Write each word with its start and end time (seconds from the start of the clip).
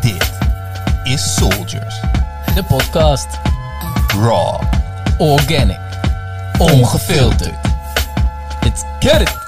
Dit 0.00 0.30
is 1.04 1.34
Souldiers. 1.34 2.00
De 2.54 2.64
podcast 2.68 3.26
Raw. 4.08 4.60
Organic. 5.18 5.80
Ongefilterd. 6.58 7.58
Let's 8.62 8.82
get 9.00 9.20
it! 9.20 9.44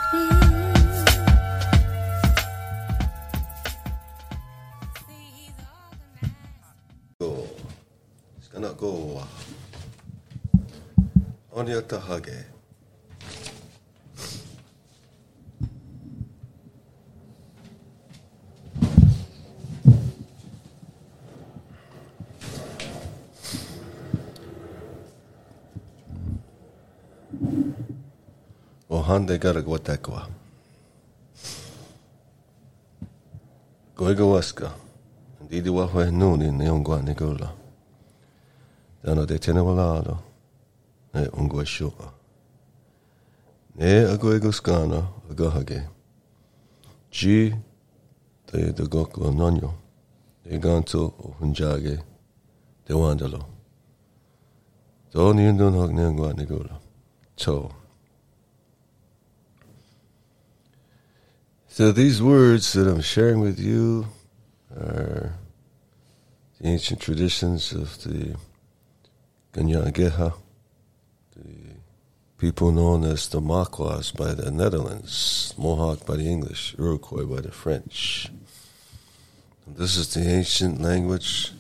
go. 7.19 7.47
Shikana 8.41 8.77
go 8.77 8.91
wa. 8.91 9.25
O 29.19 29.21
hande 29.21 29.39
gara 29.39 29.61
go 29.61 29.79
takwa. 29.79 30.29
Goiga 33.97 34.25
waska. 34.25 34.71
Didi 35.51 35.71
wa 35.71 35.87
hwe 35.87 36.11
nuni 36.11 36.51
ne 36.53 36.71
ungwa 36.71 37.03
ni 37.03 37.15
gula. 37.15 37.53
Dano 39.03 39.27
de 39.27 39.39
tene 39.39 39.61
walado. 39.61 40.19
Ne 41.15 41.29
ungwa 41.29 41.67
shua. 41.67 42.13
Ne 43.75 44.07
agoigo 44.07 44.53
skana 44.53 45.09
agahage. 45.31 45.83
Ji 47.11 47.55
te 48.47 48.73
de 48.73 48.87
goku 48.87 49.31
nonyo. 49.31 49.75
De 50.45 50.59
ganto 50.59 51.09
hunjage. 51.41 51.99
De 52.87 52.95
wandalo. 52.95 53.45
Do 55.13 55.33
ni 55.33 55.53
ndun 55.53 55.75
hog 55.75 55.93
ne 55.93 56.07
ungwa 56.07 56.33
ni 56.33 56.47
gula. 56.47 56.79
So. 57.37 57.71
So 61.79 61.93
these 61.93 62.21
words 62.21 62.73
that 62.73 62.89
I'm 62.89 63.03
sharing 63.03 63.39
with 63.39 63.61
you 63.61 64.09
are 64.77 65.35
the 66.61 66.67
ancient 66.67 67.01
traditions 67.01 67.71
of 67.71 68.03
the 68.03 68.35
Ganyageha, 69.53 70.35
the 71.37 71.77
people 72.37 72.73
known 72.73 73.05
as 73.05 73.29
the 73.29 73.41
Maquas 73.41 74.11
by 74.11 74.35
the 74.35 74.51
Netherlands, 74.51 75.55
Mohawk 75.57 76.05
by 76.05 76.17
the 76.17 76.29
English, 76.29 76.75
Iroquois 76.77 77.27
by 77.27 77.43
the 77.43 77.53
French. 77.53 78.29
And 79.65 79.77
this 79.77 79.97
is 79.97 80.13
the 80.13 80.29
ancient 80.29 80.81
language 80.81 81.53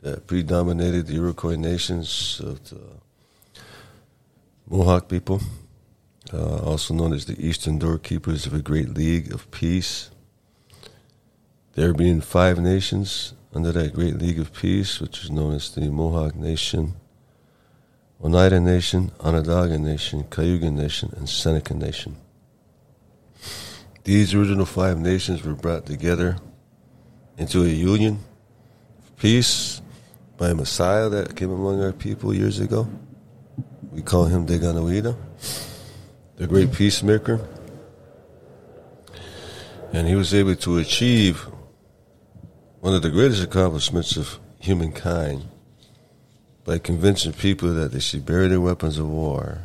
that 0.00 0.26
predominated 0.26 1.06
the 1.06 1.14
Iroquois 1.14 1.54
nations 1.54 2.40
of 2.44 2.68
the 2.70 2.80
Mohawk 4.68 5.08
people, 5.08 5.40
uh, 6.32 6.58
also 6.58 6.94
known 6.94 7.12
as 7.12 7.26
the 7.26 7.38
Eastern 7.44 7.78
Doorkeepers 7.78 8.46
of 8.46 8.54
a 8.54 8.62
Great 8.62 8.90
League 8.90 9.32
of 9.32 9.50
Peace. 9.50 10.10
There 11.74 11.92
being 11.92 12.20
five 12.20 12.58
nations 12.58 13.34
under 13.54 13.72
that 13.72 13.94
Great 13.94 14.16
League 14.18 14.38
of 14.38 14.52
Peace, 14.52 15.00
which 15.00 15.24
is 15.24 15.30
known 15.30 15.54
as 15.54 15.74
the 15.74 15.90
Mohawk 15.90 16.34
Nation, 16.34 16.94
Oneida 18.22 18.60
Nation, 18.60 19.10
Onondaga 19.20 19.78
Nation, 19.78 20.24
Cayuga 20.30 20.70
Nation, 20.70 21.12
and 21.16 21.28
Seneca 21.28 21.74
Nation. 21.74 22.16
These 24.04 24.34
original 24.34 24.66
five 24.66 24.98
nations 24.98 25.44
were 25.44 25.54
brought 25.54 25.86
together 25.86 26.36
into 27.36 27.62
a 27.62 27.68
union 27.68 28.18
of 28.98 29.16
peace 29.16 29.80
by 30.36 30.50
a 30.50 30.54
Messiah 30.54 31.08
that 31.08 31.36
came 31.36 31.50
among 31.50 31.82
our 31.82 31.92
people 31.92 32.34
years 32.34 32.58
ago. 32.58 32.88
We 33.90 34.02
call 34.02 34.24
him 34.24 34.46
Deganawida, 34.46 35.16
the 36.42 36.48
great 36.48 36.72
peacemaker. 36.72 37.38
And 39.92 40.08
he 40.08 40.16
was 40.16 40.34
able 40.34 40.56
to 40.56 40.78
achieve 40.78 41.46
one 42.80 42.96
of 42.96 43.02
the 43.02 43.10
greatest 43.10 43.44
accomplishments 43.44 44.16
of 44.16 44.40
humankind 44.58 45.44
by 46.64 46.78
convincing 46.78 47.32
people 47.32 47.72
that 47.74 47.92
they 47.92 48.00
should 48.00 48.26
bury 48.26 48.48
their 48.48 48.60
weapons 48.60 48.98
of 48.98 49.08
war 49.08 49.60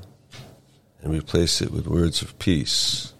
and 1.01 1.11
replace 1.11 1.63
it 1.63 1.71
with 1.71 1.87
words 1.87 2.21
of 2.21 2.37
peace 2.37 3.11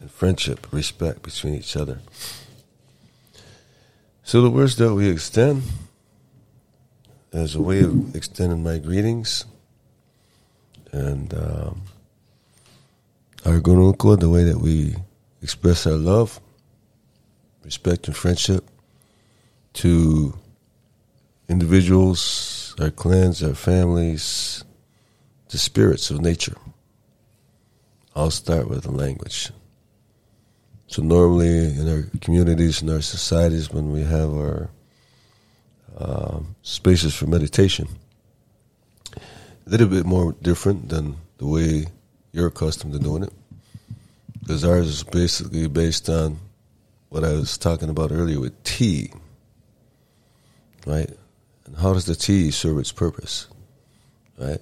and 0.00 0.10
friendship, 0.10 0.66
respect 0.72 1.20
between 1.20 1.56
each 1.56 1.76
other. 1.76 2.00
So 4.22 4.40
the 4.40 4.50
words 4.50 4.76
that 4.76 4.94
we 4.94 5.10
extend 5.10 5.62
as 7.34 7.54
a 7.54 7.60
way 7.60 7.80
of 7.80 8.16
extending 8.16 8.62
my 8.62 8.78
greetings 8.78 9.44
and 10.90 11.34
um, 11.34 11.82
our 13.46 13.60
gununko, 13.60 14.18
the 14.18 14.28
way 14.28 14.42
that 14.42 14.60
we 14.60 14.96
express 15.40 15.86
our 15.86 15.92
love, 15.92 16.40
respect, 17.62 18.08
and 18.08 18.16
friendship 18.16 18.68
to 19.74 20.36
individuals, 21.48 22.74
our 22.80 22.90
clans, 22.90 23.44
our 23.44 23.54
families, 23.54 24.64
the 25.50 25.58
spirits 25.58 26.10
of 26.10 26.20
nature. 26.20 26.56
I'll 28.16 28.32
start 28.32 28.68
with 28.68 28.82
the 28.82 28.90
language. 28.90 29.52
So 30.88 31.02
normally 31.02 31.66
in 31.78 31.88
our 31.88 32.02
communities, 32.20 32.82
in 32.82 32.90
our 32.90 33.02
societies, 33.02 33.70
when 33.70 33.92
we 33.92 34.02
have 34.02 34.30
our 34.34 34.70
um, 35.98 36.56
spaces 36.62 37.14
for 37.14 37.26
meditation, 37.26 37.86
a 39.14 39.70
little 39.70 39.86
bit 39.86 40.04
more 40.04 40.32
different 40.42 40.88
than 40.88 41.16
the 41.38 41.46
way 41.46 41.86
you're 42.36 42.48
accustomed 42.48 42.92
to 42.92 42.98
doing 42.98 43.22
it. 43.22 43.32
Because 44.40 44.62
ours 44.62 44.86
is 44.86 45.02
basically 45.02 45.66
based 45.68 46.10
on 46.10 46.38
what 47.08 47.24
I 47.24 47.32
was 47.32 47.56
talking 47.56 47.88
about 47.88 48.12
earlier 48.12 48.38
with 48.38 48.62
tea, 48.62 49.10
right? 50.84 51.10
And 51.64 51.76
how 51.76 51.94
does 51.94 52.04
the 52.04 52.14
tea 52.14 52.50
serve 52.50 52.78
its 52.78 52.92
purpose, 52.92 53.48
right? 54.38 54.60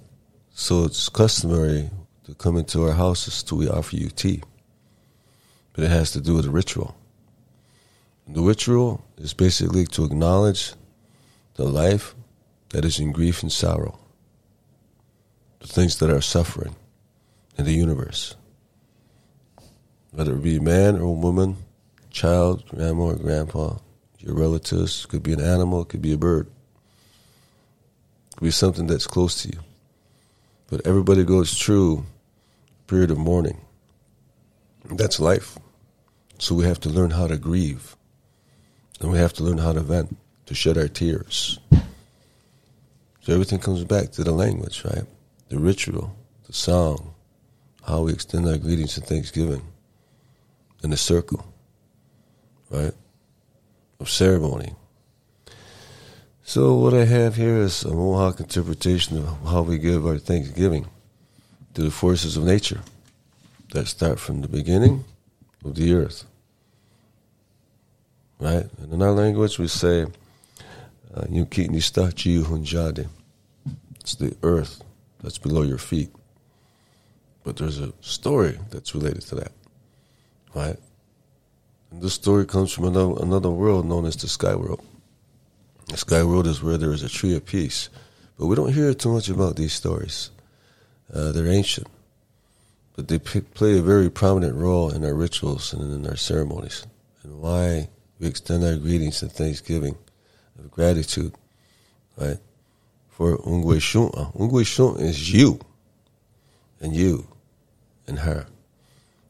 So 0.55 0.85
it's 0.85 1.09
customary 1.09 1.91
to 2.27 2.35
come 2.35 2.57
into 2.57 2.85
our 2.85 2.93
houses 2.93 3.43
to 3.43 3.57
we 3.57 3.69
offer 3.69 3.97
you 3.97 4.09
tea, 4.09 4.43
but 5.73 5.83
it 5.83 5.91
has 5.91 6.13
to 6.13 6.21
do 6.21 6.35
with 6.35 6.47
a 6.47 6.51
ritual. 6.51 6.97
And 8.27 8.37
the 8.37 8.43
ritual 8.43 9.05
is 9.19 9.35
basically 9.35 9.85
to 9.87 10.05
acknowledge 10.05 10.75
the 11.57 11.65
life 11.65 12.15
that 12.69 12.85
is 12.85 13.01
in 13.01 13.11
grief 13.11 13.43
and 13.43 13.51
sorrow, 13.51 13.99
the 15.59 15.67
things 15.67 15.99
that 15.99 16.09
are 16.09 16.21
suffering 16.21 16.77
in 17.57 17.65
the 17.65 17.73
universe, 17.73 18.35
whether 20.11 20.35
it 20.35 20.43
be 20.43 20.59
man 20.59 20.97
or 20.97 21.15
woman, 21.15 21.57
child, 22.11 22.67
grandma 22.69 23.05
or 23.05 23.17
grandpa, 23.17 23.77
your 24.19 24.35
relatives, 24.35 25.07
could 25.07 25.23
be 25.23 25.33
an 25.33 25.41
animal, 25.41 25.85
could 25.85 26.03
be 26.03 26.13
a 26.13 26.19
bird, 26.19 26.51
could 28.37 28.45
be 28.45 28.51
something 28.51 28.87
that's 28.87 29.07
close 29.07 29.43
to 29.43 29.49
you. 29.49 29.59
But 30.69 30.87
everybody 30.87 31.25
goes 31.25 31.55
through 31.55 32.05
a 32.81 32.91
period 32.91 33.11
of 33.11 33.19
mourning. 33.19 33.61
That's 34.85 35.21
life. 35.21 35.59
So 36.39 36.55
we 36.55 36.65
have 36.65 36.81
to 36.81 36.89
learn 36.89 37.11
how 37.11 37.27
to 37.27 37.37
grieve. 37.37 37.97
And 39.01 39.11
we 39.11 39.19
have 39.19 39.33
to 39.35 39.45
learn 39.45 39.59
how 39.59 39.73
to 39.73 39.81
vent, 39.81 40.17
to 40.47 40.55
shed 40.55 40.79
our 40.79 40.89
tears. 40.89 41.59
So 43.21 43.33
everything 43.33 43.59
comes 43.59 43.85
back 43.85 44.13
to 44.13 44.25
the 44.25 44.33
language, 44.33 44.85
right? 44.85 45.05
The 45.49 45.59
ritual, 45.59 46.15
the 46.47 46.53
song, 46.53 47.14
how 47.87 48.03
we 48.03 48.13
extend 48.13 48.49
our 48.49 48.57
greetings 48.57 48.97
and 48.97 49.07
thanksgiving 49.07 49.63
in 50.83 50.91
the 50.91 50.97
circle, 50.97 51.45
right? 52.71 52.93
Of 54.01 54.09
ceremony. 54.09 54.75
So 56.43 56.75
what 56.75 56.93
I 56.93 57.05
have 57.05 57.37
here 57.37 57.57
is 57.57 57.85
a 57.85 57.95
Mohawk 57.95 58.41
interpretation 58.41 59.19
of 59.19 59.49
how 59.49 59.63
we 59.63 59.79
give 59.79 60.07
our 60.07 60.19
thanksgiving 60.19 60.87
to 61.73 61.83
the 61.83 61.91
forces 61.91 62.37
of 62.37 62.45
nature 62.45 62.81
that 63.73 63.87
start 63.87 64.21
from 64.21 64.43
the 64.43 64.49
beginning 64.49 65.05
of 65.65 65.75
the 65.75 65.95
earth. 65.95 66.25
Right? 68.39 68.67
And 68.79 68.93
in 68.93 69.03
our 69.03 69.13
language 69.13 69.59
we 69.59 69.69
say 69.69 70.03
uh, 71.15 71.23
Yukitni 71.23 71.81
Hunjade. 72.45 73.09
It's 74.01 74.15
the 74.17 74.37
earth 74.43 74.83
that's 75.23 75.39
below 75.39 75.63
your 75.63 75.79
feet. 75.79 76.11
But 77.45 77.57
there's 77.57 77.79
a 77.79 77.93
story 78.01 78.59
that's 78.71 78.95
related 78.95 79.23
to 79.29 79.35
that. 79.37 79.53
Right? 80.55 80.79
And 81.91 82.03
this 82.03 82.15
story 82.15 82.47
comes 82.47 82.73
from 82.73 82.87
another, 82.87 83.23
another 83.23 83.51
world 83.51 83.87
known 83.87 84.07
as 84.07 84.17
the 84.17 84.29
Sky 84.29 84.55
World. 84.57 84.85
The 85.89 85.99
Sky 85.99 86.25
World 86.25 86.47
is 86.47 86.63
where 86.63 86.79
there 86.79 86.93
is 86.93 87.03
a 87.03 87.09
tree 87.09 87.37
of 87.37 87.45
peace. 87.45 87.91
But 88.39 88.47
we 88.47 88.57
don't 88.57 88.73
hear 88.73 88.93
too 88.95 89.13
much 89.13 89.29
about 89.29 89.57
these 89.57 89.73
stories. 89.73 90.31
Uh, 91.13 91.31
they're 91.33 91.47
ancient. 91.47 91.87
but 92.97 93.09
they 93.09 93.19
p- 93.19 93.41
play 93.41 93.79
a 93.79 93.83
very 93.83 94.09
prominent 94.11 94.55
role 94.55 94.91
in 94.91 95.05
our 95.05 95.15
rituals 95.15 95.73
and 95.73 95.93
in 95.93 96.09
our 96.09 96.17
ceremonies, 96.17 96.87
and 97.23 97.41
why 97.41 97.89
we 98.19 98.27
extend 98.27 98.65
our 98.65 98.77
greetings 98.77 99.23
and 99.23 99.33
thanksgiving 99.33 99.97
of 100.59 100.71
gratitude, 100.71 101.35
right? 102.17 102.39
For 103.09 103.37
Ungwe 103.39 103.81
Shun. 103.81 104.11
Ungwe 104.11 104.65
Shun 104.67 105.01
is 105.01 105.33
you, 105.33 105.61
and 106.81 106.95
you, 106.95 107.27
and 108.07 108.21
her. 108.21 108.47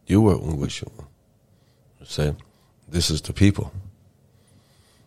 You 0.06 0.28
are 0.28 0.36
Ungwe 0.36 0.70
Shun. 0.70 0.90
Say, 2.04 2.34
this 2.88 3.10
is 3.10 3.22
the 3.22 3.32
people. 3.32 3.72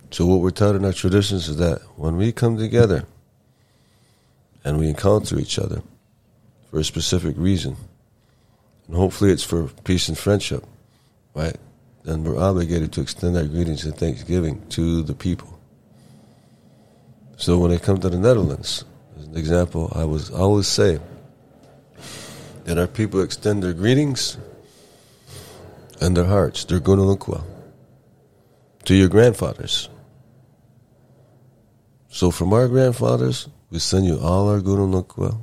So 0.09 0.25
what 0.25 0.39
we're 0.39 0.51
taught 0.51 0.75
in 0.75 0.85
our 0.85 0.93
traditions 0.93 1.47
is 1.47 1.57
that 1.57 1.81
when 1.95 2.17
we 2.17 2.31
come 2.31 2.57
together 2.57 3.05
and 4.63 4.79
we 4.79 4.89
encounter 4.89 5.39
each 5.39 5.59
other 5.59 5.81
for 6.71 6.79
a 6.79 6.83
specific 6.83 7.35
reason, 7.37 7.75
and 8.87 8.95
hopefully 8.95 9.31
it's 9.31 9.43
for 9.43 9.67
peace 9.83 10.07
and 10.07 10.17
friendship, 10.17 10.63
right? 11.35 11.55
Then 12.03 12.23
we're 12.23 12.39
obligated 12.39 12.93
to 12.93 13.01
extend 13.01 13.37
our 13.37 13.43
greetings 13.43 13.83
and 13.83 13.95
thanksgiving 13.95 14.65
to 14.69 15.03
the 15.03 15.13
people. 15.13 15.59
So 17.35 17.59
when 17.59 17.71
I 17.71 17.77
come 17.77 17.99
to 17.99 18.09
the 18.09 18.17
Netherlands, 18.17 18.85
as 19.19 19.27
an 19.27 19.37
example, 19.37 19.91
I 19.93 20.05
was 20.05 20.31
I 20.31 20.37
always 20.37 20.67
say 20.67 20.99
that 22.67 22.77
our 22.77 22.85
people 22.85 23.21
extend 23.21 23.63
their 23.63 23.71
greetings 23.71 24.37
and 26.01 26.17
their 26.17 26.25
hearts, 26.25 26.65
their 26.65 26.81
gunalukwa, 26.81 27.41
to 28.83 28.93
your 28.93 29.07
grandfathers. 29.07 29.87
So 32.09 32.29
from 32.29 32.51
our 32.51 32.67
grandfathers, 32.67 33.47
we 33.69 33.79
send 33.79 34.05
you 34.05 34.19
all 34.19 34.49
our 34.49 34.59
gunalukwa, 34.59 35.39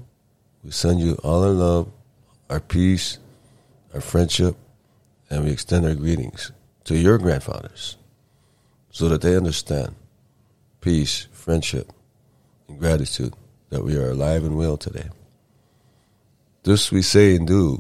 we 0.62 0.70
send 0.70 1.00
you 1.00 1.14
all 1.24 1.42
our 1.44 1.50
love, 1.50 1.90
our 2.50 2.60
peace, 2.60 3.18
our 3.94 4.02
friendship, 4.02 4.54
and 5.30 5.44
we 5.44 5.50
extend 5.50 5.86
our 5.86 5.94
greetings 5.94 6.52
to 6.84 6.94
your 6.94 7.16
grandfathers 7.16 7.96
so 8.90 9.08
that 9.08 9.22
they 9.22 9.34
understand 9.34 9.94
peace, 10.82 11.26
friendship, 11.32 11.90
and 12.68 12.78
gratitude 12.78 13.32
that 13.70 13.82
we 13.82 13.96
are 13.96 14.10
alive 14.10 14.44
and 14.44 14.58
well 14.58 14.76
today. 14.76 15.08
This 16.64 16.90
we 16.90 17.02
say 17.02 17.36
and 17.36 17.46
do, 17.46 17.78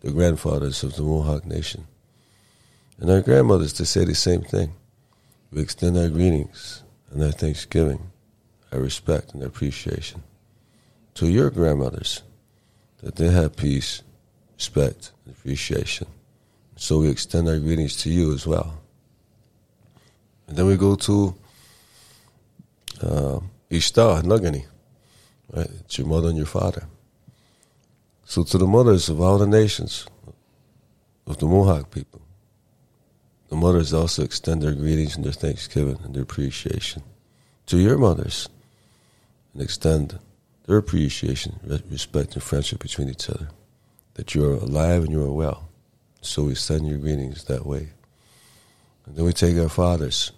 the 0.00 0.10
grandfathers 0.10 0.82
of 0.82 0.96
the 0.96 1.02
Mohawk 1.02 1.44
Nation. 1.44 1.86
And 2.98 3.10
our 3.10 3.20
grandmothers, 3.20 3.74
to 3.74 3.84
say 3.84 4.06
the 4.06 4.14
same 4.14 4.40
thing. 4.40 4.72
We 5.52 5.60
extend 5.60 5.98
our 5.98 6.08
greetings 6.08 6.82
and 7.10 7.22
our 7.22 7.32
thanksgiving, 7.32 8.10
our 8.72 8.80
respect 8.80 9.34
and 9.34 9.42
appreciation 9.42 10.22
to 11.14 11.28
your 11.28 11.50
grandmothers, 11.50 12.22
that 13.02 13.16
they 13.16 13.30
have 13.30 13.56
peace, 13.56 14.02
respect, 14.56 15.12
and 15.26 15.34
appreciation. 15.34 16.06
So 16.76 17.00
we 17.00 17.10
extend 17.10 17.46
our 17.46 17.58
greetings 17.58 17.94
to 17.98 18.10
you 18.10 18.32
as 18.32 18.46
well. 18.46 18.80
And 20.48 20.56
then 20.56 20.66
we 20.66 20.76
go 20.76 20.96
to 20.96 21.34
uh, 23.02 23.40
Ishtar, 23.68 24.22
Nagani, 24.22 24.64
right? 25.52 25.68
It's 25.80 25.98
your 25.98 26.06
mother 26.06 26.28
and 26.28 26.38
your 26.38 26.46
father. 26.46 26.86
So 28.34 28.42
to 28.42 28.58
the 28.58 28.66
mothers 28.66 29.08
of 29.08 29.20
all 29.20 29.38
the 29.38 29.46
nations 29.46 30.08
of 31.24 31.38
the 31.38 31.46
Mohawk 31.46 31.92
people, 31.92 32.20
the 33.48 33.54
mothers 33.54 33.94
also 33.94 34.24
extend 34.24 34.60
their 34.60 34.74
greetings 34.74 35.14
and 35.14 35.24
their 35.24 35.30
thanksgiving 35.30 36.00
and 36.02 36.12
their 36.12 36.24
appreciation 36.24 37.04
to 37.66 37.78
your 37.78 37.96
mothers 37.96 38.48
and 39.52 39.62
extend 39.62 40.18
their 40.66 40.78
appreciation, 40.78 41.60
respect, 41.88 42.34
and 42.34 42.42
friendship 42.42 42.80
between 42.80 43.08
each 43.08 43.30
other. 43.30 43.50
That 44.14 44.34
you 44.34 44.44
are 44.50 44.54
alive 44.54 45.04
and 45.04 45.12
you 45.12 45.22
are 45.22 45.32
well. 45.32 45.68
So 46.20 46.42
we 46.42 46.56
send 46.56 46.88
your 46.88 46.98
greetings 46.98 47.44
that 47.44 47.64
way. 47.64 47.90
And 49.06 49.14
then 49.14 49.26
we 49.26 49.32
take 49.32 49.56
our 49.58 49.68
fathers, 49.68 50.32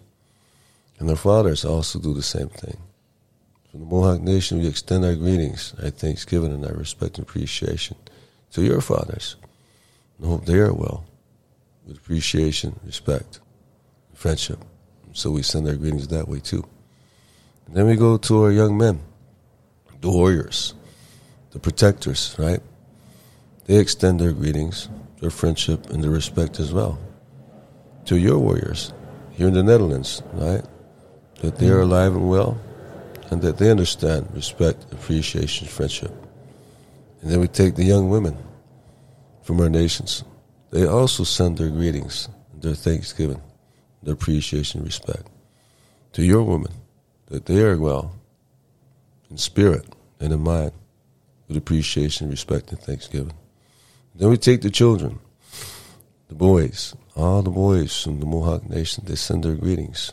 and 0.99 1.08
our 1.08 1.16
fathers 1.16 1.64
also 1.64 1.99
do 1.99 2.12
the 2.12 2.22
same 2.22 2.50
thing. 2.50 2.76
From 3.70 3.80
the 3.80 3.86
Mohawk 3.86 4.20
Nation, 4.20 4.58
we 4.60 4.68
extend 4.68 5.04
our 5.04 5.14
greetings, 5.14 5.74
our 5.82 5.90
thanksgiving, 5.90 6.52
and 6.52 6.64
our 6.64 6.74
respect 6.74 7.18
and 7.18 7.26
appreciation 7.26 7.96
to 8.52 8.62
your 8.62 8.80
fathers. 8.80 9.36
And 10.18 10.28
hope 10.28 10.46
they 10.46 10.58
are 10.58 10.72
well, 10.72 11.04
with 11.86 11.98
appreciation, 11.98 12.78
respect, 12.84 13.40
and 14.08 14.18
friendship. 14.18 14.64
So 15.12 15.30
we 15.30 15.42
send 15.42 15.66
our 15.66 15.74
greetings 15.74 16.08
that 16.08 16.28
way 16.28 16.40
too. 16.40 16.64
And 17.66 17.74
then 17.74 17.86
we 17.86 17.96
go 17.96 18.16
to 18.16 18.44
our 18.44 18.52
young 18.52 18.78
men, 18.78 19.00
the 20.00 20.10
warriors, 20.10 20.74
the 21.50 21.58
protectors, 21.58 22.36
right? 22.38 22.60
They 23.64 23.76
extend 23.76 24.20
their 24.20 24.32
greetings, 24.32 24.88
their 25.20 25.30
friendship, 25.30 25.90
and 25.90 26.02
their 26.02 26.10
respect 26.10 26.60
as 26.60 26.72
well 26.72 26.98
to 28.04 28.16
your 28.16 28.38
warriors 28.38 28.92
here 29.32 29.48
in 29.48 29.54
the 29.54 29.62
Netherlands, 29.62 30.22
right? 30.32 30.64
That 31.40 31.56
they 31.56 31.68
are 31.68 31.80
alive 31.80 32.14
and 32.14 32.28
well, 32.28 32.58
and 33.31 33.43
that 33.43 33.58
they 33.58 33.70
understand 33.70 34.28
respect, 34.32 34.84
appreciation, 34.93 35.67
friendship. 35.67 36.12
And 37.20 37.31
then 37.31 37.40
we 37.40 37.49
take 37.49 37.75
the 37.75 37.84
young 37.84 38.08
women 38.08 38.37
from 39.43 39.61
our 39.61 39.69
nations. 39.69 40.25
They 40.70 40.87
also 40.87 41.25
send 41.25 41.58
their 41.58 41.70
greetings, 41.70 42.28
their 42.55 42.75
thanksgiving, 42.75 43.40
their 44.02 44.14
appreciation, 44.14 44.84
respect 44.84 45.28
to 46.12 46.23
your 46.23 46.43
women, 46.43 46.73
that 47.26 47.46
they 47.46 47.62
are 47.62 47.76
well 47.76 48.12
in 49.31 49.37
spirit 49.37 49.84
and 50.20 50.32
in 50.32 50.40
mind, 50.40 50.73
with 51.49 51.56
appreciation, 51.56 52.31
respect, 52.31 52.70
and 52.70 52.81
thanksgiving. 52.81 53.34
Then 54.14 54.31
we 54.31 54.37
take 54.37 54.62
the 54.62 54.70
children, 54.70 55.19
the 56.28 56.34
boys, 56.34 56.94
all 57.14 57.43
the 57.43 57.50
boys 57.50 58.02
from 58.02 58.20
the 58.20 58.26
Mohawk 58.26 58.69
Nation, 58.69 59.05
they 59.06 59.14
send 59.14 59.44
their 59.44 59.55
greetings 59.55 60.12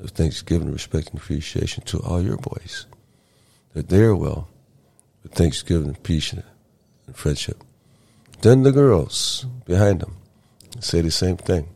of 0.00 0.10
thanksgiving, 0.10 0.72
respect, 0.72 1.10
and 1.10 1.18
appreciation 1.18 1.84
to 1.84 1.98
all 2.00 2.22
your 2.22 2.36
boys. 2.36 2.86
That 3.74 3.88
they 3.88 4.02
are 4.02 4.16
well, 4.16 4.48
with 5.22 5.32
thanksgiving, 5.32 5.94
peace, 6.02 6.32
and 6.32 6.44
friendship. 7.12 7.62
Then 8.42 8.62
the 8.62 8.72
girls 8.72 9.44
behind 9.66 10.00
them 10.00 10.16
say 10.80 11.00
the 11.00 11.10
same 11.10 11.36
thing. 11.36 11.68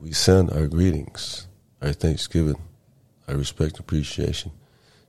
We 0.00 0.12
send 0.12 0.50
our 0.50 0.66
greetings, 0.66 1.46
our 1.82 1.92
thanksgiving, 1.92 2.60
our 3.26 3.36
respect, 3.36 3.72
and 3.72 3.80
appreciation 3.80 4.52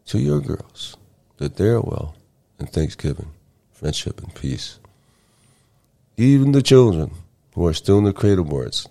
to 0.08 0.20
your 0.20 0.42
girls, 0.42 0.98
that 1.38 1.56
they 1.56 1.68
are 1.68 1.82
well, 1.82 2.16
and 2.58 2.70
thanksgiving, 2.70 3.32
friendship, 3.72 4.22
and 4.22 4.34
peace. 4.36 4.80
Even 6.18 6.52
the 6.52 6.62
children 6.62 7.12
who 7.54 7.66
are 7.66 7.74
still 7.74 8.00
in 8.00 8.04
the 8.04 8.14
cradle 8.14 8.44
boards 8.44 8.88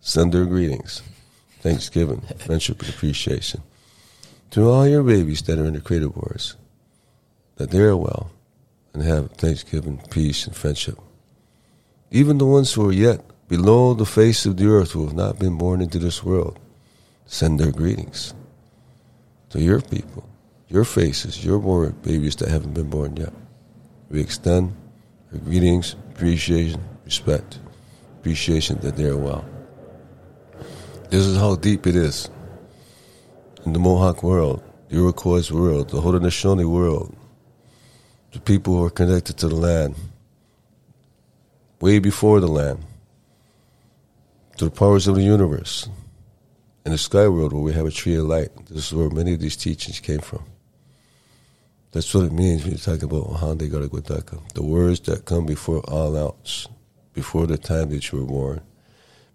send 0.00 0.32
their 0.32 0.44
greetings, 0.44 1.02
thanksgiving, 1.60 2.22
friendship, 2.38 2.80
and 2.80 2.88
appreciation 2.88 3.62
to 4.50 4.68
all 4.68 4.86
your 4.86 5.02
babies 5.02 5.42
that 5.42 5.58
are 5.58 5.66
in 5.66 5.74
the 5.74 5.80
cradle 5.80 6.10
boards, 6.10 6.56
that 7.56 7.70
they 7.70 7.80
are 7.80 7.96
well 7.96 8.30
and 8.92 9.02
have 9.02 9.30
thanksgiving, 9.32 10.02
peace, 10.10 10.46
and 10.46 10.56
friendship. 10.56 10.98
Even 12.10 12.38
the 12.38 12.46
ones 12.46 12.72
who 12.72 12.88
are 12.88 12.92
yet 12.92 13.20
below 13.48 13.94
the 13.94 14.06
face 14.06 14.46
of 14.46 14.56
the 14.56 14.66
earth 14.66 14.92
who 14.92 15.06
have 15.06 15.14
not 15.14 15.38
been 15.38 15.56
born 15.56 15.80
into 15.80 15.98
this 15.98 16.24
world 16.24 16.58
send 17.26 17.60
their 17.60 17.70
greetings 17.70 18.34
to 19.50 19.60
your 19.60 19.80
people, 19.80 20.28
your 20.68 20.84
faces, 20.84 21.44
your 21.44 21.58
born 21.58 21.94
babies 22.02 22.34
that 22.36 22.48
haven't 22.48 22.74
been 22.74 22.90
born 22.90 23.16
yet. 23.16 23.32
We 24.10 24.20
extend 24.20 24.74
our 25.32 25.38
greetings, 25.38 25.94
appreciation, 26.10 26.82
respect, 27.04 27.58
appreciation 28.18 28.78
that 28.80 28.96
they 28.96 29.04
are 29.04 29.16
well. 29.16 29.44
This 31.10 31.26
is 31.26 31.36
how 31.36 31.56
deep 31.56 31.88
it 31.88 31.96
is 31.96 32.30
in 33.66 33.72
the 33.72 33.80
Mohawk 33.80 34.22
world, 34.22 34.62
the 34.88 34.98
Iroquois 34.98 35.50
world, 35.50 35.90
the 35.90 36.00
Haudenosaunee 36.00 36.64
world, 36.64 37.16
the 38.30 38.38
people 38.38 38.76
who 38.76 38.84
are 38.84 38.90
connected 38.90 39.36
to 39.38 39.48
the 39.48 39.56
land, 39.56 39.96
way 41.80 41.98
before 41.98 42.38
the 42.38 42.46
land, 42.46 42.84
to 44.58 44.66
the 44.66 44.70
powers 44.70 45.08
of 45.08 45.16
the 45.16 45.22
universe, 45.24 45.88
in 46.86 46.92
the 46.92 46.98
sky 46.98 47.26
world 47.26 47.52
where 47.52 47.62
we 47.64 47.72
have 47.72 47.86
a 47.86 47.90
tree 47.90 48.14
of 48.14 48.26
light. 48.26 48.50
This 48.68 48.86
is 48.86 48.94
where 48.94 49.10
many 49.10 49.32
of 49.34 49.40
these 49.40 49.56
teachings 49.56 49.98
came 49.98 50.20
from. 50.20 50.44
That's 51.90 52.14
what 52.14 52.26
it 52.26 52.32
means 52.32 52.62
when 52.62 52.74
you 52.74 52.78
talk 52.78 53.02
about 53.02 53.24
Ohande 53.24 53.68
Garagwadaka, 53.68 54.52
the 54.54 54.62
words 54.62 55.00
that 55.00 55.24
come 55.24 55.44
before 55.44 55.80
all 55.90 56.16
else, 56.16 56.68
before 57.14 57.48
the 57.48 57.58
time 57.58 57.90
that 57.90 58.12
you 58.12 58.20
were 58.20 58.26
born, 58.26 58.60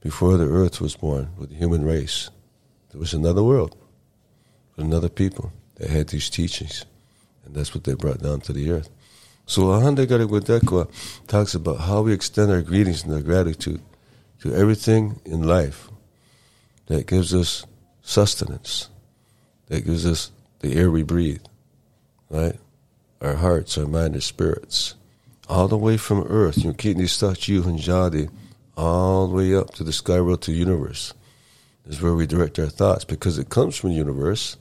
before 0.05 0.37
the 0.37 0.47
earth 0.47 0.79
was 0.79 0.95
born 0.95 1.27
with 1.35 1.49
the 1.49 1.55
human 1.55 1.83
race. 1.83 2.29
There 2.91 2.99
was 2.99 3.15
another 3.15 3.41
world, 3.41 3.75
another 4.77 5.09
people 5.09 5.51
that 5.77 5.89
had 5.89 6.09
these 6.09 6.29
teachings, 6.29 6.85
and 7.43 7.55
that's 7.55 7.73
what 7.73 7.85
they 7.85 7.95
brought 7.95 8.21
down 8.21 8.41
to 8.41 8.53
the 8.53 8.69
earth. 8.69 8.87
So 9.47 9.63
Ohande 9.63 10.05
Garagwadaka 10.05 10.87
talks 11.25 11.55
about 11.55 11.79
how 11.79 12.03
we 12.03 12.13
extend 12.13 12.51
our 12.51 12.61
greetings 12.61 13.03
and 13.03 13.15
our 13.15 13.21
gratitude 13.21 13.81
to 14.41 14.53
everything 14.53 15.21
in 15.25 15.41
life 15.41 15.89
that 16.85 17.07
gives 17.07 17.33
us 17.33 17.65
sustenance, 18.03 18.89
that 19.69 19.85
gives 19.85 20.05
us 20.05 20.29
the 20.59 20.75
air 20.75 20.91
we 20.91 21.01
breathe, 21.01 21.41
right? 22.29 22.59
Our 23.21 23.37
hearts, 23.37 23.75
our 23.79 23.87
mind, 23.87 24.13
our 24.13 24.21
spirits, 24.21 24.93
all 25.49 25.67
the 25.67 25.79
way 25.79 25.97
from 25.97 26.27
Earth, 26.29 26.59
you 26.59 26.65
know, 26.65 26.73
Kitni 26.73 27.09
Statue 27.09 27.63
Hanjadi, 27.63 28.29
all 28.77 29.27
the 29.27 29.35
way 29.35 29.55
up 29.55 29.73
to 29.75 29.83
the 29.83 29.93
sky 29.93 30.19
world 30.21 30.41
to 30.43 30.51
universe 30.51 31.13
is 31.87 32.01
where 32.01 32.13
we 32.13 32.25
direct 32.25 32.59
our 32.59 32.67
thoughts 32.67 33.05
because 33.05 33.37
it 33.37 33.49
comes 33.49 33.75
from 33.75 33.91
the 33.91 33.95
universe. 33.95 34.57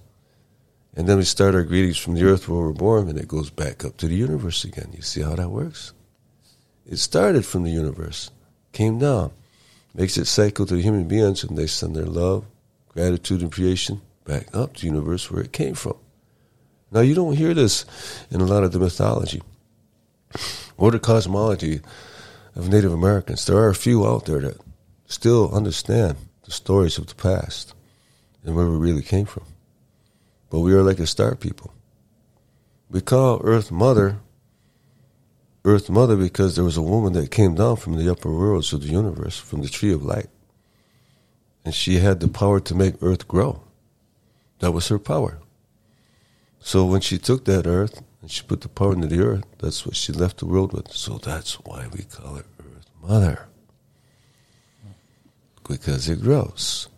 And 0.97 1.09
then 1.09 1.17
we 1.17 1.25
start 1.25 1.55
our 1.55 1.65
greetings 1.65 1.99
from 1.99 2.15
the 2.15 2.25
earth 2.25 2.49
where 2.49 2.61
we're 2.61 2.73
born 2.73 3.09
and 3.09 3.19
it 3.19 3.27
goes 3.27 3.51
back 3.51 3.85
up 3.85 3.97
to 3.97 4.07
the 4.07 4.15
universe 4.15 4.65
again. 4.65 4.93
You 4.95 5.03
see 5.03 5.23
how 5.23 5.35
that 5.35 5.51
works? 5.51 5.93
It 6.87 6.99
started 6.99 7.45
from 7.45 7.65
the 7.65 7.71
universe, 7.71 8.31
came 8.73 8.99
down, 8.99 9.33
makes 9.95 10.17
it 10.19 10.27
cycle 10.27 10.67
to 10.67 10.75
the 10.75 10.83
human 10.83 11.09
beings 11.09 11.43
and 11.43 11.57
they 11.57 11.67
send 11.67 11.97
their 11.97 12.07
love, 12.07 12.45
gratitude, 12.89 13.41
and 13.41 13.51
creation 13.51 14.03
back 14.25 14.55
up 14.55 14.75
to 14.75 14.83
the 14.83 14.89
universe 14.89 15.31
where 15.31 15.43
it 15.43 15.53
came 15.53 15.75
from. 15.75 15.97
Now, 16.93 17.01
you 17.01 17.15
don't 17.15 17.37
hear 17.37 17.55
this 17.55 17.87
in 18.31 18.41
a 18.41 18.47
lot 18.47 18.63
of 18.63 18.71
the 18.71 18.79
mythology 18.79 19.43
or 20.77 20.91
the 20.91 21.01
cosmology 21.01 21.81
of 22.55 22.69
Native 22.69 22.93
Americans. 22.93 23.45
There 23.45 23.57
are 23.57 23.69
a 23.69 23.75
few 23.75 24.07
out 24.07 24.27
there 24.27 24.41
that 24.41 24.61
still 25.07 25.55
understand 25.55 26.17
the 26.45 26.51
stories 26.51 26.99
of 26.99 27.07
the 27.07 27.15
past 27.15 27.75
and 28.45 28.55
where 28.55 28.69
we 28.69 28.77
really 28.77 29.03
came 29.03 29.27
from. 29.27 29.45
But 30.51 30.61
we 30.61 30.73
are 30.75 30.83
like 30.83 30.99
a 30.99 31.07
star 31.07 31.35
people. 31.35 31.73
We 32.91 33.01
call 33.01 33.41
Earth 33.43 33.71
Mother 33.71 34.19
Earth 35.67 35.89
Mother 35.89 36.17
because 36.17 36.55
there 36.55 36.65
was 36.65 36.77
a 36.77 36.83
woman 36.83 37.15
that 37.15 37.31
came 37.31 37.55
down 37.55 37.77
from 37.77 37.97
the 37.97 38.11
upper 38.11 38.31
worlds 38.31 38.75
of 38.75 38.83
the 38.83 38.89
universe, 38.89 39.39
from 39.39 39.63
the 39.63 39.69
tree 39.69 39.93
of 39.95 40.05
light. 40.05 40.29
And 41.65 41.75
she 41.75 42.01
had 42.01 42.21
the 42.21 42.29
power 42.29 42.61
to 42.61 42.75
make 42.75 43.03
Earth 43.03 43.27
grow. 43.27 43.63
That 44.59 44.73
was 44.73 44.89
her 44.89 44.99
power. 44.99 45.39
So 46.61 46.85
when 46.85 47.01
she 47.01 47.17
took 47.17 47.47
that 47.47 47.67
Earth 47.67 48.03
and 48.25 48.31
she 48.31 48.43
put 48.43 48.63
the 48.63 48.71
power 48.71 48.95
into 48.95 49.07
the 49.07 49.21
Earth, 49.21 49.45
that's 49.59 49.85
what 49.85 49.95
she 49.95 50.11
left 50.11 50.39
the 50.39 50.47
world 50.47 50.73
with. 50.73 50.91
So 50.91 51.19
that's 51.19 51.61
why 51.61 51.89
we 51.93 52.05
call 52.05 52.37
it 52.37 52.47
Earth 52.59 52.91
Mother 53.03 53.49
because 55.69 56.09
it 56.09 56.23
grows. 56.23 56.89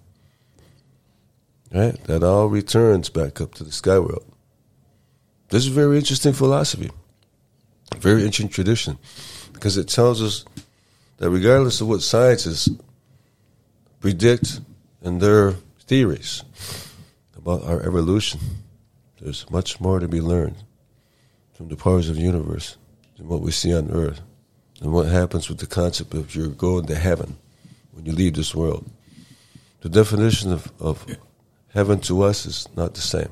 Right? 1.74 2.00
That 2.04 2.22
all 2.22 2.46
returns 2.46 3.08
back 3.08 3.40
up 3.40 3.54
to 3.54 3.64
the 3.64 3.72
sky 3.72 3.98
world. 3.98 4.24
This 5.48 5.64
is 5.64 5.72
a 5.72 5.74
very 5.74 5.96
interesting 5.98 6.32
philosophy, 6.32 6.92
very 7.96 8.22
ancient 8.22 8.52
tradition, 8.52 8.96
because 9.52 9.76
it 9.76 9.88
tells 9.88 10.22
us 10.22 10.44
that 11.16 11.28
regardless 11.28 11.80
of 11.80 11.88
what 11.88 12.02
scientists 12.02 12.68
predict 13.98 14.60
in 15.02 15.18
their 15.18 15.54
theories 15.80 16.44
about 17.36 17.64
our 17.64 17.82
evolution, 17.82 18.38
there's 19.20 19.50
much 19.50 19.80
more 19.80 19.98
to 19.98 20.06
be 20.06 20.20
learned 20.20 20.62
from 21.56 21.68
the 21.68 21.76
powers 21.76 22.10
of 22.10 22.16
the 22.16 22.22
universe 22.22 22.76
than 23.16 23.28
what 23.28 23.40
we 23.40 23.50
see 23.50 23.74
on 23.74 23.90
Earth 23.90 24.20
and 24.82 24.92
what 24.92 25.06
happens 25.06 25.48
with 25.48 25.58
the 25.58 25.66
concept 25.66 26.12
of 26.12 26.34
you're 26.34 26.48
going 26.48 26.84
to 26.86 26.94
heaven 26.94 27.38
when 27.92 28.04
you 28.04 28.12
leave 28.12 28.34
this 28.34 28.54
world. 28.54 28.84
The 29.80 29.88
definition 29.88 30.52
of, 30.52 30.70
of 30.78 31.06
heaven 31.72 32.00
to 32.00 32.22
us 32.22 32.44
is 32.44 32.68
not 32.76 32.92
the 32.92 33.00
same. 33.00 33.30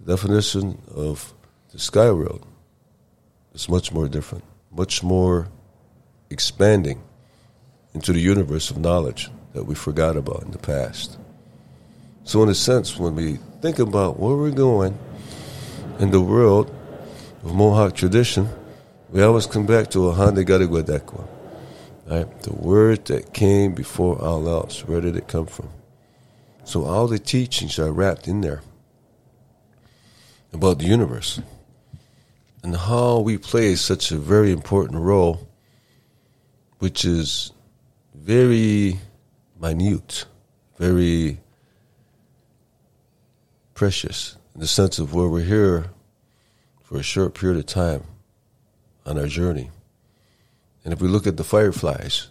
The 0.00 0.12
definition 0.12 0.82
of 0.94 1.32
the 1.72 1.78
sky 1.78 2.10
world 2.10 2.46
is 3.54 3.70
much 3.70 3.90
more 3.90 4.06
different, 4.06 4.44
much 4.70 5.02
more 5.02 5.48
expanding 6.28 7.00
into 7.94 8.12
the 8.12 8.20
universe 8.20 8.70
of 8.70 8.76
knowledge 8.76 9.30
that 9.54 9.64
we 9.64 9.74
forgot 9.74 10.14
about 10.18 10.42
in 10.42 10.50
the 10.50 10.58
past. 10.58 11.16
So, 12.24 12.42
in 12.42 12.50
a 12.50 12.54
sense, 12.54 12.98
when 12.98 13.14
we 13.14 13.38
think 13.62 13.78
about 13.78 14.18
where 14.18 14.36
we're 14.36 14.50
going 14.50 14.98
in 15.98 16.10
the 16.10 16.20
world 16.20 16.74
of 17.44 17.54
Mohawk 17.54 17.94
tradition, 17.94 18.48
we 19.10 19.22
always 19.22 19.46
come 19.46 19.66
back 19.66 19.90
to 19.90 19.98
Ahande 20.10 20.44
Garigwadekwa. 20.44 21.28
Right? 22.06 22.42
The 22.42 22.52
word 22.52 23.04
that 23.06 23.32
came 23.32 23.74
before 23.74 24.20
all 24.20 24.48
else, 24.48 24.86
where 24.86 25.00
did 25.00 25.16
it 25.16 25.28
come 25.28 25.46
from? 25.46 25.70
So 26.64 26.84
all 26.84 27.06
the 27.06 27.18
teachings 27.18 27.78
are 27.78 27.92
wrapped 27.92 28.26
in 28.26 28.40
there 28.40 28.62
about 30.52 30.78
the 30.78 30.86
universe 30.86 31.40
and 32.62 32.76
how 32.76 33.20
we 33.20 33.38
play 33.38 33.74
such 33.74 34.10
a 34.10 34.16
very 34.16 34.50
important 34.50 35.00
role, 35.00 35.48
which 36.78 37.04
is 37.04 37.52
very 38.14 38.98
minute, 39.60 40.24
very 40.78 41.38
precious 43.74 44.36
in 44.54 44.60
the 44.60 44.66
sense 44.66 44.98
of 44.98 45.12
where 45.12 45.28
we're 45.28 45.44
here 45.44 45.90
for 46.82 46.96
a 46.96 47.02
short 47.02 47.34
period 47.34 47.58
of 47.58 47.66
time 47.66 48.04
on 49.04 49.18
our 49.18 49.26
journey. 49.26 49.70
And 50.84 50.92
if 50.92 51.00
we 51.00 51.08
look 51.08 51.26
at 51.26 51.36
the 51.36 51.44
fireflies, 51.44 52.28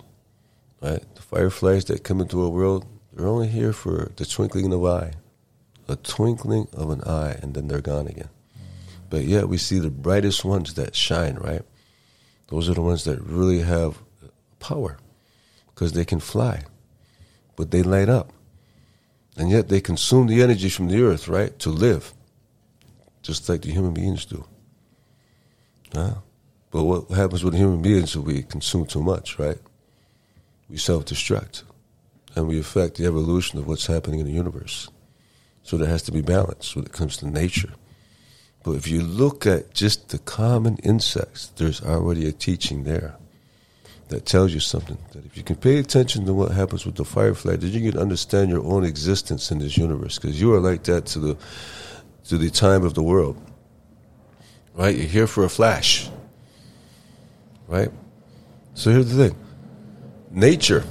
right, 0.81 1.03
the 1.15 1.21
fireflies 1.21 1.85
that 1.85 2.03
come 2.03 2.21
into 2.21 2.41
our 2.43 2.49
world, 2.49 2.85
they're 3.11 3.27
only 3.27 3.47
here 3.47 3.73
for 3.73 4.11
the 4.15 4.25
twinkling 4.25 4.71
of 4.71 4.83
an 4.83 4.89
eye, 4.89 5.11
a 5.87 5.95
twinkling 5.97 6.67
of 6.73 6.89
an 6.91 7.03
eye, 7.03 7.37
and 7.41 7.53
then 7.53 7.67
they're 7.67 7.81
gone 7.81 8.07
again. 8.07 8.29
But 9.09 9.25
yet 9.25 9.49
we 9.49 9.57
see 9.57 9.79
the 9.79 9.91
brightest 9.91 10.45
ones 10.45 10.75
that 10.75 10.95
shine, 10.95 11.35
right? 11.35 11.61
Those 12.47 12.69
are 12.69 12.73
the 12.73 12.81
ones 12.81 13.03
that 13.03 13.21
really 13.21 13.59
have 13.59 13.97
power 14.59 14.97
because 15.67 15.93
they 15.93 16.05
can 16.05 16.19
fly, 16.19 16.63
but 17.55 17.71
they 17.71 17.83
light 17.83 18.09
up. 18.09 18.31
And 19.37 19.49
yet 19.49 19.69
they 19.69 19.81
consume 19.81 20.27
the 20.27 20.41
energy 20.41 20.69
from 20.69 20.87
the 20.87 21.01
earth, 21.01 21.27
right, 21.27 21.57
to 21.59 21.69
live, 21.69 22.13
just 23.21 23.49
like 23.49 23.61
the 23.61 23.71
human 23.71 23.93
beings 23.93 24.25
do. 24.25 24.45
Huh? 25.93 26.15
But 26.71 26.83
what 26.83 27.09
happens 27.09 27.43
with 27.43 27.55
human 27.55 27.81
beings 27.81 28.15
if 28.15 28.23
we 28.23 28.43
consume 28.43 28.85
too 28.85 29.01
much, 29.01 29.37
right? 29.39 29.57
We 30.69 30.77
self 30.77 31.05
destruct 31.05 31.63
and 32.35 32.47
we 32.47 32.59
affect 32.59 32.97
the 32.97 33.05
evolution 33.05 33.59
of 33.59 33.67
what's 33.67 33.85
happening 33.85 34.19
in 34.19 34.25
the 34.25 34.31
universe. 34.31 34.89
So 35.61 35.77
there 35.77 35.87
has 35.87 36.01
to 36.03 36.11
be 36.11 36.21
balance 36.21 36.75
when 36.75 36.85
it 36.85 36.91
comes 36.91 37.17
to 37.17 37.27
nature. 37.27 37.73
But 38.63 38.71
if 38.71 38.87
you 38.87 39.01
look 39.01 39.45
at 39.45 39.73
just 39.73 40.09
the 40.09 40.19
common 40.19 40.77
insects, 40.77 41.47
there's 41.57 41.83
already 41.83 42.27
a 42.27 42.31
teaching 42.31 42.83
there 42.83 43.17
that 44.13 44.25
tells 44.25 44.53
you 44.53 44.59
something. 44.59 44.97
That 45.11 45.25
if 45.25 45.35
you 45.37 45.43
can 45.43 45.57
pay 45.57 45.77
attention 45.77 46.25
to 46.25 46.33
what 46.33 46.51
happens 46.51 46.85
with 46.85 46.95
the 46.95 47.05
firefly, 47.05 47.57
then 47.57 47.71
you 47.71 47.91
can 47.91 47.99
understand 47.99 48.49
your 48.49 48.63
own 48.63 48.83
existence 48.83 49.51
in 49.51 49.59
this 49.59 49.77
universe. 49.77 50.17
Because 50.17 50.39
you 50.39 50.53
are 50.53 50.59
like 50.59 50.83
that 50.83 51.05
to 51.07 51.19
the 51.19 51.37
to 52.29 52.37
the 52.37 52.49
time 52.49 52.83
of 52.83 52.93
the 52.93 53.03
world. 53.03 53.35
Right? 54.73 54.95
You're 54.95 55.05
here 55.05 55.27
for 55.27 55.43
a 55.43 55.49
flash 55.49 56.09
right? 57.67 57.89
So 58.75 58.91
here's 58.91 59.13
the 59.13 59.27
thing 59.27 59.37
nature 60.31 60.83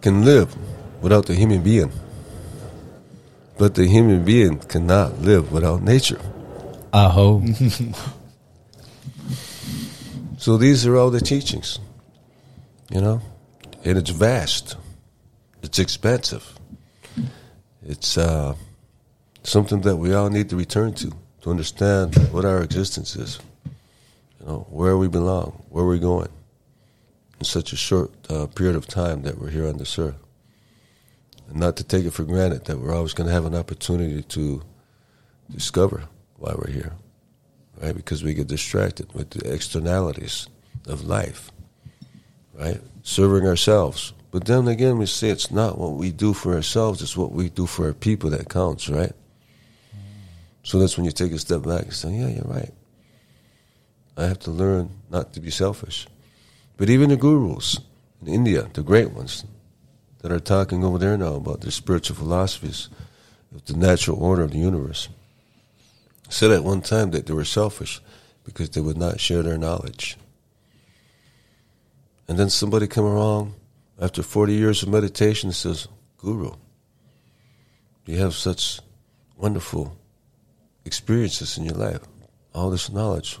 can 0.00 0.24
live 0.24 0.54
without 1.02 1.26
the 1.26 1.34
human 1.34 1.62
being, 1.62 1.92
but 3.58 3.74
the 3.74 3.86
human 3.86 4.24
being 4.24 4.58
cannot 4.58 5.20
live 5.20 5.52
without 5.52 5.82
nature. 5.82 6.20
Aho. 6.92 7.42
So 10.36 10.58
these 10.58 10.86
are 10.86 10.94
all 10.94 11.08
the 11.08 11.22
teachings, 11.22 11.78
you 12.90 13.00
know, 13.00 13.20
and 13.84 13.98
it's 13.98 14.10
vast, 14.10 14.76
it's 15.62 15.78
expensive. 15.78 16.58
it's 17.86 18.16
uh, 18.16 18.54
something 19.42 19.80
that 19.82 19.96
we 19.96 20.14
all 20.14 20.30
need 20.30 20.48
to 20.50 20.56
return 20.56 20.94
to 20.94 21.12
to 21.42 21.50
understand 21.50 22.16
what 22.32 22.44
our 22.44 22.62
existence 22.62 23.16
is 23.16 23.38
you 24.44 24.46
know, 24.46 24.66
where 24.70 24.96
we 24.96 25.08
belong, 25.08 25.62
where 25.68 25.84
we're 25.84 25.98
going 25.98 26.28
in 27.38 27.44
such 27.44 27.72
a 27.72 27.76
short 27.76 28.10
uh, 28.30 28.46
period 28.46 28.76
of 28.76 28.86
time 28.86 29.22
that 29.22 29.38
we're 29.38 29.50
here 29.50 29.66
on 29.66 29.78
this 29.78 29.98
earth. 29.98 30.16
And 31.48 31.60
not 31.60 31.76
to 31.76 31.84
take 31.84 32.04
it 32.04 32.12
for 32.12 32.24
granted 32.24 32.64
that 32.66 32.78
we're 32.78 32.94
always 32.94 33.12
going 33.12 33.26
to 33.26 33.32
have 33.32 33.44
an 33.44 33.54
opportunity 33.54 34.22
to 34.22 34.62
discover 35.50 36.04
why 36.36 36.54
we're 36.56 36.72
here, 36.72 36.92
right? 37.80 37.94
Because 37.94 38.22
we 38.22 38.34
get 38.34 38.46
distracted 38.46 39.12
with 39.12 39.30
the 39.30 39.52
externalities 39.52 40.48
of 40.86 41.04
life, 41.04 41.50
right? 42.58 42.80
Serving 43.02 43.46
ourselves. 43.46 44.12
But 44.30 44.46
then 44.46 44.66
again, 44.68 44.98
we 44.98 45.06
say 45.06 45.30
it's 45.30 45.50
not 45.50 45.78
what 45.78 45.92
we 45.92 46.10
do 46.10 46.32
for 46.32 46.54
ourselves, 46.54 47.02
it's 47.02 47.16
what 47.16 47.32
we 47.32 47.48
do 47.48 47.66
for 47.66 47.86
our 47.86 47.92
people 47.92 48.30
that 48.30 48.48
counts, 48.48 48.88
right? 48.88 49.12
So 50.64 50.78
that's 50.78 50.96
when 50.96 51.04
you 51.04 51.12
take 51.12 51.32
a 51.32 51.38
step 51.38 51.62
back 51.62 51.82
and 51.82 51.92
say, 51.92 52.10
yeah, 52.10 52.28
you're 52.28 52.44
right. 52.44 52.72
I 54.16 54.24
have 54.24 54.38
to 54.40 54.50
learn 54.50 54.90
not 55.10 55.32
to 55.34 55.40
be 55.40 55.50
selfish. 55.50 56.06
But 56.76 56.90
even 56.90 57.10
the 57.10 57.16
gurus 57.16 57.78
in 58.22 58.28
India, 58.28 58.68
the 58.72 58.82
great 58.82 59.12
ones 59.12 59.44
that 60.20 60.32
are 60.32 60.40
talking 60.40 60.82
over 60.82 60.98
there 60.98 61.16
now 61.16 61.34
about 61.34 61.60
their 61.60 61.70
spiritual 61.70 62.16
philosophies 62.16 62.88
of 63.54 63.64
the 63.66 63.76
natural 63.76 64.22
order 64.22 64.42
of 64.42 64.52
the 64.52 64.58
universe, 64.58 65.08
said 66.28 66.50
at 66.50 66.64
one 66.64 66.80
time 66.80 67.10
that 67.10 67.26
they 67.26 67.34
were 67.34 67.44
selfish 67.44 68.00
because 68.44 68.70
they 68.70 68.80
would 68.80 68.96
not 68.96 69.20
share 69.20 69.42
their 69.42 69.58
knowledge. 69.58 70.16
And 72.28 72.38
then 72.38 72.50
somebody 72.50 72.86
come 72.86 73.04
along 73.04 73.54
after 74.00 74.22
40 74.22 74.54
years 74.54 74.82
of 74.82 74.88
meditation 74.88 75.48
and 75.48 75.54
says, 75.54 75.88
Guru, 76.18 76.52
you 78.06 78.18
have 78.18 78.34
such 78.34 78.80
wonderful 79.36 79.96
experiences 80.84 81.58
in 81.58 81.64
your 81.64 81.74
life, 81.74 82.00
all 82.54 82.70
this 82.70 82.90
knowledge. 82.90 83.38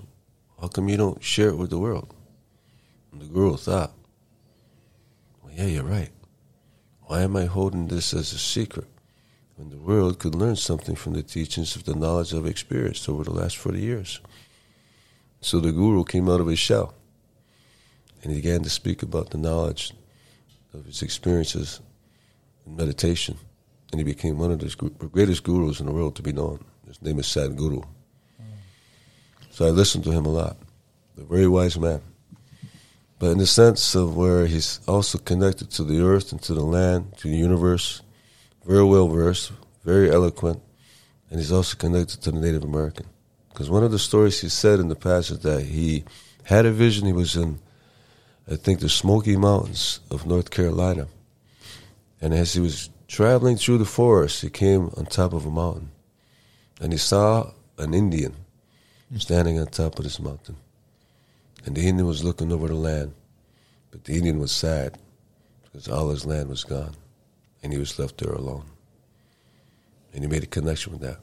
How 0.60 0.68
come 0.68 0.88
you 0.88 0.96
don't 0.96 1.22
share 1.22 1.48
it 1.48 1.56
with 1.56 1.70
the 1.70 1.78
world? 1.78 2.14
And 3.12 3.20
the 3.20 3.26
guru 3.26 3.56
thought, 3.56 3.92
Well, 5.42 5.52
yeah, 5.54 5.66
you're 5.66 5.84
right. 5.84 6.10
Why 7.02 7.22
am 7.22 7.36
I 7.36 7.44
holding 7.44 7.88
this 7.88 8.14
as 8.14 8.32
a 8.32 8.38
secret 8.38 8.86
when 9.56 9.70
the 9.70 9.78
world 9.78 10.18
could 10.18 10.34
learn 10.34 10.56
something 10.56 10.96
from 10.96 11.12
the 11.12 11.22
teachings 11.22 11.76
of 11.76 11.84
the 11.84 11.94
knowledge 11.94 12.34
I've 12.34 12.46
experienced 12.46 13.08
over 13.08 13.24
the 13.24 13.32
last 13.32 13.56
40 13.56 13.78
years? 13.78 14.20
So 15.40 15.60
the 15.60 15.72
guru 15.72 16.04
came 16.04 16.28
out 16.28 16.40
of 16.40 16.46
his 16.46 16.58
shell 16.58 16.94
and 18.24 18.32
he 18.32 18.40
began 18.40 18.62
to 18.62 18.70
speak 18.70 19.02
about 19.02 19.30
the 19.30 19.38
knowledge 19.38 19.92
of 20.72 20.86
his 20.86 21.02
experiences 21.02 21.80
in 22.66 22.74
meditation. 22.74 23.36
And 23.92 24.00
he 24.00 24.04
became 24.04 24.38
one 24.38 24.50
of 24.50 24.58
the 24.58 25.08
greatest 25.12 25.44
gurus 25.44 25.78
in 25.78 25.86
the 25.86 25.92
world 25.92 26.16
to 26.16 26.22
be 26.22 26.32
known. 26.32 26.64
His 26.86 27.00
name 27.00 27.18
is 27.20 27.26
Sadhguru. 27.26 27.86
So 29.50 29.66
I 29.66 29.70
listened 29.70 30.02
to 30.04 30.10
him 30.10 30.26
a 30.26 30.30
lot. 30.30 30.56
A 31.16 31.22
very 31.22 31.46
wise 31.46 31.78
man. 31.78 32.00
But 33.20 33.30
in 33.30 33.38
the 33.38 33.46
sense 33.46 33.94
of 33.94 34.16
where 34.16 34.46
he's 34.46 34.80
also 34.88 35.18
connected 35.18 35.70
to 35.72 35.84
the 35.84 36.04
earth 36.04 36.32
and 36.32 36.42
to 36.42 36.54
the 36.54 36.64
land, 36.64 37.16
to 37.18 37.28
the 37.28 37.36
universe, 37.36 38.02
very 38.66 38.82
well 38.82 39.06
versed, 39.06 39.52
very 39.84 40.10
eloquent, 40.10 40.60
and 41.30 41.38
he's 41.38 41.52
also 41.52 41.76
connected 41.76 42.20
to 42.22 42.32
the 42.32 42.40
Native 42.40 42.64
American. 42.64 43.06
Because 43.50 43.70
one 43.70 43.84
of 43.84 43.92
the 43.92 43.98
stories 43.98 44.40
he 44.40 44.48
said 44.48 44.80
in 44.80 44.88
the 44.88 44.96
past 44.96 45.30
is 45.30 45.40
that 45.40 45.62
he 45.62 46.04
had 46.42 46.66
a 46.66 46.72
vision. 46.72 47.06
He 47.06 47.12
was 47.12 47.36
in, 47.36 47.60
I 48.50 48.56
think, 48.56 48.80
the 48.80 48.88
Smoky 48.88 49.36
Mountains 49.36 50.00
of 50.10 50.26
North 50.26 50.50
Carolina. 50.50 51.08
And 52.20 52.34
as 52.34 52.52
he 52.52 52.60
was 52.60 52.90
traveling 53.08 53.56
through 53.56 53.78
the 53.78 53.84
forest, 53.84 54.42
he 54.42 54.50
came 54.50 54.90
on 54.96 55.06
top 55.06 55.32
of 55.32 55.46
a 55.46 55.50
mountain. 55.50 55.90
And 56.80 56.92
he 56.92 56.98
saw 56.98 57.52
an 57.78 57.94
Indian 57.94 58.34
standing 59.18 59.58
on 59.58 59.66
top 59.68 59.98
of 59.98 60.04
this 60.04 60.20
mountain. 60.20 60.56
And 61.64 61.74
the 61.74 61.86
Indian 61.86 62.06
was 62.06 62.24
looking 62.24 62.52
over 62.52 62.68
the 62.68 62.74
land. 62.74 63.14
But 63.90 64.04
the 64.04 64.14
Indian 64.14 64.38
was 64.38 64.52
sad 64.52 64.98
because 65.62 65.88
all 65.88 66.10
his 66.10 66.26
land 66.26 66.48
was 66.48 66.64
gone. 66.64 66.94
And 67.62 67.72
he 67.72 67.78
was 67.78 67.98
left 67.98 68.18
there 68.18 68.32
alone. 68.32 68.64
And 70.12 70.22
he 70.22 70.28
made 70.28 70.42
a 70.42 70.46
connection 70.46 70.92
with 70.92 71.00
that. 71.00 71.18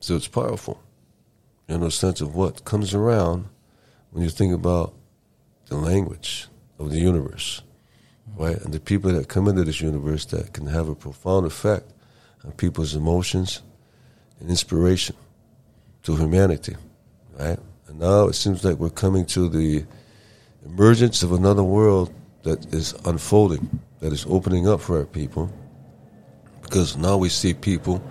So 0.00 0.16
it's 0.16 0.26
powerful. 0.26 0.82
You 1.68 1.78
know, 1.78 1.88
sense 1.88 2.20
of 2.20 2.34
what 2.34 2.64
comes 2.64 2.92
around 2.92 3.46
when 4.12 4.22
you 4.22 4.30
think 4.30 4.54
about 4.54 4.94
the 5.66 5.76
language 5.76 6.46
of 6.78 6.90
the 6.90 6.98
universe, 6.98 7.62
right? 8.36 8.58
And 8.60 8.72
the 8.72 8.80
people 8.80 9.10
that 9.12 9.28
come 9.28 9.48
into 9.48 9.64
this 9.64 9.80
universe 9.80 10.26
that 10.26 10.52
can 10.52 10.66
have 10.66 10.88
a 10.88 10.94
profound 10.94 11.46
effect 11.46 11.90
on 12.44 12.52
people's 12.52 12.94
emotions 12.94 13.62
and 14.38 14.50
inspiration 14.50 15.16
to 16.02 16.16
humanity, 16.16 16.76
right? 17.38 17.58
And 17.88 17.98
now 17.98 18.26
it 18.28 18.34
seems 18.34 18.64
like 18.64 18.76
we're 18.76 18.90
coming 18.90 19.24
to 19.26 19.48
the 19.48 19.84
emergence 20.66 21.22
of 21.22 21.32
another 21.32 21.62
world 21.64 22.12
that 22.42 22.74
is 22.74 22.92
unfolding, 23.06 23.80
that 24.00 24.12
is 24.12 24.26
opening 24.28 24.68
up 24.68 24.80
for 24.80 24.98
our 24.98 25.06
people, 25.06 25.50
because 26.60 26.96
now 26.96 27.16
we 27.16 27.28
see 27.28 27.54
people 27.54 28.02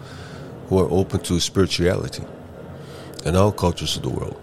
who 0.68 0.80
are 0.80 0.90
open 0.90 1.20
to 1.20 1.40
spirituality 1.40 2.24
in 3.26 3.36
all 3.36 3.52
cultures 3.52 3.98
of 3.98 4.04
the 4.04 4.10
world. 4.10 4.42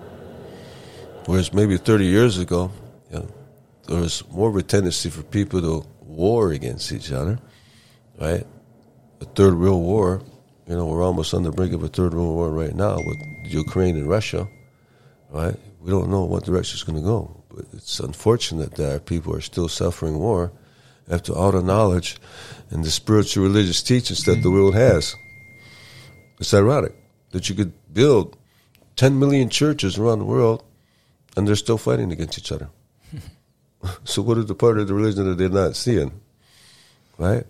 Whereas 1.28 1.52
maybe 1.52 1.76
30 1.76 2.06
years 2.06 2.38
ago, 2.38 2.72
you 3.10 3.18
know, 3.18 3.28
there 3.86 4.00
was 4.00 4.26
more 4.30 4.48
of 4.48 4.56
a 4.56 4.62
tendency 4.62 5.10
for 5.10 5.22
people 5.22 5.60
to 5.60 5.86
war 6.00 6.52
against 6.52 6.90
each 6.90 7.12
other, 7.12 7.38
right? 8.18 8.46
A 9.20 9.24
third 9.26 9.52
real 9.52 9.78
war, 9.78 10.22
you 10.66 10.74
know, 10.74 10.86
we're 10.86 11.02
almost 11.02 11.34
on 11.34 11.42
the 11.42 11.50
brink 11.50 11.74
of 11.74 11.82
a 11.82 11.88
third 11.88 12.14
world 12.14 12.34
war 12.34 12.50
right 12.50 12.74
now 12.74 12.96
with 12.96 13.18
Ukraine 13.44 13.98
and 13.98 14.08
Russia, 14.08 14.48
right? 15.28 15.54
We 15.82 15.90
don't 15.90 16.08
know 16.08 16.24
what 16.24 16.44
direction 16.44 16.76
it's 16.76 16.84
going 16.84 16.96
to 16.96 17.04
go. 17.04 17.44
But 17.54 17.66
it's 17.74 18.00
unfortunate 18.00 18.76
that 18.76 18.90
our 18.90 18.98
people 18.98 19.34
are 19.34 19.42
still 19.42 19.68
suffering 19.68 20.18
war 20.18 20.50
after 21.10 21.34
all 21.34 21.52
the 21.52 21.60
knowledge 21.60 22.16
and 22.70 22.82
the 22.82 22.90
spiritual 22.90 23.44
religious 23.44 23.82
teachings 23.82 24.24
that 24.24 24.42
the 24.42 24.50
world 24.50 24.74
has. 24.74 25.14
It's 26.40 26.54
ironic 26.54 26.94
that 27.32 27.50
you 27.50 27.54
could 27.54 27.74
build 27.92 28.34
10 28.96 29.18
million 29.18 29.50
churches 29.50 29.98
around 29.98 30.20
the 30.20 30.24
world 30.24 30.64
and 31.36 31.46
they're 31.46 31.56
still 31.56 31.78
fighting 31.78 32.12
against 32.12 32.38
each 32.38 32.52
other. 32.52 32.68
so, 34.04 34.22
what 34.22 34.38
is 34.38 34.46
the 34.46 34.54
part 34.54 34.78
of 34.78 34.88
the 34.88 34.94
religion 34.94 35.28
that 35.28 35.38
they're 35.38 35.48
not 35.48 35.76
seeing? 35.76 36.12
Right? 37.16 37.44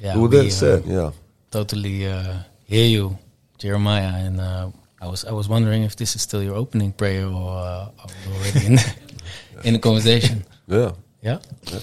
Yeah, 0.00 0.16
With 0.16 0.32
we, 0.32 0.38
that 0.38 0.50
said, 0.50 0.82
uh, 0.86 0.92
yeah. 0.92 1.10
totally 1.50 2.06
uh, 2.06 2.38
hear 2.66 2.86
you, 2.86 3.18
Jeremiah. 3.58 4.12
And 4.14 4.40
uh, 4.40 4.70
I 5.00 5.06
was 5.06 5.24
I 5.24 5.32
was 5.32 5.48
wondering 5.48 5.82
if 5.82 5.96
this 5.96 6.14
is 6.14 6.22
still 6.22 6.42
your 6.42 6.54
opening 6.54 6.92
prayer 6.92 7.26
or 7.26 7.50
uh, 7.50 7.88
already 8.30 8.66
in 8.66 8.74
the, 8.76 8.94
in 9.64 9.72
the 9.74 9.80
conversation. 9.80 10.44
Yeah. 10.68 10.92
Yeah. 11.20 11.38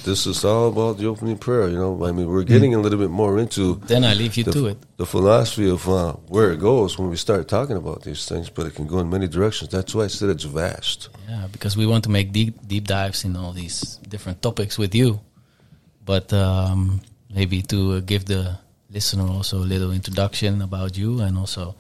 This 0.06 0.26
is 0.28 0.46
all 0.46 0.70
about 0.70 0.98
the 0.98 1.08
opening 1.08 1.38
prayer. 1.38 1.68
You 1.68 1.76
know, 1.76 2.06
I 2.06 2.14
mean, 2.14 2.28
we're 2.28 2.44
getting 2.44 2.74
a 2.74 2.80
little 2.80 2.98
bit 2.98 3.10
more 3.10 3.38
into 3.38 3.76
Then 3.86 4.06
I 4.06 4.14
leave 4.14 4.38
you 4.38 4.46
the, 4.46 4.52
to 4.54 4.68
it. 4.68 4.78
the 4.96 5.06
philosophy 5.06 5.70
of 5.70 5.88
uh, 5.90 6.14
where 6.30 6.54
it 6.54 6.60
goes 6.60 6.98
when 6.98 7.10
we 7.10 7.18
start 7.18 7.50
talking 7.50 7.76
about 7.76 8.04
these 8.04 8.26
things, 8.26 8.50
but 8.50 8.66
it 8.66 8.76
can 8.76 8.88
go 8.88 9.00
in 9.00 9.10
many 9.10 9.28
directions. 9.28 9.72
That's 9.72 9.94
why 9.94 10.06
I 10.06 10.08
said 10.08 10.30
it's 10.30 10.46
vast. 10.46 11.10
Yeah, 11.28 11.48
because 11.52 11.76
we 11.76 11.86
want 11.86 12.06
to 12.06 12.10
make 12.10 12.32
deep 12.32 12.66
deep 12.66 12.88
dives 12.88 13.26
in 13.26 13.36
all 13.36 13.52
these 13.52 14.00
different 14.08 14.42
topics 14.42 14.78
with 14.78 14.96
you, 14.96 15.20
but 16.06 16.32
um, 16.32 17.02
maybe 17.30 17.62
to 17.64 17.96
uh, 17.96 18.00
give 18.00 18.24
the 18.26 18.58
listener 18.90 19.28
also 19.28 19.58
a 19.58 19.68
little 19.68 19.92
introduction 19.92 20.62
about 20.62 20.98
you, 20.98 21.20
and 21.20 21.38
also 21.38 21.76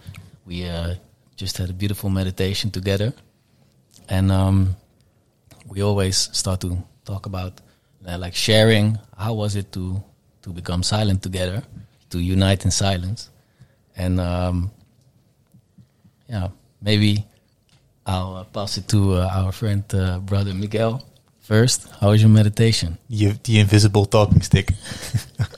we 0.45 0.67
uh, 0.67 0.95
just 1.37 1.57
had 1.57 1.69
a 1.69 1.73
beautiful 1.73 2.09
meditation 2.09 2.69
together, 2.69 3.13
and 4.09 4.29
um, 4.29 4.75
we 5.69 5.81
always 5.81 6.17
start 6.33 6.59
to 6.59 6.83
talk 7.05 7.25
about 7.25 7.61
uh, 8.07 8.17
like 8.17 8.35
sharing. 8.35 8.99
How 9.17 9.33
was 9.33 9.55
it 9.55 9.71
to 9.73 10.03
to 10.43 10.49
become 10.49 10.83
silent 10.83 11.23
together, 11.23 11.63
to 12.09 12.19
unite 12.19 12.65
in 12.65 12.71
silence, 12.71 13.29
and 13.95 14.19
um, 14.19 14.71
yeah, 16.29 16.49
maybe 16.81 17.25
I'll 18.05 18.35
uh, 18.35 18.43
pass 18.43 18.77
it 18.77 18.87
to 18.89 19.13
uh, 19.13 19.29
our 19.31 19.51
friend 19.51 19.83
uh, 19.93 20.19
brother 20.19 20.53
Miguel 20.53 21.03
first. 21.39 21.87
How 21.99 22.09
was 22.09 22.21
your 22.21 22.29
meditation? 22.29 22.97
You, 23.07 23.33
the 23.43 23.59
invisible 23.59 24.05
talking 24.05 24.41
stick. 24.41 24.71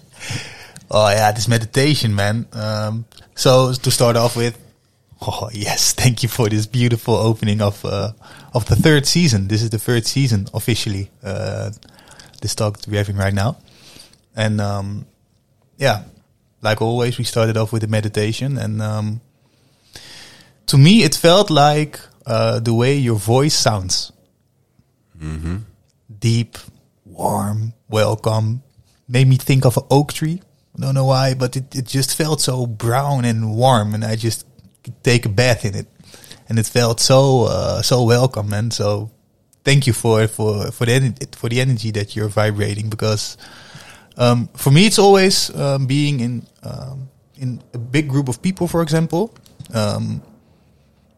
oh 0.91 1.09
yeah, 1.09 1.31
this 1.31 1.47
meditation, 1.47 2.15
man. 2.15 2.47
Um, 2.53 3.05
so 3.35 3.73
to 3.73 3.91
start 3.91 4.15
off 4.15 4.35
with, 4.35 4.57
oh 5.21 5.49
yes, 5.53 5.93
thank 5.93 6.23
you 6.23 6.29
for 6.29 6.49
this 6.49 6.65
beautiful 6.65 7.15
opening 7.15 7.61
of 7.61 7.83
uh, 7.85 8.11
of 8.53 8.65
the 8.65 8.75
third 8.75 9.05
season. 9.05 9.47
This 9.47 9.61
is 9.61 9.69
the 9.69 9.79
third 9.79 10.05
season 10.05 10.47
officially. 10.53 11.11
Uh, 11.23 11.71
this 12.41 12.55
talk 12.55 12.77
that 12.77 12.87
we're 12.87 12.97
having 12.97 13.17
right 13.17 13.33
now, 13.33 13.57
and 14.35 14.61
um, 14.61 15.05
yeah, 15.77 16.03
like 16.61 16.81
always, 16.81 17.17
we 17.17 17.23
started 17.23 17.57
off 17.57 17.71
with 17.71 17.83
a 17.83 17.87
meditation, 17.87 18.57
and 18.57 18.81
um, 18.81 19.21
to 20.67 20.77
me, 20.77 21.03
it 21.03 21.15
felt 21.15 21.49
like 21.49 21.99
uh, 22.25 22.59
the 22.59 22.73
way 22.73 22.95
your 22.95 23.15
voice 23.17 23.53
sounds 23.53 24.11
deep, 26.19 26.57
warm, 27.05 27.73
welcome. 27.89 28.63
Made 29.07 29.27
me 29.27 29.37
think 29.37 29.65
of 29.65 29.77
an 29.77 29.83
oak 29.89 30.13
tree. 30.13 30.41
Don't 30.79 30.93
know 30.93 31.05
why, 31.05 31.33
but 31.33 31.55
it, 31.55 31.75
it 31.75 31.85
just 31.85 32.15
felt 32.15 32.41
so 32.41 32.67
brown 32.67 33.25
and 33.25 33.55
warm, 33.55 33.95
and 33.95 34.03
I 34.05 34.15
just 34.15 34.45
take 35.03 35.25
a 35.25 35.29
bath 35.29 35.65
in 35.65 35.75
it, 35.75 35.87
and 36.49 36.59
it 36.59 36.65
felt 36.65 36.99
so 36.99 37.45
uh, 37.45 37.81
so 37.81 38.03
welcome. 38.03 38.53
And 38.53 38.73
so, 38.73 39.11
thank 39.63 39.87
you 39.87 39.93
for 39.93 40.27
for 40.27 40.71
for 40.71 40.85
the 40.85 41.13
for 41.37 41.49
the 41.49 41.61
energy 41.61 41.91
that 41.91 42.15
you're 42.15 42.29
vibrating 42.29 42.89
because 42.89 43.37
um, 44.17 44.47
for 44.55 44.71
me 44.71 44.85
it's 44.87 44.99
always 44.99 45.53
um, 45.55 45.85
being 45.85 46.19
in 46.19 46.47
um, 46.63 47.09
in 47.37 47.61
a 47.73 47.77
big 47.77 48.09
group 48.09 48.29
of 48.29 48.41
people, 48.41 48.67
for 48.67 48.81
example. 48.81 49.33
Um, 49.73 50.21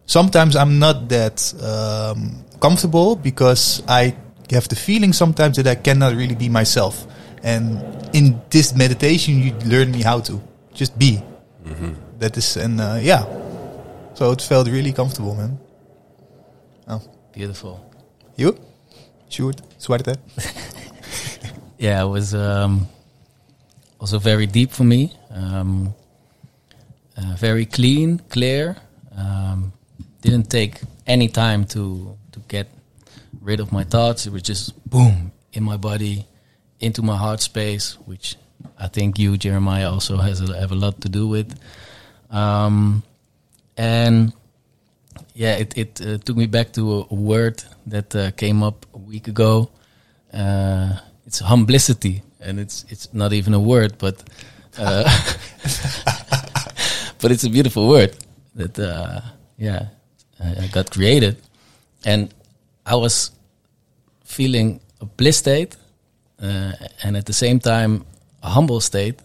sometimes 0.06 0.56
I'm 0.56 0.80
not 0.80 1.08
that 1.10 1.54
um, 1.64 2.44
comfortable 2.60 3.16
because 3.16 3.84
I 3.88 4.16
have 4.52 4.68
the 4.68 4.76
feeling 4.76 5.14
sometimes 5.14 5.58
that 5.58 5.68
I 5.68 5.76
cannot 5.76 6.16
really 6.16 6.36
be 6.36 6.50
myself. 6.50 7.06
And 7.44 7.80
in 8.14 8.42
this 8.50 8.76
meditation, 8.76 9.40
you 9.40 9.54
learn 9.66 9.92
me 9.92 10.02
how 10.02 10.20
to 10.22 10.42
just 10.74 10.98
be. 11.00 11.22
That 12.20 12.36
is, 12.36 12.58
and 12.58 12.82
uh, 12.82 13.00
yeah, 13.02 13.24
so 14.20 14.32
it 14.34 14.42
felt 14.42 14.68
really 14.68 14.92
comfortable, 14.92 15.34
man. 15.34 15.58
Oh, 16.90 17.02
Beautiful. 17.32 17.80
you? 18.36 18.54
Sjoerd, 19.30 19.62
zwarte. 19.80 20.18
Yeah, 21.78 22.04
it 22.04 22.10
was 22.10 22.34
um, 22.34 22.90
also 23.98 24.20
very 24.20 24.46
deep 24.46 24.72
for 24.72 24.84
me. 24.84 25.14
Um, 25.32 25.94
uh, 27.16 27.36
very 27.38 27.66
clean, 27.66 28.20
clear. 28.28 28.76
Um, 29.16 29.72
didn't 30.22 30.50
take 30.50 30.82
any 31.08 31.30
time 31.30 31.64
to 31.68 32.18
to 32.34 32.40
get 32.50 32.68
rid 33.40 33.62
of 33.62 33.72
my 33.72 33.86
thoughts. 33.86 34.28
It 34.28 34.34
was 34.34 34.42
just 34.42 34.76
boom 34.90 35.32
in 35.54 35.64
my 35.64 35.78
body, 35.78 36.26
into 36.82 37.02
my 37.02 37.16
heart 37.16 37.40
space, 37.40 37.98
which 38.06 38.36
I 38.78 38.90
think 38.90 39.18
you, 39.18 39.38
Jeremiah, 39.38 39.90
also 39.90 40.18
has 40.18 40.42
a, 40.42 40.60
have 40.60 40.74
a 40.74 40.80
lot 40.86 41.00
to 41.02 41.10
do 41.10 41.26
with. 41.30 41.56
Um, 42.30 43.04
and 43.80 44.34
yeah, 45.34 45.56
it 45.56 45.78
it 45.78 46.02
uh, 46.02 46.18
took 46.18 46.36
me 46.36 46.48
back 46.48 46.74
to 46.74 47.08
a, 47.10 47.16
word 47.16 47.64
that 47.88 48.14
uh, 48.14 48.32
came 48.32 48.62
up 48.62 48.86
a 48.94 48.98
week 48.98 49.28
ago. 49.30 49.70
Uh, 50.34 51.00
it's 51.26 51.40
humblicity, 51.40 52.22
and 52.42 52.60
it's 52.60 52.86
it's 52.90 53.14
not 53.14 53.32
even 53.32 53.54
a 53.54 53.60
word, 53.60 53.98
but 53.98 54.22
uh, 54.78 55.04
but 57.22 57.32
it's 57.32 57.46
a 57.46 57.50
beautiful 57.50 57.88
word 57.88 58.18
that 58.56 58.78
uh, 58.78 59.22
yeah 59.58 59.88
I, 60.44 60.66
I 60.66 60.68
got 60.68 60.92
created, 60.92 61.38
and 62.04 62.34
I 62.86 62.96
was 62.96 63.32
feeling 64.26 64.82
a 65.00 65.06
bliss 65.06 65.38
state, 65.38 65.78
uh, 66.44 66.74
and 67.04 67.16
at 67.16 67.26
the 67.26 67.34
same 67.34 67.60
time 67.60 68.06
a 68.44 68.50
humble 68.50 68.82
state, 68.82 69.22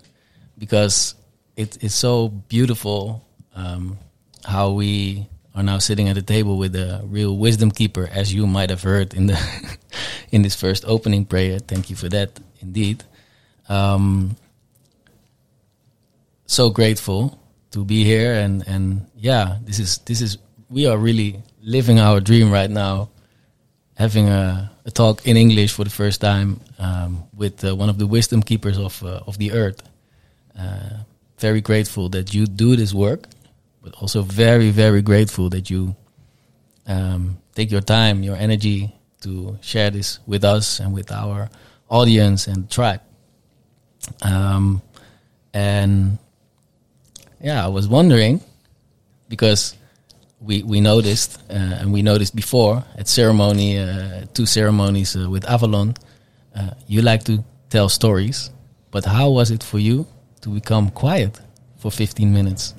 because 0.58 1.16
it 1.56 1.82
is 1.82 1.92
so 1.92 2.28
beautiful 2.28 3.24
um, 3.56 3.98
how 4.44 4.70
we 4.70 5.28
are 5.54 5.62
now 5.62 5.78
sitting 5.78 6.08
at 6.08 6.14
the 6.16 6.22
table 6.22 6.58
with 6.58 6.74
a 6.74 7.02
real 7.04 7.36
wisdom 7.36 7.70
keeper, 7.70 8.08
as 8.12 8.34
you 8.34 8.46
might 8.46 8.70
have 8.70 8.82
heard 8.82 9.14
in 9.14 9.26
the 9.26 9.38
in 10.32 10.42
this 10.42 10.54
first 10.54 10.84
opening 10.86 11.24
prayer. 11.24 11.58
Thank 11.58 11.90
you 11.90 11.96
for 11.96 12.08
that, 12.08 12.40
indeed. 12.60 13.04
Um, 13.68 14.36
so 16.46 16.70
grateful 16.70 17.38
to 17.70 17.84
be 17.84 18.04
here, 18.04 18.34
and 18.34 18.66
and 18.66 19.06
yeah, 19.16 19.58
this 19.64 19.78
is 19.78 19.98
this 19.98 20.20
is 20.20 20.38
we 20.68 20.86
are 20.86 20.98
really 20.98 21.42
living 21.62 21.98
our 21.98 22.20
dream 22.20 22.50
right 22.50 22.70
now, 22.70 23.08
having 23.96 24.28
a, 24.28 24.70
a 24.84 24.90
talk 24.90 25.26
in 25.26 25.36
English 25.36 25.72
for 25.72 25.84
the 25.84 25.90
first 25.90 26.20
time 26.20 26.60
um, 26.78 27.24
with 27.34 27.64
uh, 27.64 27.74
one 27.74 27.88
of 27.88 27.98
the 27.98 28.06
wisdom 28.06 28.42
keepers 28.42 28.78
of 28.78 29.02
uh, 29.02 29.20
of 29.26 29.38
the 29.38 29.52
earth. 29.52 29.82
Uh, 30.58 31.04
very 31.38 31.60
grateful 31.60 32.08
that 32.10 32.32
you 32.32 32.46
do 32.46 32.76
this 32.76 32.94
work, 32.94 33.26
but 33.84 33.94
also 34.00 34.22
very 34.22 34.70
very 34.70 35.02
grateful 35.02 35.50
that 35.50 35.68
you 35.70 35.94
um, 36.86 37.38
take 37.54 37.70
your 37.70 37.80
time, 37.80 38.22
your 38.22 38.36
energy 38.36 38.92
to 39.20 39.58
share 39.60 39.90
this 39.90 40.18
with 40.26 40.44
us 40.44 40.80
and 40.80 40.92
with 40.92 41.12
our 41.12 41.48
audience 41.88 42.46
and 42.46 42.70
tribe. 42.70 43.00
Um, 44.22 44.82
and 45.52 46.18
yeah, 47.40 47.64
I 47.64 47.68
was 47.68 47.86
wondering 47.88 48.40
because 49.28 49.76
we 50.40 50.62
we 50.62 50.80
noticed 50.80 51.40
uh, 51.50 51.80
and 51.80 51.92
we 51.92 52.02
noticed 52.02 52.34
before 52.34 52.84
at 52.98 53.08
ceremony, 53.08 53.78
uh, 53.78 54.24
two 54.34 54.46
ceremonies 54.46 55.16
uh, 55.16 55.28
with 55.30 55.44
Avalon, 55.48 55.94
uh, 56.54 56.70
you 56.86 57.02
like 57.02 57.24
to 57.24 57.44
tell 57.70 57.88
stories. 57.88 58.50
But 58.90 59.04
how 59.04 59.30
was 59.30 59.50
it 59.50 59.62
for 59.62 59.78
you 59.78 60.06
to 60.42 60.50
become 60.50 60.90
quiet 60.90 61.40
for 61.78 61.90
15 61.90 62.32
minutes? 62.32 62.74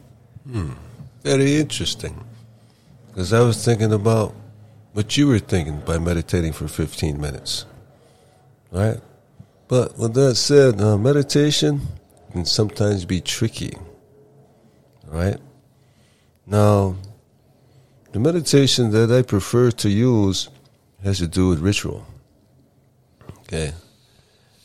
Very 1.25 1.55
interesting. 1.55 2.23
Because 3.07 3.33
I 3.33 3.39
was 3.39 3.65
thinking 3.65 3.91
about 3.91 4.35
what 4.93 5.17
you 5.17 5.27
were 5.27 5.39
thinking 5.39 5.79
by 5.79 5.97
meditating 5.97 6.53
for 6.53 6.67
15 6.67 7.19
minutes. 7.19 7.65
Right? 8.71 8.99
But 9.67 9.97
with 9.97 10.13
that 10.13 10.35
said, 10.35 10.79
uh, 10.79 10.99
meditation 10.99 11.81
can 12.31 12.45
sometimes 12.45 13.05
be 13.05 13.21
tricky. 13.21 13.73
Right? 15.07 15.37
Now, 16.45 16.95
the 18.11 18.19
meditation 18.19 18.91
that 18.91 19.11
I 19.11 19.23
prefer 19.23 19.71
to 19.71 19.89
use 19.89 20.49
has 21.03 21.17
to 21.17 21.27
do 21.27 21.49
with 21.49 21.59
ritual. 21.59 22.05
Okay? 23.39 23.73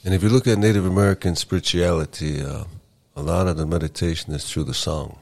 And 0.05 0.13
if 0.13 0.23
you 0.23 0.29
look 0.29 0.47
at 0.47 0.59
Native 0.59 0.85
American 0.85 1.37
spirituality, 1.37 2.43
uh, 2.43 2.65
a 3.17 3.23
lot 3.23 3.47
of 3.47 3.57
the 3.57 3.65
meditation 3.65 4.35
is 4.35 4.45
through 4.45 4.65
the 4.65 4.75
song. 4.75 5.17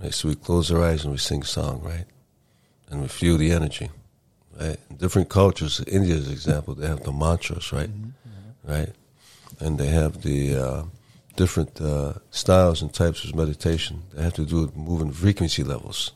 Right? 0.00 0.14
So 0.14 0.28
we 0.28 0.34
close 0.34 0.70
our 0.70 0.82
eyes 0.82 1.04
and 1.04 1.12
we 1.12 1.18
sing 1.18 1.42
song, 1.42 1.80
right? 1.82 2.06
And 2.90 3.02
we 3.02 3.08
feel 3.08 3.36
the 3.36 3.52
energy, 3.52 3.90
right? 4.58 4.78
In 4.88 4.96
different 4.96 5.28
cultures, 5.28 5.80
India's 5.86 6.30
example, 6.30 6.74
they 6.74 6.88
have 6.88 7.02
the 7.04 7.12
mantras, 7.12 7.72
right? 7.72 7.90
Right? 8.64 8.92
And 9.60 9.78
they 9.78 9.88
have 9.88 10.22
the 10.22 10.56
uh, 10.56 10.82
different 11.36 11.80
uh, 11.80 12.14
styles 12.30 12.82
and 12.82 12.92
types 12.92 13.24
of 13.24 13.34
meditation 13.34 14.02
that 14.12 14.22
have 14.22 14.34
to 14.34 14.46
do 14.46 14.62
with 14.62 14.76
moving 14.76 15.12
frequency 15.12 15.62
levels, 15.62 16.12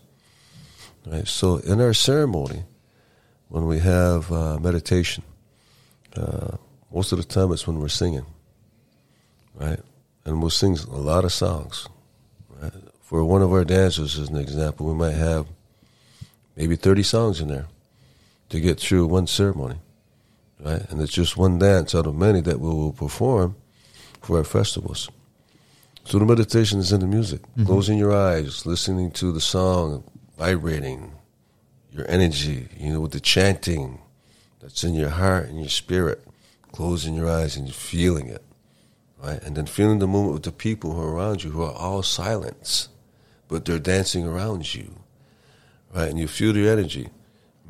right? 1.06 1.28
So 1.28 1.58
in 1.58 1.80
our 1.80 1.94
ceremony, 1.94 2.64
when 3.48 3.66
we 3.66 3.78
have 3.80 4.32
uh, 4.32 4.58
meditation, 4.58 5.24
uh, 6.16 6.56
most 6.92 7.12
of 7.12 7.18
the 7.18 7.24
time 7.24 7.52
it's 7.52 7.66
when 7.66 7.78
we're 7.78 7.88
singing, 7.88 8.26
right? 9.54 9.80
And 10.24 10.40
we'll 10.40 10.50
sing 10.50 10.78
a 10.90 10.96
lot 10.96 11.24
of 11.24 11.32
songs? 11.32 11.88
For 13.04 13.22
one 13.22 13.42
of 13.42 13.52
our 13.52 13.64
dancers, 13.64 14.18
as 14.18 14.30
an 14.30 14.38
example, 14.38 14.86
we 14.86 14.94
might 14.94 15.12
have 15.12 15.46
maybe 16.56 16.74
30 16.74 17.02
songs 17.02 17.40
in 17.40 17.48
there 17.48 17.66
to 18.48 18.60
get 18.60 18.80
through 18.80 19.06
one 19.06 19.26
ceremony, 19.26 19.76
right? 20.58 20.88
And 20.90 21.00
it's 21.02 21.12
just 21.12 21.36
one 21.36 21.58
dance 21.58 21.94
out 21.94 22.06
of 22.06 22.16
many 22.16 22.40
that 22.40 22.60
we 22.60 22.68
will 22.68 22.92
perform 22.92 23.56
for 24.22 24.38
our 24.38 24.44
festivals. 24.44 25.10
So 26.04 26.18
the 26.18 26.24
meditation 26.24 26.78
is 26.78 26.92
in 26.92 27.00
the 27.00 27.06
music, 27.06 27.42
mm-hmm. 27.42 27.66
closing 27.66 27.98
your 27.98 28.14
eyes, 28.14 28.64
listening 28.64 29.10
to 29.12 29.32
the 29.32 29.40
song, 29.40 30.04
vibrating 30.38 31.12
your 31.92 32.06
energy, 32.08 32.68
you 32.76 32.92
know, 32.92 33.00
with 33.00 33.12
the 33.12 33.20
chanting 33.20 34.00
that's 34.60 34.82
in 34.82 34.94
your 34.94 35.10
heart 35.10 35.48
and 35.48 35.60
your 35.60 35.68
spirit, 35.68 36.26
closing 36.72 37.14
your 37.14 37.30
eyes 37.30 37.56
and 37.56 37.72
feeling 37.72 38.28
it, 38.28 38.42
right? 39.22 39.42
And 39.42 39.56
then 39.56 39.66
feeling 39.66 39.98
the 39.98 40.06
movement 40.06 40.34
with 40.34 40.42
the 40.44 40.52
people 40.52 40.94
who 40.94 41.02
are 41.02 41.14
around 41.14 41.44
you 41.44 41.50
who 41.50 41.62
are 41.62 41.72
all 41.72 42.02
silent, 42.02 42.88
but 43.54 43.64
they're 43.64 43.78
dancing 43.78 44.26
around 44.26 44.74
you, 44.74 44.92
right? 45.94 46.10
And 46.10 46.18
you 46.18 46.26
feel 46.26 46.52
their 46.52 46.72
energy, 46.72 47.08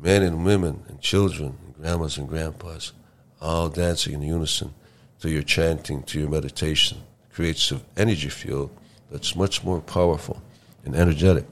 men 0.01 0.23
and 0.23 0.43
women 0.43 0.83
and 0.87 0.99
children, 0.99 1.59
and 1.63 1.75
grandmas 1.75 2.17
and 2.17 2.27
grandpas, 2.27 2.91
all 3.39 3.69
dancing 3.69 4.13
in 4.15 4.23
unison 4.23 4.73
to 5.19 5.29
your 5.29 5.43
chanting, 5.43 6.01
to 6.01 6.19
your 6.19 6.27
meditation. 6.27 6.97
Creates 7.31 7.69
an 7.69 7.81
energy 7.97 8.29
field 8.29 8.75
that's 9.11 9.35
much 9.35 9.63
more 9.63 9.79
powerful 9.79 10.41
and 10.85 10.95
energetic 10.95 11.45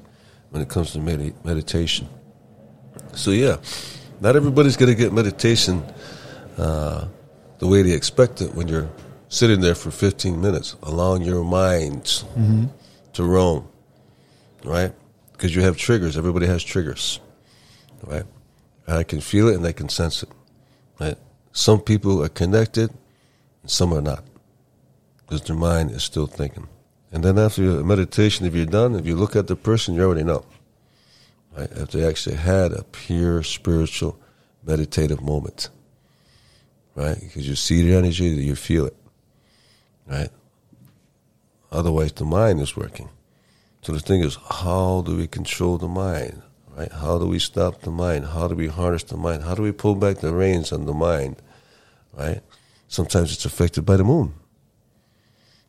when 0.50 0.64
it 0.64 0.68
comes 0.68 0.94
to 0.94 1.00
medi- 1.00 1.36
meditation. 1.44 2.10
So 3.14 3.30
yeah, 3.30 3.58
not 4.20 4.36
everybody's 4.36 4.78
going 4.78 4.92
to 4.92 4.98
get 4.98 5.14
meditation 5.14 5.84
uh, 6.58 7.06
the 7.60 7.68
way 7.68 7.84
they 7.84 7.92
expect 7.92 8.42
it 8.42 8.56
when 8.56 8.68
you're 8.68 8.90
sitting 9.30 9.62
there 9.62 9.76
for 9.76 9.92
15 9.92 10.42
minutes, 10.42 10.76
allowing 10.82 11.22
your 11.22 11.44
mind 11.44 12.24
to 13.14 13.24
roam, 13.24 13.68
right? 14.64 14.94
Because 15.32 15.56
you 15.56 15.62
have 15.62 15.78
triggers. 15.78 16.18
Everybody 16.18 16.48
has 16.48 16.64
triggers, 16.64 17.20
right? 18.04 18.26
And 18.88 18.98
I 18.98 19.04
can 19.04 19.22
feel 19.22 19.48
it 19.48 19.56
and 19.56 19.66
I 19.66 19.72
can 19.72 19.90
sense 19.90 20.24
it, 20.24 20.30
right? 21.00 21.18
Some 21.52 21.82
people 21.82 22.24
are 22.24 22.30
connected 22.30 22.92
and 23.62 23.72
some 23.72 23.94
are 23.94 24.02
not 24.02 24.24
because 25.34 25.42
their 25.48 25.56
mind 25.56 25.92
is 25.92 26.04
still 26.04 26.28
thinking. 26.28 26.68
And 27.12 27.24
then 27.24 27.38
after 27.38 27.62
your 27.62 27.84
meditation, 27.84 28.46
if 28.46 28.56
you're 28.56 28.66
done, 28.66 28.96
if 28.96 29.06
you 29.06 29.16
look 29.16 29.36
at 29.36 29.48
the 29.48 29.56
person, 29.56 29.96
you 29.96 30.04
already 30.04 30.24
know. 30.24 30.46
Right? 31.56 31.70
If 31.72 31.92
they 31.92 32.08
actually 32.08 32.36
had 32.36 32.72
a 32.72 32.84
pure 32.84 33.44
spiritual 33.44 34.20
meditative 34.64 35.22
moment. 35.22 35.70
Right? 36.96 37.20
Because 37.20 37.48
you 37.48 37.56
see 37.56 37.84
the 37.84 37.96
energy, 37.96 38.26
you 38.26 38.56
feel 38.56 38.88
it. 38.88 38.96
Right? 40.08 40.30
Otherwise, 41.72 42.14
the 42.14 42.26
mind 42.26 42.60
is 42.62 42.76
working. 42.76 43.10
So 43.84 43.92
the 43.92 44.00
thing 44.00 44.22
is, 44.22 44.38
how 44.50 45.02
do 45.02 45.18
we 45.18 45.28
control 45.28 45.78
the 45.78 45.88
mind? 45.88 46.42
Right? 46.76 46.92
How 46.92 47.20
do 47.20 47.28
we 47.28 47.38
stop 47.38 47.82
the 47.82 47.92
mind? 47.92 48.26
How 48.28 48.48
do 48.48 48.56
we 48.56 48.68
harness 48.68 49.04
the 49.04 49.18
mind? 49.18 49.44
How 49.44 49.56
do 49.56 49.62
we 49.62 49.72
pull 49.72 49.96
back 49.96 50.18
the 50.18 50.34
reins 50.34 50.72
on 50.72 50.86
the 50.86 50.94
mind? 50.94 51.42
Right? 52.14 52.42
Sometimes 52.88 53.34
it's 53.34 53.46
affected 53.46 53.86
by 53.86 53.98
the 53.98 54.04
moon 54.04 54.34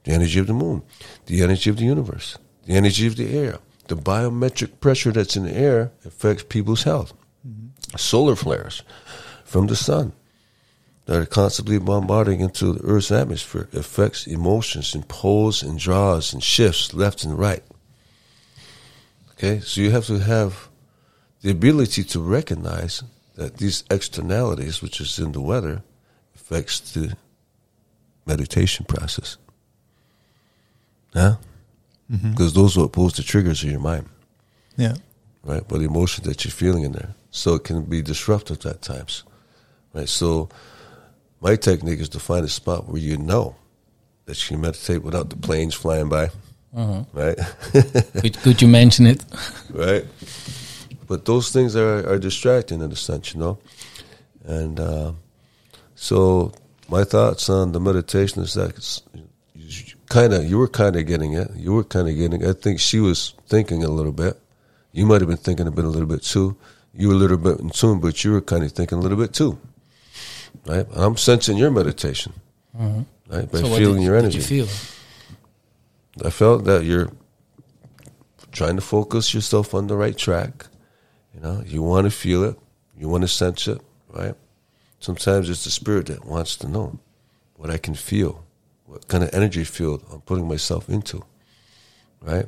the 0.05 0.13
energy 0.13 0.39
of 0.39 0.47
the 0.47 0.53
moon, 0.53 0.83
the 1.27 1.43
energy 1.43 1.71
of 1.71 1.79
the 1.79 1.85
universe, 1.85 2.39
the 2.67 2.75
energy 2.75 3.07
of 3.07 3.17
the 3.17 3.37
air. 3.37 3.59
The 3.89 3.97
biometric 3.97 4.81
pressure 4.81 5.13
that's 5.13 5.37
in 5.37 5.45
the 5.45 5.57
air 5.57 5.93
affects 6.05 6.45
people's 6.45 6.85
health. 6.85 7.13
Mm-hmm. 7.47 7.97
Solar 7.97 8.37
flares 8.37 8.83
from 9.45 9.67
the 9.67 9.77
sun 9.77 10.13
that 11.07 11.17
are 11.17 11.27
constantly 11.27 11.79
bombarding 11.79 12.41
into 12.41 12.73
the 12.73 12.85
Earth's 12.85 13.11
atmosphere 13.11 13.69
affects 13.73 14.27
emotions 14.27 14.95
and 14.95 15.07
pulls 15.09 15.63
and 15.63 15.79
draws 15.79 16.33
and 16.33 16.43
shifts 16.43 16.95
left 16.95 17.25
and 17.25 17.39
right. 17.39 17.63
Okay, 19.37 19.61
so 19.61 19.81
you 19.81 19.91
have 19.91 20.07
to 20.07 20.19
have 20.19 20.69
the 21.43 21.51
ability 21.51 22.05
to 22.05 22.21
recognize 22.21 23.03
that 23.35 23.57
these 23.57 23.85
externalities, 23.91 24.81
which 24.81 25.01
is 25.01 25.19
in 25.19 25.33
the 25.33 25.41
weather, 25.41 25.83
affects 26.35 26.81
the 26.93 27.17
meditation 28.27 28.87
process. 28.87 29.37
Yeah? 31.15 31.37
Mm-hmm. 32.11 32.31
Because 32.31 32.53
those 32.53 32.77
are 32.79 32.85
opposed 32.85 33.17
to 33.17 33.23
triggers 33.23 33.65
in 33.65 33.71
your 33.71 33.81
mind, 33.81 34.09
Yeah. 34.77 34.95
right? 35.43 35.63
But 35.67 35.79
the 35.79 35.85
emotions 35.87 36.27
that 36.27 36.45
you're 36.45 36.53
feeling 36.53 36.85
in 36.85 36.93
there. 36.93 37.15
So 37.31 37.55
it 37.55 37.65
can 37.65 37.83
be 37.85 38.03
disruptive 38.03 38.65
at 38.67 38.83
times, 38.83 39.25
right? 39.93 40.09
So 40.09 40.49
my 41.41 41.57
technique 41.57 42.01
is 42.01 42.09
to 42.11 42.21
find 42.21 42.45
a 42.45 42.49
spot 42.49 42.89
where 42.89 43.01
you 43.01 43.17
know 43.17 43.57
that 44.27 44.41
you 44.43 44.55
can 44.55 44.61
meditate 44.61 45.03
without 45.03 45.31
the 45.31 45.37
planes 45.37 45.75
flying 45.75 46.09
by, 46.09 46.31
right? 46.75 47.39
Could, 48.21 48.37
could 48.39 48.63
you 48.63 48.69
mention 48.69 49.07
it? 49.07 49.25
right? 49.71 50.05
but 51.07 51.25
those 51.27 51.51
things 51.53 51.77
are, 51.77 52.09
are 52.09 52.19
distracting 52.19 52.81
in 52.81 52.91
a 52.91 52.97
sense, 52.97 53.35
you 53.35 53.41
know. 53.41 53.59
And 54.45 54.81
uh, 54.81 55.13
so 55.95 56.53
my 56.89 57.05
thoughts 57.05 57.49
on 57.51 57.73
the 57.73 57.81
meditation 57.81 58.43
is 58.43 58.55
that 58.55 58.71
it's 58.77 59.03
kind 60.09 60.33
of 60.33 60.45
you 60.45 60.59
were 60.59 60.69
kind 60.69 60.97
of 60.97 61.07
getting 61.07 61.35
it. 61.35 61.51
You 61.57 61.73
were 61.75 61.85
kind 61.85 62.09
of 62.09 62.17
getting. 62.17 62.43
It. 62.43 62.49
I 62.49 62.53
think 62.55 62.81
she 62.81 63.01
was 63.01 63.35
thinking 63.47 63.85
a 63.85 63.89
little 63.89 64.13
bit. 64.13 64.39
You 64.93 65.07
might 65.07 65.21
have 65.21 65.29
been 65.29 65.37
thinking 65.39 65.67
a 65.67 65.71
bit, 65.71 65.85
a 65.85 65.89
little 65.89 66.09
bit 66.09 66.23
too. 66.23 66.57
You 66.95 67.09
were 67.09 67.15
a 67.15 67.19
little 67.19 67.37
bit 67.39 67.59
in 67.61 67.71
tune, 67.71 68.01
but 68.01 68.23
you 68.25 68.33
were 68.33 68.41
kind 68.41 68.63
of 68.65 68.73
thinking 68.73 68.99
a 68.99 69.01
little 69.01 69.19
bit 69.19 69.33
too. 69.33 69.59
Right? 70.67 70.87
I'm 70.95 71.17
sensing 71.17 71.57
your 71.59 71.71
meditation. 71.71 72.33
Right? 72.75 73.51
By 73.51 73.59
So 73.61 73.77
feeling 73.77 73.97
did- 73.97 74.05
your 74.05 74.15
did 74.17 74.25
energy. 74.25 74.39
you 74.39 74.65
feel? 74.67 74.69
I 76.23 76.31
felt 76.31 76.65
that 76.65 76.85
you're 76.85 77.11
trying 78.53 78.77
to 78.77 78.83
focus 78.83 79.35
yourself 79.35 79.75
on 79.75 79.87
the 79.89 79.97
right 79.97 80.17
track. 80.17 80.67
You 81.35 81.41
know, 81.41 81.63
you 81.67 81.83
want 81.83 82.05
to 82.05 82.11
feel 82.11 82.45
it, 82.45 82.57
you 82.97 83.09
want 83.09 83.23
to 83.23 83.29
sense 83.29 83.67
it, 83.67 83.81
right? 84.11 84.35
Sometimes 85.01 85.51
it's 85.51 85.65
the 85.65 85.71
spirit 85.71 86.07
that 86.07 86.25
wants 86.25 86.57
to 86.59 86.69
know 86.69 86.99
what 87.57 87.71
I 87.71 87.79
can 87.79 87.95
feel, 87.95 88.45
what 88.87 89.09
kind 89.09 89.25
of 89.25 89.35
energy 89.35 89.65
field 89.65 90.05
I'm 90.13 90.21
putting 90.21 90.47
myself 90.47 90.89
into, 90.89 91.23
right? 92.21 92.47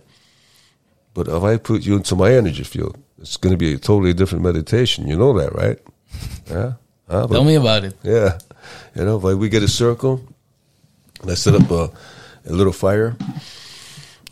But 1.15 1.29
if 1.29 1.43
I 1.43 1.57
put 1.57 1.83
you 1.85 1.97
into 1.97 2.15
my 2.15 2.33
energy 2.33 2.63
field, 2.63 2.97
it's 3.19 3.37
going 3.37 3.53
to 3.53 3.57
be 3.57 3.73
a 3.73 3.79
totally 3.79 4.13
different 4.15 4.45
meditation. 4.45 5.09
You 5.09 5.17
know 5.17 5.37
that, 5.39 5.55
right? 5.55 5.79
Yeah. 6.49 6.75
Huh? 7.11 7.27
Tell 7.27 7.45
me 7.45 7.57
about 7.57 7.85
it. 7.85 7.95
yeah. 8.05 8.39
You 8.95 9.05
know, 9.05 9.17
like 9.17 9.37
we 9.37 9.49
get 9.49 9.63
a 9.63 9.69
circle 9.69 10.23
and 11.21 11.31
I 11.31 11.35
set 11.35 11.55
up 11.55 11.71
a, 11.71 11.91
a 12.47 12.53
little 12.53 12.73
fire. 12.73 13.17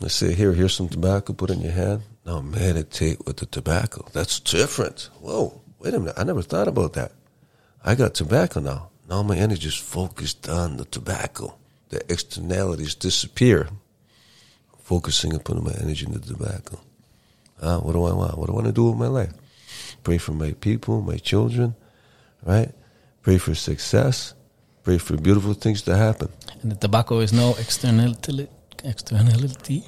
I 0.01 0.07
say, 0.07 0.33
here, 0.33 0.53
here's 0.53 0.73
some 0.73 0.89
tobacco, 0.89 1.33
put 1.33 1.49
in 1.49 1.61
your 1.61 1.71
hand. 1.71 2.01
Now 2.25 2.41
meditate 2.41 3.25
with 3.25 3.37
the 3.37 3.45
tobacco. 3.45 4.07
That's 4.13 4.39
different. 4.39 5.09
Whoa, 5.21 5.61
wait 5.79 5.93
a 5.93 5.99
minute. 5.99 6.15
I 6.17 6.23
never 6.23 6.41
thought 6.41 6.67
about 6.67 6.93
that. 6.93 7.11
I 7.83 7.95
got 7.95 8.15
tobacco 8.15 8.59
now. 8.59 8.89
Now 9.07 9.21
my 9.21 9.37
energy 9.37 9.67
is 9.67 9.75
focused 9.75 10.49
on 10.49 10.77
the 10.77 10.85
tobacco. 10.85 11.55
The 11.89 12.01
externalities 12.11 12.95
disappear. 12.95 13.69
Focusing 14.79 15.33
and 15.33 15.43
putting 15.43 15.63
my 15.63 15.73
energy 15.79 16.05
in 16.05 16.13
the 16.13 16.19
tobacco. 16.19 16.79
Ah, 17.61 17.79
what 17.79 17.93
do 17.93 18.03
I 18.03 18.13
want? 18.13 18.37
What 18.37 18.47
do 18.47 18.53
I 18.53 18.55
want 18.55 18.67
to 18.67 18.73
do 18.73 18.89
with 18.89 18.97
my 18.97 19.07
life? 19.07 19.33
Pray 20.03 20.17
for 20.17 20.33
my 20.33 20.51
people, 20.53 21.01
my 21.01 21.17
children, 21.17 21.75
right? 22.43 22.71
Pray 23.21 23.37
for 23.37 23.55
success. 23.55 24.33
Pray 24.83 24.97
for 24.97 25.17
beautiful 25.17 25.53
things 25.53 25.81
to 25.83 25.95
happen. 25.95 26.29
The 26.65 26.73
tobacco 26.73 27.19
is 27.19 27.31
no 27.31 27.51
externality. 27.59 28.47
Externality. 28.83 29.83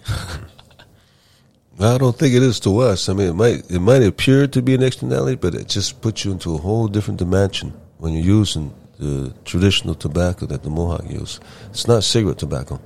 I 1.79 1.97
don't 1.97 2.15
think 2.15 2.35
it 2.35 2.43
is 2.43 2.59
to 2.59 2.77
us. 2.81 3.09
I 3.09 3.13
mean, 3.13 3.29
it 3.29 3.33
might 3.33 3.71
it 3.71 3.79
might 3.79 4.03
appear 4.03 4.45
to 4.45 4.61
be 4.61 4.75
an 4.75 4.83
externality, 4.83 5.37
but 5.37 5.55
it 5.55 5.69
just 5.69 6.01
puts 6.01 6.23
you 6.23 6.31
into 6.31 6.53
a 6.53 6.59
whole 6.59 6.87
different 6.87 7.17
dimension 7.17 7.73
when 7.97 8.13
you're 8.13 8.39
using 8.41 8.75
the 8.99 9.33
traditional 9.43 9.95
tobacco 9.95 10.45
that 10.45 10.61
the 10.61 10.69
Mohawk 10.69 11.09
use. 11.09 11.39
It's 11.71 11.87
not 11.87 12.03
cigarette 12.03 12.37
tobacco, 12.37 12.79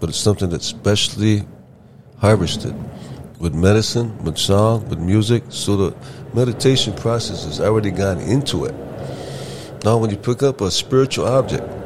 but 0.00 0.08
it's 0.08 0.18
something 0.18 0.48
that's 0.48 0.66
specially 0.66 1.44
harvested 2.20 2.74
with 3.38 3.54
medicine, 3.54 4.16
with 4.24 4.38
song, 4.38 4.88
with 4.88 4.98
music. 4.98 5.44
So 5.50 5.76
the 5.76 5.96
meditation 6.32 6.94
process 6.94 7.44
has 7.44 7.60
already 7.60 7.90
gone 7.90 8.20
into 8.20 8.64
it. 8.64 8.74
Now, 9.84 9.98
when 9.98 10.08
you 10.08 10.16
pick 10.16 10.42
up 10.42 10.62
a 10.62 10.70
spiritual 10.70 11.26
object 11.26 11.83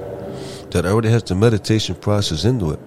that 0.71 0.87
already 0.87 1.11
has 1.11 1.23
the 1.25 1.35
meditation 1.35 1.95
process 1.95 2.45
into 2.45 2.71
it, 2.71 2.81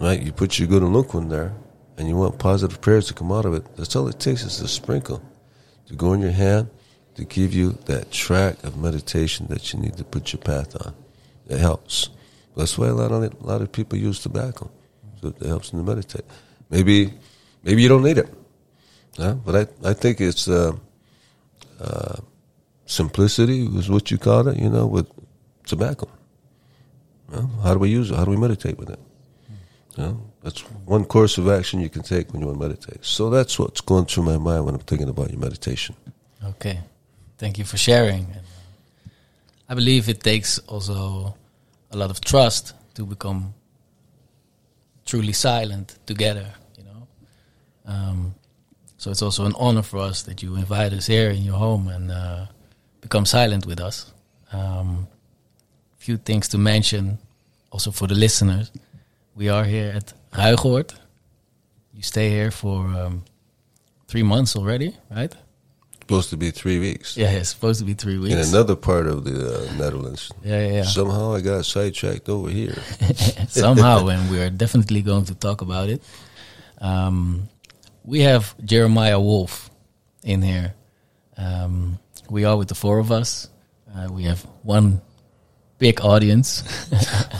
right? 0.00 0.20
You 0.20 0.32
put 0.32 0.58
your 0.58 0.68
good 0.68 0.82
one 0.82 1.28
there, 1.28 1.52
and 1.96 2.08
you 2.08 2.16
want 2.16 2.38
positive 2.38 2.80
prayers 2.80 3.06
to 3.08 3.14
come 3.14 3.32
out 3.32 3.44
of 3.44 3.54
it. 3.54 3.76
That's 3.76 3.94
all 3.96 4.08
it 4.08 4.18
takes 4.18 4.42
is 4.44 4.60
a 4.60 4.68
sprinkle 4.68 5.22
to 5.86 5.94
go 5.94 6.12
in 6.12 6.20
your 6.20 6.32
hand 6.32 6.70
to 7.14 7.24
give 7.24 7.52
you 7.52 7.72
that 7.86 8.10
track 8.10 8.62
of 8.64 8.76
meditation 8.76 9.46
that 9.50 9.72
you 9.72 9.78
need 9.78 9.96
to 9.96 10.04
put 10.04 10.32
your 10.32 10.40
path 10.40 10.74
on. 10.84 10.94
It 11.48 11.58
helps. 11.58 12.08
That's 12.56 12.78
why 12.78 12.88
a 12.88 12.94
lot 12.94 13.12
of 13.12 13.22
a 13.22 13.46
lot 13.46 13.62
of 13.62 13.72
people 13.72 13.98
use 13.98 14.20
tobacco. 14.20 14.70
So 15.20 15.28
it 15.28 15.46
helps 15.46 15.70
them 15.70 15.84
to 15.84 15.90
meditate. 15.94 16.24
Maybe 16.70 17.12
maybe 17.62 17.82
you 17.82 17.88
don't 17.88 18.02
need 18.02 18.18
it, 18.18 18.32
yeah? 19.18 19.34
but 19.34 19.54
I 19.84 19.90
I 19.90 19.92
think 19.94 20.20
it's 20.20 20.48
uh, 20.48 20.72
uh, 21.80 22.16
simplicity 22.86 23.68
was 23.68 23.90
what 23.90 24.10
you 24.10 24.18
called 24.18 24.48
it. 24.48 24.58
You 24.58 24.70
know, 24.70 24.86
with 24.86 25.08
tobacco. 25.66 26.08
Well, 27.32 27.50
how 27.62 27.72
do 27.72 27.80
we 27.80 27.88
use 27.88 28.10
it? 28.10 28.16
How 28.16 28.24
do 28.24 28.30
we 28.30 28.36
meditate 28.36 28.78
with 28.78 28.90
it? 28.90 29.00
That's 30.42 30.60
one 30.86 31.04
course 31.04 31.38
of 31.38 31.48
action 31.48 31.80
you 31.80 31.88
can 31.88 32.02
take 32.02 32.32
when 32.32 32.40
you 32.40 32.46
want 32.48 32.58
to 32.60 32.68
meditate. 32.68 33.04
So 33.04 33.30
that's 33.30 33.58
what's 33.58 33.80
going 33.80 34.06
through 34.06 34.24
my 34.24 34.38
mind 34.38 34.64
when 34.66 34.74
I'm 34.74 34.80
thinking 34.80 35.08
about 35.08 35.30
your 35.30 35.38
meditation. 35.38 35.94
Okay, 36.44 36.80
thank 37.38 37.58
you 37.58 37.64
for 37.64 37.76
sharing. 37.76 38.24
Uh, 38.24 38.40
I 39.68 39.74
believe 39.74 40.08
it 40.08 40.20
takes 40.20 40.58
also 40.60 41.34
a 41.90 41.96
lot 41.96 42.10
of 42.10 42.20
trust 42.20 42.74
to 42.94 43.06
become 43.06 43.54
truly 45.06 45.32
silent 45.32 45.98
together. 46.06 46.46
You 46.76 46.84
know, 46.84 47.06
um, 47.86 48.34
so 48.96 49.10
it's 49.12 49.22
also 49.22 49.44
an 49.44 49.54
honor 49.56 49.82
for 49.82 49.98
us 49.98 50.22
that 50.22 50.42
you 50.42 50.56
invite 50.56 50.92
us 50.92 51.06
here 51.06 51.30
in 51.30 51.42
your 51.44 51.58
home 51.58 51.86
and 51.88 52.10
uh, 52.10 52.46
become 53.00 53.26
silent 53.26 53.64
with 53.66 53.80
us. 53.80 54.12
Um, 54.52 55.06
few 56.02 56.16
things 56.16 56.48
to 56.48 56.58
mention, 56.58 57.18
also 57.70 57.92
for 57.92 58.08
the 58.08 58.14
listeners. 58.14 58.72
We 59.36 59.48
are 59.48 59.64
here 59.64 59.92
at 59.94 60.12
Ruigoord. 60.32 60.94
You 61.94 62.02
stay 62.02 62.28
here 62.28 62.50
for 62.50 62.78
um, 62.86 63.24
three 64.08 64.24
months 64.24 64.56
already, 64.56 64.96
right? 65.10 65.32
Supposed 66.00 66.30
to 66.30 66.36
be 66.36 66.50
three 66.50 66.80
weeks 66.80 67.16
Yeah, 67.16 67.30
it's 67.30 67.50
supposed 67.50 67.78
to 67.78 67.86
be 67.86 67.94
three 67.94 68.18
weeks. 68.18 68.34
in 68.34 68.40
another 68.54 68.74
part 68.74 69.06
of 69.06 69.22
the 69.22 69.36
uh, 69.46 69.78
Netherlands. 69.78 70.32
yeah, 70.44 70.66
yeah, 70.66 70.72
yeah. 70.78 70.82
Somehow 70.82 71.34
I 71.34 71.40
got 71.40 71.64
sidetracked 71.64 72.28
over 72.28 72.50
here. 72.50 72.74
Somehow, 73.48 74.08
and 74.12 74.28
we 74.30 74.42
are 74.42 74.50
definitely 74.50 75.02
going 75.02 75.26
to 75.26 75.34
talk 75.36 75.62
about 75.62 75.88
it. 75.88 76.02
Um, 76.80 77.48
we 78.04 78.22
have 78.22 78.54
Jeremiah 78.64 79.20
Wolf 79.20 79.70
in 80.24 80.42
here. 80.42 80.74
Um, 81.36 82.00
we 82.28 82.44
are 82.44 82.56
with 82.56 82.68
the 82.68 82.74
four 82.74 82.98
of 82.98 83.12
us. 83.12 83.48
Uh, 83.94 84.08
we 84.10 84.24
have 84.24 84.40
one 84.64 85.00
big 85.82 86.00
audience. 86.00 86.62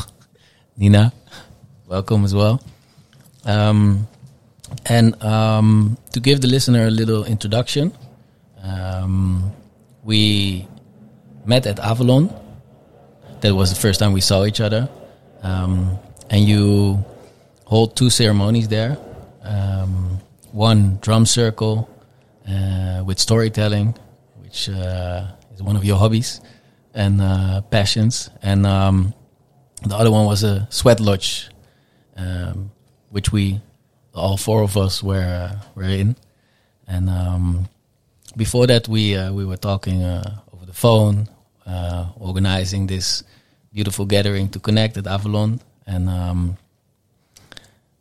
Nina, 0.76 1.12
welcome 1.86 2.24
as 2.24 2.34
well. 2.34 2.60
Um, 3.44 4.08
and 4.84 5.14
um, 5.22 5.96
to 6.10 6.18
give 6.18 6.40
the 6.40 6.48
listener 6.48 6.88
a 6.88 6.90
little 6.90 7.24
introduction, 7.24 7.92
um, 8.64 9.52
we 10.02 10.66
met 11.46 11.68
at 11.68 11.78
Avalon. 11.78 12.34
That 13.42 13.54
was 13.54 13.70
the 13.72 13.80
first 13.80 14.00
time 14.00 14.12
we 14.12 14.20
saw 14.20 14.44
each 14.44 14.60
other. 14.60 14.88
Um, 15.44 15.96
and 16.28 16.42
you 16.42 17.04
hold 17.64 17.94
two 17.94 18.10
ceremonies 18.10 18.66
there. 18.66 18.98
Um, 19.44 20.18
one 20.50 20.98
drum 21.00 21.26
circle 21.26 21.88
uh, 22.48 23.04
with 23.06 23.20
storytelling, 23.20 23.94
which 24.42 24.68
uh, 24.68 25.28
is 25.54 25.62
one 25.62 25.76
of 25.76 25.84
your 25.84 25.96
hobbies 25.96 26.40
and 26.94 27.20
uh, 27.20 27.62
passions. 27.62 28.30
And 28.42 28.66
um, 28.66 29.14
the 29.84 29.96
other 29.96 30.10
one 30.10 30.26
was 30.26 30.42
a 30.42 30.66
sweat 30.70 31.00
lodge, 31.00 31.48
um, 32.16 32.70
which 33.10 33.32
we, 33.32 33.60
all 34.14 34.36
four 34.36 34.62
of 34.62 34.76
us, 34.76 35.02
were 35.02 35.50
uh, 35.52 35.56
were 35.74 35.84
in. 35.84 36.16
And 36.86 37.08
um, 37.08 37.68
before 38.36 38.66
that, 38.66 38.88
we 38.88 39.16
uh, 39.16 39.32
we 39.32 39.44
were 39.44 39.56
talking 39.56 40.02
uh, 40.02 40.40
over 40.52 40.66
the 40.66 40.72
phone, 40.74 41.28
uh, 41.66 42.08
organizing 42.18 42.86
this 42.86 43.22
beautiful 43.72 44.04
gathering 44.04 44.48
to 44.50 44.60
connect 44.60 44.96
at 44.96 45.06
Avalon. 45.06 45.60
And 45.86 46.08
um, 46.08 46.56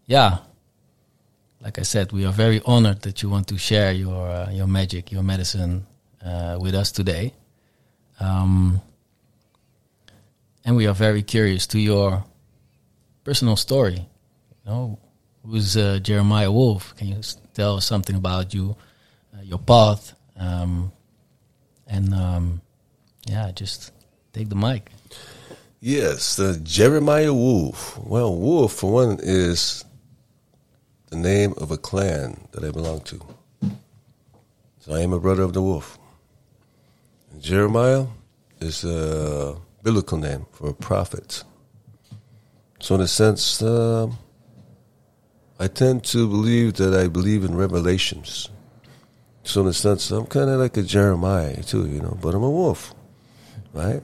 yeah, 0.06 0.40
like 1.62 1.80
I 1.80 1.84
said, 1.84 2.12
we 2.12 2.26
are 2.26 2.34
very 2.34 2.62
honored 2.66 3.02
that 3.04 3.24
you 3.24 3.30
want 3.30 3.48
to 3.48 3.58
share 3.58 3.92
your 3.92 4.28
uh, 4.28 4.52
your 4.52 4.68
magic, 4.68 5.12
your 5.12 5.24
medicine 5.24 5.86
with 6.60 6.76
us 6.76 6.92
today. 6.92 7.34
Um, 8.22 8.82
and 10.64 10.76
we 10.76 10.86
are 10.86 10.94
very 10.94 11.24
curious 11.24 11.66
to 11.68 11.80
your 11.80 12.24
personal 13.24 13.56
story. 13.56 14.08
You 14.64 14.72
know, 14.72 15.00
who's 15.46 15.76
uh, 15.76 16.00
Jeremiah 16.02 16.52
Wolf? 16.52 16.96
Can 16.96 17.08
you 17.08 17.22
tell 17.56 17.78
us 17.78 17.86
something 17.86 18.16
about 18.16 18.54
you, 18.54 18.76
uh, 19.34 19.42
your 19.42 19.58
path, 19.58 20.14
um, 20.38 20.92
and 21.88 22.14
um, 22.14 22.62
yeah, 23.26 23.52
just 23.52 23.92
take 24.34 24.50
the 24.50 24.56
mic. 24.56 24.92
Yes, 25.80 26.36
the 26.36 26.60
Jeremiah 26.64 27.34
Wolf. 27.34 27.98
Well, 27.98 28.36
Wolf, 28.36 28.74
for 28.74 28.94
one, 28.94 29.20
is 29.24 29.84
the 31.10 31.18
name 31.18 31.56
of 31.58 31.72
a 31.72 31.78
clan 31.78 32.48
that 32.52 32.64
I 32.64 32.70
belong 32.70 33.02
to. 33.02 33.20
So 34.80 34.94
I 34.94 35.00
am 35.02 35.12
a 35.12 35.20
brother 35.20 35.44
of 35.44 35.54
the 35.54 35.62
wolf. 35.62 35.98
Jeremiah 37.42 38.06
is 38.60 38.86
a 38.86 39.56
biblical 39.84 40.18
name 40.18 40.46
for 40.52 40.70
a 40.70 40.74
prophet. 40.74 41.44
So, 42.80 42.96
in 42.96 43.02
a 43.02 43.08
sense, 43.08 43.62
uh, 43.62 44.08
I 45.60 45.68
tend 45.68 46.04
to 46.06 46.28
believe 46.28 46.74
that 46.76 46.94
I 46.94 47.08
believe 47.08 47.44
in 47.44 47.56
revelations. 47.56 48.50
So 49.44 49.62
in 49.62 49.68
a 49.68 49.74
sense, 49.74 50.10
I'm 50.10 50.26
kind 50.26 50.50
of 50.50 50.60
like 50.60 50.76
a 50.78 50.82
Jeremiah 50.82 51.62
too, 51.62 51.88
you 51.88 52.00
know, 52.00 52.18
but 52.22 52.34
I'm 52.34 52.42
a 52.42 52.50
wolf, 52.50 52.96
right? 53.74 54.02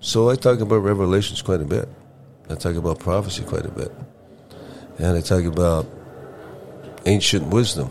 So 0.00 0.28
I 0.28 0.36
talk 0.36 0.60
about 0.60 0.78
revelations 0.78 1.40
quite 1.40 1.60
a 1.60 1.64
bit. 1.64 1.88
I 2.50 2.56
talk 2.56 2.76
about 2.76 2.98
prophecy 2.98 3.42
quite 3.44 3.64
a 3.64 3.70
bit, 3.70 3.92
and 4.98 5.16
I 5.16 5.20
talk 5.20 5.44
about 5.44 5.86
ancient 7.06 7.46
wisdom, 7.46 7.90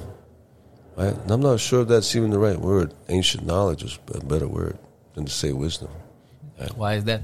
right? 1.02 1.18
And 1.18 1.32
I'm 1.32 1.42
not 1.42 1.60
sure 1.60 1.82
if 1.82 1.88
that's 1.88 2.16
even 2.16 2.30
the 2.30 2.40
right 2.40 2.60
word. 2.60 2.94
Ancient 3.10 3.46
knowledge 3.46 3.84
is 3.84 3.98
a 4.14 4.24
better 4.24 4.48
word 4.48 4.78
than 5.16 5.26
to 5.26 5.32
say 5.32 5.52
wisdom. 5.52 5.90
Why 6.76 6.94
is 6.96 7.06
that? 7.06 7.22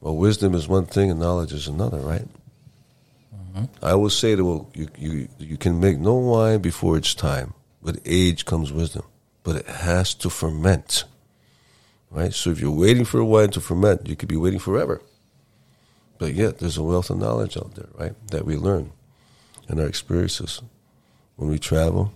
Well, 0.00 0.16
wisdom 0.16 0.54
is 0.54 0.68
one 0.68 0.86
thing 0.86 1.10
and 1.10 1.18
knowledge 1.18 1.52
is 1.52 1.66
another, 1.68 1.98
right? 1.98 2.28
Mm-hmm. 3.34 3.64
I 3.82 3.94
will 3.94 4.10
say 4.10 4.34
that 4.34 4.44
well, 4.44 4.70
you, 4.74 4.88
you 4.96 5.28
you 5.38 5.56
can 5.56 5.80
make 5.80 5.98
no 5.98 6.14
wine 6.14 6.60
before 6.60 6.96
its 6.96 7.14
time. 7.14 7.54
With 7.80 8.00
age 8.04 8.44
comes 8.44 8.72
wisdom, 8.72 9.02
but 9.42 9.56
it 9.56 9.66
has 9.66 10.14
to 10.14 10.30
ferment, 10.30 11.02
right? 12.12 12.32
So 12.32 12.50
if 12.50 12.60
you're 12.60 12.70
waiting 12.70 13.04
for 13.04 13.18
a 13.18 13.24
wine 13.24 13.50
to 13.50 13.60
ferment, 13.60 14.08
you 14.08 14.14
could 14.14 14.28
be 14.28 14.36
waiting 14.36 14.60
forever. 14.60 15.02
But 16.18 16.34
yet, 16.34 16.58
there's 16.58 16.78
a 16.78 16.82
wealth 16.84 17.10
of 17.10 17.18
knowledge 17.18 17.56
out 17.56 17.74
there, 17.74 17.88
right? 17.98 18.14
That 18.28 18.44
we 18.44 18.56
learn 18.56 18.92
in 19.68 19.80
our 19.80 19.86
experiences 19.86 20.62
when 21.34 21.50
we 21.50 21.58
travel, 21.58 22.12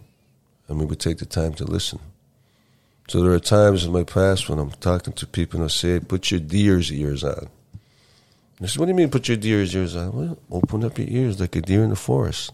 and 0.68 0.78
we 0.78 0.84
would 0.84 1.00
take 1.00 1.18
the 1.18 1.26
time 1.26 1.54
to 1.54 1.64
listen. 1.64 2.00
So 3.08 3.22
there 3.22 3.32
are 3.32 3.38
times 3.38 3.84
in 3.84 3.92
my 3.92 4.02
past 4.02 4.48
when 4.48 4.58
I'm 4.58 4.70
talking 4.70 5.12
to 5.14 5.26
people 5.26 5.60
and 5.60 5.70
I 5.70 5.72
say, 5.72 6.00
"Put 6.00 6.30
your 6.30 6.40
deer's 6.40 6.90
ears 6.90 7.22
on." 7.22 7.48
I 8.60 8.66
said, 8.66 8.78
"What 8.78 8.86
do 8.86 8.90
you 8.90 8.96
mean, 8.96 9.10
put 9.10 9.28
your 9.28 9.36
deer's 9.36 9.74
ears 9.74 9.94
on?" 9.94 10.12
Well, 10.12 10.38
open 10.50 10.82
up 10.82 10.98
your 10.98 11.08
ears 11.08 11.38
like 11.38 11.54
a 11.54 11.60
deer 11.60 11.84
in 11.84 11.90
the 11.90 11.96
forest, 11.96 12.52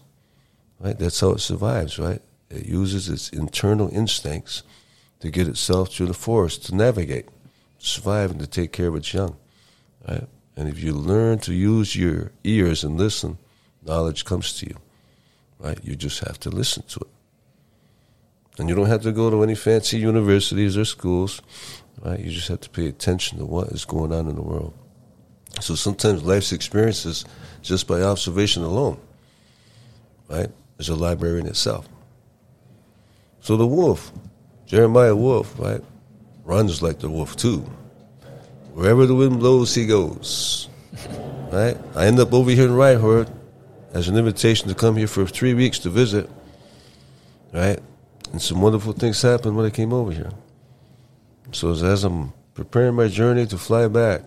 right? 0.79 0.97
That's 0.97 1.19
how 1.19 1.31
it 1.31 1.39
survives, 1.39 1.97
right? 1.97 2.21
It 2.49 2.65
uses 2.67 3.09
its 3.09 3.29
internal 3.29 3.89
instincts 3.89 4.61
to 5.21 5.31
get 5.31 5.47
itself 5.47 5.89
through 5.89 6.07
the 6.07 6.13
forest 6.13 6.65
to 6.65 6.75
navigate, 6.75 7.29
survive, 7.79 8.29
and 8.29 8.39
to 8.39 8.47
take 8.47 8.71
care 8.71 8.89
of 8.89 8.95
its 8.95 9.11
young, 9.13 9.37
right? 10.07 10.27
And 10.55 10.69
if 10.69 10.83
you 10.83 10.93
learn 10.93 11.39
to 11.39 11.53
use 11.53 11.95
your 11.95 12.31
ears 12.43 12.83
and 12.83 12.95
listen, 12.95 13.39
knowledge 13.83 14.23
comes 14.23 14.53
to 14.59 14.67
you, 14.67 14.77
right? 15.57 15.79
You 15.83 15.95
just 15.95 16.19
have 16.19 16.39
to 16.41 16.49
listen 16.51 16.83
to 16.89 16.99
it. 16.99 17.12
And 18.59 18.69
you 18.69 18.75
don't 18.75 18.87
have 18.87 19.01
to 19.03 19.11
go 19.11 19.29
to 19.29 19.41
any 19.43 19.55
fancy 19.55 19.97
universities 19.97 20.77
or 20.77 20.85
schools, 20.85 21.41
right? 22.01 22.19
You 22.19 22.31
just 22.31 22.47
have 22.49 22.61
to 22.61 22.69
pay 22.69 22.87
attention 22.87 23.39
to 23.39 23.45
what 23.45 23.69
is 23.69 23.85
going 23.85 24.13
on 24.13 24.27
in 24.27 24.35
the 24.35 24.41
world. 24.43 24.73
So 25.59 25.75
sometimes 25.75 26.23
life's 26.23 26.51
experiences, 26.51 27.25
just 27.61 27.87
by 27.87 28.01
observation 28.01 28.63
alone, 28.63 28.99
right, 30.27 30.49
is 30.77 30.89
a 30.89 30.95
library 30.95 31.39
in 31.39 31.47
itself. 31.47 31.87
So 33.41 33.57
the 33.57 33.67
wolf, 33.67 34.11
Jeremiah 34.65 35.15
Wolf, 35.15 35.57
right, 35.59 35.81
runs 36.43 36.81
like 36.81 36.99
the 36.99 37.09
wolf 37.09 37.35
too. 37.35 37.59
Wherever 38.73 39.05
the 39.05 39.15
wind 39.15 39.39
blows, 39.39 39.75
he 39.75 39.85
goes. 39.85 40.69
Right? 41.51 41.77
I 41.95 42.07
end 42.07 42.19
up 42.19 42.33
over 42.33 42.49
here 42.49 42.65
in 42.65 42.73
Reinhardt 42.73 43.29
as 43.93 44.07
an 44.07 44.17
invitation 44.17 44.67
to 44.69 44.75
come 44.75 44.95
here 44.95 45.07
for 45.07 45.25
three 45.27 45.53
weeks 45.53 45.77
to 45.79 45.89
visit. 45.89 46.29
Right? 47.53 47.79
And 48.33 48.41
some 48.41 48.61
wonderful 48.61 48.93
things 48.93 49.21
happened 49.21 49.55
when 49.55 49.67
I 49.67 49.69
came 49.69 49.93
over 49.93 50.11
here. 50.11 50.31
So 51.51 51.69
as, 51.69 52.03
I'm 52.03 52.33
preparing 52.55 52.95
my 52.95 53.07
journey 53.07 53.45
to 53.45 53.59
fly 53.59 53.87
back 53.87 54.23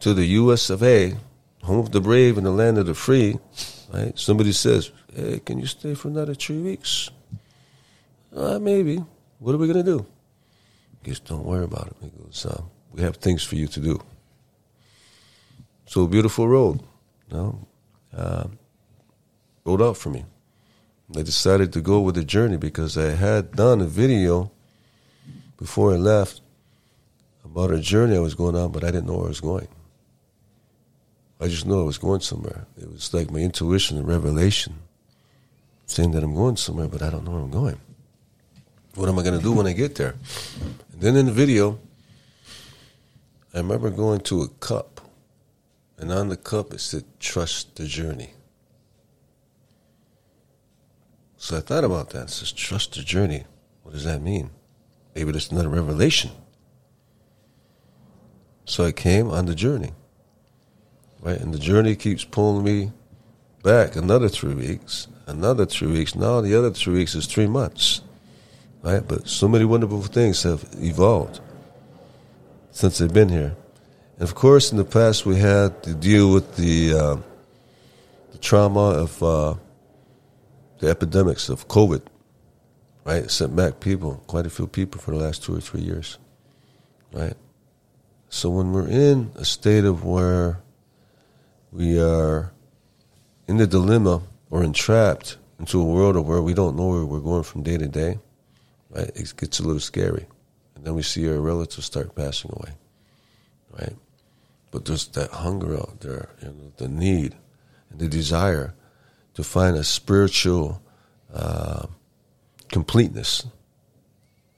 to 0.00 0.12
the 0.12 0.26
U.S. 0.42 0.68
of 0.68 0.82
A., 0.82 1.16
home 1.62 1.78
of 1.78 1.92
the 1.92 2.00
brave 2.00 2.36
and 2.36 2.44
the 2.44 2.50
land 2.50 2.76
of 2.76 2.86
the 2.86 2.94
free, 2.94 3.38
right? 3.92 4.18
Somebody 4.18 4.50
says, 4.50 4.90
"Hey, 5.14 5.38
can 5.38 5.60
you 5.60 5.66
stay 5.66 5.94
for 5.94 6.08
another 6.08 6.34
three 6.34 6.60
weeks?" 6.60 7.08
Uh, 8.34 8.58
maybe. 8.58 9.02
What 9.38 9.54
are 9.54 9.58
we 9.58 9.68
gonna 9.68 9.84
do? 9.84 10.04
Goes, 11.04 11.20
"Don't 11.20 11.44
worry 11.44 11.64
about 11.64 11.86
it." 11.86 11.96
He 12.02 12.10
goes, 12.10 12.44
uh, 12.44 12.62
"We 12.92 13.02
have 13.02 13.16
things 13.18 13.44
for 13.44 13.54
you 13.54 13.68
to 13.68 13.80
do." 13.80 14.00
So 15.86 16.08
beautiful 16.08 16.48
road, 16.48 16.82
you 17.30 17.36
know, 17.36 17.66
uh, 18.12 18.48
rolled 19.64 19.82
out 19.82 19.96
for 19.96 20.10
me. 20.10 20.24
I 21.12 21.22
decided 21.22 21.72
to 21.74 21.80
go 21.80 22.00
with 22.00 22.14
the 22.14 22.24
journey 22.24 22.56
because 22.56 22.96
I 22.96 23.10
had 23.10 23.52
done 23.52 23.80
a 23.80 23.86
video 23.86 24.50
before 25.58 25.92
I 25.92 25.96
left 25.96 26.40
about 27.44 27.70
a 27.70 27.80
journey 27.80 28.16
I 28.16 28.20
was 28.20 28.34
going 28.34 28.56
on, 28.56 28.72
but 28.72 28.84
I 28.84 28.86
didn't 28.86 29.06
know 29.06 29.16
where 29.16 29.26
I 29.26 29.28
was 29.28 29.40
going. 29.40 29.68
I 31.40 31.48
just 31.48 31.66
knew 31.66 31.80
I 31.80 31.84
was 31.84 31.98
going 31.98 32.20
somewhere. 32.20 32.66
It 32.80 32.90
was 32.90 33.12
like 33.12 33.30
my 33.30 33.40
intuition 33.40 33.98
and 33.98 34.08
revelation 34.08 34.74
saying 35.86 36.12
that 36.12 36.24
I'm 36.24 36.34
going 36.34 36.56
somewhere, 36.56 36.88
but 36.88 37.02
I 37.02 37.10
don't 37.10 37.24
know 37.24 37.32
where 37.32 37.42
I'm 37.42 37.50
going. 37.50 37.80
What 38.94 39.08
am 39.08 39.18
I 39.18 39.22
going 39.22 39.36
to 39.36 39.42
do 39.42 39.52
when 39.52 39.66
I 39.66 39.72
get 39.72 39.96
there? 39.96 40.14
And 40.92 41.00
then 41.00 41.16
in 41.16 41.26
the 41.26 41.32
video, 41.32 41.78
I 43.52 43.58
remember 43.58 43.90
going 43.90 44.20
to 44.20 44.42
a 44.42 44.48
cup, 44.48 45.00
and 45.98 46.10
on 46.10 46.28
the 46.28 46.36
cup 46.36 46.72
it 46.72 46.80
said, 46.80 47.04
Trust 47.20 47.76
the 47.76 47.86
journey. 47.86 48.30
So 51.44 51.58
I 51.58 51.60
thought 51.60 51.84
about 51.84 52.08
that. 52.10 52.22
It 52.22 52.30
says, 52.30 52.52
Trust 52.52 52.94
the 52.94 53.02
journey. 53.02 53.44
What 53.82 53.92
does 53.92 54.04
that 54.04 54.22
mean? 54.22 54.48
Maybe 55.14 55.30
there's 55.30 55.52
another 55.52 55.68
revelation. 55.68 56.30
So 58.64 58.82
I 58.86 58.92
came 58.92 59.28
on 59.28 59.44
the 59.44 59.54
journey. 59.54 59.92
Right? 61.20 61.38
And 61.38 61.52
the 61.52 61.58
journey 61.58 61.96
keeps 61.96 62.24
pulling 62.24 62.64
me 62.64 62.92
back 63.62 63.94
another 63.94 64.30
three 64.30 64.54
weeks, 64.54 65.06
another 65.26 65.66
three 65.66 65.92
weeks. 65.92 66.14
Now 66.14 66.40
the 66.40 66.54
other 66.54 66.70
three 66.70 66.94
weeks 66.94 67.14
is 67.14 67.26
three 67.26 67.46
months. 67.46 68.00
Right? 68.82 69.06
But 69.06 69.28
so 69.28 69.46
many 69.46 69.66
wonderful 69.66 70.00
things 70.00 70.44
have 70.44 70.64
evolved 70.78 71.40
since 72.70 73.02
I've 73.02 73.12
been 73.12 73.28
here. 73.28 73.54
And 74.14 74.22
of 74.22 74.34
course, 74.34 74.72
in 74.72 74.78
the 74.78 74.84
past, 74.86 75.26
we 75.26 75.36
had 75.36 75.82
to 75.82 75.92
deal 75.92 76.32
with 76.32 76.56
the, 76.56 76.94
uh, 76.94 77.16
the 78.32 78.38
trauma 78.38 78.92
of 78.92 79.22
uh, 79.22 79.54
the 80.84 80.90
epidemics 80.90 81.48
of 81.48 81.66
COVID, 81.66 82.02
right? 83.04 83.30
Sent 83.30 83.56
back 83.56 83.80
people, 83.80 84.22
quite 84.26 84.44
a 84.44 84.50
few 84.50 84.66
people 84.66 85.00
for 85.00 85.12
the 85.12 85.16
last 85.16 85.42
two 85.42 85.56
or 85.56 85.60
three 85.60 85.80
years, 85.80 86.18
right? 87.10 87.34
So 88.28 88.50
when 88.50 88.72
we're 88.72 88.88
in 88.88 89.32
a 89.34 89.46
state 89.46 89.84
of 89.84 90.04
where 90.04 90.60
we 91.72 91.98
are 91.98 92.52
in 93.48 93.56
the 93.56 93.66
dilemma 93.66 94.22
or 94.50 94.62
entrapped 94.62 95.38
into 95.58 95.80
a 95.80 95.84
world 95.84 96.16
of 96.16 96.26
where 96.26 96.42
we 96.42 96.52
don't 96.52 96.76
know 96.76 96.88
where 96.88 97.04
we're 97.06 97.20
going 97.20 97.44
from 97.44 97.62
day 97.62 97.78
to 97.78 97.88
day, 97.88 98.18
right? 98.90 99.10
It 99.14 99.32
gets 99.38 99.60
a 99.60 99.62
little 99.62 99.80
scary. 99.80 100.26
And 100.74 100.84
then 100.84 100.94
we 100.94 101.02
see 101.02 101.26
our 101.28 101.40
relatives 101.40 101.86
start 101.86 102.14
passing 102.14 102.50
away, 102.52 102.74
right? 103.78 103.96
But 104.70 104.84
there's 104.84 105.06
that 105.08 105.30
hunger 105.30 105.76
out 105.78 106.00
there, 106.00 106.28
you 106.42 106.48
know, 106.48 106.72
the 106.76 106.88
need 106.88 107.36
and 107.88 108.00
the 108.00 108.08
desire 108.08 108.74
to 109.34 109.42
find 109.42 109.76
a 109.76 109.84
spiritual 109.84 110.82
uh, 111.32 111.86
completeness, 112.70 113.46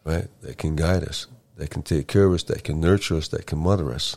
right? 0.05 0.29
That 0.43 0.59
can 0.59 0.77
guide 0.77 1.05
us, 1.05 1.27
that 1.57 1.71
can 1.71 1.83
take 1.83 2.07
care 2.09 2.25
of 2.25 2.35
us, 2.35 2.43
that 2.45 2.65
can 2.65 2.81
nurture 2.81 3.17
us, 3.17 3.29
that 3.29 3.47
can 3.47 3.59
mother 3.59 3.93
us. 3.93 4.17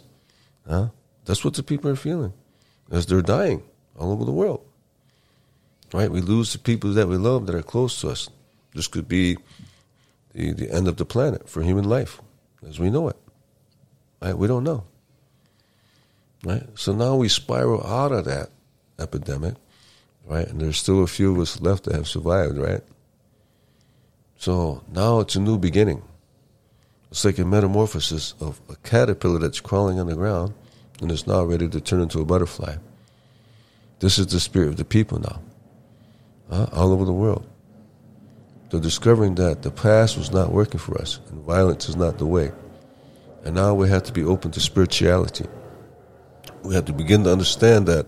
Huh? 0.67 0.89
That's 1.25 1.43
what 1.43 1.53
the 1.53 1.63
people 1.63 1.89
are 1.89 1.95
feeling 1.95 2.33
as 2.91 3.05
they're 3.05 3.21
dying 3.21 3.63
all 3.97 4.11
over 4.11 4.25
the 4.25 4.31
world. 4.31 4.65
Right? 5.93 6.11
We 6.11 6.21
lose 6.21 6.53
the 6.53 6.59
people 6.59 6.93
that 6.93 7.07
we 7.07 7.17
love 7.17 7.47
that 7.47 7.55
are 7.55 7.63
close 7.63 8.01
to 8.01 8.09
us. 8.09 8.29
This 8.73 8.87
could 8.87 9.07
be 9.07 9.37
the, 10.33 10.53
the 10.53 10.71
end 10.71 10.87
of 10.87 10.97
the 10.97 11.05
planet 11.05 11.49
for 11.49 11.63
human 11.63 11.85
life 11.85 12.21
as 12.67 12.79
we 12.79 12.89
know 12.89 13.09
it. 13.09 13.17
Right? 14.21 14.37
We 14.37 14.47
don't 14.47 14.63
know. 14.63 14.83
Right? 16.43 16.63
So 16.75 16.93
now 16.93 17.15
we 17.15 17.27
spiral 17.29 17.85
out 17.85 18.11
of 18.11 18.25
that 18.25 18.49
epidemic, 18.99 19.55
right? 20.29 20.47
And 20.47 20.61
there's 20.61 20.77
still 20.77 21.03
a 21.03 21.07
few 21.07 21.33
of 21.33 21.39
us 21.39 21.59
left 21.59 21.85
that 21.85 21.95
have 21.95 22.07
survived, 22.07 22.57
right? 22.57 22.81
So 24.37 24.83
now 24.93 25.19
it's 25.19 25.35
a 25.35 25.41
new 25.41 25.57
beginning. 25.57 26.03
It's 27.11 27.25
like 27.25 27.39
a 27.39 27.45
metamorphosis 27.45 28.35
of 28.39 28.61
a 28.69 28.75
caterpillar 28.77 29.39
that's 29.39 29.59
crawling 29.59 29.99
on 29.99 30.07
the 30.07 30.15
ground 30.15 30.53
and 31.01 31.11
is 31.11 31.25
now 31.25 31.43
ready 31.43 31.67
to 31.67 31.81
turn 31.81 32.01
into 32.01 32.21
a 32.21 32.25
butterfly. 32.25 32.75
This 33.99 34.19
is 34.19 34.27
the 34.27 34.39
spirit 34.39 34.69
of 34.69 34.77
the 34.77 34.85
people 34.85 35.19
now, 35.19 36.69
all 36.71 36.93
over 36.93 37.03
the 37.03 37.11
world. 37.11 37.45
They're 38.69 38.79
discovering 38.79 39.35
that 39.35 39.63
the 39.63 39.71
past 39.71 40.15
was 40.15 40.31
not 40.31 40.51
working 40.51 40.79
for 40.79 41.01
us 41.01 41.19
and 41.31 41.43
violence 41.43 41.89
is 41.89 41.95
not 41.95 42.19
the 42.19 42.27
way. 42.27 42.51
And 43.43 43.55
now 43.55 43.73
we 43.73 43.89
have 43.89 44.03
to 44.03 44.13
be 44.13 44.23
open 44.23 44.51
to 44.51 44.59
spirituality. 44.59 45.47
We 46.61 46.75
have 46.75 46.85
to 46.85 46.93
begin 46.93 47.23
to 47.23 47.31
understand 47.31 47.87
that 47.87 48.05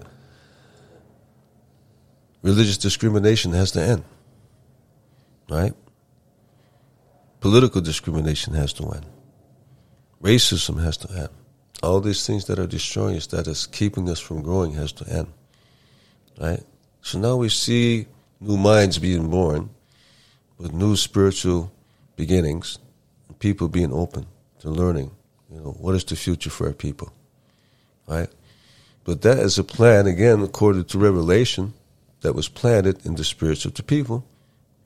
religious 2.41 2.77
discrimination 2.77 3.53
has 3.53 3.71
to 3.71 3.81
end. 3.81 4.03
Right? 5.49 5.73
Political 7.39 7.81
discrimination 7.81 8.53
has 8.53 8.73
to 8.73 8.89
end. 8.91 9.05
Racism 10.21 10.81
has 10.83 10.97
to 10.97 11.11
end. 11.13 11.29
All 11.81 11.99
these 11.99 12.25
things 12.27 12.45
that 12.45 12.59
are 12.59 12.67
destroying 12.67 13.17
us, 13.17 13.27
that 13.27 13.47
is 13.47 13.65
keeping 13.65 14.07
us 14.09 14.19
from 14.19 14.43
growing, 14.43 14.73
has 14.73 14.91
to 14.93 15.07
end. 15.09 15.27
Right? 16.39 16.63
So 17.01 17.19
now 17.19 17.37
we 17.37 17.49
see 17.49 18.07
new 18.39 18.57
minds 18.57 18.99
being 18.99 19.29
born 19.29 19.69
with 20.57 20.73
new 20.73 20.95
spiritual 20.95 21.71
beginnings, 22.15 22.77
people 23.39 23.67
being 23.67 23.91
open 23.91 24.27
to 24.59 24.69
learning. 24.69 25.11
You 25.51 25.59
know, 25.59 25.71
what 25.71 25.95
is 25.95 26.03
the 26.03 26.15
future 26.15 26.49
for 26.49 26.67
our 26.67 26.73
people, 26.73 27.11
right? 28.07 28.29
But 29.03 29.21
that 29.23 29.39
is 29.39 29.57
a 29.57 29.63
plan 29.63 30.07
again, 30.07 30.41
according 30.41 30.85
to 30.85 30.99
Revelation, 30.99 31.73
that 32.21 32.33
was 32.33 32.47
planted 32.47 33.05
in 33.05 33.15
the 33.15 33.23
spirits 33.23 33.65
of 33.65 33.73
the 33.73 33.83
people 33.83 34.25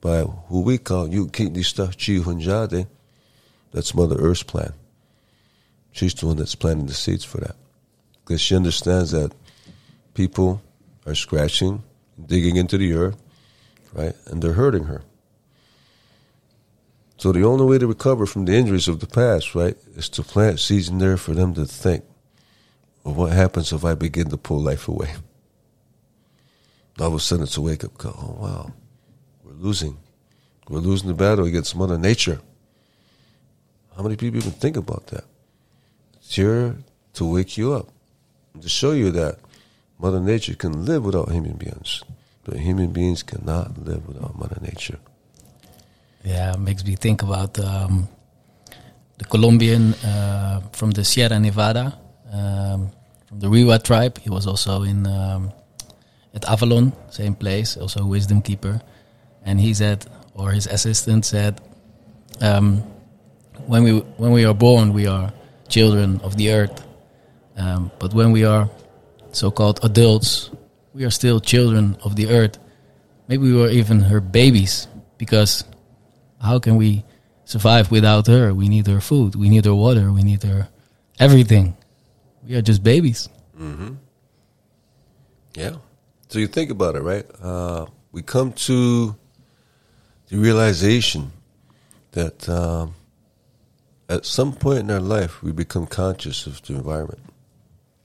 by 0.00 0.22
who 0.22 0.60
we 0.60 0.78
call 0.78 1.08
Yukitnista 1.08 1.88
Chi 1.88 2.24
Hunjade. 2.24 2.86
That's 3.72 3.94
Mother 3.94 4.16
Earth's 4.18 4.42
plan. 4.42 4.72
She's 5.92 6.14
the 6.14 6.26
one 6.26 6.36
that's 6.36 6.54
planting 6.54 6.86
the 6.86 6.94
seeds 6.94 7.24
for 7.24 7.38
that. 7.38 7.56
Because 8.24 8.40
she 8.40 8.56
understands 8.56 9.12
that 9.12 9.32
people 10.14 10.62
are 11.06 11.14
scratching, 11.14 11.82
digging 12.24 12.56
into 12.56 12.78
the 12.78 12.92
earth, 12.94 13.22
right? 13.92 14.14
And 14.26 14.42
they're 14.42 14.52
hurting 14.52 14.84
her. 14.84 15.02
So 17.18 17.32
the 17.32 17.44
only 17.44 17.64
way 17.64 17.78
to 17.78 17.86
recover 17.86 18.26
from 18.26 18.44
the 18.44 18.54
injuries 18.54 18.88
of 18.88 19.00
the 19.00 19.06
past, 19.06 19.54
right, 19.54 19.76
is 19.94 20.08
to 20.10 20.22
plant 20.22 20.60
seeds 20.60 20.88
in 20.88 20.98
there 20.98 21.16
for 21.16 21.32
them 21.32 21.54
to 21.54 21.64
think 21.64 22.04
of 23.04 23.16
what 23.16 23.32
happens 23.32 23.72
if 23.72 23.84
I 23.84 23.94
begin 23.94 24.28
to 24.30 24.36
pull 24.36 24.60
life 24.60 24.88
away. 24.88 25.14
All 26.98 27.08
of 27.08 27.14
a 27.14 27.20
sudden 27.20 27.44
it's 27.44 27.56
a 27.56 27.60
wake 27.60 27.84
up 27.84 27.98
call. 27.98 28.14
Oh 28.16 28.42
wow. 28.42 28.72
We're 29.44 29.52
losing. 29.52 29.98
We're 30.68 30.80
losing 30.80 31.08
the 31.08 31.14
battle 31.14 31.44
against 31.44 31.76
Mother 31.76 31.98
Nature. 31.98 32.40
How 33.96 34.02
many 34.02 34.16
people 34.16 34.38
even 34.38 34.52
think 34.52 34.76
about 34.76 35.06
that? 35.08 35.24
It's 36.16 36.34
here 36.34 36.76
to 37.14 37.24
wake 37.24 37.56
you 37.56 37.72
up, 37.72 37.88
to 38.60 38.68
show 38.68 38.92
you 38.92 39.10
that 39.12 39.38
Mother 39.98 40.20
Nature 40.20 40.54
can 40.54 40.84
live 40.84 41.04
without 41.04 41.30
human 41.30 41.56
beings, 41.56 42.02
but 42.44 42.56
human 42.56 42.92
beings 42.92 43.22
cannot 43.22 43.78
live 43.78 44.06
without 44.06 44.36
Mother 44.38 44.58
Nature. 44.60 44.98
Yeah, 46.24 46.54
it 46.54 46.58
makes 46.58 46.84
me 46.84 46.96
think 46.96 47.22
about 47.22 47.58
um, 47.60 48.08
the 49.18 49.24
Colombian 49.24 49.94
uh, 49.94 50.60
from 50.72 50.90
the 50.90 51.04
Sierra 51.04 51.38
Nevada, 51.38 51.96
um, 52.32 52.90
from 53.28 53.40
the 53.40 53.46
Wiwa 53.46 53.82
tribe. 53.82 54.18
He 54.18 54.28
was 54.28 54.46
also 54.46 54.82
in 54.82 55.06
um, 55.06 55.52
at 56.36 56.44
Avalon, 56.44 56.92
same 57.10 57.34
place, 57.34 57.76
also 57.76 58.04
wisdom 58.06 58.42
keeper. 58.42 58.80
And 59.42 59.58
he 59.58 59.72
said, 59.74 60.06
or 60.34 60.52
his 60.52 60.66
assistant 60.66 61.24
said, 61.24 61.60
um, 62.40 62.82
when 63.66 63.82
we 63.82 63.98
when 64.20 64.30
we 64.32 64.44
are 64.44 64.54
born, 64.54 64.92
we 64.92 65.06
are 65.08 65.32
children 65.68 66.20
of 66.22 66.36
the 66.36 66.52
earth. 66.52 66.84
Um, 67.56 67.90
but 67.98 68.12
when 68.12 68.30
we 68.32 68.44
are 68.44 68.68
so-called 69.32 69.80
adults, 69.82 70.50
we 70.92 71.04
are 71.04 71.10
still 71.10 71.40
children 71.40 71.96
of 72.04 72.14
the 72.16 72.28
earth. 72.28 72.58
Maybe 73.28 73.44
we 73.50 73.56
were 73.56 73.70
even 73.70 74.00
her 74.00 74.20
babies 74.20 74.86
because 75.18 75.64
how 76.40 76.58
can 76.58 76.76
we 76.76 77.02
survive 77.44 77.90
without 77.90 78.26
her? 78.26 78.52
We 78.52 78.68
need 78.68 78.86
her 78.86 79.00
food, 79.00 79.34
we 79.34 79.48
need 79.48 79.64
her 79.64 79.74
water, 79.74 80.12
we 80.12 80.22
need 80.22 80.42
her 80.42 80.68
everything. 81.18 81.76
We 82.46 82.54
are 82.56 82.62
just 82.62 82.82
babies. 82.84 83.28
Yeah. 85.54 85.76
So 86.36 86.40
you 86.40 86.48
think 86.48 86.68
about 86.70 86.96
it, 86.96 87.02
right? 87.02 87.24
Uh, 87.42 87.86
we 88.12 88.20
come 88.20 88.52
to 88.68 89.16
the 90.28 90.36
realization 90.36 91.32
that 92.12 92.46
um, 92.46 92.94
at 94.10 94.26
some 94.26 94.52
point 94.52 94.80
in 94.80 94.90
our 94.90 95.00
life 95.00 95.42
we 95.42 95.50
become 95.50 95.86
conscious 95.86 96.46
of 96.46 96.60
the 96.60 96.74
environment. 96.74 97.22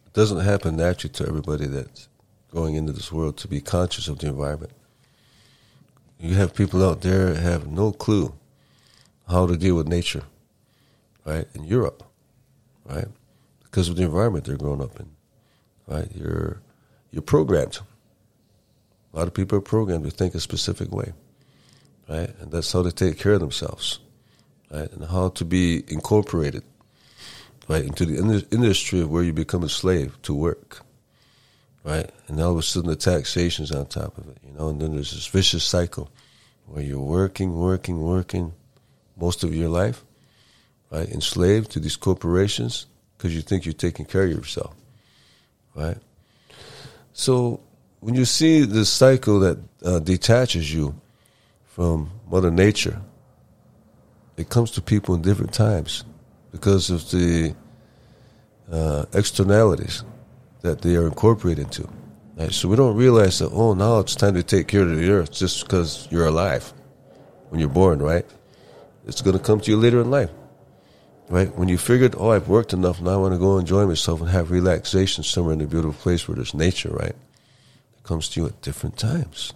It 0.05 0.13
doesn't 0.13 0.45
happen 0.45 0.77
naturally 0.77 1.11
to 1.15 1.27
everybody 1.27 1.65
that's 1.65 2.07
going 2.53 2.75
into 2.75 2.93
this 2.93 3.11
world 3.11 3.35
to 3.39 3.49
be 3.49 3.59
conscious 3.59 4.07
of 4.07 4.19
the 4.19 4.27
environment. 4.27 4.71
You 6.17 6.35
have 6.35 6.55
people 6.55 6.87
out 6.89 7.01
there 7.01 7.35
have 7.35 7.67
no 7.67 7.91
clue 7.91 8.33
how 9.27 9.45
to 9.45 9.57
deal 9.57 9.75
with 9.75 9.89
nature, 9.89 10.23
right? 11.25 11.49
In 11.53 11.65
Europe, 11.65 12.01
right? 12.85 13.09
Because 13.63 13.89
of 13.89 13.97
the 13.97 14.03
environment 14.03 14.45
they're 14.45 14.55
growing 14.55 14.81
up 14.81 14.97
in, 15.01 15.09
right? 15.85 16.07
You're 16.15 16.61
you're 17.11 17.21
programmed. 17.21 17.81
A 19.13 19.17
lot 19.17 19.27
of 19.27 19.33
people 19.33 19.57
are 19.57 19.61
programmed 19.61 20.05
to 20.05 20.11
think 20.11 20.35
a 20.35 20.39
specific 20.39 20.91
way, 20.91 21.13
right? 22.07 22.29
And 22.39 22.51
that's 22.51 22.71
how 22.71 22.81
they 22.81 22.91
take 22.91 23.19
care 23.19 23.33
of 23.33 23.41
themselves, 23.41 23.99
right? 24.71 24.91
And 24.91 25.05
how 25.05 25.29
to 25.29 25.45
be 25.45 25.83
incorporated, 25.87 26.63
right, 27.67 27.83
into 27.83 28.05
the 28.05 28.17
in- 28.17 28.47
industry 28.51 29.01
of 29.01 29.09
where 29.11 29.23
you 29.23 29.33
become 29.33 29.63
a 29.63 29.69
slave 29.69 30.17
to 30.23 30.33
work, 30.33 30.81
right? 31.83 32.09
And 32.27 32.39
all 32.39 32.53
of 32.53 32.57
a 32.57 32.63
sudden 32.63 32.89
the 32.89 32.95
taxation's 32.95 33.71
on 33.71 33.87
top 33.87 34.17
of 34.17 34.29
it, 34.29 34.37
you 34.45 34.53
know, 34.53 34.69
and 34.69 34.81
then 34.81 34.93
there's 34.93 35.11
this 35.11 35.27
vicious 35.27 35.63
cycle 35.63 36.09
where 36.67 36.83
you're 36.83 36.99
working, 36.99 37.57
working, 37.57 38.01
working 38.01 38.53
most 39.17 39.43
of 39.43 39.53
your 39.53 39.69
life, 39.69 40.05
right? 40.89 41.09
Enslaved 41.09 41.71
to 41.71 41.81
these 41.81 41.97
corporations 41.97 42.85
because 43.17 43.35
you 43.35 43.41
think 43.41 43.65
you're 43.65 43.73
taking 43.73 44.05
care 44.05 44.23
of 44.23 44.31
yourself, 44.31 44.73
right? 45.75 45.97
So 47.13 47.59
when 48.01 48.15
you 48.15 48.25
see 48.25 48.61
this 48.61 48.89
cycle 48.89 49.39
that 49.39 49.57
uh, 49.85 49.99
detaches 49.99 50.73
you 50.73 50.99
from 51.65 52.11
Mother 52.29 52.51
Nature, 52.51 52.99
it 54.37 54.49
comes 54.49 54.71
to 54.71 54.81
people 54.81 55.15
in 55.15 55.21
different 55.21 55.53
times 55.53 56.03
because 56.51 56.89
of 56.89 57.09
the 57.11 57.55
uh, 58.71 59.05
externalities 59.13 60.03
that 60.61 60.81
they 60.81 60.95
are 60.95 61.05
incorporated 61.05 61.65
into. 61.65 61.87
Right? 62.35 62.51
So 62.51 62.67
we 62.67 62.75
don't 62.75 62.95
realize 62.95 63.37
that, 63.39 63.51
oh, 63.53 63.75
now 63.75 63.99
it's 63.99 64.15
time 64.15 64.33
to 64.33 64.43
take 64.43 64.67
care 64.67 64.81
of 64.81 64.97
the 64.97 65.11
earth 65.11 65.31
just 65.31 65.63
because 65.63 66.07
you're 66.09 66.25
alive 66.25 66.73
when 67.49 67.59
you're 67.59 67.69
born, 67.69 67.99
right? 67.99 68.25
It's 69.05 69.21
going 69.21 69.37
to 69.37 69.43
come 69.43 69.59
to 69.59 69.71
you 69.71 69.77
later 69.77 70.01
in 70.01 70.09
life. 70.09 70.31
Right? 71.29 71.55
When 71.55 71.69
you 71.69 71.77
figured, 71.77 72.15
oh, 72.17 72.31
I've 72.31 72.47
worked 72.47 72.73
enough, 72.73 72.99
now 72.99 73.11
I 73.11 73.17
want 73.17 73.33
to 73.35 73.39
go 73.39 73.59
enjoy 73.59 73.85
myself 73.85 74.21
and 74.21 74.29
have 74.29 74.49
relaxation 74.49 75.23
somewhere 75.23 75.53
in 75.53 75.61
a 75.61 75.67
beautiful 75.67 75.93
place 75.93 76.27
where 76.27 76.35
there's 76.35 76.55
nature, 76.55 76.89
right? 76.89 77.15
Comes 78.03 78.29
to 78.29 78.41
you 78.41 78.47
at 78.47 78.61
different 78.61 78.97
times. 78.97 79.53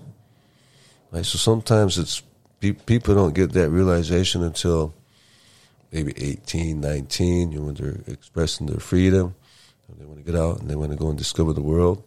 Right? 1.12 1.26
So 1.26 1.38
sometimes 1.38 1.98
it's 1.98 2.22
pe- 2.60 2.74
people 2.74 3.16
don't 3.16 3.34
get 3.34 3.54
that 3.54 3.70
realization 3.70 4.44
until 4.44 4.94
maybe 5.92 6.14
18, 6.18 6.82
19, 6.82 7.52
you 7.52 7.60
know, 7.60 7.66
when 7.66 7.76
they're 7.76 8.00
expressing 8.08 8.68
their 8.68 8.80
freedom, 8.80 9.36
they 9.98 10.06
want 10.06 10.18
to 10.18 10.32
get 10.32 10.40
out 10.40 10.60
and 10.60 10.70
they 10.70 10.76
want 10.76 10.92
to 10.92 10.98
go 10.98 11.10
and 11.10 11.18
discover 11.18 11.54
the 11.54 11.62
world, 11.62 12.04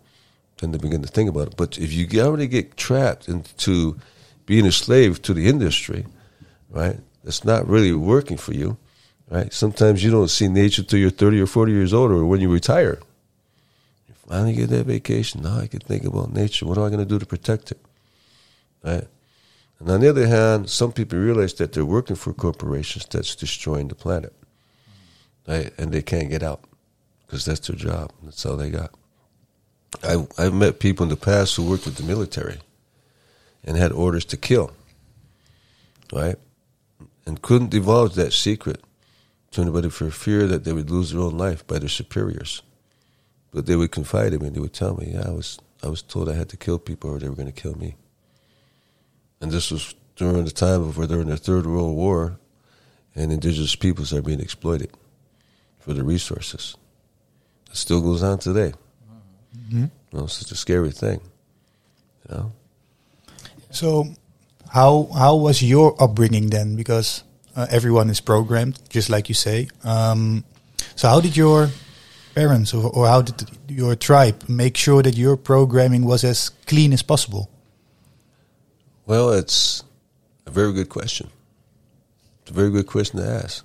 then 0.58 0.72
they 0.72 0.78
begin 0.78 1.02
to 1.02 1.08
think 1.08 1.30
about 1.30 1.48
it. 1.48 1.56
But 1.56 1.78
if 1.78 1.92
you 1.92 2.06
already 2.20 2.46
get 2.46 2.76
trapped 2.76 3.28
into 3.28 3.98
being 4.46 4.66
a 4.66 4.72
slave 4.72 5.22
to 5.22 5.34
the 5.34 5.48
industry, 5.48 6.06
right, 6.70 6.98
that's 7.24 7.44
not 7.44 7.68
really 7.68 7.92
working 7.92 8.36
for 8.36 8.52
you, 8.52 8.76
right? 9.30 9.52
Sometimes 9.52 10.02
you 10.02 10.10
don't 10.10 10.28
see 10.28 10.48
nature 10.48 10.82
till 10.82 10.98
you're 10.98 11.10
30 11.10 11.40
or 11.40 11.46
40 11.46 11.72
years 11.72 11.94
old 11.94 12.10
or 12.10 12.24
when 12.24 12.40
you 12.40 12.52
retire. 12.52 12.98
You 14.28 14.34
finally 14.34 14.52
get 14.52 14.70
that 14.70 14.86
vacation. 14.86 15.42
Now 15.42 15.58
I 15.58 15.66
can 15.66 15.80
think 15.80 16.04
about 16.04 16.32
nature. 16.32 16.66
What 16.66 16.78
am 16.78 16.84
I 16.84 16.88
going 16.88 17.00
to 17.00 17.06
do 17.06 17.18
to 17.18 17.26
protect 17.26 17.72
it? 17.72 17.80
Right? 18.84 19.06
And 19.78 19.90
on 19.90 20.00
the 20.00 20.08
other 20.08 20.26
hand, 20.26 20.68
some 20.68 20.92
people 20.92 21.18
realize 21.18 21.54
that 21.54 21.72
they're 21.72 21.84
working 21.84 22.16
for 22.16 22.32
corporations 22.32 23.06
that's 23.06 23.34
destroying 23.34 23.88
the 23.88 23.94
planet. 23.94 24.34
Right? 25.46 25.72
And 25.78 25.92
they 25.92 26.02
can't 26.02 26.28
get 26.30 26.42
out 26.42 26.64
because 27.26 27.44
that's 27.44 27.66
their 27.68 27.76
job. 27.76 28.12
That's 28.22 28.44
all 28.44 28.56
they 28.56 28.70
got. 28.70 28.92
I, 30.02 30.26
I've 30.36 30.54
met 30.54 30.78
people 30.78 31.04
in 31.04 31.10
the 31.10 31.16
past 31.16 31.56
who 31.56 31.68
worked 31.68 31.86
with 31.86 31.96
the 31.96 32.02
military 32.02 32.58
and 33.64 33.76
had 33.76 33.92
orders 33.92 34.24
to 34.26 34.36
kill. 34.36 34.72
Right? 36.12 36.36
And 37.26 37.40
couldn't 37.40 37.70
divulge 37.70 38.14
that 38.14 38.32
secret 38.32 38.82
to 39.52 39.62
anybody 39.62 39.88
for 39.88 40.10
fear 40.10 40.46
that 40.46 40.64
they 40.64 40.72
would 40.72 40.90
lose 40.90 41.12
their 41.12 41.20
own 41.20 41.38
life 41.38 41.66
by 41.66 41.78
their 41.78 41.88
superiors. 41.88 42.62
But 43.52 43.66
they 43.66 43.76
would 43.76 43.90
confide 43.90 44.32
in 44.34 44.40
me 44.40 44.48
and 44.48 44.56
they 44.56 44.60
would 44.60 44.74
tell 44.74 44.94
me, 44.96 45.12
yeah, 45.14 45.26
I 45.26 45.30
was 45.30 45.58
I 45.82 45.88
was 45.88 46.02
told 46.02 46.28
I 46.28 46.34
had 46.34 46.48
to 46.50 46.56
kill 46.56 46.78
people 46.78 47.10
or 47.10 47.18
they 47.18 47.28
were 47.28 47.36
going 47.36 47.52
to 47.52 47.62
kill 47.62 47.76
me. 47.78 47.96
And 49.40 49.50
this 49.50 49.70
was 49.70 49.94
during 50.16 50.44
the 50.44 50.50
time 50.50 50.82
of 50.82 50.98
where 50.98 51.06
they're 51.06 51.20
in 51.20 51.28
the 51.28 51.36
Third 51.36 51.66
World 51.66 51.94
War 51.94 52.38
and 53.14 53.32
indigenous 53.32 53.76
peoples 53.76 54.12
are 54.12 54.22
being 54.22 54.40
exploited 54.40 54.90
for 55.78 55.94
the 55.94 56.02
resources. 56.02 56.76
It 57.70 57.76
still 57.76 58.00
goes 58.00 58.22
on 58.22 58.38
today. 58.38 58.74
You 60.12 60.18
know, 60.18 60.24
it's 60.24 60.34
such 60.34 60.52
a 60.52 60.56
scary 60.56 60.90
thing. 60.90 61.20
You 62.28 62.34
know? 62.34 62.52
So, 63.70 64.06
how 64.72 65.08
how 65.14 65.36
was 65.36 65.62
your 65.62 65.94
upbringing 66.02 66.50
then? 66.50 66.76
Because 66.76 67.22
uh, 67.54 67.66
everyone 67.70 68.10
is 68.10 68.20
programmed, 68.20 68.78
just 68.88 69.10
like 69.10 69.28
you 69.28 69.34
say. 69.34 69.68
Um, 69.84 70.44
so, 70.96 71.08
how 71.08 71.20
did 71.20 71.36
your 71.36 71.70
parents 72.38 72.72
or, 72.72 72.84
or 72.96 73.04
how 73.08 73.20
did 73.22 73.50
your 73.68 73.96
tribe 73.96 74.36
make 74.48 74.76
sure 74.76 75.02
that 75.02 75.16
your 75.16 75.36
programming 75.36 76.04
was 76.04 76.22
as 76.24 76.50
clean 76.66 76.92
as 76.92 77.02
possible? 77.02 77.50
Well, 79.06 79.32
it's 79.40 79.82
a 80.46 80.50
very 80.50 80.72
good 80.72 80.88
question. 80.88 81.30
It's 82.42 82.50
a 82.50 82.54
very 82.54 82.70
good 82.70 82.86
question 82.86 83.18
to 83.20 83.26
ask 83.26 83.64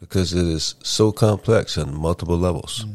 because 0.00 0.32
it 0.32 0.46
is 0.46 0.76
so 0.82 1.10
complex 1.10 1.76
on 1.76 1.94
multiple 1.94 2.38
levels 2.38 2.86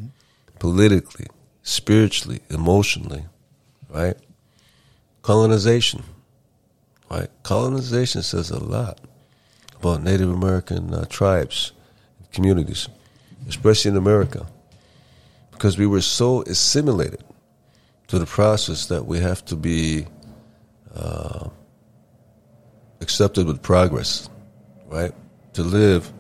politically, 0.60 1.28
spiritually, 1.64 2.39
emotionally, 2.49 3.26
right? 3.89 4.16
Colonization, 5.22 6.04
right? 7.12 7.30
Colonization 7.43 8.24
says 8.24 8.51
a 8.51 8.64
lot. 8.64 8.99
about 9.80 10.01
Native 10.01 10.30
American 10.30 10.93
uh, 10.93 11.04
tribes, 11.10 11.74
communities, 12.32 12.88
especially 13.49 13.91
in 13.91 13.97
America, 13.97 14.47
because 15.64 15.78
we 15.78 15.88
were 15.88 16.01
so 16.01 16.41
assimilated 16.41 17.24
to 18.07 18.20
the 18.20 18.26
process 18.26 18.88
that 18.88 19.05
we 19.05 19.18
have 19.18 19.45
to 19.45 19.55
be 19.55 20.05
uh, 20.93 21.47
accepted 22.99 23.47
with 23.47 23.61
progress, 23.61 24.30
right? 24.88 25.14
To 25.53 25.64
live 25.64 26.11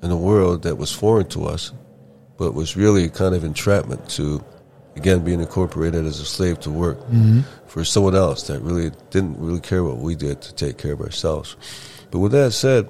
in 0.00 0.12
a 0.12 0.16
world 0.16 0.62
that 0.62 0.76
was 0.76 0.92
foreign 0.92 1.26
to 1.30 1.44
us, 1.46 1.72
but 2.36 2.54
was 2.54 2.76
really 2.76 3.06
a 3.06 3.08
kind 3.08 3.34
of 3.34 3.42
entrapment 3.42 4.08
to, 4.10 4.44
again, 4.94 5.24
being 5.24 5.40
incorporated 5.40 6.06
as 6.06 6.20
a 6.20 6.24
slave 6.24 6.60
to 6.60 6.70
work 6.70 6.98
for 7.66 7.84
someone 7.84 8.14
else 8.14 8.46
that 8.46 8.60
really 8.60 8.92
didn't 9.10 9.36
really 9.40 9.58
care 9.58 9.82
what 9.82 9.98
we 9.98 10.14
did 10.14 10.40
to 10.40 10.54
take 10.54 10.78
care 10.78 10.92
of 10.92 11.00
ourselves. 11.00 11.56
But 12.12 12.20
with 12.20 12.30
that 12.30 12.52
said, 12.52 12.88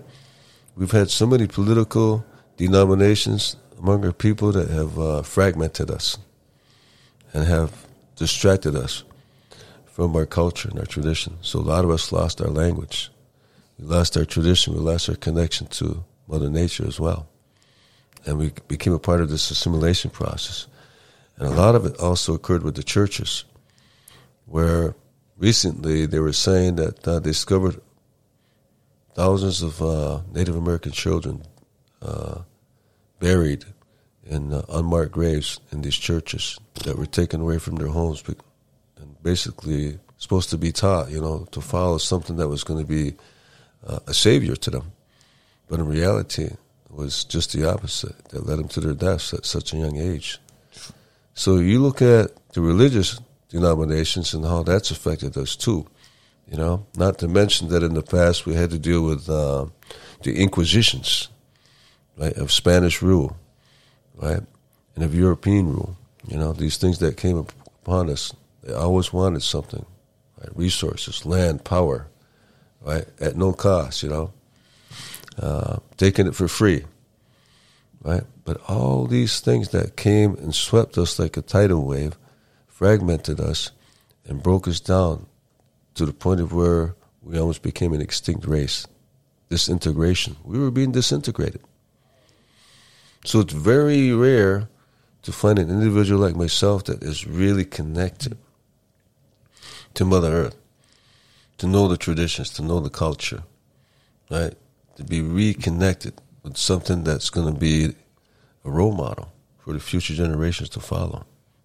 we've 0.77 0.93
had 0.93 1.09
so 1.09 1.27
many 1.27 1.47
political 1.47 2.27
denominations 2.59 3.57
among 3.85 4.03
our 4.03 4.13
people 4.13 4.51
that 4.51 4.71
have 4.71 4.99
uh, 4.99 5.21
fragmented 5.21 5.91
us 5.91 6.17
and 7.35 7.47
have 7.47 7.87
distracted 8.17 8.75
us 8.75 9.05
from 9.85 10.17
our 10.17 10.25
culture 10.25 10.71
and 10.71 10.79
our 10.79 10.87
tradition. 10.87 11.37
So 11.43 11.59
a 11.59 11.61
lot 11.61 11.85
of 11.85 11.91
us 11.91 12.11
lost 12.11 12.41
our 12.41 12.49
language. 12.49 13.11
We 13.79 13.85
lost 13.85 14.17
our 14.17 14.25
tradition. 14.25 14.73
We 14.73 14.81
lost 14.81 15.11
our 15.11 15.17
connection 15.17 15.67
to 15.67 16.03
Mother 16.27 16.49
Nature 16.49 16.87
as 16.87 16.99
well. 16.99 17.29
And 18.25 18.39
we 18.39 18.53
became 18.69 18.95
a 18.95 18.99
part 18.99 19.21
of 19.21 19.29
this 19.29 19.51
assimilation 19.51 20.11
process. 20.11 20.67
And 21.37 21.47
a 21.47 21.55
lot 21.55 21.75
of 21.75 21.85
it 21.85 22.01
also 22.01 22.33
occurred 22.33 22.63
with 22.63 22.77
the 22.77 22.83
churches, 22.83 23.45
where 24.47 24.95
recently 25.37 26.07
they 26.07 26.21
were 26.21 26.33
saying 26.33 26.77
that 26.77 27.07
uh, 27.07 27.19
they 27.19 27.31
discovered 27.31 27.83
thousands 29.13 29.61
of 29.61 29.83
uh, 29.83 30.23
Native 30.33 30.57
American 30.57 30.93
children 30.93 31.43
uh, 32.01 32.39
buried 33.21 33.67
in 34.27 34.53
uh, 34.53 34.63
unmarked 34.69 35.13
graves 35.13 35.61
in 35.73 35.83
these 35.83 35.97
churches 35.97 36.59
that 36.85 36.97
were 36.97 37.07
taken 37.07 37.41
away 37.41 37.59
from 37.59 37.77
their 37.77 37.89
homes 37.89 38.23
and 38.97 39.23
basically 39.23 39.99
supposed 40.19 40.51
to 40.51 40.59
be 40.59 40.73
taught, 40.73 41.11
you 41.11 41.21
know, 41.21 41.47
to 41.51 41.61
follow 41.61 41.99
something 41.99 42.37
that 42.37 42.49
was 42.49 42.65
going 42.65 42.81
to 42.81 42.87
be 42.87 43.15
uh, 43.87 43.99
a 44.07 44.15
savior 44.15 44.57
to 44.57 44.71
them. 44.71 44.93
But 45.69 45.81
in 45.81 45.87
reality, 45.87 46.45
it 46.45 46.59
was 46.91 47.25
just 47.25 47.53
the 47.53 47.69
opposite 47.69 48.17
that 48.29 48.47
led 48.47 48.59
them 48.59 48.69
to 48.69 48.81
their 48.81 48.95
deaths 48.95 49.35
at 49.35 49.45
such 49.45 49.73
a 49.73 49.77
young 49.77 49.97
age. 49.97 50.39
So 51.35 51.57
you 51.57 51.81
look 51.81 52.01
at 52.01 52.31
the 52.53 52.61
religious 52.61 53.21
denominations 53.49 54.35
and 54.35 54.45
how 54.45 54.63
that's 54.63 54.91
affected 54.91 55.37
us 55.37 55.57
too. 55.57 55.87
You 56.51 56.59
know, 56.59 56.87
not 56.97 57.19
to 57.19 57.29
mention 57.29 57.69
that 57.69 57.83
in 57.83 57.95
the 57.95 58.03
past 58.03 58.47
we 58.47 58.55
had 58.55 58.71
to 58.71 58.79
deal 58.79 59.03
with 59.03 59.29
uh, 59.29 59.67
the 60.23 60.41
Inquisitions, 60.41 61.29
right, 62.19 62.37
of 62.37 62.53
Spanish 62.53 63.01
rule, 63.01 63.37
right, 64.15 64.41
and 64.95 65.05
of 65.05 65.15
European 65.15 65.73
rule. 65.73 65.97
You 66.27 66.39
know, 66.39 66.53
these 66.53 66.77
things 66.77 66.99
that 66.99 67.17
came 67.17 67.37
upon 67.37 68.11
us, 68.11 68.33
they 68.63 68.73
always 68.73 69.13
wanted 69.13 69.43
something, 69.43 69.85
right, 70.41 70.57
resources, 70.57 71.27
land, 71.27 71.65
power, 71.65 72.09
right, 72.81 73.07
at 73.21 73.37
no 73.37 73.53
cost. 73.53 74.03
You 74.03 74.09
know, 74.09 74.33
uh, 75.39 75.79
taking 75.97 76.27
it 76.27 76.35
for 76.35 76.49
free, 76.49 76.85
right? 78.03 78.25
But 78.45 78.61
all 78.69 79.07
these 79.07 79.41
things 79.41 79.71
that 79.71 79.97
came 79.97 80.35
and 80.37 80.55
swept 80.55 80.99
us 80.99 81.19
like 81.19 81.37
a 81.37 81.43
tidal 81.43 81.85
wave, 81.85 82.17
fragmented 82.67 83.41
us, 83.41 83.71
and 84.27 84.43
broke 84.43 84.69
us 84.69 84.81
down 84.81 85.27
to 85.95 86.07
the 86.07 86.13
point 86.13 86.41
of 86.41 86.53
where 86.53 86.95
we 87.23 87.39
almost 87.39 87.63
became 87.63 87.93
an 87.93 88.01
extinct 88.01 88.47
race. 88.47 88.87
Disintegration. 89.49 90.37
We 90.45 90.59
were 90.59 90.71
being 90.71 90.93
disintegrated. 90.93 91.61
So 93.25 93.41
it's 93.41 93.55
very 93.55 94.13
rare 94.13 94.69
to 95.23 95.33
find 95.33 95.59
an 95.59 95.71
individual 95.71 96.21
like 96.21 96.37
myself 96.37 96.85
that 96.85 97.03
is 97.03 97.27
really 97.27 97.65
connected 97.65 98.37
to 99.95 100.05
Mother 100.05 100.31
Earth, 100.33 100.57
to 101.59 101.67
know 101.67 101.89
the 101.89 101.97
traditions, 101.97 102.51
to 102.51 102.63
know 102.63 102.81
the 102.81 102.91
culture, 102.91 103.43
right? 104.31 104.55
To 104.97 105.05
be 105.05 105.23
reconnected 105.23 106.21
with 106.43 106.59
something 106.59 107.05
that's 107.05 107.31
going 107.31 107.53
to 107.53 107.59
be 107.59 107.95
a 108.65 108.71
role 108.71 108.93
model 108.93 109.33
for 109.59 109.73
the 109.73 109.81
future 109.81 110.15
generations 110.15 110.69
to 110.71 110.81
follow 110.81 111.25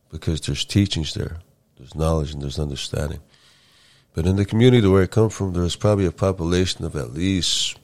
because 0.10 0.40
there's 0.42 0.64
teachings 0.64 1.14
there, 1.14 1.40
there's 1.78 1.94
knowledge, 1.94 2.34
and 2.34 2.42
there's 2.42 2.60
understanding. 2.60 3.20
But 4.14 4.26
in 4.26 4.38
the 4.38 4.46
community 4.46 4.88
where 4.88 5.04
I 5.04 5.08
come 5.08 5.30
from, 5.30 5.54
there's 5.54 5.76
probably 5.76 6.06
a 6.06 6.12
population 6.12 6.86
of 6.86 6.96
at 6.96 7.14
least, 7.14 7.78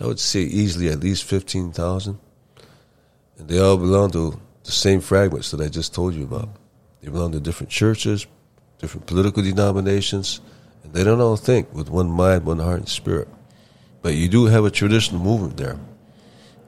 I 0.00 0.06
would 0.06 0.20
say 0.20 0.40
easily 0.40 0.88
at 0.88 1.00
least 1.00 1.24
15,000. 1.24 2.18
And 3.42 3.50
they 3.50 3.58
all 3.58 3.76
belong 3.76 4.12
to 4.12 4.40
the 4.62 4.70
same 4.70 5.00
fragments 5.00 5.50
that 5.50 5.60
I 5.60 5.66
just 5.66 5.92
told 5.92 6.14
you 6.14 6.22
about. 6.22 6.48
They 7.00 7.08
belong 7.10 7.32
to 7.32 7.40
different 7.40 7.70
churches, 7.70 8.24
different 8.78 9.06
political 9.06 9.42
denominations, 9.42 10.40
and 10.84 10.92
they 10.92 11.02
don't 11.02 11.20
all 11.20 11.34
think 11.34 11.74
with 11.74 11.90
one 11.90 12.08
mind, 12.08 12.44
one 12.44 12.60
heart, 12.60 12.78
and 12.78 12.88
spirit. 12.88 13.26
But 14.00 14.14
you 14.14 14.28
do 14.28 14.44
have 14.44 14.64
a 14.64 14.70
traditional 14.70 15.20
movement 15.20 15.56
there, 15.56 15.76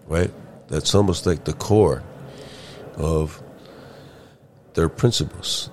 right? 0.09 0.33
That's 0.66 0.93
almost 0.97 1.27
like 1.27 1.45
the 1.45 1.53
core 1.53 2.03
of 2.97 3.41
their 4.72 4.89
principles 4.89 5.70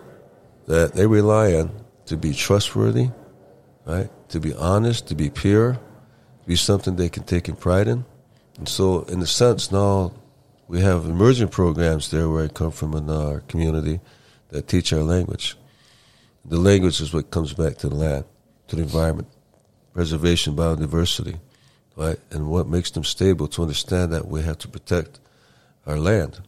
that 0.67 0.93
they 0.93 1.07
rely 1.07 1.55
on 1.55 1.71
to 2.05 2.15
be 2.15 2.31
trustworthy, 2.31 3.09
right? 3.85 4.11
To 4.29 4.39
be 4.39 4.53
honest, 4.53 5.07
to 5.07 5.15
be 5.15 5.31
pure, 5.31 5.73
to 5.73 6.47
be 6.47 6.55
something 6.55 6.95
they 6.95 7.09
can 7.09 7.23
take 7.23 7.49
in 7.49 7.55
pride 7.55 7.87
in. 7.87 8.05
And 8.59 8.69
so, 8.69 9.01
in 9.05 9.19
a 9.23 9.25
sense, 9.25 9.71
now 9.71 10.13
we 10.71 10.79
have 10.79 11.03
emerging 11.03 11.49
programs 11.49 12.11
there 12.11 12.29
where 12.29 12.45
I 12.45 12.47
come 12.47 12.71
from 12.71 12.93
in 12.93 13.09
our 13.09 13.41
community 13.41 13.99
that 14.51 14.69
teach 14.69 14.93
our 14.93 15.03
language. 15.03 15.57
The 16.45 16.55
language 16.55 17.01
is 17.01 17.13
what 17.13 17.29
comes 17.29 17.51
back 17.51 17.75
to 17.79 17.89
the 17.89 17.95
land, 17.95 18.23
to 18.69 18.77
the 18.77 18.83
environment, 18.83 19.27
preservation, 19.93 20.55
biodiversity, 20.55 21.39
right? 21.97 22.17
And 22.31 22.47
what 22.47 22.69
makes 22.69 22.89
them 22.89 23.03
stable 23.03 23.49
to 23.49 23.63
understand 23.63 24.13
that 24.13 24.29
we 24.29 24.43
have 24.43 24.59
to 24.59 24.69
protect 24.69 25.19
our 25.85 25.99
land, 25.99 26.39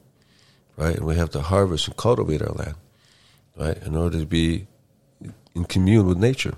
right? 0.78 0.96
And 0.96 1.06
we 1.06 1.16
have 1.16 1.32
to 1.32 1.42
harvest 1.42 1.90
and 1.90 1.98
cultivate 1.98 2.42
our 2.42 2.54
land, 2.54 2.76
right? 3.58 3.78
In 3.84 3.98
order 3.98 4.20
to 4.20 4.26
be 4.26 4.68
in 5.54 5.66
commune 5.66 6.08
with 6.08 6.18
nature. 6.18 6.56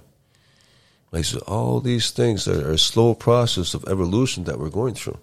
Like 1.12 1.26
so 1.26 1.40
all 1.48 1.80
these 1.80 2.12
things 2.12 2.48
are, 2.48 2.70
are 2.70 2.74
a 2.74 2.78
slow 2.78 3.16
process 3.16 3.74
of 3.74 3.86
evolution 3.88 4.44
that 4.44 4.60
we're 4.60 4.70
going 4.70 4.94
through. 4.94 5.18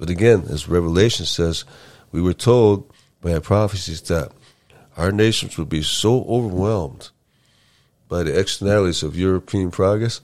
But 0.00 0.08
again, 0.08 0.46
as 0.48 0.66
Revelation 0.66 1.26
says, 1.26 1.66
we 2.10 2.22
were 2.22 2.32
told 2.32 2.90
by 3.20 3.34
our 3.34 3.40
prophecies 3.42 4.00
that 4.02 4.32
our 4.96 5.12
nations 5.12 5.58
would 5.58 5.68
be 5.68 5.82
so 5.82 6.24
overwhelmed 6.24 7.10
by 8.08 8.22
the 8.22 8.40
externalities 8.40 9.02
of 9.02 9.14
European 9.14 9.70
progress, 9.70 10.22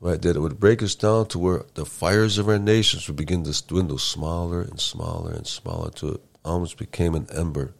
right, 0.00 0.20
that 0.22 0.36
it 0.36 0.40
would 0.40 0.58
break 0.58 0.82
us 0.82 0.94
down 0.94 1.26
to 1.26 1.38
where 1.38 1.66
the 1.74 1.84
fires 1.84 2.38
of 2.38 2.48
our 2.48 2.58
nations 2.58 3.06
would 3.06 3.16
begin 3.16 3.44
to 3.44 3.66
dwindle 3.66 3.98
smaller 3.98 4.62
and 4.62 4.80
smaller 4.80 5.32
and 5.32 5.46
smaller 5.46 5.88
until 5.88 6.14
it 6.14 6.22
almost 6.42 6.78
became 6.78 7.14
an 7.14 7.26
ember 7.30 7.74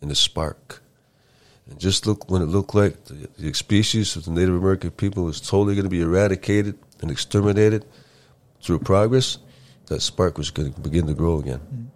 and 0.00 0.10
a 0.10 0.16
spark. 0.16 0.82
And 1.70 1.78
just 1.78 2.04
look 2.04 2.28
when 2.28 2.42
it 2.42 2.46
looked 2.46 2.74
like 2.74 3.04
the, 3.04 3.28
the 3.38 3.52
species 3.54 4.16
of 4.16 4.24
the 4.24 4.32
Native 4.32 4.56
American 4.56 4.90
people 4.90 5.22
was 5.22 5.40
totally 5.40 5.76
going 5.76 5.84
to 5.84 5.88
be 5.88 6.00
eradicated 6.00 6.76
and 7.00 7.12
exterminated 7.12 7.84
through 8.60 8.80
progress, 8.80 9.38
that 9.90 10.00
spark 10.00 10.38
was 10.38 10.50
going 10.50 10.72
to 10.72 10.80
begin 10.80 11.04
to 11.08 11.14
grow 11.14 11.40
again. 11.40 11.90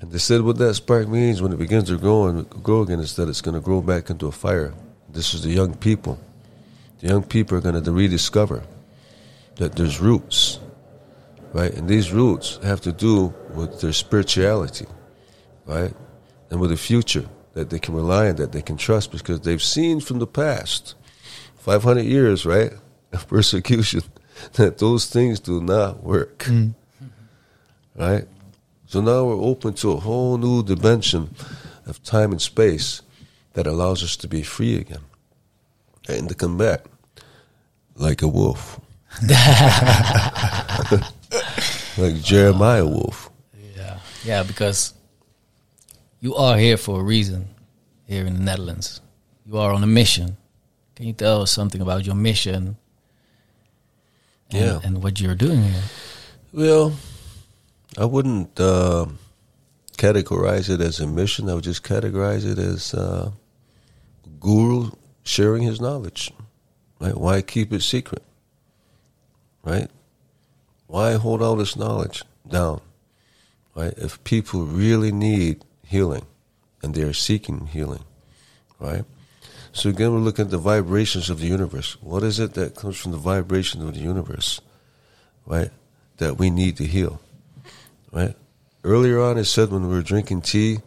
And 0.00 0.10
they 0.10 0.18
said 0.18 0.40
what 0.40 0.56
that 0.56 0.74
spark 0.74 1.06
means 1.06 1.42
when 1.42 1.52
it 1.52 1.58
begins 1.58 1.88
to 1.88 1.98
grow 1.98 2.26
and 2.26 2.48
grow 2.48 2.80
again 2.80 2.98
is 2.98 3.14
that 3.16 3.28
it's 3.28 3.42
going 3.42 3.54
to 3.54 3.60
grow 3.60 3.82
back 3.82 4.08
into 4.08 4.26
a 4.26 4.32
fire. 4.32 4.72
This 5.10 5.34
is 5.34 5.42
the 5.42 5.50
young 5.50 5.74
people. 5.74 6.18
The 7.00 7.08
young 7.08 7.24
people 7.24 7.58
are 7.58 7.60
going 7.60 7.80
to 7.80 7.92
rediscover 7.92 8.62
that 9.56 9.76
there's 9.76 10.00
roots, 10.00 10.60
right? 11.52 11.74
And 11.74 11.86
these 11.86 12.10
roots 12.10 12.58
have 12.62 12.80
to 12.80 12.92
do 12.92 13.34
with 13.50 13.82
their 13.82 13.92
spirituality, 13.92 14.86
right? 15.66 15.92
And 16.50 16.58
with 16.58 16.70
the 16.70 16.78
future 16.78 17.26
that 17.52 17.68
they 17.68 17.78
can 17.78 17.94
rely 17.94 18.30
on, 18.30 18.36
that 18.36 18.52
they 18.52 18.62
can 18.62 18.78
trust, 18.78 19.12
because 19.12 19.40
they've 19.40 19.62
seen 19.62 20.00
from 20.00 20.20
the 20.20 20.26
past, 20.26 20.94
500 21.58 22.00
years, 22.00 22.46
right, 22.46 22.72
of 23.12 23.28
persecution, 23.28 24.00
that 24.54 24.78
those 24.78 25.06
things 25.06 25.40
do 25.40 25.60
not 25.60 26.02
work, 26.02 26.38
mm. 26.44 26.74
right? 27.96 28.26
So 28.86 29.00
now 29.00 29.24
we're 29.24 29.42
open 29.42 29.74
to 29.74 29.92
a 29.92 29.96
whole 29.96 30.36
new 30.38 30.62
dimension 30.62 31.34
of 31.86 32.02
time 32.02 32.30
and 32.32 32.40
space 32.40 33.02
that 33.54 33.66
allows 33.66 34.02
us 34.02 34.16
to 34.16 34.28
be 34.28 34.42
free 34.42 34.76
again 34.76 35.00
and 36.08 36.28
to 36.28 36.34
come 36.34 36.58
back 36.58 36.84
like 37.94 38.22
a 38.22 38.28
wolf, 38.28 38.80
like 41.98 42.20
Jeremiah 42.22 42.86
Wolf. 42.86 43.30
Yeah, 43.76 43.98
yeah, 44.24 44.42
because 44.42 44.94
you 46.20 46.34
are 46.34 46.56
here 46.56 46.76
for 46.76 47.00
a 47.00 47.02
reason 47.02 47.48
here 48.06 48.26
in 48.26 48.34
the 48.34 48.40
Netherlands. 48.40 49.00
You 49.46 49.58
are 49.58 49.72
on 49.72 49.82
a 49.82 49.86
mission. 49.86 50.36
Can 50.96 51.06
you 51.06 51.12
tell 51.12 51.42
us 51.42 51.50
something 51.50 51.80
about 51.80 52.04
your 52.06 52.14
mission 52.14 52.76
Yeah. 54.52 54.80
and 54.84 55.02
what 55.02 55.20
you're 55.20 55.34
doing 55.34 55.62
here. 55.62 55.82
Well, 56.52 56.92
I 57.98 58.04
wouldn't 58.04 58.58
uh, 58.60 59.06
categorize 59.96 60.68
it 60.68 60.80
as 60.80 61.00
a 61.00 61.06
mission. 61.06 61.48
I 61.48 61.54
would 61.54 61.64
just 61.64 61.82
categorize 61.82 62.50
it 62.50 62.58
as 62.58 62.94
uh, 62.94 63.30
guru 64.40 64.90
sharing 65.24 65.62
his 65.62 65.80
knowledge. 65.80 66.32
Right? 67.00 67.16
Why 67.16 67.42
keep 67.42 67.72
it 67.72 67.82
secret? 67.82 68.22
Right? 69.64 69.88
Why 70.86 71.14
hold 71.14 71.42
all 71.42 71.56
this 71.56 71.76
knowledge 71.76 72.22
down? 72.48 72.80
Right? 73.74 73.94
If 73.96 74.22
people 74.24 74.64
really 74.64 75.12
need 75.12 75.64
healing 75.86 76.26
and 76.82 76.94
they 76.94 77.02
are 77.02 77.12
seeking 77.12 77.66
healing, 77.66 78.04
right? 78.78 79.04
So 79.72 79.88
again, 79.88 80.12
we're 80.12 80.20
looking 80.20 80.44
at 80.44 80.50
the 80.50 80.58
vibrations 80.58 81.30
of 81.30 81.40
the 81.40 81.46
universe. 81.46 81.96
What 82.02 82.22
is 82.22 82.38
it 82.38 82.52
that 82.54 82.74
comes 82.74 82.98
from 82.98 83.12
the 83.12 83.18
vibration 83.18 83.80
of 83.86 83.94
the 83.94 84.00
universe, 84.00 84.60
right? 85.46 85.70
That 86.18 86.38
we 86.38 86.50
need 86.50 86.76
to 86.76 86.84
heal, 86.84 87.20
right? 88.12 88.36
Earlier 88.84 89.18
on, 89.20 89.38
I 89.38 89.42
said 89.42 89.70
when 89.70 89.88
we 89.88 89.94
were 89.94 90.02
drinking 90.02 90.42
tea, 90.42 90.80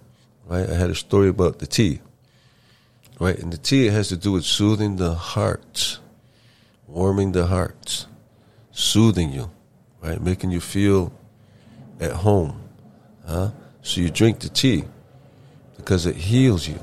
right? 0.46 0.70
I 0.70 0.76
had 0.76 0.92
a 0.92 0.96
story 0.96 1.30
about 1.30 1.58
the 1.58 1.66
tea, 1.66 2.02
right? 3.20 3.38
And 3.40 3.52
the 3.52 3.58
tea 3.58 3.88
has 3.88 4.10
to 4.10 4.18
do 4.18 4.32
with 4.32 4.46
soothing 4.46 4.98
the 4.98 5.16
heart, 5.16 5.98
warming 6.88 7.32
the 7.32 7.48
heart, 7.48 8.06
soothing 8.72 9.32
you, 9.32 9.50
right? 10.00 10.22
Making 10.22 10.52
you 10.52 10.60
feel 10.60 11.12
at 12.00 12.12
home, 12.12 12.62
huh? 13.26 13.50
So 13.82 14.02
you 14.02 14.12
drink 14.12 14.40
the 14.40 14.50
tea 14.50 14.84
because 15.76 16.06
it 16.06 16.16
heals 16.16 16.68
you. 16.68 16.80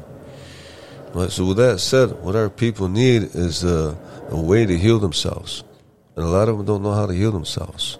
Right. 1.14 1.30
So 1.30 1.46
with 1.46 1.58
that 1.58 1.80
said, 1.80 2.22
what 2.22 2.36
our 2.36 2.48
people 2.48 2.88
need 2.88 3.34
is 3.34 3.64
a, 3.64 3.98
a 4.30 4.40
way 4.40 4.64
to 4.64 4.78
heal 4.78 4.98
themselves, 4.98 5.62
and 6.16 6.24
a 6.24 6.28
lot 6.28 6.48
of 6.48 6.56
them 6.56 6.66
don't 6.66 6.82
know 6.82 6.92
how 6.92 7.06
to 7.06 7.12
heal 7.12 7.32
themselves. 7.32 7.98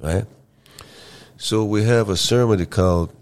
Right. 0.00 0.24
So 1.36 1.64
we 1.64 1.84
have 1.84 2.08
a 2.08 2.16
ceremony 2.16 2.66
called 2.66 3.14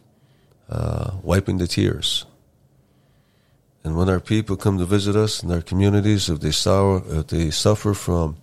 uh, 0.68 1.12
wiping 1.22 1.58
the 1.58 1.66
tears. 1.66 2.26
And 3.84 3.96
when 3.96 4.08
our 4.08 4.20
people 4.20 4.56
come 4.56 4.78
to 4.78 4.84
visit 4.84 5.16
us 5.16 5.42
in 5.42 5.50
our 5.50 5.62
communities, 5.62 6.28
if 6.28 6.40
they 6.40 6.50
sorrow, 6.50 7.02
if 7.08 7.28
they 7.28 7.50
suffer 7.50 7.94
from 7.94 8.36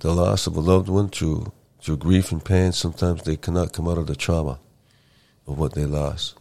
the 0.00 0.12
loss 0.12 0.46
of 0.46 0.56
a 0.56 0.60
loved 0.60 0.88
one 0.88 1.08
through 1.08 1.52
through 1.80 1.96
grief 1.96 2.30
and 2.32 2.44
pain, 2.44 2.72
sometimes 2.72 3.22
they 3.22 3.36
cannot 3.36 3.72
come 3.72 3.88
out 3.88 3.96
of 3.96 4.06
the 4.06 4.16
trauma 4.16 4.58
of 5.46 5.58
what 5.58 5.74
they 5.74 5.84
lost 5.84 6.36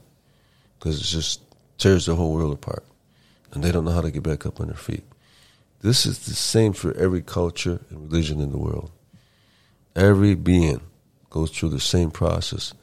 because 0.78 1.00
it 1.00 1.06
just 1.06 1.42
tears 1.78 2.06
the 2.06 2.16
whole 2.16 2.34
world 2.34 2.54
apart, 2.54 2.84
and 3.52 3.64
they 3.64 3.72
don't 3.72 3.86
know 3.86 3.92
how 3.92 4.02
to 4.02 4.12
get 4.12 4.24
back 4.24 4.46
up 4.46 4.60
on 4.60 4.68
their 4.68 4.76
feet. 4.76 5.04
This 5.82 6.06
is 6.06 6.26
the 6.26 6.34
same 6.34 6.74
for 6.74 6.94
every 6.96 7.22
culture 7.22 7.80
and 7.90 8.02
religion 8.02 8.42
in 8.42 8.52
the 8.52 8.58
world. 8.58 8.92
Every 9.96 10.36
being 10.36 10.82
goes 11.30 11.52
through 11.52 11.70
the 11.70 11.80
same 11.80 12.12
process, 12.12 12.74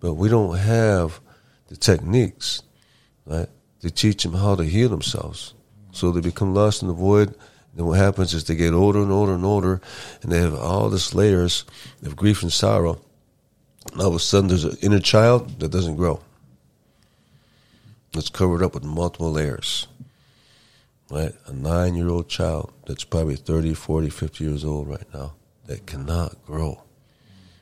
but 0.00 0.14
we 0.14 0.28
don't 0.28 0.56
have 0.56 1.20
the 1.68 1.76
techniques, 1.76 2.62
right, 3.24 3.48
to 3.80 3.90
teach 3.90 4.22
them 4.22 4.34
how 4.34 4.54
to 4.54 4.64
heal 4.64 4.88
themselves. 4.88 5.54
So 5.92 6.10
they 6.10 6.20
become 6.20 6.54
lost 6.54 6.82
in 6.82 6.88
the 6.88 6.94
void. 6.94 7.34
Then 7.74 7.86
what 7.86 7.98
happens 7.98 8.32
is 8.32 8.44
they 8.44 8.54
get 8.54 8.72
older 8.72 9.02
and 9.02 9.10
older 9.10 9.34
and 9.34 9.44
older, 9.44 9.80
and 10.22 10.30
they 10.30 10.40
have 10.40 10.54
all 10.54 10.88
these 10.88 11.14
layers 11.14 11.64
of 12.02 12.16
grief 12.16 12.42
and 12.42 12.52
sorrow. 12.52 13.00
And 13.92 14.00
all 14.00 14.08
of 14.08 14.14
a 14.14 14.18
sudden, 14.18 14.48
there's 14.48 14.64
an 14.64 14.76
inner 14.82 15.00
child 15.00 15.60
that 15.60 15.70
doesn't 15.70 15.96
grow. 15.96 16.20
It's 18.14 18.30
covered 18.30 18.62
up 18.62 18.74
with 18.74 18.84
multiple 18.84 19.32
layers. 19.32 19.88
Right? 21.10 21.32
A 21.46 21.52
nine 21.52 21.94
year 21.94 22.08
old 22.08 22.28
child 22.28 22.72
that's 22.86 23.04
probably 23.04 23.36
30, 23.36 23.74
40, 23.74 24.10
50 24.10 24.44
years 24.44 24.64
old 24.64 24.88
right 24.88 25.06
now 25.14 25.34
that 25.66 25.86
cannot 25.86 26.44
grow 26.44 26.82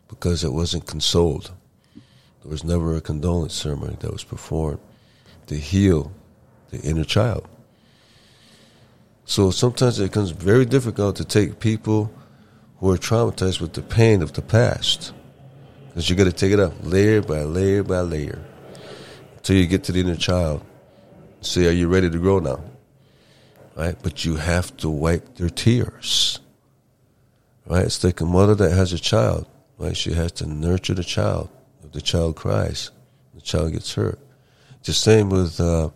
because 0.09 0.45
it 0.45 0.53
wasn't 0.53 0.87
consoled. 0.87 1.53
There 2.43 2.51
was 2.51 2.65
never 2.65 2.97
a 2.97 3.01
condolence 3.01 3.55
ceremony 3.55 3.97
that 4.01 4.13
was 4.13 4.25
performed 4.25 4.81
to 5.47 5.57
heal 5.57 6.13
the 6.71 6.81
inner 6.81 7.05
child. 7.05 7.49
So 9.27 9.51
sometimes 9.51 9.99
it 9.99 10.05
becomes 10.05 10.31
very 10.31 10.67
difficult 10.67 11.17
to 11.17 11.25
take 11.25 11.59
people 11.59 12.13
who 12.79 12.91
are 12.91 12.99
traumatized 12.99 13.61
with 13.61 13.73
the 13.73 13.83
pain 13.83 14.23
of 14.23 14.35
the 14.35 14.43
past 14.43 15.13
because 15.89 16.11
you 16.11 16.17
got 16.17 16.25
to 16.25 16.33
take 16.33 16.53
it 16.53 16.61
up 16.61 16.75
layer 16.83 17.23
by 17.23 17.43
layer 17.43 17.83
by 17.83 18.01
layer 18.01 18.45
until 19.37 19.57
you 19.57 19.67
get 19.67 19.85
to 19.85 19.93
the 19.93 20.01
inner 20.01 20.17
child. 20.17 20.63
Say, 21.41 21.67
are 21.67 21.73
you 21.73 21.89
ready 21.89 22.11
to 22.11 22.19
grow 22.19 22.39
now? 22.39 22.61
Right? 23.77 23.97
But 24.03 24.25
you 24.25 24.37
have 24.37 24.77
to 24.79 24.89
wipe 24.89 25.37
their 25.37 25.51
tears. 25.51 26.39
Right? 27.67 27.85
It's 27.85 28.05
like 28.05 28.21
a 28.21 28.27
mother 28.27 28.55
that 28.55 28.73
has 28.73 28.93
a 28.93 28.99
child. 28.99 29.47
Right? 29.79 29.97
She 29.97 30.13
has 30.13 30.33
to 30.33 30.47
nurture 30.47 30.95
the 30.95 31.05
child. 31.05 31.49
If 31.83 31.93
the 31.93 32.01
child 32.01 32.37
cries, 32.37 32.91
the 33.35 33.41
child 33.41 33.73
gets 33.73 33.95
hurt. 33.95 34.19
It's 34.79 34.87
the 34.87 34.93
same 34.93 35.31
with 35.31 35.59
uh, 35.61 35.91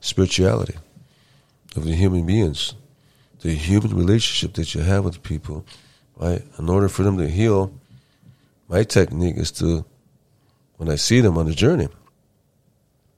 spirituality 0.00 0.74
of 1.76 1.84
the 1.84 1.94
human 1.94 2.26
beings. 2.26 2.74
The 3.40 3.52
human 3.52 3.94
relationship 3.96 4.54
that 4.54 4.74
you 4.74 4.82
have 4.82 5.04
with 5.04 5.22
people, 5.22 5.66
right? 6.16 6.42
In 6.58 6.68
order 6.68 6.88
for 6.88 7.02
them 7.02 7.18
to 7.18 7.28
heal, 7.28 7.72
my 8.68 8.84
technique 8.84 9.36
is 9.36 9.50
to, 9.52 9.84
when 10.76 10.88
I 10.88 10.94
see 10.94 11.20
them 11.20 11.36
on 11.36 11.46
the 11.46 11.54
journey, 11.54 11.88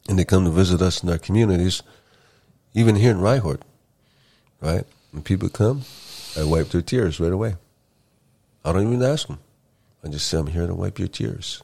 and 0.09 0.19
they 0.19 0.25
come 0.25 0.45
to 0.45 0.51
visit 0.51 0.83
us 0.83 1.03
in 1.03 1.11
our 1.11 1.19
communities, 1.19 1.83
even 2.75 2.97
here 2.97 3.11
in 3.11 3.21
Ryhort, 3.21 3.63
right? 4.65 4.85
When 5.13 5.23
people 5.23 5.49
come, 5.49 5.83
I 6.37 6.45
wipe 6.45 6.71
their 6.71 6.83
tears 6.83 7.21
right 7.21 7.33
away. 7.33 7.57
I 8.65 8.73
don't 8.73 8.87
even 8.87 9.03
ask 9.03 9.27
them. 9.29 9.39
I 10.03 10.09
just 10.09 10.27
say, 10.27 10.39
I'm 10.39 10.47
here 10.47 10.67
to 10.67 10.75
wipe 10.75 10.99
your 10.99 11.09
tears. 11.09 11.63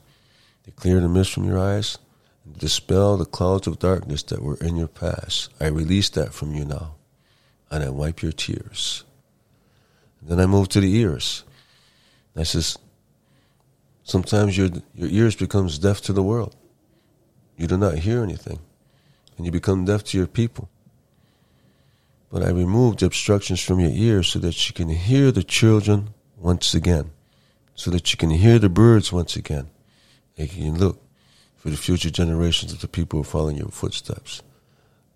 To 0.65 0.71
clear 0.71 1.01
the 1.01 1.09
mist 1.09 1.33
from 1.33 1.45
your 1.45 1.59
eyes, 1.59 1.99
and 2.45 2.57
dispel 2.59 3.17
the 3.17 3.25
clouds 3.25 3.67
of 3.67 3.79
darkness 3.79 4.23
that 4.25 4.43
were 4.43 4.57
in 4.59 4.77
your 4.77 4.89
past. 4.89 5.51
I 5.59 5.67
release 5.69 6.11
that 6.11 6.35
from 6.35 6.55
you 6.55 6.65
now, 6.65 6.95
and 7.71 7.83
I 7.83 7.89
wipe 7.89 8.23
your 8.23 8.33
tears. 8.33 9.05
And 10.21 10.31
then 10.31 10.41
I 10.41 10.47
move 10.47 10.69
to 10.69 10.81
the 10.81 10.95
ears. 10.95 11.45
I 12.37 12.45
says, 12.45 12.79
sometimes 14.05 14.57
your 14.57 14.71
your 14.95 15.09
ears 15.09 15.35
becomes 15.35 15.79
deaf 15.79 16.01
to 16.03 16.13
the 16.13 16.23
world. 16.23 16.55
You 17.57 17.67
do 17.67 17.77
not 17.77 17.99
hear 17.99 18.23
anything, 18.23 18.61
and 19.37 19.47
you 19.47 19.53
become 19.53 19.85
deaf 19.85 20.05
to 20.05 20.19
your 20.19 20.27
people. 20.27 20.69
But 22.31 22.45
I 22.45 22.51
removed 22.51 23.01
the 23.01 23.07
obstructions 23.07 23.61
from 23.61 23.81
your 23.81 23.91
ears 23.91 24.29
so 24.29 24.39
that 24.39 24.69
you 24.69 24.75
can 24.75 24.89
hear 24.89 25.33
the 25.33 25.43
children 25.43 26.15
once 26.37 26.75
again, 26.75 27.11
so 27.75 27.91
that 27.91 28.13
you 28.13 28.17
can 28.17 28.31
hear 28.31 28.59
the 28.59 28.69
birds 28.69 29.13
once 29.13 29.35
again, 29.35 29.69
and 30.39 30.53
you 30.53 30.71
can 30.71 30.79
look 30.79 31.03
for 31.57 31.71
the 31.71 31.77
future 31.77 32.11
generations 32.11 32.73
of 32.73 32.81
the 32.81 32.89
people 32.89 33.19
who 33.19 33.25
follow 33.25 33.49
in 33.49 33.57
your 33.57 33.69
footsteps. 33.69 34.43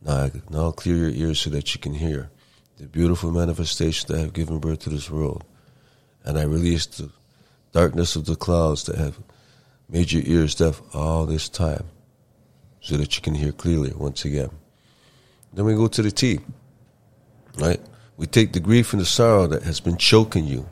Now, 0.03 0.25
I 0.25 0.33
now 0.51 0.73
clear 0.73 0.97
your 0.97 1.29
ears 1.29 1.41
so 1.41 1.51
that 1.51 1.75
you 1.75 1.81
can 1.81 1.95
hear 1.95 2.31
the 2.79 2.87
beautiful 2.87 3.31
manifestations 3.31 4.07
that 4.07 4.19
have 4.19 4.33
given 4.33 4.59
birth 4.59 4.81
to 4.81 4.91
this 4.91 5.09
world, 5.09 5.45
and 6.25 6.37
I 6.37 6.43
release 6.43 6.87
the 6.87 7.11
darkness 7.73 8.17
of 8.17 8.25
the 8.27 8.35
clouds 8.35 8.85
that 8.85 8.97
have 8.97 9.19
made 9.89 10.11
your 10.11 10.25
ears 10.27 10.57
deaf 10.57 10.83
all 10.93 11.27
this 11.27 11.49
time, 11.49 11.85
so 12.81 12.97
that 12.97 13.15
you 13.15 13.23
can 13.23 13.37
hear 13.37 13.53
clearly 13.53 13.93
once 13.97 14.25
again. 14.25 14.51
Then 15.53 15.65
we 15.65 15.75
go 15.75 15.87
to 15.87 16.03
the 16.03 16.11
tea 16.11 16.41
right? 17.59 17.81
We 18.17 18.27
take 18.27 18.53
the 18.53 18.61
grief 18.61 18.93
and 18.93 19.03
the 19.03 19.07
sorrow 19.07 19.47
that 19.49 19.63
has 19.63 19.81
been 19.81 19.97
choking 19.97 20.47
you, 20.47 20.69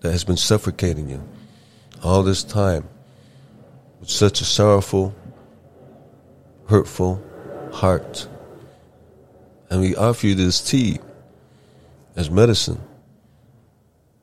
that 0.00 0.12
has 0.12 0.24
been 0.24 0.36
suffocating 0.36 1.08
you 1.08 1.22
all 2.02 2.22
this 2.22 2.44
time 2.44 2.88
with 4.00 4.10
such 4.10 4.40
a 4.40 4.44
sorrowful, 4.44 5.14
hurtful 6.66 7.22
heart. 7.72 8.28
And 9.70 9.80
we 9.80 9.96
offer 9.96 10.26
you 10.26 10.34
this 10.34 10.60
tea 10.60 10.98
as 12.16 12.30
medicine 12.30 12.80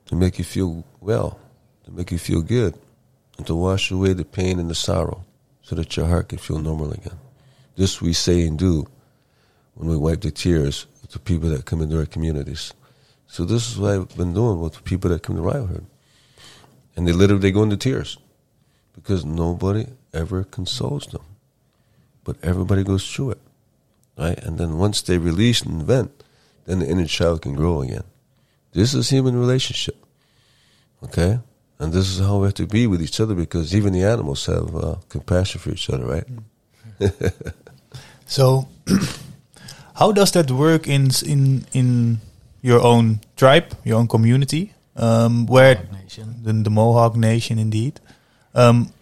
to 0.06 0.14
make 0.14 0.38
you 0.38 0.44
feel 0.44 0.84
well, 1.00 1.38
to 1.84 1.90
make 1.90 2.10
you 2.10 2.18
feel 2.18 2.42
good, 2.42 2.78
and 3.38 3.46
to 3.46 3.54
wash 3.54 3.90
away 3.90 4.12
the 4.12 4.24
pain 4.24 4.58
and 4.58 4.70
the 4.70 4.74
sorrow 4.74 5.24
so 5.62 5.74
that 5.74 5.96
your 5.96 6.06
heart 6.06 6.28
can 6.28 6.38
feel 6.38 6.58
normal 6.58 6.92
again. 6.92 7.18
This 7.76 8.00
we 8.00 8.12
say 8.12 8.46
and 8.46 8.58
do 8.58 8.86
when 9.74 9.88
we 9.88 9.96
wipe 9.96 10.22
the 10.22 10.30
tears 10.30 10.86
the 11.10 11.18
people 11.18 11.48
that 11.50 11.64
come 11.64 11.82
into 11.82 11.98
our 11.98 12.06
communities. 12.06 12.72
So 13.26 13.44
this 13.44 13.70
is 13.70 13.78
what 13.78 13.92
I've 13.92 14.16
been 14.16 14.34
doing 14.34 14.60
with 14.60 14.84
people 14.84 15.10
that 15.10 15.22
come 15.22 15.36
to 15.36 15.42
Riothood. 15.42 15.84
And 16.96 17.06
they 17.06 17.12
literally 17.12 17.42
they 17.42 17.52
go 17.52 17.62
into 17.62 17.76
tears 17.76 18.18
because 18.94 19.24
nobody 19.24 19.86
ever 20.14 20.44
consoles 20.44 21.06
them. 21.06 21.22
But 22.24 22.36
everybody 22.42 22.84
goes 22.84 23.08
through 23.10 23.32
it. 23.32 23.40
Right? 24.16 24.38
And 24.38 24.58
then 24.58 24.78
once 24.78 25.02
they 25.02 25.18
release 25.18 25.62
and 25.62 25.82
vent, 25.82 26.24
then 26.64 26.78
the 26.78 26.88
inner 26.88 27.06
child 27.06 27.42
can 27.42 27.54
grow 27.54 27.82
again. 27.82 28.04
This 28.72 28.94
is 28.94 29.10
human 29.10 29.38
relationship. 29.38 29.96
Okay? 31.04 31.40
And 31.78 31.92
this 31.92 32.08
is 32.08 32.18
how 32.18 32.38
we 32.38 32.46
have 32.46 32.54
to 32.54 32.66
be 32.66 32.86
with 32.86 33.02
each 33.02 33.20
other 33.20 33.34
because 33.34 33.74
even 33.74 33.92
the 33.92 34.02
animals 34.02 34.46
have 34.46 34.74
uh, 34.74 34.96
compassion 35.08 35.60
for 35.60 35.70
each 35.70 35.90
other, 35.90 36.06
right? 36.06 37.10
So, 38.26 38.68
how 39.98 40.12
does 40.12 40.30
that 40.32 40.50
work 40.50 40.86
in 40.86 41.10
in 41.24 41.66
in 41.72 42.20
your 42.62 42.80
own 42.80 43.20
tribe, 43.36 43.74
your 43.84 43.98
own 43.98 44.08
community? 44.08 44.72
um, 44.96 45.46
where 45.46 45.76
the, 46.42 46.52
the 46.52 46.70
Mohawk 46.70 47.16
Nation, 47.16 47.58
indeed, 47.58 48.00
um, 48.54 48.92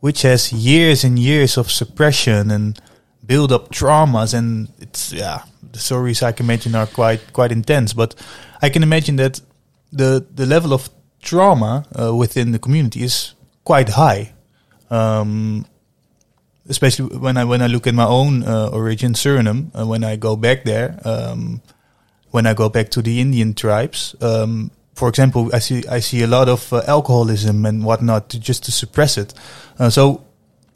which 0.00 0.22
has 0.22 0.52
years 0.52 1.04
and 1.04 1.18
years 1.18 1.56
of 1.56 1.70
suppression 1.70 2.50
and 2.50 2.80
build 3.24 3.52
up 3.52 3.70
traumas, 3.70 4.34
and 4.34 4.68
it's 4.80 5.12
yeah, 5.12 5.42
the 5.72 5.78
stories 5.78 6.22
I 6.22 6.32
can 6.32 6.46
imagine 6.46 6.74
are 6.74 6.86
quite 6.86 7.32
quite 7.32 7.52
intense. 7.52 7.92
But 7.92 8.14
I 8.60 8.68
can 8.68 8.82
imagine 8.82 9.16
that 9.16 9.40
the 9.92 10.24
the 10.34 10.46
level 10.46 10.72
of 10.72 10.88
trauma 11.20 11.84
uh, 11.98 12.14
within 12.14 12.52
the 12.52 12.58
community 12.58 13.02
is 13.02 13.34
quite 13.64 13.90
high. 13.90 14.32
Um, 14.90 15.66
especially 16.68 17.16
when 17.16 17.36
I 17.36 17.44
when 17.44 17.62
I 17.62 17.66
look 17.66 17.86
at 17.86 17.94
my 17.94 18.06
own 18.06 18.42
uh, 18.44 18.68
origin, 18.68 19.14
Suriname, 19.14 19.70
uh, 19.74 19.86
when 19.86 20.04
I 20.04 20.16
go 20.16 20.36
back 20.36 20.64
there, 20.64 20.98
um, 21.04 21.60
when 22.30 22.46
I 22.46 22.54
go 22.54 22.68
back 22.68 22.90
to 22.90 23.02
the 23.02 23.20
Indian 23.20 23.54
tribes, 23.54 24.14
um, 24.20 24.70
for 24.94 25.08
example, 25.08 25.50
I 25.52 25.58
see 25.58 25.82
I 25.88 26.00
see 26.00 26.22
a 26.22 26.26
lot 26.26 26.48
of 26.48 26.72
uh, 26.72 26.82
alcoholism 26.86 27.66
and 27.66 27.84
whatnot 27.84 28.28
to, 28.30 28.40
just 28.40 28.64
to 28.64 28.72
suppress 28.72 29.18
it. 29.18 29.34
Uh, 29.78 29.90
so 29.90 30.24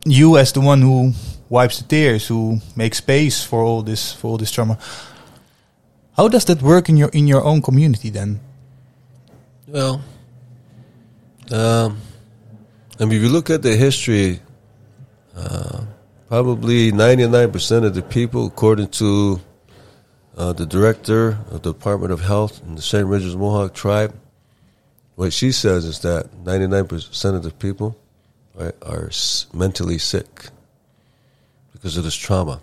you, 0.04 0.36
as 0.36 0.52
the 0.52 0.60
one 0.60 0.82
who 0.82 1.12
wipes 1.48 1.78
the 1.78 1.84
tears, 1.84 2.26
who 2.26 2.60
makes 2.74 2.98
space 2.98 3.42
for 3.44 3.62
all 3.62 3.82
this 3.82 4.12
for 4.12 4.28
all 4.28 4.38
this 4.38 4.50
trauma, 4.50 4.78
how 6.16 6.28
does 6.28 6.44
that 6.46 6.62
work 6.62 6.88
in 6.88 6.96
your 6.96 7.10
in 7.10 7.26
your 7.26 7.44
own 7.44 7.62
community 7.62 8.10
then? 8.10 8.40
Well, 9.68 10.00
um, 11.50 11.98
I 12.98 13.04
mean, 13.04 13.18
if 13.18 13.22
you 13.22 13.28
look 13.28 13.50
at 13.50 13.62
the 13.62 13.76
history, 13.76 14.40
probably 16.28 16.92
99% 16.92 17.84
of 17.84 17.94
the 17.94 18.02
people, 18.02 18.46
according 18.46 18.88
to 18.88 19.40
uh, 20.36 20.52
the 20.52 20.66
director 20.66 21.38
of 21.50 21.62
the 21.62 21.72
Department 21.72 22.12
of 22.12 22.20
Health 22.20 22.62
in 22.66 22.74
the 22.74 22.82
St. 22.82 23.06
Regis 23.06 23.34
Mohawk 23.34 23.74
tribe, 23.74 24.14
what 25.14 25.32
she 25.32 25.52
says 25.52 25.84
is 25.84 26.00
that 26.00 26.30
99% 26.44 27.34
of 27.34 27.42
the 27.42 27.50
people 27.50 27.96
are 28.82 29.06
s- 29.06 29.46
mentally 29.52 29.98
sick 29.98 30.48
because 31.72 31.96
of 31.96 32.04
this 32.04 32.14
trauma. 32.14 32.60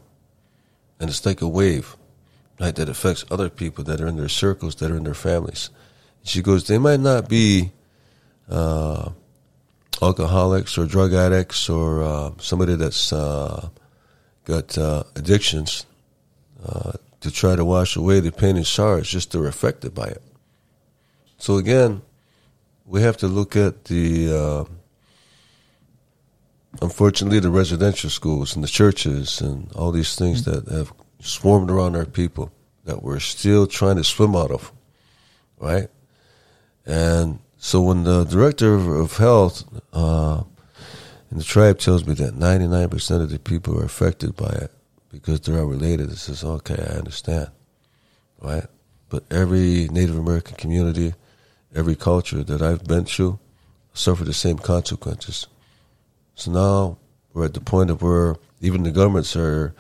And 1.00 1.10
it's 1.10 1.26
like 1.26 1.42
a 1.42 1.48
wave 1.48 1.96
right, 2.60 2.76
that 2.76 2.90
affects 2.90 3.26
other 3.32 3.50
people 3.50 3.84
that 3.86 4.00
are 4.00 4.08
in 4.08 4.18
their 4.18 4.30
circles, 4.30 4.76
that 4.76 4.92
are 4.92 4.98
in 4.98 5.04
their 5.04 5.14
families. 5.14 5.70
She 6.24 6.42
goes, 6.42 6.68
they 6.68 6.78
might 6.78 7.00
not 7.00 7.28
be 7.28 7.72
uh, 8.50 9.10
alcoholics 10.02 10.78
or 10.78 10.86
drug 10.86 11.14
addicts 11.14 11.70
or 11.70 12.04
uh, 12.04 12.32
somebody 12.40 12.76
that's 12.76 13.14
uh, 13.14 13.70
got 14.46 14.78
uh, 14.78 15.04
addictions 15.16 15.86
uh, 16.66 16.94
to 17.22 17.32
try 17.32 17.56
to 17.56 17.64
wash 17.64 17.96
away 17.96 18.20
the 18.20 18.32
pain 18.32 18.58
and 18.58 18.68
sorrow. 18.68 18.98
It's 18.98 19.10
just 19.10 19.32
they're 19.32 19.48
affected 19.48 19.94
by 19.94 20.08
it. 20.08 20.22
So 21.38 21.58
again, 21.58 22.02
we 22.86 23.02
have 23.02 23.18
to 23.18 23.28
look 23.28 23.56
at 23.56 23.86
the, 23.86 24.34
uh, 24.34 24.66
unfortunately, 26.82 27.40
the 27.40 27.50
residential 27.50 28.10
schools 28.10 28.56
and 28.56 28.64
the 28.64 28.68
churches 28.68 29.42
and 29.42 29.72
all 29.74 29.92
these 29.92 30.16
things 30.16 30.44
that 30.46 30.68
have 30.68 30.94
swarmed 31.20 31.72
around 31.72 31.96
our 31.96 32.06
people 32.06 32.52
that 32.84 33.02
we're 33.02 33.20
still 33.20 33.68
trying 33.68 33.96
to 33.96 34.04
swim 34.04 34.36
out 34.36 34.52
of, 34.52 34.72
right? 35.58 35.88
And 36.86 37.40
so 37.64 37.80
when 37.80 38.04
the 38.04 38.26
director 38.26 38.74
of, 38.74 39.16
health 39.16 39.64
uh, 39.94 40.44
in 41.32 41.38
the 41.38 41.46
tribe 41.46 41.80
tells 41.80 42.06
me 42.06 42.14
that 42.16 42.34
99% 42.34 43.22
of 43.22 43.30
the 43.30 43.40
people 43.40 43.80
are 43.80 43.86
affected 43.86 44.36
by 44.36 44.50
it 44.50 44.70
because 45.10 45.40
they're 45.40 45.60
all 45.60 45.68
related, 45.68 46.12
it 46.12 46.18
says, 46.18 46.44
okay, 46.44 46.76
I 46.76 46.98
understand, 46.98 47.48
right? 48.42 48.66
But 49.08 49.24
every 49.32 49.88
Native 49.88 50.18
American 50.18 50.58
community, 50.58 51.14
every 51.74 51.96
culture 51.96 52.44
that 52.44 52.62
I've 52.62 52.84
been 52.84 53.06
through 53.06 53.40
suffer 53.94 54.26
the 54.26 54.34
same 54.34 54.58
consequences. 54.58 55.48
So 56.36 56.52
now 56.52 56.98
we're 57.34 57.46
at 57.46 57.54
the 57.54 57.62
point 57.62 57.92
of 57.92 58.02
where 58.02 58.36
even 58.60 58.84
the 58.84 58.92
governments 58.92 59.38
are 59.38 59.74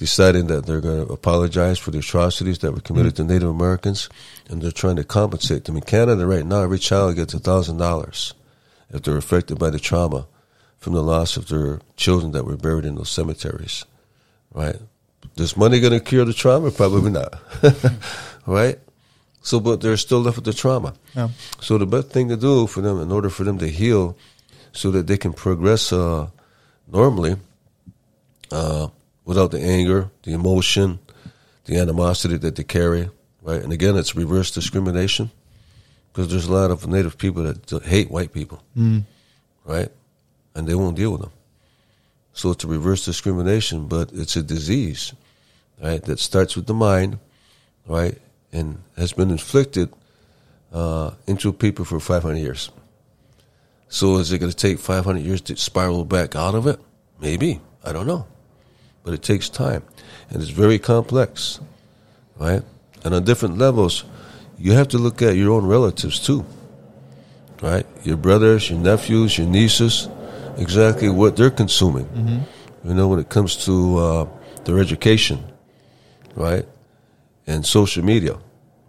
deciding 0.00 0.46
that 0.46 0.64
they're 0.64 0.80
going 0.80 1.06
to 1.06 1.12
apologize 1.12 1.78
for 1.78 1.90
the 1.90 1.98
atrocities 1.98 2.60
that 2.60 2.72
were 2.72 2.80
committed 2.80 3.14
to 3.14 3.22
Native 3.22 3.50
Americans, 3.50 4.08
and 4.48 4.62
they're 4.62 4.70
trying 4.70 4.96
to 4.96 5.04
compensate 5.04 5.66
them. 5.66 5.76
In 5.76 5.82
Canada 5.82 6.26
right 6.26 6.46
now, 6.46 6.62
every 6.62 6.78
child 6.78 7.16
gets 7.16 7.34
thousand 7.34 7.76
dollars 7.76 8.32
if 8.88 9.02
they're 9.02 9.18
affected 9.18 9.58
by 9.58 9.68
the 9.68 9.78
trauma 9.78 10.26
from 10.78 10.94
the 10.94 11.02
loss 11.02 11.36
of 11.36 11.48
their 11.48 11.80
children 11.96 12.32
that 12.32 12.46
were 12.46 12.56
buried 12.56 12.86
in 12.86 12.94
those 12.94 13.10
cemeteries. 13.10 13.84
Right? 14.54 14.76
Is 15.36 15.54
money 15.54 15.80
going 15.80 15.92
to 15.92 16.00
cure 16.00 16.24
the 16.24 16.32
trauma? 16.32 16.70
Probably 16.70 17.10
not. 17.10 17.34
right? 18.46 18.78
So, 19.42 19.60
but 19.60 19.82
they're 19.82 19.98
still 19.98 20.20
left 20.20 20.38
with 20.38 20.46
the 20.46 20.54
trauma. 20.54 20.94
Yeah. 21.14 21.28
So 21.60 21.76
the 21.76 21.84
best 21.84 22.08
thing 22.08 22.30
to 22.30 22.38
do 22.38 22.66
for 22.66 22.80
them, 22.80 23.02
in 23.02 23.12
order 23.12 23.28
for 23.28 23.44
them 23.44 23.58
to 23.58 23.68
heal, 23.68 24.16
so 24.72 24.90
that 24.92 25.06
they 25.06 25.18
can 25.18 25.34
progress 25.34 25.92
uh, 25.92 26.28
normally, 26.90 27.36
uh, 28.50 28.88
without 29.30 29.52
the 29.52 29.60
anger, 29.60 30.10
the 30.24 30.32
emotion, 30.32 30.98
the 31.66 31.78
animosity 31.78 32.36
that 32.36 32.56
they 32.56 32.64
carry, 32.64 33.08
right? 33.42 33.62
And 33.62 33.72
again, 33.72 33.96
it's 33.96 34.16
reverse 34.16 34.50
discrimination 34.50 35.30
because 36.08 36.28
there's 36.28 36.46
a 36.46 36.52
lot 36.52 36.72
of 36.72 36.88
Native 36.88 37.16
people 37.16 37.44
that 37.44 37.84
hate 37.84 38.10
white 38.10 38.32
people, 38.32 38.60
right? 39.64 39.88
And 40.56 40.66
they 40.66 40.74
won't 40.74 40.96
deal 40.96 41.12
with 41.12 41.20
them. 41.20 41.30
So 42.32 42.50
it's 42.50 42.64
a 42.64 42.66
reverse 42.66 43.04
discrimination, 43.04 43.86
but 43.86 44.10
it's 44.12 44.34
a 44.34 44.42
disease, 44.42 45.12
right? 45.80 46.02
That 46.02 46.18
starts 46.18 46.56
with 46.56 46.66
the 46.66 46.74
mind, 46.74 47.20
right? 47.86 48.18
And 48.52 48.82
has 48.96 49.12
been 49.12 49.30
inflicted 49.30 49.92
uh, 50.72 51.12
into 51.28 51.52
people 51.52 51.84
for 51.84 52.00
500 52.00 52.36
years. 52.36 52.68
So 53.88 54.16
is 54.16 54.32
it 54.32 54.38
going 54.40 54.50
to 54.50 54.56
take 54.56 54.80
500 54.80 55.20
years 55.20 55.40
to 55.42 55.56
spiral 55.56 56.04
back 56.04 56.34
out 56.34 56.56
of 56.56 56.66
it? 56.66 56.80
Maybe. 57.20 57.60
I 57.84 57.92
don't 57.92 58.08
know. 58.08 58.26
But 59.02 59.14
it 59.14 59.22
takes 59.22 59.48
time. 59.48 59.82
And 60.28 60.42
it's 60.42 60.50
very 60.50 60.78
complex, 60.78 61.60
right? 62.38 62.62
And 63.04 63.14
on 63.14 63.24
different 63.24 63.58
levels, 63.58 64.04
you 64.58 64.72
have 64.72 64.88
to 64.88 64.98
look 64.98 65.22
at 65.22 65.36
your 65.36 65.52
own 65.52 65.66
relatives 65.66 66.20
too, 66.20 66.44
right? 67.62 67.86
Your 68.04 68.16
brothers, 68.16 68.70
your 68.70 68.78
nephews, 68.78 69.38
your 69.38 69.46
nieces, 69.46 70.08
exactly 70.58 71.08
what 71.08 71.36
they're 71.36 71.50
consuming. 71.50 72.08
You 72.84 72.94
know, 72.94 73.08
when 73.08 73.18
it 73.18 73.28
comes 73.28 73.64
to 73.64 73.98
uh, 73.98 74.28
their 74.64 74.78
education, 74.78 75.44
right? 76.34 76.66
And 77.46 77.64
social 77.64 78.04
media, 78.04 78.38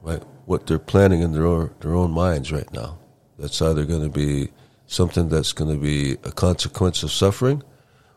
right? 0.01 0.21
What 0.45 0.67
they're 0.67 0.79
planning 0.79 1.21
in 1.21 1.31
their 1.31 1.45
own, 1.45 1.73
their 1.79 1.95
own 1.95 2.11
minds 2.11 2.51
right 2.51 2.71
now. 2.73 2.97
That's 3.39 3.61
either 3.61 3.85
going 3.85 4.03
to 4.03 4.09
be 4.09 4.51
something 4.87 5.29
that's 5.29 5.53
going 5.53 5.71
to 5.71 5.81
be 5.81 6.13
a 6.23 6.31
consequence 6.31 7.01
of 7.01 7.11
suffering 7.11 7.63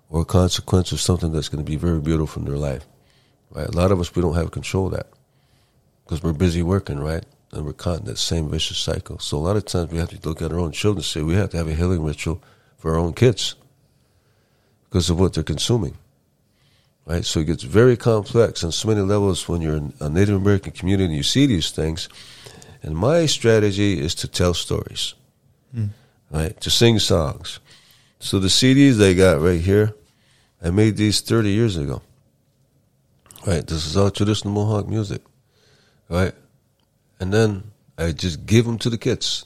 or 0.08 0.22
a 0.22 0.24
consequence 0.24 0.92
of 0.92 1.00
something 1.00 1.32
that's 1.32 1.48
going 1.48 1.64
to 1.64 1.70
be 1.70 1.76
very 1.76 2.00
beautiful 2.00 2.42
in 2.42 2.48
their 2.48 2.58
life, 2.58 2.86
right? 3.50 3.66
A 3.66 3.72
lot 3.72 3.90
of 3.90 4.00
us, 4.00 4.14
we 4.14 4.22
don't 4.22 4.34
have 4.34 4.50
control 4.50 4.86
of 4.86 4.92
that 4.92 5.08
because 6.04 6.22
we're 6.22 6.32
busy 6.32 6.62
working, 6.62 6.98
right? 6.98 7.24
And 7.52 7.64
we're 7.64 7.72
caught 7.72 8.00
in 8.00 8.04
that 8.06 8.18
same 8.18 8.50
vicious 8.50 8.78
cycle. 8.78 9.18
So 9.18 9.36
a 9.36 9.38
lot 9.38 9.56
of 9.56 9.64
times 9.64 9.90
we 9.90 9.98
have 9.98 10.10
to 10.10 10.28
look 10.28 10.42
at 10.42 10.52
our 10.52 10.58
own 10.58 10.72
children 10.72 10.98
and 10.98 11.04
say 11.04 11.22
we 11.22 11.34
have 11.34 11.50
to 11.50 11.56
have 11.56 11.68
a 11.68 11.74
healing 11.74 12.04
ritual 12.04 12.42
for 12.78 12.92
our 12.92 12.98
own 12.98 13.14
kids 13.14 13.54
because 14.84 15.10
of 15.10 15.18
what 15.18 15.32
they're 15.32 15.42
consuming, 15.42 15.96
right? 17.06 17.24
So 17.24 17.40
it 17.40 17.46
gets 17.46 17.62
very 17.62 17.96
complex 17.96 18.62
on 18.62 18.72
so 18.72 18.88
many 18.88 19.00
levels 19.00 19.48
when 19.48 19.60
you're 19.60 19.76
in 19.76 19.92
a 20.00 20.08
Native 20.08 20.36
American 20.36 20.72
community 20.72 21.06
and 21.06 21.16
you 21.16 21.22
see 21.22 21.46
these 21.46 21.70
things. 21.70 22.08
And 22.82 22.96
my 22.96 23.26
strategy 23.26 23.98
is 23.98 24.14
to 24.16 24.28
tell 24.28 24.52
stories, 24.52 25.14
hmm. 25.74 25.86
right? 26.30 26.60
To 26.60 26.70
sing 26.70 26.98
songs. 26.98 27.60
So 28.24 28.38
the 28.38 28.48
CDs 28.48 29.06
I 29.06 29.12
got 29.12 29.42
right 29.42 29.60
here, 29.60 29.94
I 30.62 30.70
made 30.70 30.96
these 30.96 31.20
30 31.20 31.50
years 31.50 31.76
ago. 31.76 32.00
Right, 33.46 33.66
this 33.66 33.84
is 33.84 33.98
all 33.98 34.10
traditional 34.10 34.54
Mohawk 34.54 34.88
music, 34.88 35.20
right? 36.08 36.32
And 37.20 37.34
then 37.34 37.64
I 37.98 38.12
just 38.12 38.46
give 38.46 38.64
them 38.64 38.78
to 38.78 38.88
the 38.88 38.96
kids. 38.96 39.44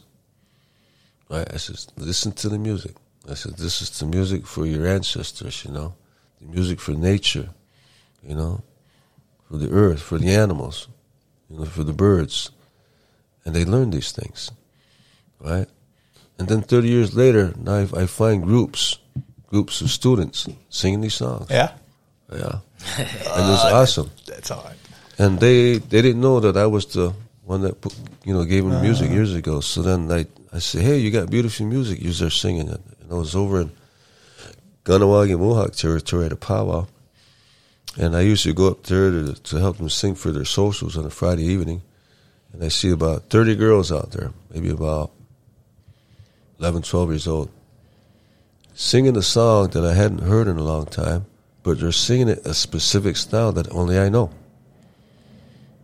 Right, 1.28 1.52
I 1.52 1.56
said, 1.56 1.92
listen 1.96 2.30
to 2.30 2.48
the 2.48 2.56
music. 2.56 2.94
I 3.28 3.34
said, 3.34 3.56
this 3.56 3.82
is 3.82 3.90
the 3.98 4.06
music 4.06 4.46
for 4.46 4.64
your 4.64 4.86
ancestors, 4.86 5.64
you 5.64 5.72
know, 5.72 5.96
the 6.40 6.46
music 6.46 6.78
for 6.78 6.92
nature, 6.92 7.48
you 8.22 8.36
know, 8.36 8.62
for 9.50 9.56
the 9.56 9.72
earth, 9.72 10.02
for 10.02 10.18
the 10.18 10.30
animals, 10.30 10.86
you 11.50 11.58
know, 11.58 11.64
for 11.64 11.82
the 11.82 11.92
birds. 11.92 12.52
And 13.44 13.56
they 13.56 13.64
learn 13.64 13.90
these 13.90 14.12
things, 14.12 14.52
right? 15.40 15.66
And 16.38 16.48
then 16.48 16.62
30 16.62 16.88
years 16.88 17.14
later, 17.14 17.52
now 17.56 17.74
I, 17.74 18.02
I 18.02 18.06
find 18.06 18.42
groups, 18.42 18.98
groups 19.48 19.80
of 19.80 19.90
students 19.90 20.46
singing 20.68 21.00
these 21.00 21.14
songs. 21.14 21.50
Yeah, 21.50 21.72
Yeah. 22.32 22.60
and 22.98 23.52
it's 23.52 23.64
uh, 23.64 23.70
awesome. 23.74 24.10
that's 24.26 24.50
hard. 24.50 24.76
And 25.18 25.40
they 25.40 25.78
they 25.78 26.00
didn't 26.00 26.20
know 26.20 26.38
that 26.40 26.56
I 26.56 26.66
was 26.66 26.86
the 26.86 27.12
one 27.44 27.62
that 27.62 27.80
put, 27.80 27.92
you 28.24 28.32
know 28.32 28.44
gave 28.44 28.62
them 28.62 28.74
uh-huh. 28.74 28.82
music 28.82 29.10
years 29.10 29.34
ago. 29.34 29.60
So 29.60 29.82
then 29.82 30.10
I 30.12 30.26
I 30.52 30.60
said, 30.60 30.82
hey, 30.82 30.98
you 30.98 31.10
got 31.10 31.28
beautiful 31.28 31.66
music. 31.66 32.00
You 32.00 32.10
are 32.24 32.30
singing 32.30 32.68
it. 32.68 32.80
And 33.00 33.10
I 33.10 33.14
was 33.14 33.34
over 33.34 33.62
in 33.62 33.72
Kahnawake 34.84 35.36
Mohawk 35.38 35.72
territory 35.72 36.26
at 36.26 36.32
a 36.32 36.36
powwow, 36.36 36.86
and 37.96 38.14
I 38.14 38.20
used 38.20 38.44
to 38.44 38.54
go 38.54 38.68
up 38.68 38.84
there 38.84 39.10
to 39.10 39.34
to 39.34 39.56
help 39.56 39.78
them 39.78 39.88
sing 39.88 40.14
for 40.14 40.30
their 40.30 40.44
socials 40.44 40.96
on 40.96 41.04
a 41.04 41.10
Friday 41.10 41.44
evening. 41.44 41.82
and 42.52 42.64
I 42.64 42.68
see 42.68 42.90
about 42.90 43.28
30 43.28 43.56
girls 43.56 43.92
out 43.92 44.12
there, 44.12 44.32
maybe 44.50 44.70
about 44.70 45.10
11, 46.60 46.82
12 46.82 47.10
years 47.10 47.28
old, 47.28 47.50
singing 48.74 49.16
a 49.16 49.22
song 49.22 49.68
that 49.68 49.84
I 49.84 49.94
hadn't 49.94 50.22
heard 50.22 50.48
in 50.48 50.58
a 50.58 50.62
long 50.62 50.86
time, 50.86 51.26
but 51.62 51.78
they're 51.78 51.92
singing 51.92 52.28
it 52.28 52.44
a 52.44 52.52
specific 52.52 53.16
style 53.16 53.52
that 53.52 53.70
only 53.70 53.98
I 53.98 54.08
know. 54.08 54.30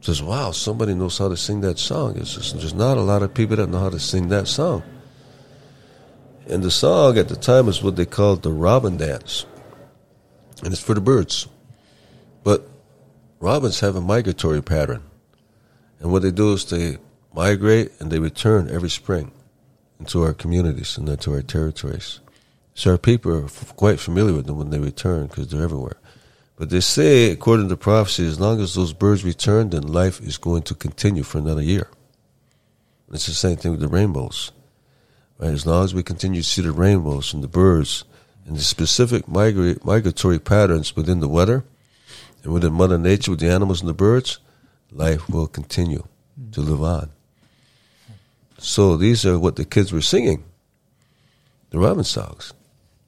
Says, 0.01 0.22
wow, 0.22 0.51
somebody 0.51 0.95
knows 0.95 1.16
how 1.16 1.29
to 1.29 1.37
sing 1.37 1.61
that 1.61 1.79
song. 1.79 2.18
It's 2.18 2.35
just, 2.35 2.59
there's 2.59 2.75
not 2.75 2.99
a 2.99 3.03
lot 3.03 3.22
of 3.22 3.33
people 3.33 3.57
that 3.57 3.68
know 3.68 3.79
how 3.79 3.89
to 3.89 4.01
sing 4.01 4.29
that 4.29 4.49
song. 4.49 4.83
And 6.47 6.62
the 6.62 6.70
song 6.70 7.16
at 7.18 7.29
the 7.29 7.37
time 7.37 7.68
is 7.68 7.83
what 7.83 7.97
they 7.97 8.05
called 8.05 8.43
the 8.43 8.53
robin 8.53 8.97
dance. 8.97 9.47
And 10.62 10.72
it's 10.72 10.83
for 10.83 10.95
the 10.95 11.01
birds. 11.01 11.49
But 12.43 12.68
robins 13.41 13.81
have 13.81 13.97
a 13.97 14.01
migratory 14.01 14.62
pattern. 14.62 15.03
And 16.01 16.12
what 16.12 16.22
they 16.22 16.33
do 16.33 16.53
is 16.53 16.66
they 16.66 16.99
migrate 17.33 17.93
and 17.99 18.11
they 18.11 18.18
return 18.18 18.68
every 18.68 18.91
spring 18.91 19.31
into 19.99 20.22
our 20.22 20.34
communities 20.34 20.97
and 20.99 21.09
into 21.09 21.32
our 21.32 21.42
territories. 21.42 22.20
So 22.74 22.92
our 22.92 22.99
people 22.99 23.32
are 23.32 23.45
f- 23.45 23.74
quite 23.76 24.01
familiar 24.01 24.34
with 24.34 24.47
them 24.47 24.59
when 24.59 24.70
they 24.70 24.78
return 24.78 25.26
because 25.26 25.49
they're 25.49 25.62
everywhere. 25.62 25.97
But 26.57 26.70
they 26.70 26.80
say, 26.80 27.30
according 27.30 27.68
to 27.68 27.76
prophecy, 27.76 28.26
as 28.26 28.38
long 28.40 28.61
as 28.61 28.74
those 28.74 28.92
birds 28.92 29.24
return, 29.24 29.70
then 29.70 29.82
life 29.82 30.20
is 30.20 30.38
going 30.38 30.62
to 30.62 30.74
continue 30.74 31.22
for 31.22 31.38
another 31.38 31.62
year. 31.62 31.88
It's 33.12 33.26
the 33.26 33.32
same 33.32 33.57
thing 33.57 33.72
with 33.72 33.80
the 33.80 33.88
rainbows. 33.88 34.53
Right? 35.38 35.53
As 35.53 35.66
long 35.66 35.84
as 35.84 35.95
we 35.95 36.03
continue 36.03 36.42
to 36.42 36.49
see 36.49 36.62
the 36.62 36.72
rainbows 36.72 37.34
and 37.34 37.42
the 37.42 37.49
birds 37.49 38.05
and 38.47 38.57
the 38.57 38.62
specific 38.62 39.26
migra- 39.26 39.82
migratory 39.84 40.38
patterns 40.38 40.95
within 40.95 41.20
the 41.20 41.28
weather 41.28 41.64
and 42.42 42.53
within 42.53 42.72
Mother 42.72 42.99
Nature 42.99 43.32
with 43.32 43.40
the 43.40 43.51
animals 43.51 43.80
and 43.80 43.88
the 43.88 43.95
birds, 43.95 44.38
life 44.90 45.28
will 45.28 45.47
continue 45.47 46.07
to 46.53 46.61
live 46.61 46.82
on. 46.82 47.11
So 48.59 48.96
these 48.96 49.26
are 49.26 49.38
what 49.38 49.57
the 49.57 49.64
kids 49.64 49.92
were 49.92 50.00
singing, 50.00 50.44
the 51.70 51.78
robin 51.78 52.05
songs. 52.05 52.52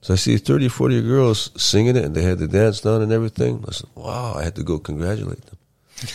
So 0.00 0.14
I 0.14 0.16
see 0.16 0.36
30, 0.36 0.68
40 0.68 1.02
girls 1.02 1.50
singing 1.60 1.96
it, 1.96 2.04
and 2.04 2.14
they 2.14 2.22
had 2.22 2.38
the 2.38 2.46
dance 2.46 2.80
done 2.80 3.02
and 3.02 3.10
everything. 3.10 3.64
I 3.66 3.72
said, 3.72 3.90
wow, 3.94 4.34
I 4.36 4.44
had 4.44 4.54
to 4.56 4.62
go 4.62 4.78
congratulate 4.78 5.44
them. 5.46 5.58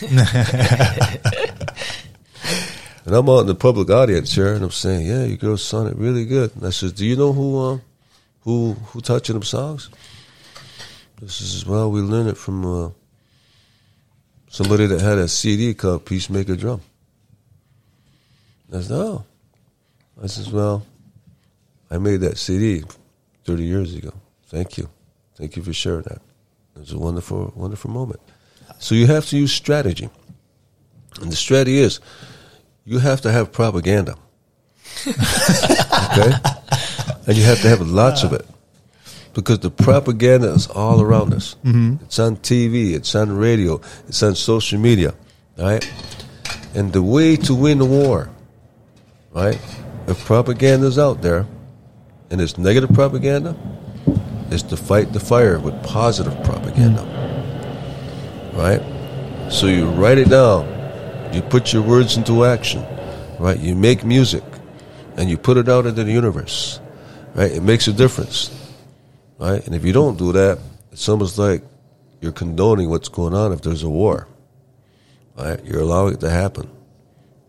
and 3.04 3.14
I'm 3.14 3.28
out 3.28 3.40
in 3.40 3.46
the 3.48 3.54
public 3.54 3.90
audience 3.90 4.34
here, 4.34 4.54
and 4.54 4.64
I'm 4.64 4.70
saying, 4.70 5.06
yeah, 5.06 5.24
you 5.24 5.36
girls 5.36 5.62
sung 5.62 5.88
it 5.88 5.96
really 5.96 6.24
good. 6.24 6.56
And 6.56 6.64
I 6.64 6.70
said, 6.70 6.94
do 6.94 7.04
you 7.04 7.16
know 7.16 7.32
who 7.32 7.58
um, 7.58 7.82
who 8.40 8.72
who 8.72 9.00
taught 9.00 9.28
you 9.28 9.34
them 9.34 9.42
songs? 9.42 9.90
This 11.20 11.40
is 11.40 11.66
well, 11.66 11.90
we 11.90 12.00
learned 12.00 12.30
it 12.30 12.36
from 12.36 12.64
uh, 12.64 12.90
somebody 14.48 14.86
that 14.86 15.00
had 15.00 15.18
a 15.18 15.28
CD 15.28 15.74
called 15.74 16.06
Peacemaker 16.06 16.56
Drum. 16.56 16.80
I 18.72 18.80
said, 18.80 18.96
oh. 18.96 19.24
I 20.22 20.26
says, 20.26 20.50
well, 20.50 20.86
I 21.90 21.98
made 21.98 22.20
that 22.20 22.38
CD 22.38 22.82
30 23.44 23.64
years 23.64 23.94
ago. 23.94 24.12
Thank 24.46 24.78
you. 24.78 24.88
Thank 25.36 25.56
you 25.56 25.62
for 25.62 25.72
sharing 25.72 26.02
that. 26.02 26.20
It 26.76 26.80
was 26.80 26.92
a 26.92 26.98
wonderful, 26.98 27.52
wonderful 27.54 27.90
moment. 27.90 28.20
So 28.78 28.94
you 28.94 29.06
have 29.06 29.26
to 29.26 29.36
use 29.36 29.52
strategy. 29.52 30.08
And 31.20 31.30
the 31.30 31.36
strategy 31.36 31.78
is 31.78 32.00
you 32.84 32.98
have 32.98 33.20
to 33.22 33.32
have 33.32 33.52
propaganda. 33.52 34.16
okay? 35.06 36.32
And 37.26 37.36
you 37.36 37.44
have 37.44 37.60
to 37.60 37.68
have 37.68 37.80
lots 37.82 38.22
of 38.22 38.32
it. 38.32 38.46
Because 39.34 39.60
the 39.60 39.70
propaganda 39.70 40.52
is 40.52 40.66
all 40.66 41.00
around 41.00 41.32
us. 41.32 41.56
Mm-hmm. 41.64 42.04
It's 42.04 42.18
on 42.18 42.36
TV, 42.36 42.94
it's 42.94 43.14
on 43.14 43.36
radio, 43.36 43.80
it's 44.08 44.22
on 44.22 44.34
social 44.34 44.78
media. 44.78 45.14
Right? 45.56 45.90
And 46.74 46.92
the 46.92 47.02
way 47.02 47.36
to 47.36 47.54
win 47.54 47.78
the 47.78 47.84
war, 47.84 48.30
right? 49.32 49.60
If 50.06 50.24
propaganda 50.24 50.86
is 50.86 50.98
out 50.98 51.22
there, 51.22 51.46
and 52.32 52.40
it's 52.40 52.56
negative 52.56 52.92
propaganda, 52.94 53.54
it's 54.50 54.62
to 54.64 54.76
fight 54.76 55.12
the 55.12 55.20
fire 55.20 55.58
with 55.58 55.80
positive 55.82 56.34
propaganda. 56.44 57.02
Right? 58.54 58.82
So 59.52 59.66
you 59.66 59.86
write 59.90 60.18
it 60.18 60.30
down, 60.30 60.66
you 61.34 61.42
put 61.42 61.72
your 61.72 61.82
words 61.82 62.16
into 62.16 62.44
action, 62.46 62.84
right? 63.38 63.58
You 63.58 63.74
make 63.74 64.04
music 64.04 64.42
and 65.16 65.28
you 65.28 65.36
put 65.36 65.58
it 65.58 65.68
out 65.68 65.84
into 65.84 66.04
the 66.04 66.12
universe. 66.12 66.80
Right? 67.34 67.52
It 67.52 67.62
makes 67.62 67.86
a 67.86 67.92
difference. 67.92 68.50
Right? 69.38 69.64
And 69.66 69.74
if 69.74 69.84
you 69.84 69.92
don't 69.92 70.18
do 70.18 70.32
that, 70.32 70.58
it's 70.90 71.08
almost 71.08 71.38
like 71.38 71.62
you're 72.20 72.32
condoning 72.32 72.88
what's 72.88 73.08
going 73.08 73.34
on 73.34 73.52
if 73.52 73.60
there's 73.60 73.82
a 73.82 73.90
war. 73.90 74.26
Right? 75.36 75.62
You're 75.64 75.80
allowing 75.80 76.14
it 76.14 76.20
to 76.20 76.30
happen. 76.30 76.70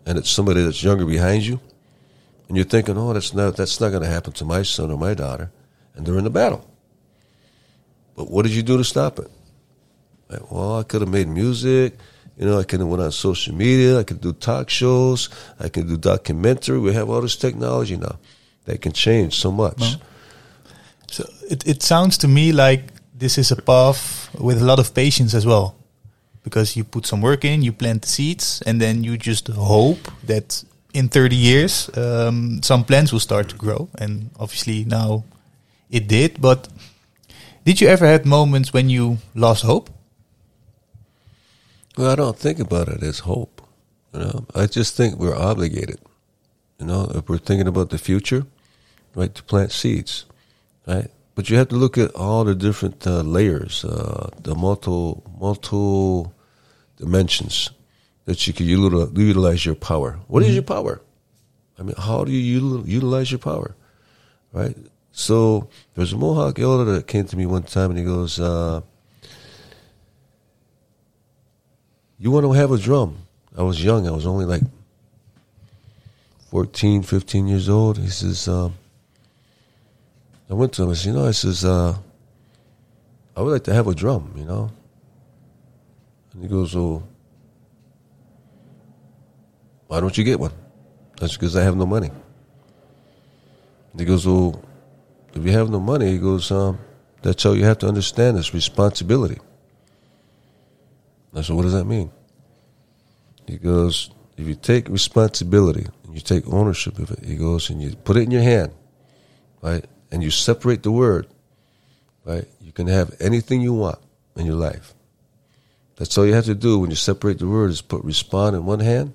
And 0.04 0.18
it's 0.18 0.28
somebody 0.28 0.62
that's 0.62 0.82
younger 0.82 1.06
behind 1.06 1.46
you 1.46 1.58
and 2.48 2.56
you're 2.56 2.66
thinking, 2.66 2.96
oh, 2.98 3.12
that's 3.12 3.34
not 3.34 3.56
that's 3.56 3.80
not 3.80 3.90
going 3.90 4.02
to 4.02 4.08
happen 4.08 4.32
to 4.34 4.44
my 4.44 4.62
son 4.62 4.90
or 4.90 4.98
my 4.98 5.14
daughter, 5.14 5.50
and 5.94 6.06
they're 6.06 6.18
in 6.18 6.24
the 6.24 6.30
battle. 6.30 6.68
But 8.16 8.30
what 8.30 8.44
did 8.44 8.52
you 8.52 8.62
do 8.62 8.76
to 8.76 8.84
stop 8.84 9.18
it? 9.18 9.30
Like, 10.28 10.50
well, 10.50 10.78
I 10.78 10.82
could 10.82 11.00
have 11.00 11.10
made 11.10 11.28
music. 11.28 11.96
You 12.36 12.46
know, 12.46 12.58
I 12.58 12.64
could 12.64 12.80
have 12.80 12.88
went 12.88 13.02
on 13.02 13.12
social 13.12 13.54
media. 13.54 13.98
I 13.98 14.02
could 14.02 14.20
do 14.20 14.32
talk 14.32 14.68
shows. 14.68 15.28
I 15.60 15.68
could 15.68 15.88
do 15.88 15.96
documentary. 15.96 16.78
We 16.78 16.92
have 16.94 17.08
all 17.08 17.20
this 17.20 17.36
technology 17.36 17.96
now 17.96 18.18
that 18.64 18.80
can 18.80 18.92
change 18.92 19.38
so 19.38 19.52
much. 19.52 19.96
So 21.10 21.24
it, 21.48 21.66
it 21.66 21.82
sounds 21.82 22.18
to 22.18 22.28
me 22.28 22.52
like 22.52 22.82
this 23.14 23.38
is 23.38 23.52
a 23.52 23.56
path 23.56 24.34
with 24.38 24.60
a 24.60 24.64
lot 24.64 24.78
of 24.78 24.94
patience 24.94 25.34
as 25.34 25.46
well. 25.46 25.76
Because 26.42 26.76
you 26.76 26.84
put 26.84 27.06
some 27.06 27.22
work 27.22 27.44
in, 27.44 27.62
you 27.62 27.72
plant 27.72 28.02
the 28.02 28.08
seeds, 28.08 28.62
and 28.66 28.80
then 28.80 29.02
you 29.02 29.16
just 29.16 29.48
hope 29.48 30.10
that 30.24 30.62
in 30.94 31.08
30 31.08 31.36
years 31.36 31.90
um, 31.98 32.62
some 32.62 32.84
plants 32.84 33.12
will 33.12 33.20
start 33.20 33.48
to 33.50 33.56
grow. 33.56 33.88
And 33.98 34.30
obviously 34.38 34.84
now 34.84 35.24
it 35.90 36.08
did. 36.08 36.40
But 36.40 36.68
did 37.64 37.80
you 37.80 37.88
ever 37.88 38.06
had 38.06 38.24
moments 38.24 38.72
when 38.72 38.88
you 38.88 39.18
lost 39.34 39.64
hope? 39.64 39.90
Well, 41.98 42.10
I 42.10 42.14
don't 42.14 42.38
think 42.38 42.58
about 42.58 42.88
it 42.88 43.02
as 43.02 43.20
hope. 43.20 43.60
You 44.12 44.20
know, 44.20 44.46
I 44.54 44.66
just 44.66 44.96
think 44.96 45.18
we're 45.18 45.36
obligated. 45.36 46.00
You 46.78 46.86
know, 46.86 47.10
if 47.14 47.28
we're 47.28 47.38
thinking 47.38 47.68
about 47.68 47.90
the 47.90 47.98
future, 47.98 48.46
right, 49.14 49.32
to 49.34 49.42
plant 49.42 49.72
seeds, 49.72 50.24
right. 50.86 51.10
But 51.34 51.50
you 51.50 51.56
have 51.56 51.68
to 51.68 51.76
look 51.76 51.98
at 51.98 52.14
all 52.14 52.44
the 52.44 52.54
different 52.54 53.06
uh, 53.06 53.22
layers, 53.22 53.84
uh, 53.84 54.30
the 54.40 54.54
multiple 54.54 55.22
multiple 55.40 56.32
dimensions 56.96 57.70
that 58.24 58.46
you 58.46 58.52
can 58.52 58.66
utilize 58.66 59.66
your 59.66 59.74
power. 59.74 60.18
What 60.28 60.42
is 60.42 60.54
your 60.54 60.62
power? 60.62 61.00
I 61.78 61.82
mean, 61.82 61.94
how 61.98 62.24
do 62.24 62.32
you 62.32 62.82
utilize 62.86 63.30
your 63.30 63.38
power, 63.38 63.74
right? 64.52 64.76
So 65.12 65.68
there's 65.94 66.12
a 66.12 66.16
Mohawk 66.16 66.58
elder 66.58 66.84
that 66.92 67.06
came 67.06 67.26
to 67.26 67.36
me 67.36 67.46
one 67.46 67.64
time 67.64 67.90
and 67.90 67.98
he 67.98 68.04
goes, 68.04 68.40
uh, 68.40 68.80
"You 72.18 72.30
want 72.30 72.46
to 72.46 72.52
have 72.52 72.72
a 72.72 72.78
drum?" 72.78 73.18
I 73.56 73.62
was 73.62 73.82
young. 73.82 74.08
I 74.08 74.10
was 74.10 74.26
only 74.26 74.44
like 74.44 74.62
14, 76.50 77.02
15 77.02 77.46
years 77.46 77.68
old. 77.68 77.98
He 77.98 78.08
says, 78.08 78.48
um, 78.48 78.74
I 80.50 80.54
went 80.54 80.72
to 80.74 80.82
him. 80.82 80.90
I 80.90 80.94
said, 80.94 81.06
you 81.06 81.12
know, 81.14 81.26
I 81.26 81.30
says, 81.30 81.64
uh, 81.64 81.96
I 83.36 83.42
would 83.42 83.50
like 83.50 83.64
to 83.64 83.74
have 83.74 83.86
a 83.86 83.94
drum, 83.94 84.32
you 84.36 84.44
know. 84.44 84.70
And 86.32 86.42
he 86.42 86.48
goes, 86.48 86.74
well, 86.74 87.02
why 89.86 90.00
don't 90.00 90.16
you 90.16 90.24
get 90.24 90.40
one? 90.40 90.52
That's 91.20 91.34
because 91.34 91.56
I 91.56 91.62
have 91.62 91.76
no 91.76 91.86
money. 91.86 92.10
He 93.96 94.04
goes, 94.04 94.26
well, 94.26 94.62
if 95.34 95.44
you 95.44 95.52
have 95.52 95.70
no 95.70 95.80
money, 95.80 96.10
he 96.10 96.18
goes, 96.18 96.50
um, 96.50 96.78
that's 97.22 97.46
all 97.46 97.56
you 97.56 97.64
have 97.64 97.78
to 97.78 97.88
understand 97.88 98.38
is 98.38 98.52
responsibility. 98.52 99.38
I 101.34 101.42
said, 101.42 101.56
what 101.56 101.62
does 101.62 101.72
that 101.72 101.84
mean? 101.84 102.10
He 103.46 103.56
goes, 103.56 104.10
if 104.36 104.46
you 104.46 104.54
take 104.54 104.88
responsibility 104.88 105.86
and 106.04 106.14
you 106.14 106.20
take 106.20 106.46
ownership 106.46 106.98
of 106.98 107.10
it, 107.10 107.24
he 107.24 107.36
goes, 107.36 107.70
and 107.70 107.82
you 107.82 107.94
put 107.96 108.16
it 108.16 108.22
in 108.22 108.30
your 108.30 108.42
hand, 108.42 108.72
right, 109.62 109.84
and 110.10 110.22
you 110.22 110.30
separate 110.30 110.82
the 110.82 110.92
word, 110.92 111.26
right, 112.24 112.46
you 112.60 112.72
can 112.72 112.86
have 112.86 113.14
anything 113.20 113.60
you 113.60 113.74
want 113.74 113.98
in 114.36 114.46
your 114.46 114.56
life. 114.56 114.94
That's 115.96 116.16
all 116.18 116.26
you 116.26 116.34
have 116.34 116.46
to 116.46 116.54
do 116.54 116.78
when 116.78 116.90
you 116.90 116.96
separate 116.96 117.38
the 117.38 117.48
word 117.48 117.70
is 117.70 117.80
put 117.80 118.04
respond 118.04 118.56
in 118.56 118.64
one 118.64 118.80
hand 118.80 119.14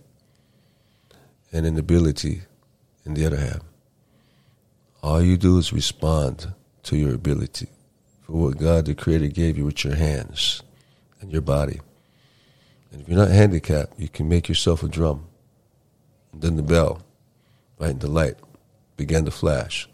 and 1.51 1.65
an 1.65 1.77
ability 1.77 2.41
in 3.05 3.13
the 3.13 3.25
other 3.25 3.37
hand. 3.37 3.61
All 5.01 5.21
you 5.21 5.37
do 5.37 5.57
is 5.57 5.71
respond 5.73 6.53
to 6.83 6.97
your 6.97 7.13
ability 7.13 7.67
for 8.23 8.33
what 8.33 8.57
God 8.57 8.85
the 8.85 8.95
Creator 8.95 9.27
gave 9.27 9.57
you 9.57 9.65
with 9.65 9.83
your 9.83 9.95
hands 9.95 10.61
and 11.21 11.31
your 11.31 11.41
body. 11.41 11.79
And 12.91 13.01
if 13.01 13.07
you're 13.07 13.17
not 13.17 13.31
handicapped, 13.31 13.99
you 13.99 14.09
can 14.09 14.27
make 14.27 14.49
yourself 14.49 14.83
a 14.83 14.87
drum. 14.87 15.27
And 16.33 16.41
then 16.41 16.55
the 16.55 16.63
bell, 16.63 17.01
right, 17.79 17.99
the 17.99 18.07
light 18.07 18.35
began 18.97 19.25
to 19.25 19.31
flash, 19.31 19.87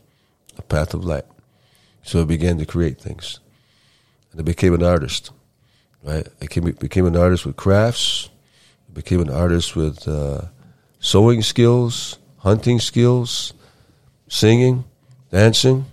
a 0.58 0.62
path 0.62 0.94
of 0.94 1.06
light. 1.06 1.26
So 2.04 2.22
I 2.22 2.26
began 2.26 2.58
to 2.58 2.66
create 2.66 3.00
things. 3.00 3.40
And 4.32 4.40
I 4.40 4.44
became 4.44 4.74
an 4.74 4.84
artist, 4.84 5.32
right? 6.04 6.28
I 6.28 6.46
became, 6.46 6.72
became 6.72 7.06
an 7.06 7.16
artist 7.16 7.46
with 7.46 7.56
crafts, 7.56 8.30
I 8.90 8.94
became 8.94 9.22
an 9.22 9.30
artist 9.30 9.76
with 9.76 10.08
uh, 10.08 10.46
sewing 11.06 11.44
skills, 11.44 12.18
hunting 12.38 12.80
skills, 12.80 13.54
singing, 14.28 14.84
dancing, 15.30 15.86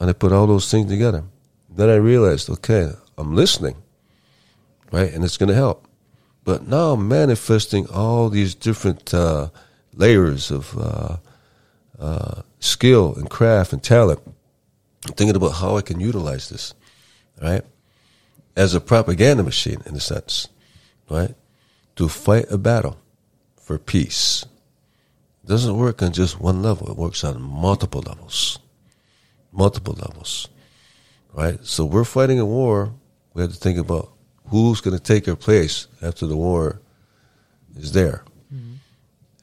and 0.00 0.10
I 0.10 0.12
put 0.12 0.32
all 0.32 0.48
those 0.48 0.68
things 0.68 0.90
together. 0.90 1.22
Then 1.68 1.88
I 1.88 1.94
realized, 1.94 2.50
okay, 2.50 2.90
I'm 3.16 3.36
listening, 3.36 3.76
right, 4.90 5.12
and 5.12 5.22
it's 5.22 5.36
going 5.36 5.50
to 5.50 5.54
help. 5.54 5.86
But 6.42 6.66
now 6.66 6.94
I'm 6.94 7.06
manifesting 7.06 7.86
all 7.90 8.28
these 8.28 8.56
different 8.56 9.14
uh, 9.14 9.50
layers 9.94 10.50
of 10.50 10.76
uh, 10.76 11.16
uh, 12.00 12.42
skill 12.58 13.14
and 13.14 13.30
craft 13.30 13.72
and 13.72 13.80
talent. 13.80 14.20
I'm 15.06 15.14
thinking 15.14 15.36
about 15.36 15.60
how 15.62 15.76
I 15.76 15.82
can 15.82 16.00
utilize 16.00 16.48
this, 16.48 16.74
right, 17.40 17.62
as 18.56 18.74
a 18.74 18.80
propaganda 18.80 19.44
machine 19.44 19.80
in 19.86 19.94
a 19.94 20.00
sense, 20.00 20.48
right, 21.08 21.36
to 21.94 22.08
fight 22.08 22.46
a 22.50 22.58
battle 22.58 22.98
for 23.70 23.78
peace. 23.78 24.44
It 25.44 25.46
doesn't 25.46 25.78
work 25.78 26.02
on 26.02 26.10
just 26.10 26.40
one 26.40 26.60
level. 26.60 26.90
It 26.90 26.96
works 26.96 27.22
on 27.22 27.40
multiple 27.40 28.02
levels, 28.04 28.58
multiple 29.52 29.94
levels, 29.94 30.48
right. 31.32 31.64
So 31.64 31.84
we're 31.84 32.02
fighting 32.02 32.40
a 32.40 32.44
war. 32.44 32.92
We 33.32 33.42
have 33.42 33.52
to 33.52 33.56
think 33.56 33.78
about 33.78 34.10
who's 34.46 34.80
going 34.80 34.98
to 34.98 35.02
take 35.02 35.28
our 35.28 35.36
place 35.36 35.86
after 36.02 36.26
the 36.26 36.36
war 36.36 36.80
is 37.76 37.92
there. 37.92 38.24
Mm-hmm. 38.52 38.74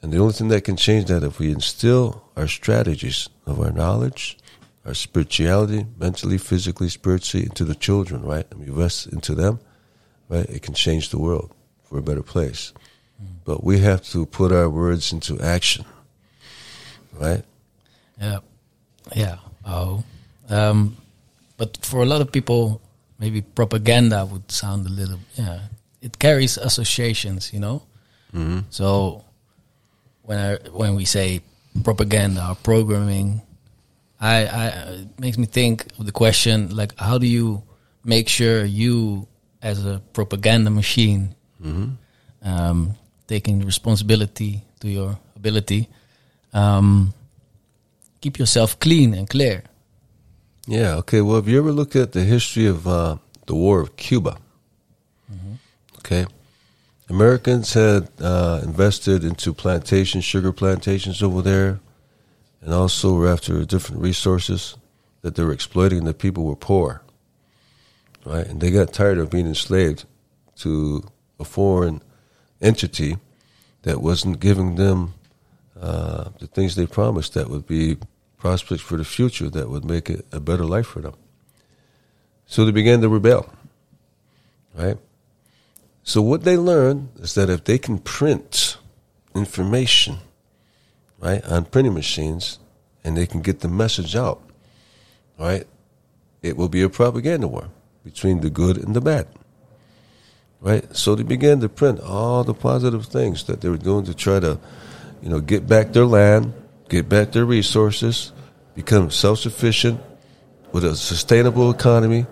And 0.02 0.12
the 0.12 0.18
only 0.18 0.34
thing 0.34 0.48
that 0.48 0.64
can 0.64 0.76
change 0.76 1.06
that 1.06 1.22
if 1.22 1.38
we 1.38 1.50
instill 1.50 2.22
our 2.36 2.48
strategies 2.48 3.30
of 3.46 3.58
our 3.58 3.72
knowledge, 3.72 4.36
our 4.84 4.92
spirituality, 4.92 5.86
mentally, 5.98 6.36
physically, 6.36 6.90
spiritually, 6.90 7.46
into 7.46 7.64
the 7.64 7.74
children, 7.74 8.20
right? 8.20 8.44
And 8.50 8.60
we 8.60 8.66
invest 8.66 9.06
into 9.06 9.34
them, 9.34 9.60
right? 10.28 10.44
It 10.50 10.60
can 10.60 10.74
change 10.74 11.08
the 11.08 11.18
world 11.18 11.54
for 11.84 11.96
a 11.96 12.02
better 12.02 12.22
place. 12.22 12.74
But 13.44 13.64
we 13.64 13.80
have 13.80 14.02
to 14.12 14.26
put 14.26 14.52
our 14.52 14.68
words 14.68 15.12
into 15.12 15.40
action, 15.40 15.84
right? 17.18 17.42
Yeah, 18.20 18.38
yeah. 19.14 19.36
Oh, 19.64 20.04
um, 20.48 20.96
but 21.56 21.78
for 21.82 22.02
a 22.02 22.06
lot 22.06 22.20
of 22.20 22.30
people, 22.30 22.80
maybe 23.18 23.40
propaganda 23.40 24.26
would 24.26 24.50
sound 24.50 24.86
a 24.86 24.90
little. 24.90 25.18
Yeah, 25.34 25.60
it 26.02 26.18
carries 26.18 26.58
associations, 26.58 27.52
you 27.52 27.60
know. 27.60 27.82
Mm-hmm. 28.34 28.60
So 28.70 29.24
when 30.22 30.38
I 30.38 30.56
when 30.70 30.94
we 30.94 31.04
say 31.04 31.40
propaganda 31.82 32.50
or 32.50 32.54
programming, 32.54 33.40
I, 34.20 34.46
I 34.46 34.66
it 35.02 35.18
makes 35.18 35.38
me 35.38 35.46
think 35.46 35.86
of 35.98 36.06
the 36.06 36.12
question 36.12 36.74
like, 36.76 36.92
how 36.98 37.18
do 37.18 37.26
you 37.26 37.62
make 38.04 38.28
sure 38.28 38.64
you, 38.64 39.26
as 39.62 39.84
a 39.84 40.00
propaganda 40.12 40.70
machine, 40.70 41.34
um, 42.42 42.94
taking 43.28 43.64
responsibility 43.64 44.64
to 44.80 44.88
your 44.88 45.18
ability, 45.36 45.88
um, 46.52 47.14
keep 48.20 48.38
yourself 48.38 48.78
clean 48.80 49.14
and 49.14 49.28
clear? 49.28 49.62
Yeah. 50.66 50.96
Okay. 50.96 51.20
Well, 51.20 51.36
have 51.36 51.48
you 51.48 51.58
ever 51.58 51.72
looked 51.72 51.94
at 51.94 52.12
the 52.12 52.24
history 52.24 52.66
of 52.66 52.86
uh, 52.88 53.16
the 53.46 53.54
War 53.54 53.80
of 53.80 53.96
Cuba? 53.96 54.38
Okay. 55.98 56.26
Americans 57.10 57.74
had 57.74 58.08
uh, 58.20 58.60
invested 58.62 59.24
into 59.24 59.52
plantations, 59.52 60.24
sugar 60.24 60.52
plantations 60.52 61.22
over 61.22 61.42
there, 61.42 61.80
and 62.62 62.72
also 62.72 63.14
were 63.14 63.28
after 63.28 63.64
different 63.66 64.00
resources 64.00 64.76
that 65.20 65.34
they 65.34 65.42
were 65.42 65.52
exploiting. 65.52 65.98
And 65.98 66.06
the 66.06 66.14
people 66.14 66.44
were 66.44 66.56
poor, 66.56 67.02
right? 68.24 68.46
And 68.46 68.60
they 68.60 68.70
got 68.70 68.92
tired 68.92 69.18
of 69.18 69.30
being 69.30 69.46
enslaved 69.46 70.06
to 70.56 71.04
a 71.38 71.44
foreign 71.44 72.02
entity 72.60 73.16
that 73.82 74.00
wasn't 74.00 74.40
giving 74.40 74.74
them 74.76 75.14
uh, 75.80 76.30
the 76.38 76.46
things 76.46 76.74
they 76.74 76.86
promised 76.86 77.34
that 77.34 77.48
would 77.48 77.66
be 77.66 77.96
prospects 78.36 78.82
for 78.82 78.96
the 78.96 79.04
future 79.04 79.48
that 79.48 79.68
would 79.68 79.84
make 79.84 80.10
it 80.10 80.26
a 80.32 80.40
better 80.40 80.64
life 80.64 80.86
for 80.86 81.00
them. 81.00 81.14
So 82.46 82.64
they 82.64 82.72
began 82.72 83.00
to 83.02 83.08
rebel, 83.08 83.52
right? 84.74 84.96
So 86.02 86.22
what 86.22 86.44
they 86.44 86.56
learned 86.56 87.10
is 87.18 87.34
that 87.34 87.50
if 87.50 87.64
they 87.64 87.78
can 87.78 87.98
print 87.98 88.78
information, 89.34 90.18
right, 91.18 91.44
on 91.44 91.66
printing 91.66 91.94
machines, 91.94 92.58
and 93.04 93.16
they 93.16 93.26
can 93.26 93.42
get 93.42 93.60
the 93.60 93.68
message 93.68 94.16
out, 94.16 94.42
right, 95.38 95.66
it 96.42 96.56
will 96.56 96.68
be 96.68 96.82
a 96.82 96.88
propaganda 96.88 97.46
war 97.46 97.68
between 98.04 98.40
the 98.40 98.50
good 98.50 98.78
and 98.78 98.96
the 98.96 99.00
bad. 99.00 99.26
Right? 100.60 100.84
So 100.96 101.14
they 101.14 101.22
began 101.22 101.60
to 101.60 101.68
print 101.68 102.00
all 102.00 102.42
the 102.44 102.54
positive 102.54 103.06
things 103.06 103.44
that 103.44 103.60
they 103.60 103.68
were 103.68 103.76
doing 103.76 104.04
to 104.06 104.14
try 104.14 104.40
to, 104.40 104.58
you 105.22 105.28
know, 105.28 105.40
get 105.40 105.68
back 105.68 105.92
their 105.92 106.06
land, 106.06 106.52
get 106.88 107.08
back 107.08 107.32
their 107.32 107.44
resources, 107.44 108.32
become 108.74 109.10
self 109.10 109.38
sufficient 109.38 110.00
with 110.72 110.84
a 110.84 110.96
sustainable 110.96 111.70
economy 111.70 112.26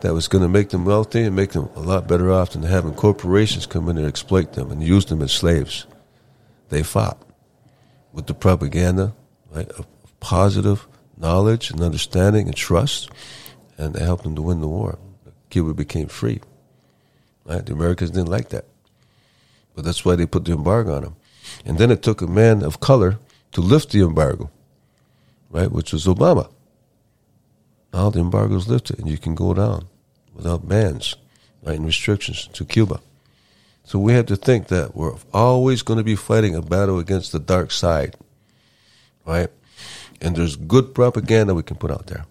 that 0.00 0.14
was 0.14 0.28
going 0.28 0.42
to 0.42 0.48
make 0.48 0.70
them 0.70 0.84
wealthy 0.84 1.22
and 1.22 1.36
make 1.36 1.52
them 1.52 1.68
a 1.76 1.80
lot 1.80 2.08
better 2.08 2.32
off 2.32 2.50
than 2.50 2.62
having 2.62 2.94
corporations 2.94 3.66
come 3.66 3.88
in 3.88 3.96
and 3.98 4.06
exploit 4.06 4.52
them 4.52 4.70
and 4.70 4.82
use 4.82 5.04
them 5.06 5.22
as 5.22 5.32
slaves. 5.32 5.86
They 6.70 6.82
fought 6.82 7.20
with 8.12 8.26
the 8.26 8.34
propaganda, 8.34 9.14
right, 9.50 9.70
of 9.72 9.86
positive 10.20 10.86
knowledge 11.16 11.70
and 11.70 11.80
understanding 11.80 12.46
and 12.46 12.56
trust, 12.56 13.10
and 13.78 13.94
they 13.94 14.04
helped 14.04 14.24
them 14.24 14.34
to 14.34 14.42
win 14.42 14.60
the 14.60 14.68
war. 14.68 14.98
Cuba 15.50 15.74
became 15.74 16.08
free. 16.08 16.40
Right? 17.44 17.64
The 17.64 17.72
Americans 17.72 18.10
didn't 18.10 18.28
like 18.28 18.50
that. 18.50 18.66
But 19.74 19.84
that's 19.84 20.04
why 20.04 20.16
they 20.16 20.26
put 20.26 20.44
the 20.44 20.52
embargo 20.52 20.94
on 20.94 21.02
them. 21.02 21.16
And 21.64 21.78
then 21.78 21.90
it 21.90 22.02
took 22.02 22.20
a 22.20 22.26
man 22.26 22.62
of 22.62 22.80
color 22.80 23.18
to 23.52 23.60
lift 23.60 23.90
the 23.90 24.02
embargo, 24.02 24.50
right, 25.50 25.70
which 25.70 25.92
was 25.92 26.06
Obama. 26.06 26.50
Now 27.92 28.10
the 28.10 28.20
embargo 28.20 28.56
is 28.56 28.68
lifted 28.68 28.98
and 28.98 29.08
you 29.08 29.18
can 29.18 29.34
go 29.34 29.52
down 29.52 29.86
without 30.34 30.66
bans, 30.66 31.16
right, 31.62 31.76
and 31.76 31.84
restrictions 31.84 32.48
to 32.54 32.64
Cuba. 32.64 33.00
So 33.84 33.98
we 33.98 34.12
have 34.12 34.26
to 34.26 34.36
think 34.36 34.68
that 34.68 34.96
we're 34.96 35.16
always 35.34 35.82
going 35.82 35.98
to 35.98 36.04
be 36.04 36.16
fighting 36.16 36.54
a 36.54 36.62
battle 36.62 36.98
against 36.98 37.32
the 37.32 37.38
dark 37.38 37.70
side, 37.70 38.16
right? 39.26 39.50
And 40.20 40.36
there's 40.36 40.56
good 40.56 40.94
propaganda 40.94 41.54
we 41.54 41.64
can 41.64 41.76
put 41.76 41.90
out 41.90 42.06
there, 42.06 42.24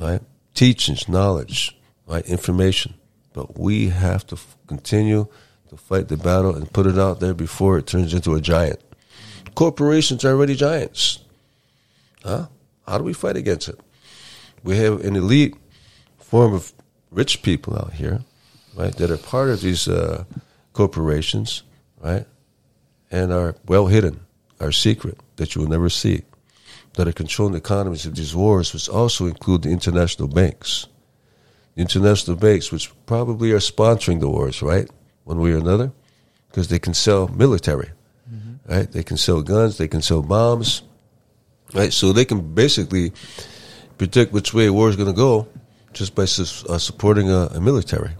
right? 0.00 0.22
Teachings, 0.54 1.08
knowledge, 1.08 1.76
right? 2.06 2.24
Information. 2.26 2.94
But 3.34 3.58
we 3.58 3.88
have 3.88 4.26
to 4.28 4.36
f- 4.36 4.56
continue 4.66 5.26
to 5.68 5.76
fight 5.76 6.08
the 6.08 6.16
battle 6.16 6.54
and 6.54 6.72
put 6.72 6.86
it 6.86 6.98
out 6.98 7.20
there 7.20 7.34
before 7.34 7.76
it 7.76 7.86
turns 7.86 8.14
into 8.14 8.34
a 8.34 8.40
giant. 8.40 8.80
Corporations 9.54 10.24
are 10.24 10.30
already 10.30 10.54
giants. 10.54 11.18
Huh? 12.22 12.46
How 12.86 12.96
do 12.96 13.04
we 13.04 13.12
fight 13.12 13.36
against 13.36 13.68
it? 13.68 13.78
We 14.62 14.78
have 14.78 15.04
an 15.04 15.16
elite 15.16 15.56
form 16.18 16.54
of 16.54 16.72
rich 17.10 17.42
people 17.42 17.76
out 17.76 17.92
here, 17.92 18.20
right, 18.76 18.94
that 18.96 19.10
are 19.10 19.16
part 19.16 19.50
of 19.50 19.60
these 19.60 19.88
uh, 19.88 20.24
corporations, 20.72 21.64
right, 22.00 22.26
and 23.10 23.32
are 23.32 23.56
well 23.66 23.86
hidden, 23.86 24.20
are 24.60 24.72
secret 24.72 25.18
that 25.36 25.54
you 25.54 25.60
will 25.60 25.68
never 25.68 25.88
see, 25.88 26.22
that 26.94 27.08
are 27.08 27.12
controlling 27.12 27.52
the 27.52 27.58
economies 27.58 28.06
of 28.06 28.14
these 28.14 28.34
wars, 28.34 28.72
which 28.72 28.88
also 28.88 29.26
include 29.26 29.62
the 29.62 29.70
international 29.70 30.28
banks. 30.28 30.86
International 31.76 32.36
banks, 32.36 32.70
which 32.70 32.92
probably 33.06 33.50
are 33.52 33.58
sponsoring 33.58 34.20
the 34.20 34.28
wars, 34.28 34.62
right, 34.62 34.88
one 35.24 35.40
way 35.40 35.52
or 35.52 35.58
another, 35.58 35.92
because 36.48 36.68
they 36.68 36.78
can 36.78 36.94
sell 36.94 37.26
military, 37.28 37.90
right? 38.68 38.90
They 38.90 39.02
can 39.02 39.16
sell 39.16 39.42
guns, 39.42 39.76
they 39.76 39.88
can 39.88 40.00
sell 40.00 40.22
bombs, 40.22 40.82
right? 41.74 41.92
So 41.92 42.12
they 42.12 42.24
can 42.24 42.54
basically 42.54 43.12
predict 43.98 44.32
which 44.32 44.54
way 44.54 44.66
a 44.66 44.72
war 44.72 44.88
is 44.88 44.96
going 44.96 45.08
to 45.08 45.16
go 45.16 45.48
just 45.92 46.14
by 46.14 46.26
su- 46.26 46.66
uh, 46.68 46.78
supporting 46.78 47.30
a, 47.30 47.46
a 47.54 47.60
military, 47.60 48.14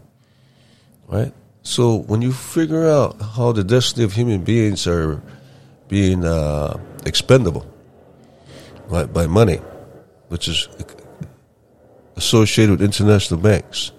right? 1.09 1.33
So 1.63 1.97
when 1.97 2.23
you 2.23 2.33
figure 2.33 2.89
out 2.89 3.21
how 3.23 3.53
the 3.53 3.65
destiny 3.65 4.05
of 4.05 4.13
human 4.13 4.43
beings 4.45 4.87
are 4.87 5.23
being 5.89 6.25
uh, 6.25 6.79
expendable, 7.07 7.67
right, 8.89 9.11
by 9.11 9.27
money, 9.27 9.61
which 10.29 10.49
is 10.49 10.69
associated 12.17 12.73
with 12.73 12.83
international 12.83 13.41
banks, 13.41 13.93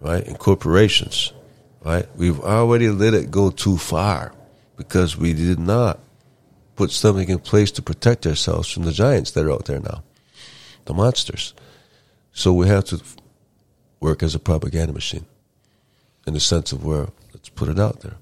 right, 0.00 0.26
and 0.26 0.38
corporations, 0.38 1.32
right, 1.84 2.06
we've 2.16 2.40
already 2.40 2.88
let 2.88 3.14
it 3.14 3.30
go 3.30 3.50
too 3.50 3.76
far 3.76 4.32
because 4.76 5.16
we 5.16 5.32
did 5.32 5.58
not 5.58 5.98
put 6.74 6.90
something 6.90 7.28
in 7.28 7.38
place 7.38 7.70
to 7.72 7.82
protect 7.82 8.26
ourselves 8.26 8.70
from 8.70 8.84
the 8.84 8.92
giants 8.92 9.30
that 9.32 9.46
are 9.46 9.52
out 9.52 9.64
there 9.64 9.80
now, 9.80 10.02
the 10.84 10.94
monsters. 10.94 11.54
So 12.32 12.52
we 12.52 12.68
have 12.68 12.84
to 12.86 13.02
work 14.00 14.22
as 14.22 14.34
a 14.34 14.38
propaganda 14.38 14.92
machine 14.92 15.24
in 16.26 16.34
the 16.34 16.40
sense 16.40 16.72
of 16.72 16.84
where, 16.84 17.08
let's 17.32 17.48
put 17.48 17.68
it 17.68 17.78
out 17.78 18.00
there. 18.00 18.16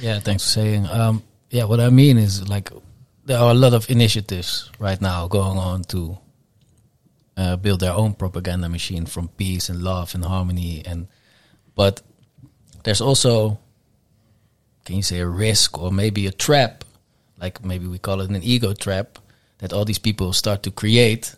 Yeah, 0.00 0.20
thanks 0.20 0.44
for 0.44 0.50
saying. 0.50 0.86
Um, 0.86 1.22
yeah, 1.50 1.64
what 1.64 1.80
I 1.80 1.90
mean 1.90 2.18
is 2.18 2.48
like 2.48 2.70
there 3.24 3.38
are 3.38 3.50
a 3.50 3.54
lot 3.54 3.74
of 3.74 3.90
initiatives 3.90 4.70
right 4.78 5.00
now 5.00 5.28
going 5.28 5.58
on 5.58 5.84
to 5.84 6.18
uh, 7.38 7.56
build 7.56 7.80
their 7.80 7.92
own 7.92 8.12
propaganda 8.12 8.68
machine 8.68 9.06
from 9.06 9.28
peace 9.28 9.70
and 9.70 9.82
love 9.82 10.14
and 10.14 10.24
harmony, 10.24 10.82
and 10.84 11.06
but 11.74 12.02
there's 12.82 13.00
also 13.00 13.58
can 14.84 14.96
you 14.96 15.02
say 15.02 15.20
a 15.20 15.26
risk 15.26 15.78
or 15.78 15.92
maybe 15.92 16.26
a 16.26 16.32
trap, 16.32 16.82
like 17.38 17.64
maybe 17.64 17.86
we 17.86 17.98
call 17.98 18.20
it 18.20 18.30
an 18.30 18.42
ego 18.42 18.72
trap, 18.72 19.18
that 19.58 19.72
all 19.72 19.84
these 19.84 19.98
people 19.98 20.32
start 20.32 20.62
to 20.62 20.70
create 20.70 21.34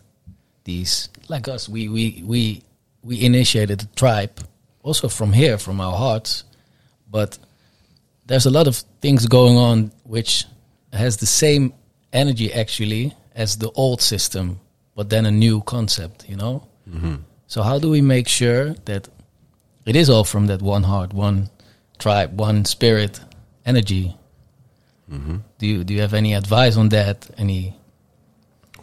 these 0.63 1.09
like 1.27 1.47
us. 1.47 1.69
We 1.69 1.87
we 1.87 2.23
we 2.25 2.63
we 3.03 3.23
initiated 3.23 3.83
a 3.83 3.85
tribe 3.95 4.39
also 4.83 5.07
from 5.07 5.33
here, 5.33 5.57
from 5.57 5.79
our 5.79 5.95
hearts, 5.95 6.45
but 7.09 7.37
there's 8.25 8.45
a 8.45 8.51
lot 8.51 8.67
of 8.67 8.77
things 9.01 9.27
going 9.27 9.57
on 9.57 9.91
which 10.03 10.45
has 10.93 11.17
the 11.17 11.25
same 11.25 11.73
energy 12.13 12.53
actually 12.53 13.13
as 13.35 13.57
the 13.57 13.69
old 13.71 14.01
system, 14.01 14.59
but 14.95 15.09
then 15.09 15.25
a 15.25 15.31
new 15.31 15.61
concept, 15.61 16.29
you 16.29 16.35
know? 16.35 16.67
So, 17.47 17.63
how 17.63 17.79
do 17.79 17.89
we 17.89 18.01
make 18.01 18.27
sure 18.27 18.73
that 18.85 19.07
it 19.85 19.95
is 19.95 20.09
all 20.09 20.23
from 20.23 20.47
that 20.47 20.61
one 20.61 20.83
heart, 20.83 21.13
one 21.13 21.49
tribe, 21.99 22.39
one 22.39 22.65
spirit 22.65 23.19
energy? 23.65 24.15
Do 25.57 25.67
you 25.67 25.83
do 25.83 25.93
you 25.93 26.01
have 26.01 26.13
any 26.13 26.33
advice 26.33 26.77
on 26.77 26.89
that? 26.89 27.29
Any 27.37 27.75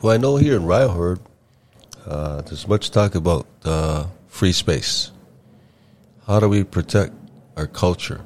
Well, 0.02 0.12
I 0.12 0.18
know 0.18 0.36
here 0.36 0.56
in 0.56 0.64
Ryhord, 0.64 1.20
uh, 2.06 2.42
there's 2.42 2.68
much 2.68 2.90
talk 2.90 3.14
about 3.14 3.46
uh, 3.64 4.06
free 4.28 4.52
space. 4.52 5.10
How 6.26 6.40
do 6.40 6.48
we 6.48 6.64
protect 6.64 7.14
our 7.56 7.66
culture, 7.66 8.20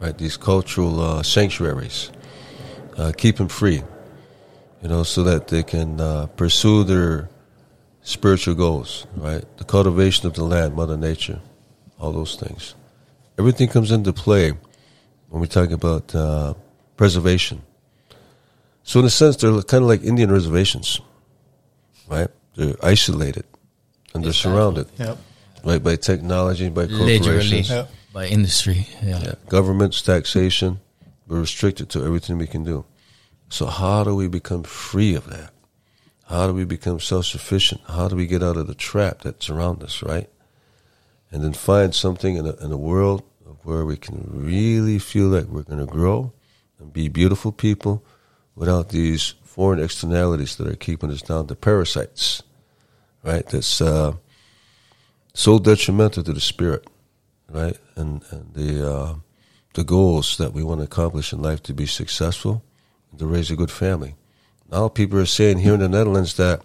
right? 0.00 0.16
These 0.16 0.38
cultural 0.38 1.00
uh, 1.00 1.22
sanctuaries, 1.22 2.10
uh, 2.96 3.12
keep 3.16 3.36
them 3.36 3.48
free, 3.48 3.82
you 4.82 4.88
know, 4.88 5.02
so 5.02 5.22
that 5.24 5.48
they 5.48 5.62
can 5.62 6.00
uh, 6.00 6.26
pursue 6.36 6.84
their 6.84 7.28
spiritual 8.02 8.54
goals, 8.54 9.06
right? 9.16 9.44
The 9.58 9.64
cultivation 9.64 10.26
of 10.26 10.34
the 10.34 10.44
land, 10.44 10.74
Mother 10.74 10.96
Nature, 10.96 11.40
all 11.98 12.12
those 12.12 12.36
things. 12.36 12.74
Everything 13.38 13.68
comes 13.68 13.90
into 13.90 14.12
play 14.12 14.52
when 15.28 15.40
we 15.40 15.46
talk 15.46 15.70
about 15.70 16.14
uh, 16.14 16.54
preservation. 16.96 17.62
So, 18.82 19.00
in 19.00 19.06
a 19.06 19.10
sense, 19.10 19.36
they're 19.36 19.62
kind 19.62 19.82
of 19.84 19.88
like 19.88 20.02
Indian 20.02 20.30
reservations, 20.32 21.00
right? 22.08 22.28
They're 22.56 22.74
isolated 22.82 23.44
and 24.14 24.24
they're 24.24 24.32
surrounded, 24.32 24.88
Yep. 24.98 25.18
right, 25.64 25.82
by 25.82 25.96
technology, 25.96 26.68
by 26.68 26.86
corporations, 26.86 27.70
Yeah. 27.70 27.86
by 28.12 28.26
industry? 28.26 28.86
Yeah. 29.02 29.20
yeah, 29.22 29.34
governments, 29.48 30.02
taxation. 30.02 30.80
We're 31.28 31.40
restricted 31.40 31.88
to 31.90 32.04
everything 32.04 32.38
we 32.38 32.48
can 32.48 32.64
do. 32.64 32.84
So, 33.50 33.66
how 33.66 34.04
do 34.04 34.14
we 34.14 34.28
become 34.28 34.62
free 34.62 35.14
of 35.14 35.28
that? 35.28 35.50
How 36.26 36.46
do 36.46 36.54
we 36.54 36.64
become 36.64 37.00
self 37.00 37.26
sufficient? 37.26 37.80
How 37.88 38.06
do 38.06 38.14
we 38.14 38.28
get 38.28 38.42
out 38.42 38.56
of 38.56 38.68
the 38.68 38.74
trap 38.74 39.22
that 39.22 39.42
surrounds 39.42 39.84
us, 39.84 40.02
right? 40.02 40.30
And 41.32 41.42
then 41.42 41.52
find 41.52 41.92
something 41.92 42.36
in 42.36 42.46
a, 42.46 42.54
in 42.64 42.70
a 42.70 42.76
world 42.76 43.24
where 43.64 43.84
we 43.84 43.96
can 43.96 44.24
really 44.30 45.00
feel 45.00 45.26
like 45.26 45.46
we're 45.46 45.62
going 45.62 45.84
to 45.84 45.92
grow 45.92 46.32
and 46.78 46.92
be 46.92 47.08
beautiful 47.08 47.50
people 47.50 48.04
without 48.54 48.90
these 48.90 49.34
foreign 49.42 49.82
externalities 49.82 50.54
that 50.56 50.68
are 50.68 50.76
keeping 50.76 51.10
us 51.10 51.22
down, 51.22 51.48
the 51.48 51.56
parasites, 51.56 52.44
right? 53.24 53.46
That's 53.48 53.80
uh, 53.80 54.14
so 55.34 55.58
detrimental 55.58 56.22
to 56.22 56.32
the 56.32 56.40
spirit, 56.40 56.86
right? 57.48 57.76
And, 57.96 58.22
and 58.30 58.54
the, 58.54 58.92
uh, 58.92 59.14
the 59.74 59.84
goals 59.84 60.38
that 60.38 60.52
we 60.52 60.62
want 60.62 60.80
to 60.80 60.84
accomplish 60.84 61.32
in 61.32 61.42
life 61.42 61.62
to 61.64 61.74
be 61.74 61.86
successful 61.86 62.62
to 63.18 63.26
raise 63.26 63.50
a 63.50 63.56
good 63.56 63.70
family. 63.70 64.14
Now 64.70 64.88
people 64.88 65.18
are 65.18 65.26
saying 65.26 65.58
here 65.58 65.74
in 65.74 65.80
the 65.80 65.88
Netherlands 65.88 66.34
that 66.36 66.62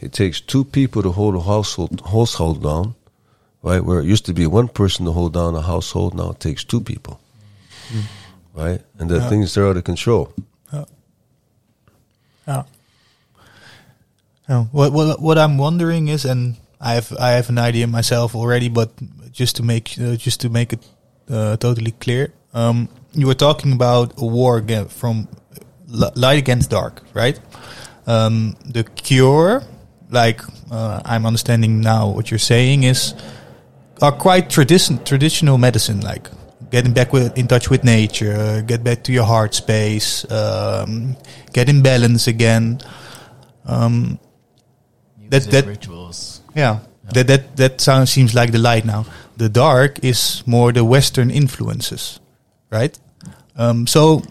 it 0.00 0.12
takes 0.12 0.40
two 0.40 0.64
people 0.64 1.02
to 1.02 1.10
hold 1.12 1.34
a 1.34 1.40
household 1.40 2.00
household 2.12 2.62
down, 2.62 2.94
right? 3.62 3.84
Where 3.84 4.00
it 4.00 4.06
used 4.06 4.26
to 4.26 4.32
be 4.34 4.46
one 4.46 4.68
person 4.68 5.04
to 5.06 5.12
hold 5.12 5.32
down 5.34 5.54
a 5.54 5.60
household, 5.62 6.14
now 6.14 6.30
it 6.30 6.40
takes 6.40 6.64
two 6.64 6.80
people, 6.80 7.20
right? 8.54 8.80
And 8.98 9.10
that 9.10 9.22
Yeah. 9.22 9.28
things 9.28 9.56
are 9.56 9.68
out 9.68 9.76
of 9.76 9.84
control. 9.84 10.32
Yeah. 12.46 12.62
Yeah. 14.48 14.64
What 14.72 14.92
what 14.92 15.20
what 15.20 15.38
I'm 15.38 15.58
wondering 15.58 16.08
is, 16.08 16.24
and 16.24 16.56
I 16.80 16.94
have 16.94 17.12
I 17.20 17.30
have 17.30 17.48
an 17.48 17.58
idea 17.58 17.86
myself 17.86 18.34
already, 18.34 18.68
but 18.68 18.90
just 19.32 19.56
to 19.56 19.62
make 19.62 19.94
uh, 20.00 20.16
just 20.16 20.40
to 20.40 20.48
make 20.48 20.72
it 20.72 20.80
uh, 21.30 21.56
totally 21.56 21.92
clear, 21.92 22.32
um, 22.54 22.88
you 23.12 23.26
were 23.26 23.34
talking 23.38 23.72
about 23.72 24.12
a 24.18 24.26
war 24.26 24.56
again 24.58 24.88
from 24.88 25.28
light 25.92 26.38
against 26.38 26.70
dark, 26.70 27.02
right? 27.14 27.38
Um, 28.06 28.56
the 28.64 28.84
cure, 28.84 29.62
like 30.10 30.40
uh, 30.70 31.00
I'm 31.04 31.26
understanding 31.26 31.80
now, 31.80 32.08
what 32.08 32.30
you're 32.30 32.38
saying 32.38 32.82
is 32.84 33.14
are 34.00 34.12
quite 34.12 34.50
tradition 34.50 34.98
traditional 35.04 35.58
medicine, 35.58 36.00
like 36.00 36.28
getting 36.70 36.92
back 36.92 37.12
with, 37.12 37.36
in 37.38 37.46
touch 37.46 37.70
with 37.70 37.84
nature, 37.84 38.62
get 38.66 38.82
back 38.82 39.04
to 39.04 39.12
your 39.12 39.24
heart 39.24 39.54
space, 39.54 40.24
um, 40.32 41.16
get 41.52 41.68
in 41.68 41.82
balance 41.82 42.26
again. 42.26 42.80
Um, 43.66 44.18
That- 45.28 45.50
that- 45.50 45.66
rituals. 45.66 46.40
yeah, 46.56 46.78
that 47.12 47.26
that 47.26 47.56
that 47.56 47.80
sounds 47.80 48.10
seems 48.10 48.34
like 48.34 48.50
the 48.52 48.58
light 48.58 48.84
now. 48.84 49.04
The 49.36 49.48
dark 49.48 49.98
is 50.02 50.42
more 50.46 50.72
the 50.72 50.84
Western 50.84 51.30
influences, 51.30 52.18
right? 52.70 52.98
Um, 53.56 53.86
so, 53.86 54.22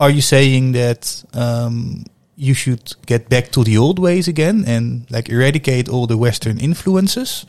are 0.00 0.10
you 0.10 0.20
saying 0.20 0.72
that 0.72 1.24
um, 1.34 2.04
you 2.36 2.54
should 2.54 2.94
get 3.06 3.28
back 3.28 3.50
to 3.52 3.64
the 3.64 3.78
old 3.78 3.98
ways 3.98 4.28
again 4.28 4.64
and 4.66 5.06
like 5.10 5.28
eradicate 5.28 5.88
all 5.88 6.06
the 6.06 6.16
Western 6.16 6.58
influences, 6.58 7.46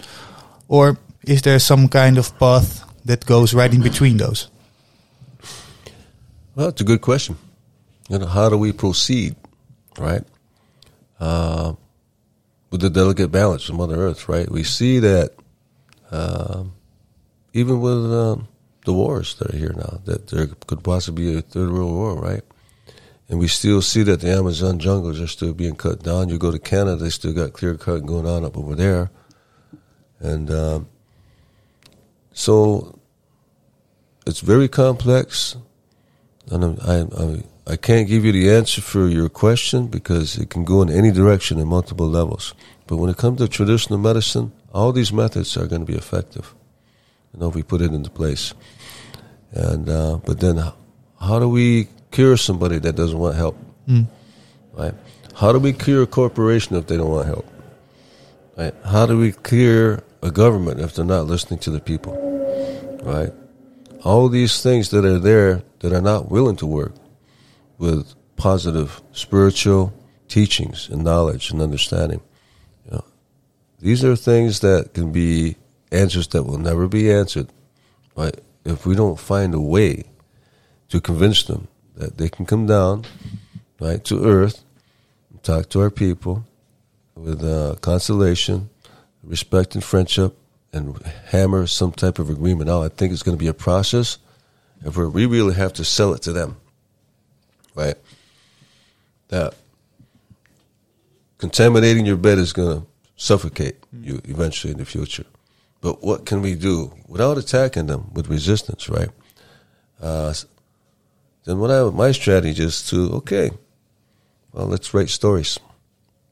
or 0.68 0.98
is 1.24 1.42
there 1.42 1.60
some 1.60 1.88
kind 1.88 2.18
of 2.18 2.38
path 2.40 2.84
that 3.06 3.26
goes 3.26 3.54
right 3.54 3.74
in 3.74 3.82
between 3.82 4.18
those? 4.18 4.50
Well, 6.56 6.70
it's 6.70 6.82
a 6.82 6.86
good 6.86 7.02
question. 7.02 7.38
You 8.10 8.20
know, 8.20 8.28
how 8.28 8.50
do 8.50 8.58
we 8.58 8.72
proceed, 8.72 9.36
right? 9.98 10.24
Uh, 11.20 11.74
with 12.70 12.82
the 12.82 12.90
delicate 12.90 13.32
balance 13.32 13.68
of 13.70 13.76
Mother 13.76 13.96
Earth, 13.96 14.30
right? 14.30 14.50
We 14.50 14.64
see 14.64 15.00
that 15.00 15.32
um, 16.12 16.74
even 17.54 17.82
with 17.82 18.14
um, 18.14 18.48
the 18.86 18.94
wars 18.94 19.36
that 19.36 19.54
are 19.54 19.58
here 19.58 19.74
now, 19.76 20.00
that 20.06 20.28
there 20.28 20.48
could 20.48 20.84
possibly 20.84 21.32
be 21.32 21.38
a 21.38 21.42
third 21.42 21.72
world 21.72 21.94
war, 21.94 22.16
right? 22.16 22.44
And 23.28 23.40
we 23.40 23.48
still 23.48 23.82
see 23.82 24.04
that 24.04 24.22
the 24.22 24.32
Amazon 24.32 24.80
jungles 24.80 25.20
are 25.20 25.28
still 25.28 25.54
being 25.54 25.76
cut 25.76 26.04
down. 26.04 26.30
You 26.30 26.38
go 26.38 26.52
to 26.52 26.60
Canada, 26.60 27.04
they 27.04 27.10
still 27.10 27.34
got 27.34 27.54
clear 27.54 27.76
cutting 27.76 28.06
going 28.06 28.28
on 28.28 28.46
up 28.46 28.58
over 28.58 28.76
there. 28.76 29.10
And 30.20 30.52
um, 30.52 30.88
so 32.34 33.00
it's 34.28 34.42
very 34.42 34.68
complex. 34.68 35.58
And 36.52 36.80
I, 36.82 37.02
I, 37.18 37.74
I 37.74 37.76
can't 37.78 38.08
give 38.08 38.24
you 38.24 38.32
the 38.32 38.52
answer 38.52 38.82
for 38.82 39.08
your 39.08 39.30
question 39.30 39.88
because 39.88 40.38
it 40.38 40.52
can 40.52 40.64
go 40.64 40.84
in 40.84 40.90
any 40.92 41.12
direction 41.12 41.60
in 41.60 41.68
multiple 41.68 42.08
levels. 42.08 42.54
But 42.86 42.98
when 42.98 43.10
it 43.10 43.18
comes 43.18 43.40
to 43.40 43.48
traditional 43.48 43.98
medicine, 43.98 44.52
all 44.72 44.92
these 44.92 45.12
methods 45.12 45.58
are 45.58 45.66
going 45.66 45.84
to 45.84 45.92
be 45.92 45.98
effective. 45.98 46.54
You 47.34 47.40
know, 47.40 47.50
if 47.50 47.56
we 47.56 47.64
put 47.64 47.82
it 47.82 47.92
into 47.92 48.12
place. 48.12 48.54
And 49.52 49.90
uh, 49.90 50.20
but 50.26 50.40
then, 50.40 50.58
how 51.20 51.40
do 51.40 51.48
we 51.50 51.88
cure 52.12 52.38
somebody 52.38 52.80
that 52.80 52.96
doesn't 52.96 53.18
want 53.18 53.36
help? 53.36 53.58
Right? 54.74 54.94
How 55.36 55.52
do 55.52 55.60
we 55.60 55.74
cure 55.74 56.04
a 56.04 56.08
corporation 56.08 56.76
if 56.76 56.88
they 56.88 56.98
don't 56.98 57.10
want 57.10 57.28
help? 57.28 57.46
Right? 58.58 58.74
How 58.86 59.06
do 59.06 59.18
we 59.18 59.32
cure 59.32 60.04
a 60.22 60.32
government 60.32 60.80
if 60.80 60.96
they're 60.96 61.06
not 61.06 61.28
listening 61.28 61.60
to 61.60 61.72
the 61.72 61.80
people? 61.80 62.14
Right? 63.04 63.32
all 64.06 64.30
these 64.30 64.62
things 64.62 64.92
that 64.92 65.04
are 65.04 65.20
there 65.20 65.64
that 65.80 65.92
are 65.92 66.02
not 66.02 66.30
willing 66.30 66.56
to 66.58 66.66
work 66.66 66.94
with 67.80 68.14
positive 68.38 69.02
spiritual 69.12 69.92
teachings 70.28 70.88
and 70.90 71.04
knowledge 71.04 71.52
and 71.52 71.62
understanding. 71.62 72.22
You 72.86 72.92
know, 72.92 73.06
these 73.80 74.06
are 74.06 74.16
things 74.16 74.60
that 74.60 74.94
can 74.94 75.12
be 75.12 75.56
answers 75.92 76.28
that 76.30 76.44
will 76.44 76.60
never 76.60 76.88
be 76.88 77.12
answered, 77.12 77.48
right? 78.16 78.40
If 78.66 78.86
we 78.86 78.96
don't 78.96 79.20
find 79.20 79.54
a 79.54 79.60
way 79.60 80.04
to 80.90 81.00
convince 81.00 81.44
them 81.44 81.68
that 81.96 82.18
they 82.18 82.30
can 82.30 82.46
come 82.46 82.66
down, 82.66 83.06
right, 83.80 84.04
to 84.06 84.26
earth, 84.26 84.64
and 85.30 85.42
talk 85.44 85.70
to 85.70 85.82
our 85.82 85.92
people 85.92 86.46
with 87.16 87.44
uh, 87.44 87.76
consolation, 87.82 88.70
respect, 89.24 89.76
and 89.76 89.84
friendship, 89.84 90.38
and 90.74 91.00
hammer 91.28 91.68
some 91.68 91.92
type 91.92 92.20
of 92.20 92.30
agreement 92.30 92.70
out. 92.70 92.84
I 92.84 92.90
think 92.90 93.14
it's 93.14 93.24
going 93.24 93.38
to 93.38 93.42
be 93.42 93.48
a 93.48 93.54
process, 93.54 94.18
and 94.82 94.94
we 95.14 95.26
really 95.26 95.54
have 95.54 95.74
to 95.74 95.86
sell 95.86 96.14
it 96.14 96.22
to 96.24 96.34
them, 96.34 96.58
right? 97.76 97.96
That 99.30 99.56
contaminating 101.38 102.06
your 102.06 102.18
bed 102.18 102.40
is 102.40 102.52
going 102.52 102.82
to 102.82 102.88
suffocate 103.16 103.78
you 103.94 104.22
eventually 104.26 104.74
in 104.74 104.80
the 104.80 104.86
future. 104.86 105.26
But 105.86 106.04
what 106.04 106.26
can 106.26 106.42
we 106.42 106.56
do 106.56 106.96
without 107.08 107.38
attacking 107.38 107.86
them 107.86 108.10
with 108.12 108.28
resistance, 108.28 108.90
right? 108.90 109.10
Uh, 110.02 110.34
then 111.44 111.60
what 111.60 111.70
I 111.70 111.88
my 111.92 112.12
strategy 112.12 112.64
is 112.64 112.90
to 112.90 113.14
okay, 113.18 113.52
well 114.52 114.66
let's 114.66 114.96
write 114.96 115.10
stories 115.10 115.60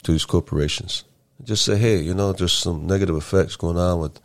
to 0.02 0.12
these 0.12 0.26
corporations. 0.26 1.04
Just 1.44 1.66
say, 1.66 1.78
hey, 1.78 1.98
you 1.98 2.16
know, 2.16 2.34
there's 2.34 2.52
some 2.64 2.88
negative 2.88 3.16
effects 3.16 3.56
going 3.56 3.78
on 3.78 4.00
with 4.00 4.20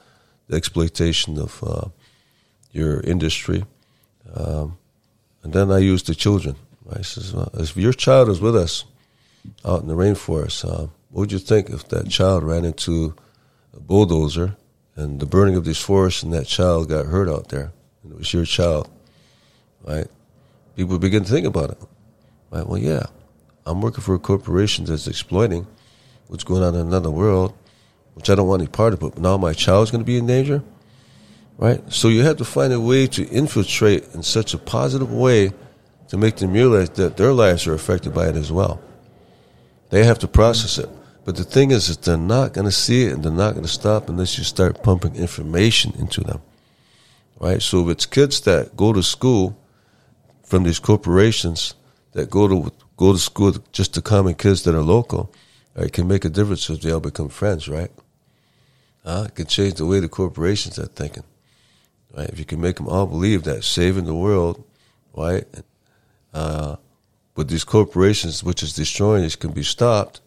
the 0.46 0.56
exploitation 0.56 1.38
of 1.38 1.62
uh, 1.62 1.88
your 2.72 3.00
industry. 3.00 3.64
Um, 4.34 4.78
And 5.44 5.52
then 5.52 5.70
I 5.70 5.92
use 5.92 6.04
the 6.04 6.14
children. 6.14 6.56
I 6.98 7.02
says, 7.02 7.34
well, 7.34 7.50
if 7.52 7.76
your 7.76 7.92
child 7.92 8.28
is 8.28 8.40
with 8.40 8.56
us 8.56 8.84
out 9.62 9.82
in 9.82 9.88
the 9.88 9.94
rainforest, 10.04 10.64
uh, 10.64 10.88
what 11.10 11.20
would 11.20 11.32
you 11.32 11.38
think 11.38 11.68
if 11.68 11.82
that 11.88 12.08
child 12.08 12.44
ran 12.44 12.64
into 12.64 13.14
a 13.76 13.80
bulldozer 13.80 14.56
and 14.98 15.20
the 15.20 15.26
burning 15.26 15.54
of 15.54 15.64
these 15.64 15.78
forests 15.78 16.22
and 16.22 16.32
that 16.32 16.46
child 16.46 16.88
got 16.88 17.06
hurt 17.06 17.28
out 17.28 17.48
there? 17.48 17.72
And 18.02 18.12
it 18.12 18.18
was 18.18 18.34
your 18.34 18.44
child, 18.44 18.90
right? 19.84 20.08
People 20.76 20.98
begin 20.98 21.24
to 21.24 21.30
think 21.30 21.46
about 21.46 21.70
it. 21.70 21.78
Right? 22.50 22.66
Well, 22.66 22.78
yeah, 22.78 23.06
I'm 23.64 23.80
working 23.80 24.02
for 24.02 24.14
a 24.14 24.18
corporation 24.18 24.84
that's 24.84 25.06
exploiting 25.06 25.66
what's 26.26 26.44
going 26.44 26.62
on 26.62 26.74
in 26.74 26.80
another 26.80 27.10
world, 27.10 27.54
which 28.14 28.28
I 28.28 28.34
don't 28.34 28.48
want 28.48 28.62
any 28.62 28.70
part 28.70 28.92
of, 28.92 29.00
but 29.00 29.18
now 29.18 29.36
my 29.36 29.52
child's 29.52 29.90
going 29.90 30.02
to 30.02 30.06
be 30.06 30.18
in 30.18 30.26
danger, 30.26 30.62
right? 31.58 31.80
So 31.92 32.08
you 32.08 32.22
have 32.24 32.38
to 32.38 32.44
find 32.44 32.72
a 32.72 32.80
way 32.80 33.06
to 33.06 33.26
infiltrate 33.28 34.14
in 34.14 34.22
such 34.22 34.52
a 34.52 34.58
positive 34.58 35.12
way 35.12 35.52
to 36.08 36.16
make 36.16 36.36
them 36.36 36.52
realize 36.52 36.90
that 36.90 37.16
their 37.16 37.32
lives 37.32 37.66
are 37.66 37.74
affected 37.74 38.14
by 38.14 38.28
it 38.28 38.36
as 38.36 38.50
well. 38.50 38.82
They 39.90 40.04
have 40.04 40.18
to 40.20 40.28
process 40.28 40.78
it. 40.78 40.88
But 41.28 41.36
the 41.36 41.44
thing 41.44 41.72
is, 41.72 41.90
is 41.90 41.98
they're 41.98 42.16
not 42.16 42.54
going 42.54 42.64
to 42.64 42.72
see 42.72 43.04
it 43.04 43.12
and 43.12 43.22
they're 43.22 43.30
not 43.30 43.52
going 43.52 43.66
to 43.66 43.70
stop 43.70 44.08
unless 44.08 44.38
you 44.38 44.44
start 44.44 44.82
pumping 44.82 45.14
information 45.14 45.92
into 45.98 46.22
them, 46.22 46.40
right? 47.38 47.60
So 47.60 47.84
if 47.84 47.92
it's 47.92 48.06
kids 48.06 48.40
that 48.48 48.78
go 48.78 48.94
to 48.94 49.02
school 49.02 49.54
from 50.42 50.62
these 50.62 50.78
corporations 50.78 51.74
that 52.12 52.30
go 52.30 52.48
to 52.48 52.72
go 52.96 53.12
to 53.12 53.18
school 53.18 53.52
just 53.72 53.92
the 53.92 54.00
common 54.00 54.36
kids 54.36 54.62
that 54.62 54.74
are 54.74 54.80
local, 54.80 55.30
right, 55.74 55.92
can 55.92 56.08
make 56.08 56.24
a 56.24 56.30
difference 56.30 56.70
if 56.70 56.80
they 56.80 56.90
all 56.92 56.98
become 56.98 57.28
friends, 57.28 57.68
right? 57.68 57.90
Uh, 59.04 59.24
it 59.28 59.34
can 59.34 59.44
change 59.44 59.74
the 59.74 59.84
way 59.84 60.00
the 60.00 60.08
corporations 60.08 60.78
are 60.78 60.86
thinking, 60.86 61.24
right? 62.16 62.30
If 62.30 62.38
you 62.38 62.46
can 62.46 62.58
make 62.58 62.76
them 62.76 62.88
all 62.88 63.06
believe 63.06 63.42
that 63.42 63.64
saving 63.64 64.06
the 64.06 64.14
world, 64.14 64.64
right, 65.14 65.44
uh, 66.32 66.76
with 67.36 67.50
these 67.50 67.64
corporations, 67.64 68.42
which 68.42 68.62
is 68.62 68.72
destroying 68.72 69.26
us, 69.26 69.36
can 69.36 69.52
be 69.52 69.62
stopped. 69.62 70.22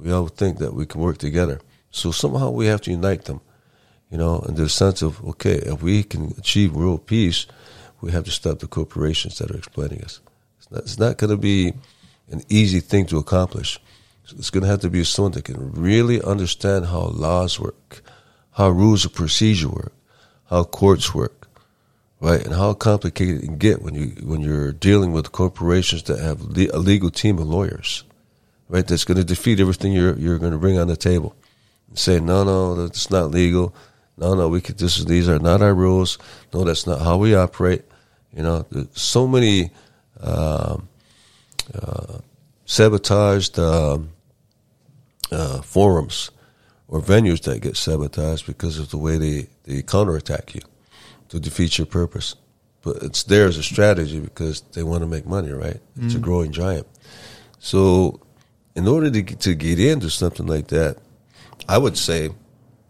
We 0.00 0.12
all 0.12 0.28
think 0.28 0.58
that 0.58 0.74
we 0.74 0.86
can 0.86 1.00
work 1.00 1.18
together. 1.18 1.60
So 1.90 2.12
somehow 2.12 2.50
we 2.50 2.66
have 2.66 2.80
to 2.82 2.90
unite 2.90 3.24
them, 3.24 3.40
you 4.10 4.18
know, 4.18 4.40
in 4.40 4.54
the 4.54 4.68
sense 4.68 5.02
of 5.02 5.24
okay, 5.24 5.56
if 5.56 5.82
we 5.82 6.02
can 6.02 6.34
achieve 6.38 6.74
world 6.74 7.06
peace, 7.06 7.46
we 8.00 8.12
have 8.12 8.24
to 8.24 8.30
stop 8.30 8.58
the 8.58 8.66
corporations 8.66 9.38
that 9.38 9.50
are 9.50 9.56
exploiting 9.56 10.02
us. 10.02 10.20
It's 10.58 10.98
not, 10.98 11.08
not 11.08 11.18
going 11.18 11.30
to 11.30 11.36
be 11.36 11.72
an 12.30 12.42
easy 12.48 12.80
thing 12.80 13.06
to 13.06 13.18
accomplish. 13.18 13.80
It's 14.36 14.50
going 14.50 14.62
to 14.62 14.68
have 14.68 14.80
to 14.80 14.90
be 14.90 15.04
someone 15.04 15.32
that 15.32 15.44
can 15.44 15.72
really 15.72 16.22
understand 16.22 16.86
how 16.86 17.00
laws 17.00 17.58
work, 17.58 18.02
how 18.52 18.68
rules 18.68 19.06
of 19.06 19.14
procedure 19.14 19.70
work, 19.70 19.94
how 20.50 20.64
courts 20.64 21.14
work, 21.14 21.48
right, 22.20 22.44
and 22.44 22.54
how 22.54 22.74
complicated 22.74 23.42
it 23.42 23.46
can 23.46 23.56
get 23.56 23.80
when 23.80 23.94
you 23.94 24.08
when 24.22 24.42
you're 24.42 24.72
dealing 24.72 25.12
with 25.12 25.32
corporations 25.32 26.02
that 26.04 26.18
have 26.18 26.40
a 26.40 26.78
legal 26.78 27.10
team 27.10 27.38
of 27.38 27.48
lawyers, 27.48 28.04
right? 28.68 28.86
That's 28.86 29.04
going 29.04 29.18
to 29.18 29.24
defeat 29.24 29.60
everything 29.60 29.92
you're 29.92 30.16
you're 30.18 30.38
going 30.38 30.52
to 30.52 30.58
bring 30.58 30.78
on 30.78 30.88
the 30.88 30.96
table, 30.96 31.34
and 31.88 31.98
say 31.98 32.20
no, 32.20 32.44
no, 32.44 32.74
that's 32.74 33.10
not 33.10 33.30
legal. 33.30 33.74
No, 34.16 34.34
no, 34.34 34.48
we 34.48 34.60
could. 34.60 34.78
This 34.78 34.98
is 34.98 35.04
these 35.06 35.28
are 35.28 35.38
not 35.38 35.62
our 35.62 35.74
rules. 35.74 36.18
No, 36.52 36.64
that's 36.64 36.86
not 36.86 37.00
how 37.00 37.16
we 37.16 37.34
operate. 37.34 37.84
You 38.34 38.42
know, 38.42 38.66
so 38.92 39.26
many 39.26 39.70
um, 40.20 40.88
uh, 41.74 42.18
sabotaged 42.66 43.58
um, 43.58 44.10
uh, 45.32 45.62
forums 45.62 46.30
or 46.88 47.00
venues 47.00 47.42
that 47.42 47.60
get 47.60 47.76
sabotaged 47.76 48.46
because 48.46 48.78
of 48.78 48.90
the 48.90 48.96
way 48.98 49.16
they, 49.16 49.48
they 49.64 49.82
counterattack 49.82 50.54
you 50.54 50.62
to 51.28 51.38
defeat 51.38 51.78
your 51.78 51.86
purpose. 51.86 52.34
But 52.82 53.02
it's 53.02 53.24
there 53.24 53.46
as 53.46 53.56
a 53.58 53.62
strategy 53.62 54.20
because 54.20 54.62
they 54.72 54.82
want 54.82 55.02
to 55.02 55.06
make 55.06 55.26
money, 55.26 55.52
right? 55.52 55.80
It's 56.00 56.14
a 56.14 56.18
growing 56.18 56.52
giant. 56.52 56.86
So, 57.58 58.20
in 58.78 58.86
order 58.86 59.10
to 59.10 59.22
get, 59.22 59.40
to 59.40 59.56
get 59.56 59.80
into 59.80 60.08
something 60.08 60.46
like 60.46 60.68
that, 60.68 60.98
I 61.68 61.78
would 61.78 61.98
say 61.98 62.30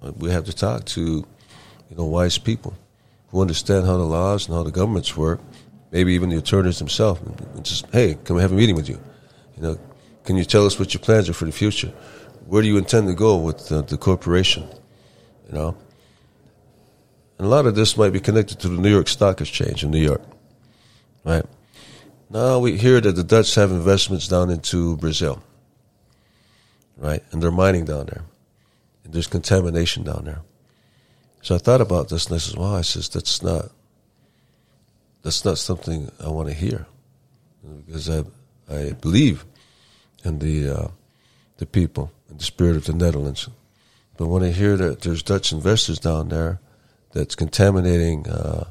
uh, 0.03 0.13
we 0.19 0.31
have 0.31 0.45
to 0.45 0.53
talk 0.53 0.85
to, 0.85 1.01
you 1.01 1.97
know, 1.97 2.05
wise 2.05 2.37
people 2.37 2.75
who 3.29 3.41
understand 3.41 3.87
how 3.87 3.97
the 3.97 4.05
laws 4.05 4.47
and 4.47 4.55
how 4.55 4.63
the 4.65 4.71
governments 4.71 5.17
work. 5.17 5.41
Maybe 5.91 6.13
even 6.13 6.29
the 6.29 6.37
attorneys 6.37 6.79
themselves. 6.79 7.23
Just, 7.63 7.87
hey, 7.87 8.19
can 8.23 8.37
we 8.37 8.43
have 8.43 8.53
a 8.53 8.55
meeting 8.55 8.77
with 8.77 8.87
you? 8.91 9.01
You 9.57 9.63
know, 9.63 9.81
can 10.25 10.37
you 10.37 10.45
tell 10.45 10.67
us 10.67 10.79
what 10.79 10.93
your 10.93 11.01
plans 11.01 11.31
are 11.31 11.33
for 11.33 11.47
the 11.47 11.53
future? 11.53 11.91
Where 12.47 12.61
do 12.61 12.69
you 12.69 12.77
intend 12.77 13.09
to 13.09 13.15
go 13.15 13.39
with 13.39 13.69
the, 13.69 13.81
the 13.81 13.97
corporation? 13.97 14.69
You 15.49 15.55
know, 15.55 15.77
and 17.39 17.47
a 17.47 17.49
lot 17.49 17.65
of 17.65 17.75
this 17.75 17.97
might 17.97 18.13
be 18.13 18.21
connected 18.21 18.61
to 18.61 18.69
the 18.69 18.79
New 18.79 18.91
York 18.91 19.09
Stock 19.09 19.41
Exchange 19.41 19.85
in 19.85 19.91
New 19.91 20.03
York, 20.03 20.21
right? 21.25 21.47
Now 22.29 22.59
we 22.59 22.77
hear 22.77 23.01
that 23.01 23.13
the 23.13 23.25
Dutch 23.25 23.55
have 23.55 23.71
investments 23.71 24.29
down 24.29 24.51
into 24.51 24.99
Brazil, 24.99 25.43
right? 26.99 27.23
And 27.31 27.43
they're 27.43 27.51
mining 27.51 27.85
down 27.85 28.07
there. 28.07 28.25
And 29.05 29.13
there's 29.13 29.27
contamination 29.27 30.03
down 30.03 30.25
there. 30.25 30.43
So 31.43 31.55
I 31.55 31.59
thought 31.59 31.81
about 31.81 32.09
this 32.09 32.27
and 32.27 32.35
I 32.35 32.39
said, 32.39 32.59
well, 32.59 32.75
I 32.75 32.83
says, 32.83 33.09
that's 33.09 33.43
not, 33.43 33.71
that's 35.23 35.45
not 35.45 35.59
something 35.59 36.11
I 36.23 36.29
want 36.29 36.49
to 36.49 36.55
hear. 36.55 36.87
Because 37.87 38.11
I, 38.11 38.25
I 38.69 38.93
believe 38.93 39.45
in 40.25 40.41
the, 40.41 40.69
uh, 40.69 40.89
the 41.59 41.67
people 41.67 42.13
and 42.29 42.39
the 42.39 42.45
spirit 42.45 42.77
of 42.77 42.85
the 42.85 42.93
Netherlands. 42.93 43.49
But 44.17 44.27
when 44.27 44.43
I 44.43 44.51
hear 44.51 44.77
that 44.77 45.03
there's 45.03 45.23
Dutch 45.23 45.53
investors 45.53 46.01
down 46.01 46.29
there 46.29 46.61
that's 47.13 47.35
contaminating 47.35 48.29
uh, 48.29 48.69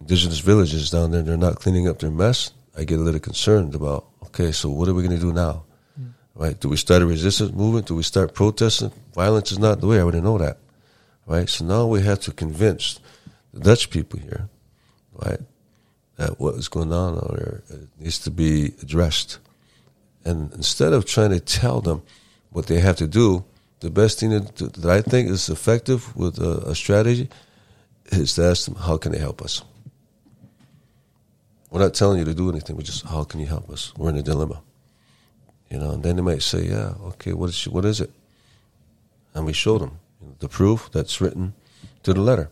indigenous 0.00 0.38
villages 0.38 0.90
down 0.90 1.10
there, 1.10 1.20
and 1.20 1.28
they're 1.28 1.36
not 1.36 1.56
cleaning 1.56 1.86
up 1.86 1.98
their 1.98 2.10
mess, 2.10 2.50
I 2.76 2.84
get 2.84 2.98
a 2.98 3.02
little 3.02 3.20
concerned 3.20 3.74
about. 3.74 4.06
Okay, 4.24 4.52
so 4.52 4.70
what 4.70 4.88
are 4.88 4.94
we 4.94 5.02
going 5.02 5.18
to 5.18 5.24
do 5.24 5.32
now? 5.32 5.64
Right? 6.34 6.58
Do 6.58 6.68
we 6.68 6.76
start 6.76 7.02
a 7.02 7.06
resistance 7.06 7.52
movement? 7.52 7.86
Do 7.86 7.94
we 7.94 8.02
start 8.02 8.34
protesting? 8.34 8.90
Violence 9.14 9.52
is 9.52 9.58
not 9.58 9.80
the 9.80 9.86
way. 9.86 9.98
I 9.98 10.02
already 10.02 10.20
know 10.20 10.38
that. 10.38 10.58
Right? 11.26 11.48
So 11.48 11.64
now 11.64 11.86
we 11.86 12.02
have 12.02 12.20
to 12.20 12.32
convince 12.32 13.00
the 13.52 13.60
Dutch 13.60 13.88
people 13.88 14.18
here, 14.18 14.48
right, 15.14 15.38
that 16.16 16.40
what 16.40 16.56
is 16.56 16.68
going 16.68 16.92
on 16.92 17.14
out 17.14 17.36
there 17.36 17.62
uh, 17.72 17.76
needs 17.98 18.18
to 18.20 18.30
be 18.30 18.74
addressed. 18.82 19.38
And 20.24 20.52
instead 20.52 20.92
of 20.92 21.06
trying 21.06 21.30
to 21.30 21.40
tell 21.40 21.80
them 21.80 22.02
what 22.50 22.66
they 22.66 22.80
have 22.80 22.96
to 22.96 23.06
do, 23.06 23.44
the 23.80 23.90
best 23.90 24.18
thing 24.18 24.30
that, 24.30 24.56
that 24.56 24.86
I 24.86 25.02
think 25.02 25.30
is 25.30 25.48
effective 25.48 26.16
with 26.16 26.38
a, 26.38 26.70
a 26.70 26.74
strategy 26.74 27.28
is 28.06 28.34
to 28.34 28.44
ask 28.44 28.64
them, 28.64 28.74
how 28.74 28.96
can 28.96 29.12
they 29.12 29.18
help 29.18 29.40
us? 29.40 29.62
We're 31.70 31.80
not 31.80 31.94
telling 31.94 32.18
you 32.18 32.24
to 32.24 32.34
do 32.34 32.50
anything. 32.50 32.76
We're 32.76 32.82
just, 32.82 33.04
how 33.04 33.24
can 33.24 33.40
you 33.40 33.46
help 33.46 33.70
us? 33.70 33.92
We're 33.96 34.10
in 34.10 34.16
a 34.16 34.22
dilemma. 34.22 34.62
You 35.74 35.80
know, 35.80 35.90
and 35.90 36.04
then 36.04 36.14
they 36.14 36.22
might 36.22 36.42
say, 36.42 36.66
yeah, 36.66 36.94
okay, 37.04 37.32
what 37.32 37.50
is, 37.50 37.66
what 37.66 37.84
is 37.84 38.00
it? 38.00 38.12
And 39.34 39.44
we 39.44 39.52
show 39.52 39.76
them 39.76 39.98
you 40.20 40.28
know, 40.28 40.36
the 40.38 40.48
proof 40.48 40.88
that's 40.92 41.20
written 41.20 41.52
to 42.04 42.14
the 42.14 42.20
letter. 42.20 42.48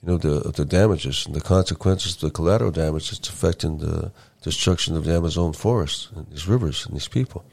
You 0.00 0.12
know, 0.12 0.18
the, 0.18 0.52
the 0.52 0.64
damages 0.64 1.26
and 1.26 1.34
the 1.34 1.40
consequences, 1.40 2.14
of 2.14 2.20
the 2.20 2.30
collateral 2.30 2.70
damage 2.70 3.10
that's 3.10 3.28
affecting 3.28 3.78
the 3.78 4.12
destruction 4.40 4.96
of 4.96 5.04
the 5.04 5.12
Amazon 5.12 5.52
forest 5.52 6.10
and 6.14 6.28
these 6.30 6.46
rivers 6.46 6.86
and 6.86 6.94
these 6.94 7.08
people. 7.08 7.44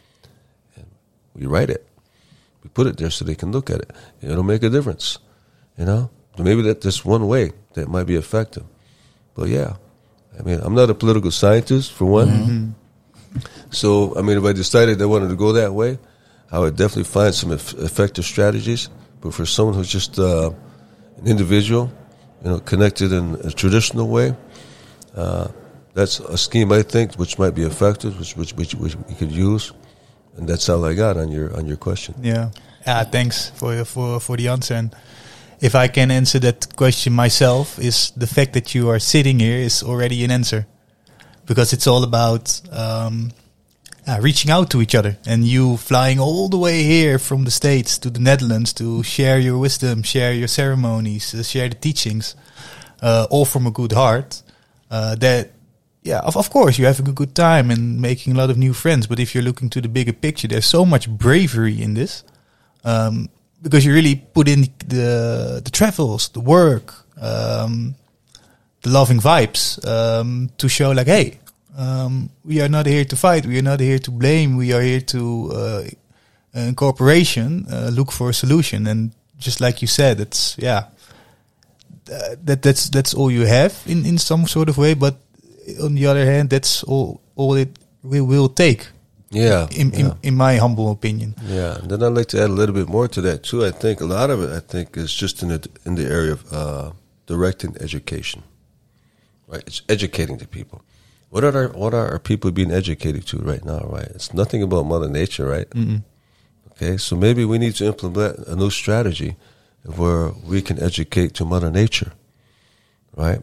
And 0.76 0.86
we 1.34 1.48
write 1.48 1.72
it. 1.72 1.88
We 2.64 2.70
put 2.70 2.86
it 2.86 2.98
there 2.98 3.10
so 3.10 3.26
they 3.26 3.34
can 3.34 3.52
look 3.52 3.72
at 3.72 3.80
it. 3.80 3.90
It'll 4.22 4.44
make 4.44 4.62
a 4.62 4.70
difference. 4.70 5.18
You 5.80 5.86
know? 5.86 6.12
Maybe 6.38 6.62
that 6.62 6.82
that's 6.82 7.04
one 7.04 7.28
way 7.28 7.54
that 7.74 7.90
might 7.90 8.06
be 8.06 8.18
effective. 8.18 8.66
But 9.34 9.50
yeah, 9.50 9.78
I 10.38 10.44
mean, 10.44 10.60
I'm 10.62 10.76
not 10.76 10.92
a 10.92 10.94
political 10.94 11.32
scientist 11.32 11.92
for 11.92 12.06
one. 12.06 12.28
Mm-hmm. 12.28 12.70
So, 13.72 14.16
I 14.18 14.22
mean, 14.22 14.38
if 14.38 14.44
I 14.44 14.54
decided 14.54 15.02
I 15.02 15.06
wanted 15.06 15.30
to 15.30 15.36
go 15.36 15.54
that 15.54 15.74
way, 15.74 15.98
I 16.52 16.60
would 16.60 16.76
definitely 16.76 17.06
find 17.06 17.34
some 17.34 17.54
eff- 17.54 17.74
effective 17.74 18.26
strategies. 18.26 18.90
But 19.22 19.34
for 19.34 19.46
someone 19.46 19.76
who's 19.76 19.90
just 19.90 20.20
uh, 20.20 20.52
an 21.18 21.28
individual, 21.28 21.92
you 22.44 22.50
know, 22.50 22.60
connected 22.60 23.14
in 23.14 23.36
a 23.44 23.52
traditional 23.52 24.08
way, 24.08 24.36
uh, 25.16 25.48
that's 25.94 26.20
a 26.20 26.38
scheme 26.38 26.72
I 26.72 26.84
think 26.84 27.16
which 27.16 27.38
might 27.38 27.56
be 27.56 27.64
effective, 27.64 28.18
which 28.20 28.36
which 28.36 28.54
which, 28.54 28.76
which 28.76 28.96
we 28.96 29.16
could 29.16 29.32
use. 29.32 29.74
And 30.38 30.48
that's 30.48 30.70
all 30.70 30.84
I 30.86 30.94
got 30.94 31.18
on 31.18 31.32
your 31.32 31.56
on 31.56 31.68
your 31.68 31.78
question. 31.78 32.16
Yeah. 32.22 32.52
Yeah. 32.88 33.04
Thanks 33.04 33.52
for 33.56 33.86
for 33.86 34.20
for 34.20 34.38
the 34.38 34.48
answer. 34.48 34.76
And 34.76 34.96
if 35.60 35.76
I 35.76 35.88
can 35.88 36.12
answer 36.12 36.40
that 36.40 36.76
question 36.76 37.14
myself, 37.14 37.78
is 37.80 38.12
the 38.18 38.28
fact 38.28 38.54
that 38.54 38.74
you 38.74 38.90
are 38.90 39.00
sitting 39.00 39.40
here 39.40 39.58
is 39.58 39.84
already 39.84 40.24
an 40.24 40.32
answer, 40.32 40.66
because 41.46 41.74
it's 41.74 41.88
all 41.88 42.04
about 42.04 42.62
um, 42.72 43.32
uh, 44.08 44.20
reaching 44.22 44.52
out 44.52 44.70
to 44.72 44.82
each 44.82 44.96
other, 44.96 45.18
and 45.26 45.46
you 45.46 45.78
flying 45.78 46.20
all 46.20 46.50
the 46.50 46.58
way 46.58 46.84
here 46.84 47.20
from 47.20 47.44
the 47.44 47.52
states 47.52 47.98
to 48.00 48.10
the 48.10 48.20
Netherlands 48.20 48.74
to 48.74 49.04
share 49.04 49.40
your 49.40 49.58
wisdom, 49.58 50.04
share 50.04 50.34
your 50.34 50.48
ceremonies, 50.48 51.34
uh, 51.34 51.44
share 51.44 51.70
the 51.70 51.76
teachings, 51.76 52.36
uh, 53.02 53.28
all 53.30 53.46
from 53.46 53.68
a 53.68 53.72
good 53.72 53.92
heart. 53.92 54.42
Uh, 54.90 55.16
that 55.16 55.52
yeah, 56.04 56.20
of, 56.20 56.36
of 56.36 56.50
course, 56.50 56.80
you 56.80 56.86
have 56.86 57.00
a 57.00 57.04
good, 57.04 57.16
good 57.16 57.36
time 57.36 57.70
and 57.70 58.02
making 58.02 58.34
a 58.34 58.38
lot 58.38 58.50
of 58.50 58.58
new 58.58 58.74
friends. 58.74 59.06
But 59.08 59.20
if 59.20 59.36
you're 59.36 59.44
looking 59.44 59.70
to 59.70 59.82
the 59.82 59.88
bigger 59.88 60.14
picture, 60.14 60.48
there's 60.48 60.66
so 60.66 60.84
much 60.84 61.08
bravery 61.08 61.82
in 61.82 61.94
this 61.94 62.24
um, 62.84 63.30
because 63.62 63.86
you 63.86 63.94
really 63.94 64.16
put 64.16 64.48
in 64.48 64.62
the 64.88 65.62
the 65.64 65.72
travels, 65.72 66.30
the 66.30 66.40
work, 66.40 66.94
um, 67.22 67.96
the 68.82 68.90
loving 68.90 69.20
vibes 69.20 69.86
um, 69.88 70.50
to 70.58 70.68
show 70.68 70.92
like, 70.92 71.08
hey, 71.08 71.40
Um, 71.78 72.30
we 72.44 72.62
are 72.62 72.70
not 72.70 72.86
here 72.86 73.06
to 73.06 73.16
fight. 73.16 73.46
We 73.46 73.58
are 73.58 73.64
not 73.64 73.80
here 73.80 74.00
to 74.00 74.12
blame. 74.12 74.58
We 74.58 74.74
are 74.74 74.82
here 74.82 75.02
to, 75.02 75.52
uh, 75.54 75.84
in 76.54 76.76
cooperation, 76.76 77.66
uh, 77.72 77.90
look 77.94 78.12
for 78.12 78.30
a 78.30 78.34
solution. 78.34 78.88
And 78.88 79.12
just 79.40 79.62
like 79.62 79.82
you 79.82 79.88
said, 79.88 80.20
it's 80.20 80.56
yeah, 80.58 80.86
uh, 82.12 82.36
that 82.44 82.62
that's 82.62 82.90
that's 82.90 83.14
all 83.14 83.32
you 83.32 83.46
have 83.46 83.74
in 83.86 84.06
in 84.06 84.18
some 84.18 84.48
sort 84.48 84.70
of 84.70 84.78
way. 84.78 84.94
But 84.96 85.16
on 85.82 85.96
the 85.96 86.08
other 86.08 86.26
hand, 86.26 86.50
that's 86.50 86.84
all 86.84 87.22
all 87.36 87.56
it 87.56 87.70
will 88.04 88.26
will 88.26 88.50
take. 88.50 88.88
Yeah, 89.34 89.68
In 89.72 89.94
in, 89.94 90.12
in 90.24 90.36
my 90.36 90.58
humble 90.58 90.92
opinion. 90.92 91.36
Yeah, 91.48 91.78
and 91.80 91.90
then 91.90 92.04
I'd 92.04 92.18
like 92.18 92.28
to 92.30 92.38
add 92.44 92.50
a 92.50 92.54
little 92.54 92.76
bit 92.76 92.90
more 92.90 93.08
to 93.08 93.22
that 93.22 93.44
too. 93.44 93.64
I 93.66 93.72
think 93.72 94.02
a 94.02 94.06
lot 94.06 94.30
of 94.30 94.44
it, 94.44 94.52
I 94.52 94.60
think, 94.60 94.98
is 94.98 95.14
just 95.14 95.42
in 95.42 95.48
the 95.50 95.70
in 95.86 95.96
the 95.96 96.04
area 96.04 96.34
of 96.34 96.44
uh, 96.52 96.92
directing 97.28 97.78
education, 97.80 98.44
right? 99.48 99.64
It's 99.66 99.82
educating 99.88 100.38
the 100.38 100.48
people. 100.48 100.82
What 101.32 101.46
are 101.46 101.56
our, 101.56 101.68
what 101.70 101.94
are 101.94 102.12
our 102.12 102.20
people 102.20 102.52
being 102.52 102.72
educated 102.72 103.26
to 103.28 103.38
right 103.38 103.64
now? 103.64 103.80
Right? 103.88 104.08
It's 104.08 104.34
nothing 104.34 104.62
about 104.62 104.86
Mother 104.86 105.10
Nature, 105.10 105.48
right? 105.48 105.70
Mm-mm. 105.70 106.04
Okay, 106.72 106.98
so 106.98 107.16
maybe 107.16 107.46
we 107.46 107.58
need 107.58 107.76
to 107.76 107.86
implement 107.86 108.40
a 108.48 108.56
new 108.56 108.70
strategy 108.70 109.38
where 109.86 110.32
we 110.46 110.62
can 110.62 110.78
educate 110.82 111.34
to 111.36 111.46
Mother 111.46 111.72
Nature, 111.72 112.12
right? 113.16 113.42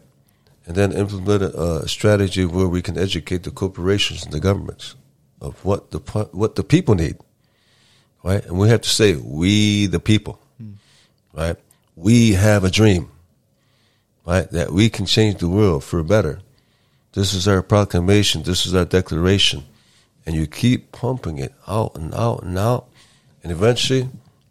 And 0.67 0.75
then 0.75 0.91
implement 0.91 1.41
a, 1.41 1.81
a 1.83 1.87
strategy 1.87 2.45
where 2.45 2.67
we 2.67 2.83
can 2.83 2.95
educate 2.95 3.41
the 3.41 3.49
corporations 3.51 4.23
and 4.23 4.31
the 4.31 4.39
governments 4.39 4.95
of 5.41 5.65
what 5.65 5.89
the 5.89 5.99
what 6.31 6.55
the 6.55 6.63
people 6.63 6.93
need, 6.93 7.17
right? 8.23 8.45
And 8.45 8.59
we 8.59 8.69
have 8.69 8.81
to 8.81 8.89
say, 8.89 9.15
we 9.15 9.87
the 9.87 9.99
people, 9.99 10.39
mm. 10.61 10.75
right? 11.33 11.55
We 11.95 12.33
have 12.33 12.63
a 12.63 12.69
dream, 12.69 13.09
right? 14.27 14.47
That 14.51 14.71
we 14.71 14.91
can 14.91 15.07
change 15.07 15.39
the 15.39 15.49
world 15.49 15.83
for 15.83 16.03
better. 16.03 16.41
This 17.13 17.33
is 17.33 17.47
our 17.47 17.61
proclamation. 17.61 18.43
This 18.43 18.65
is 18.65 18.75
our 18.75 18.85
declaration. 18.85 19.63
And 20.25 20.35
you 20.35 20.47
keep 20.47 20.91
pumping 20.91 21.39
it 21.39 21.53
out 21.67 21.95
and 21.95 22.13
out 22.13 22.43
and 22.43 22.57
out. 22.57 22.87
And 23.43 23.51
eventually, 23.51 24.09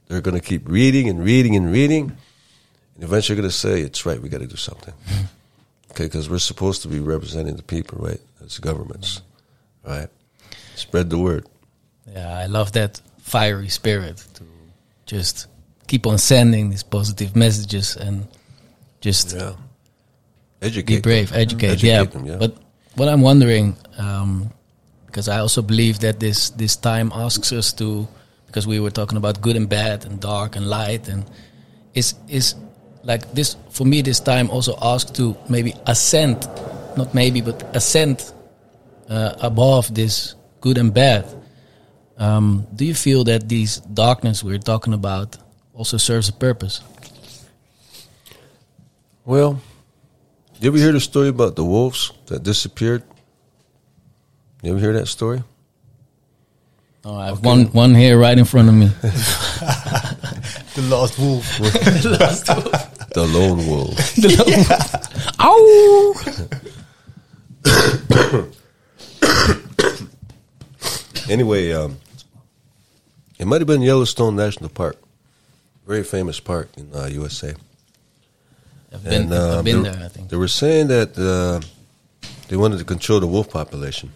they're 0.08 0.20
going 0.20 0.38
to 0.40 0.46
keep 0.46 0.68
reading 0.68 1.08
and 1.08 1.22
reading 1.22 1.54
and 1.54 1.70
reading. 1.70 2.16
And 2.94 3.04
eventually, 3.04 3.36
they're 3.36 3.42
going 3.42 3.50
to 3.50 3.56
say, 3.56 3.80
it's 3.80 4.04
right, 4.04 4.20
we 4.20 4.28
got 4.28 4.40
to 4.40 4.46
do 4.46 4.56
something. 4.56 4.94
Hmm. 5.06 5.24
Okay, 5.92 6.04
because 6.04 6.28
we're 6.28 6.38
supposed 6.38 6.82
to 6.82 6.88
be 6.88 7.00
representing 7.00 7.56
the 7.56 7.62
people, 7.62 7.98
right? 8.00 8.20
As 8.44 8.58
governments, 8.58 9.22
right? 9.84 10.08
Spread 10.74 11.10
the 11.10 11.18
word. 11.18 11.46
Yeah, 12.12 12.38
I 12.38 12.46
love 12.46 12.72
that 12.72 13.00
fiery 13.18 13.68
spirit 13.68 14.24
to 14.34 14.44
just 15.06 15.46
keep 15.86 16.06
on 16.06 16.18
sending 16.18 16.70
these 16.70 16.82
positive 16.82 17.34
messages 17.34 17.96
and 17.96 18.26
just 19.00 19.34
Yeah. 19.34 19.54
Educate. 20.60 20.96
be 20.96 21.00
brave, 21.00 21.30
them. 21.30 21.40
educate. 21.40 21.70
Educate 21.70 21.88
yeah. 21.88 22.04
them, 22.04 22.26
yeah. 22.26 22.36
But 22.36 22.56
what 22.96 23.08
I'm 23.08 23.22
wondering, 23.22 23.76
um, 23.96 24.50
because 25.06 25.28
I 25.28 25.38
also 25.38 25.62
believe 25.62 26.00
that 26.00 26.18
this 26.20 26.50
this 26.50 26.76
time 26.76 27.12
asks 27.14 27.52
us 27.52 27.72
to, 27.74 28.08
because 28.46 28.66
we 28.66 28.80
were 28.80 28.90
talking 28.90 29.16
about 29.16 29.40
good 29.40 29.56
and 29.56 29.68
bad 29.68 30.04
and 30.04 30.20
dark 30.20 30.56
and 30.56 30.66
light, 30.66 31.08
and 31.08 31.24
is 31.94 32.14
is 32.28 32.54
like 33.04 33.32
this 33.32 33.56
for 33.70 33.84
me. 33.84 34.02
This 34.02 34.20
time 34.20 34.50
also 34.50 34.76
asks 34.82 35.10
to 35.12 35.36
maybe 35.48 35.74
ascend, 35.86 36.46
not 36.96 37.14
maybe, 37.14 37.40
but 37.40 37.62
ascend 37.76 38.32
uh, 39.08 39.34
above 39.40 39.94
this 39.94 40.34
good 40.60 40.78
and 40.78 40.92
bad. 40.92 41.24
Um, 42.18 42.66
do 42.74 42.84
you 42.84 42.94
feel 42.94 43.22
that 43.24 43.48
these 43.48 43.76
darkness 43.78 44.42
we're 44.42 44.58
talking 44.58 44.92
about 44.92 45.38
also 45.72 45.96
serves 45.98 46.28
a 46.28 46.32
purpose? 46.32 46.80
Well, 49.24 49.60
you 50.60 50.68
ever 50.68 50.78
hear 50.78 50.92
the 50.92 51.00
story 51.00 51.28
about 51.28 51.56
the 51.56 51.64
wolves 51.64 52.12
that 52.26 52.42
disappeared? 52.42 53.02
You 54.62 54.72
ever 54.72 54.80
hear 54.80 54.92
that 54.94 55.06
story? 55.06 55.42
Oh, 57.04 57.16
I 57.16 57.26
have 57.26 57.44
one 57.44 57.66
one 57.66 57.94
here 57.94 58.18
right 58.18 58.36
in 58.36 58.44
front 58.44 58.68
of 58.68 58.74
me. 58.74 58.90
The 60.74 60.82
last 60.82 61.18
wolf. 61.22 61.58
The 63.14 63.26
lone 63.26 63.66
wolf. 63.66 63.96
The 64.16 64.28
lone 64.38 64.56
wolf. 64.56 64.88
Ow! 65.40 66.14
anyway, 71.32 71.72
um, 71.72 71.98
it 73.38 73.46
might 73.46 73.60
have 73.60 73.66
been 73.66 73.82
Yellowstone 73.82 74.36
National 74.36 74.70
Park, 74.70 74.96
very 75.86 76.04
famous 76.04 76.38
park 76.38 76.68
in 76.76 76.94
uh, 76.94 77.06
USA. 77.06 77.54
I've 78.92 79.04
been, 79.04 79.22
And, 79.22 79.32
uh, 79.32 79.58
I've 79.58 79.64
been 79.64 79.82
they, 79.82 79.90
there, 79.90 80.04
I 80.04 80.08
think. 80.08 80.28
They 80.30 80.36
were 80.36 80.48
saying 80.48 80.88
that 80.88 81.18
uh, 81.18 81.60
they 82.48 82.56
wanted 82.56 82.78
to 82.78 82.84
control 82.84 83.20
the 83.20 83.26
wolf 83.26 83.50
population. 83.50 84.12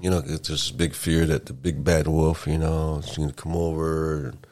You 0.00 0.10
know, 0.10 0.20
there's 0.20 0.40
this 0.40 0.70
big 0.70 0.94
fear 0.94 1.24
that 1.26 1.46
the 1.46 1.54
big 1.54 1.82
bad 1.82 2.06
wolf, 2.06 2.46
you 2.46 2.58
know, 2.58 2.98
is 2.98 3.16
going 3.16 3.30
to 3.30 3.34
come 3.34 3.56
over 3.56 4.26
and, 4.26 4.46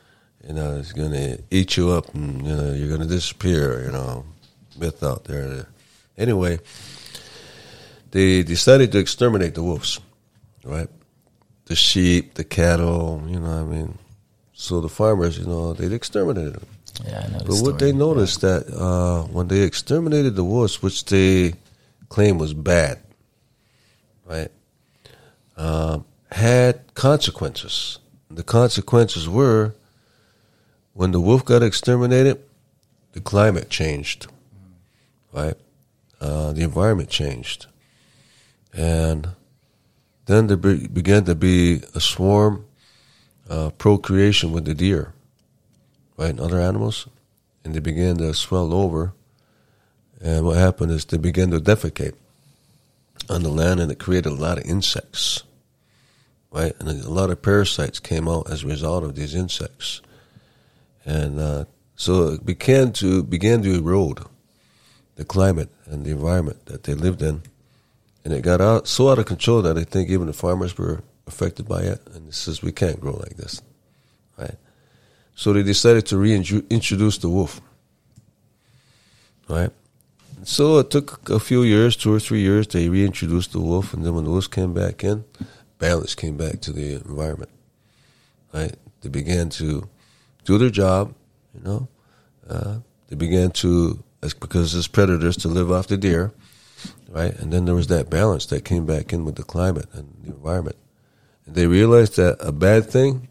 you 0.46 0.54
know, 0.54 0.78
it's 0.78 0.92
going 0.92 1.12
to 1.12 1.42
eat 1.50 1.76
you 1.76 1.90
up 1.90 2.14
and, 2.14 2.46
you 2.46 2.56
know, 2.56 2.72
you're 2.72 2.88
going 2.88 3.02
to 3.02 3.06
disappear, 3.06 3.84
you 3.84 3.92
know, 3.92 4.24
myth 4.78 5.02
out 5.02 5.24
there. 5.24 5.66
Anyway, 6.16 6.58
they 8.12 8.42
decided 8.42 8.92
to 8.92 8.98
exterminate 8.98 9.54
the 9.54 9.62
wolves, 9.62 10.00
right? 10.64 10.88
The 11.66 11.76
sheep, 11.76 12.34
the 12.34 12.44
cattle, 12.44 13.22
you 13.26 13.38
know, 13.38 13.62
what 13.62 13.74
I 13.74 13.76
mean. 13.76 13.98
So 14.54 14.80
the 14.80 14.88
farmers, 14.88 15.38
you 15.38 15.46
know, 15.46 15.74
they 15.74 15.94
exterminated 15.94 16.54
them. 16.54 16.66
Yeah, 17.04 17.24
I 17.24 17.32
know. 17.32 17.38
the 17.38 17.44
But 17.44 17.60
what 17.62 17.78
they 17.78 17.92
noticed 17.92 18.40
that 18.42 18.68
uh, 18.68 19.22
when 19.24 19.48
they 19.48 19.62
exterminated 19.62 20.36
the 20.36 20.44
wolves, 20.44 20.82
which 20.82 21.04
they 21.04 21.54
claim 22.08 22.38
was 22.38 22.54
bad, 22.54 22.98
right, 24.26 24.50
um, 25.56 26.04
had 26.30 26.94
consequences. 26.94 27.98
The 28.30 28.42
consequences 28.42 29.28
were 29.28 29.74
when 30.94 31.12
the 31.12 31.20
wolf 31.20 31.44
got 31.44 31.62
exterminated, 31.62 32.42
the 33.12 33.20
climate 33.20 33.68
changed, 33.68 34.26
right? 35.32 35.56
Uh, 36.20 36.52
the 36.52 36.62
environment 36.62 37.10
changed, 37.10 37.66
and 38.72 39.28
then 40.26 40.46
there 40.46 40.56
be, 40.56 40.86
began 40.86 41.24
to 41.24 41.34
be 41.34 41.82
a 41.94 42.00
swarm 42.00 42.64
uh, 43.50 43.70
procreation 43.70 44.52
with 44.52 44.64
the 44.64 44.74
deer 44.74 45.12
right, 46.16 46.30
and 46.30 46.40
other 46.40 46.60
animals, 46.60 47.08
and 47.64 47.74
they 47.74 47.80
began 47.80 48.16
to 48.18 48.34
swell 48.34 48.72
over. 48.72 49.12
And 50.20 50.44
what 50.44 50.56
happened 50.56 50.92
is 50.92 51.04
they 51.04 51.18
began 51.18 51.50
to 51.50 51.60
defecate 51.60 52.14
on 53.28 53.42
the 53.42 53.48
land, 53.48 53.80
and 53.80 53.90
it 53.90 53.98
created 53.98 54.32
a 54.32 54.34
lot 54.34 54.58
of 54.58 54.64
insects, 54.64 55.42
right? 56.50 56.74
And 56.78 56.88
a 56.88 57.10
lot 57.10 57.30
of 57.30 57.42
parasites 57.42 57.98
came 57.98 58.28
out 58.28 58.50
as 58.50 58.62
a 58.62 58.68
result 58.68 59.04
of 59.04 59.14
these 59.14 59.34
insects, 59.34 60.00
and 61.04 61.40
uh, 61.40 61.64
so 61.96 62.28
it 62.28 62.46
began 62.46 62.92
to 62.94 63.22
began 63.22 63.62
to 63.62 63.74
erode 63.74 64.20
the 65.16 65.24
climate 65.24 65.70
and 65.86 66.04
the 66.04 66.10
environment 66.10 66.66
that 66.66 66.84
they 66.84 66.94
lived 66.94 67.22
in, 67.22 67.42
and 68.24 68.32
it 68.32 68.42
got 68.42 68.60
out 68.60 68.86
so 68.86 69.08
out 69.08 69.18
of 69.18 69.26
control 69.26 69.62
that 69.62 69.78
I 69.78 69.84
think 69.84 70.08
even 70.08 70.26
the 70.26 70.32
farmers 70.32 70.76
were 70.76 71.02
affected 71.26 71.68
by 71.68 71.82
it, 71.82 72.00
and 72.14 72.28
it 72.28 72.34
says 72.34 72.62
we 72.62 72.72
can't 72.72 73.00
grow 73.00 73.12
like 73.12 73.36
this? 73.36 73.62
So 75.34 75.52
they 75.52 75.62
decided 75.62 76.06
to 76.06 76.16
reintroduce 76.18 77.18
the 77.18 77.28
wolf. 77.28 77.60
Right? 79.48 79.70
So 80.44 80.78
it 80.78 80.90
took 80.90 81.28
a 81.28 81.38
few 81.38 81.62
years, 81.62 81.96
two 81.96 82.12
or 82.12 82.20
three 82.20 82.40
years, 82.40 82.66
they 82.66 82.88
reintroduced 82.88 83.52
the 83.52 83.60
wolf, 83.60 83.94
and 83.94 84.04
then 84.04 84.14
when 84.14 84.24
the 84.24 84.30
wolves 84.30 84.48
came 84.48 84.74
back 84.74 85.04
in, 85.04 85.24
balance 85.78 86.14
came 86.14 86.36
back 86.36 86.60
to 86.62 86.72
the 86.72 86.94
environment. 86.94 87.50
Right? 88.52 88.74
They 89.00 89.08
began 89.08 89.48
to 89.50 89.88
do 90.44 90.58
their 90.58 90.70
job, 90.70 91.14
you 91.54 91.62
know. 91.62 91.88
Uh, 92.48 92.78
they 93.08 93.16
began 93.16 93.50
to, 93.50 94.02
because 94.20 94.74
as 94.74 94.88
predators, 94.88 95.36
to 95.38 95.48
live 95.48 95.70
off 95.70 95.86
the 95.86 95.96
deer, 95.96 96.32
right? 97.08 97.34
And 97.38 97.52
then 97.52 97.64
there 97.64 97.74
was 97.74 97.86
that 97.88 98.10
balance 98.10 98.46
that 98.46 98.64
came 98.64 98.86
back 98.86 99.12
in 99.12 99.24
with 99.24 99.36
the 99.36 99.42
climate 99.42 99.86
and 99.92 100.12
the 100.22 100.30
environment. 100.30 100.76
And 101.46 101.54
they 101.54 101.66
realized 101.66 102.16
that 102.16 102.36
a 102.40 102.52
bad 102.52 102.90
thing 102.90 103.28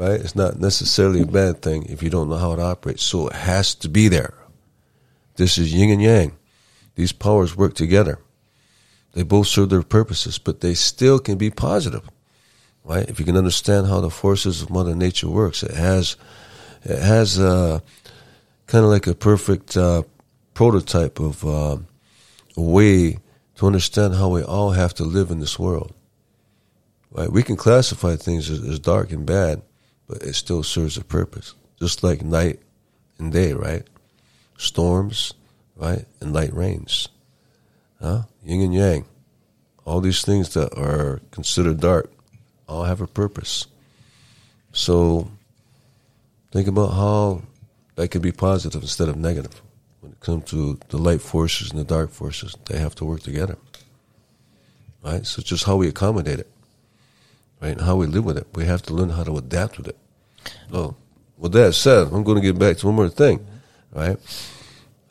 right? 0.00 0.18
It's 0.18 0.34
not 0.34 0.58
necessarily 0.58 1.20
a 1.20 1.26
bad 1.26 1.60
thing 1.60 1.84
if 1.90 2.02
you 2.02 2.08
don't 2.08 2.30
know 2.30 2.38
how 2.38 2.52
it 2.52 2.58
operates. 2.58 3.02
So 3.02 3.28
it 3.28 3.34
has 3.34 3.74
to 3.76 3.88
be 3.88 4.08
there. 4.08 4.32
This 5.36 5.58
is 5.58 5.74
yin 5.74 5.90
and 5.90 6.02
yang. 6.02 6.32
These 6.94 7.12
powers 7.12 7.54
work 7.54 7.74
together. 7.74 8.18
They 9.12 9.24
both 9.24 9.46
serve 9.46 9.68
their 9.68 9.82
purposes, 9.82 10.38
but 10.38 10.60
they 10.60 10.72
still 10.72 11.18
can 11.18 11.36
be 11.36 11.50
positive, 11.50 12.08
right? 12.82 13.08
If 13.10 13.18
you 13.18 13.26
can 13.26 13.36
understand 13.36 13.88
how 13.88 14.00
the 14.00 14.08
forces 14.08 14.62
of 14.62 14.70
Mother 14.70 14.94
Nature 14.94 15.28
works, 15.28 15.62
it 15.62 15.72
has, 15.72 16.16
it 16.82 16.98
has 16.98 17.38
uh, 17.38 17.80
kind 18.66 18.84
of 18.84 18.90
like 18.90 19.06
a 19.06 19.14
perfect 19.14 19.76
uh, 19.76 20.04
prototype 20.54 21.20
of 21.20 21.44
uh, 21.44 21.76
a 22.56 22.62
way 22.62 23.18
to 23.56 23.66
understand 23.66 24.14
how 24.14 24.28
we 24.30 24.42
all 24.42 24.70
have 24.70 24.94
to 24.94 25.04
live 25.04 25.30
in 25.30 25.40
this 25.40 25.58
world. 25.58 25.92
Right? 27.10 27.30
We 27.30 27.42
can 27.42 27.56
classify 27.56 28.16
things 28.16 28.48
as, 28.48 28.62
as 28.62 28.78
dark 28.78 29.10
and 29.10 29.26
bad, 29.26 29.62
but 30.10 30.22
it 30.24 30.34
still 30.34 30.64
serves 30.64 30.96
a 30.96 31.04
purpose. 31.04 31.54
Just 31.78 32.02
like 32.02 32.22
night 32.22 32.58
and 33.18 33.32
day, 33.32 33.52
right? 33.52 33.84
Storms, 34.58 35.34
right? 35.76 36.04
And 36.20 36.32
light 36.32 36.52
rains. 36.52 37.08
Huh? 38.02 38.22
Yin 38.44 38.60
and 38.62 38.74
yang. 38.74 39.04
All 39.84 40.00
these 40.00 40.22
things 40.22 40.52
that 40.54 40.76
are 40.76 41.20
considered 41.30 41.78
dark 41.78 42.10
all 42.66 42.84
have 42.84 43.00
a 43.00 43.06
purpose. 43.06 43.66
So 44.72 45.30
think 46.50 46.66
about 46.66 46.88
how 46.88 47.42
that 47.94 48.08
could 48.08 48.22
be 48.22 48.32
positive 48.32 48.82
instead 48.82 49.08
of 49.08 49.16
negative. 49.16 49.62
When 50.00 50.10
it 50.12 50.20
comes 50.20 50.50
to 50.50 50.78
the 50.88 50.98
light 50.98 51.20
forces 51.20 51.70
and 51.70 51.78
the 51.78 51.84
dark 51.84 52.10
forces, 52.10 52.56
they 52.66 52.78
have 52.78 52.96
to 52.96 53.04
work 53.04 53.22
together. 53.22 53.56
Right? 55.04 55.24
So 55.24 55.40
just 55.40 55.64
how 55.64 55.76
we 55.76 55.86
accommodate 55.86 56.40
it. 56.40 56.50
Right? 57.60 57.80
How 57.80 57.96
we 57.96 58.06
live 58.06 58.24
with 58.24 58.38
it. 58.38 58.46
We 58.54 58.64
have 58.64 58.82
to 58.82 58.94
learn 58.94 59.10
how 59.10 59.24
to 59.24 59.36
adapt 59.36 59.76
with 59.76 59.88
it. 59.88 59.96
Oh, 60.72 60.96
with 61.36 61.52
that 61.52 61.74
said, 61.74 62.08
I'm 62.12 62.24
going 62.24 62.36
to 62.36 62.42
get 62.42 62.58
back 62.58 62.78
to 62.78 62.86
one 62.86 62.96
more 62.96 63.08
thing. 63.08 63.46
Right? 63.92 64.18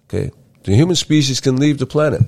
Okay. 0.08 0.32
The 0.64 0.76
human 0.76 0.96
species 0.96 1.40
can 1.40 1.58
leave 1.58 1.78
the 1.78 1.86
planet. 1.86 2.22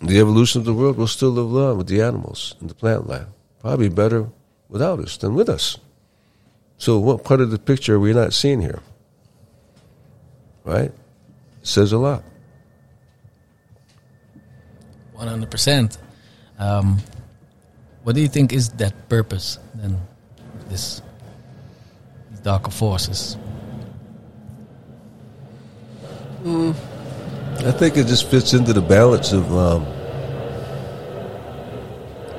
The 0.00 0.18
evolution 0.18 0.60
of 0.60 0.64
the 0.64 0.74
world 0.74 0.96
will 0.96 1.06
still 1.06 1.30
live 1.30 1.54
on 1.54 1.78
with 1.78 1.86
the 1.86 2.02
animals 2.02 2.56
and 2.60 2.68
the 2.68 2.74
plant 2.74 3.06
life. 3.06 3.26
Probably 3.60 3.88
better 3.88 4.28
without 4.68 4.98
us 4.98 5.16
than 5.16 5.34
with 5.34 5.48
us. 5.48 5.78
So, 6.78 6.98
what 6.98 7.22
part 7.22 7.40
of 7.40 7.52
the 7.52 7.58
picture 7.58 7.94
are 7.94 8.00
we 8.00 8.12
not 8.12 8.32
seeing 8.32 8.60
here? 8.60 8.80
Right? 10.64 10.90
It 10.90 10.94
says 11.62 11.92
a 11.92 11.98
lot. 11.98 12.24
One 15.12 15.28
hundred 15.28 15.50
percent. 15.50 15.98
Um, 16.58 16.98
What 18.02 18.14
do 18.14 18.20
you 18.20 18.28
think 18.28 18.52
is 18.52 18.68
that 18.70 19.08
purpose 19.08 19.58
then? 19.74 20.00
This 20.68 21.02
these 22.30 22.40
darker 22.40 22.70
forces. 22.70 23.36
I 26.44 27.70
think 27.70 27.96
it 27.96 28.08
just 28.08 28.28
fits 28.28 28.52
into 28.52 28.72
the 28.72 28.80
balance 28.80 29.32
of 29.32 29.56
um, 29.56 29.86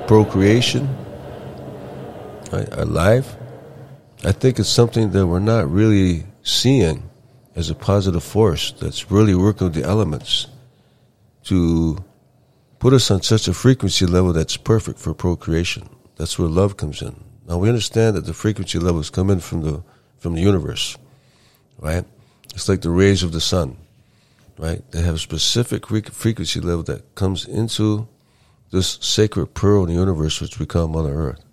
procreation, 0.07 0.89
right? 2.51 2.71
Our 2.73 2.85
life. 2.85 3.35
I 4.25 4.33
think 4.33 4.59
it's 4.59 4.69
something 4.69 5.11
that 5.11 5.25
we're 5.25 5.39
not 5.39 5.71
really 5.71 6.25
seeing 6.43 7.09
as 7.55 7.69
a 7.69 7.75
positive 7.75 8.23
force 8.23 8.71
that's 8.71 9.09
really 9.11 9.35
working 9.35 9.67
with 9.67 9.75
the 9.75 9.83
elements 9.83 10.47
to 11.45 12.03
put 12.83 12.93
us 12.93 13.09
on 13.09 13.21
such 13.21 13.47
a 13.47 13.53
frequency 13.53 14.05
level 14.05 14.33
that's 14.33 14.57
perfect 14.57 14.99
for 14.99 15.13
procreation. 15.13 15.89
That's 16.17 16.37
where 16.37 16.47
love 16.47 16.77
comes 16.77 17.01
in. 17.01 17.15
Now 17.47 17.57
we 17.57 17.69
understand 17.69 18.15
that 18.15 18.25
the 18.25 18.33
frequency 18.33 18.77
levels 18.77 19.09
come 19.09 19.29
in 19.29 19.39
from 19.39 19.61
the 19.61 19.83
from 20.19 20.35
the 20.35 20.41
universe, 20.41 20.97
right? 21.79 22.05
It's 22.53 22.69
like 22.69 22.81
the 22.81 22.89
rays 22.91 23.23
of 23.23 23.31
the 23.31 23.41
sun 23.41 23.77
right? 24.57 24.83
They 24.91 25.01
have 25.01 25.15
a 25.15 25.19
specific 25.19 25.85
frequency 25.87 26.59
level 26.59 26.83
that 26.83 27.15
comes 27.15 27.45
into 27.45 28.07
this 28.71 28.97
sacred 29.01 29.47
pearl 29.53 29.83
in 29.83 29.89
the 29.89 29.99
universe, 29.99 30.41
which 30.41 30.59
we 30.59 30.65
call 30.65 30.87
Mother 30.87 31.13
Earth, 31.13 31.43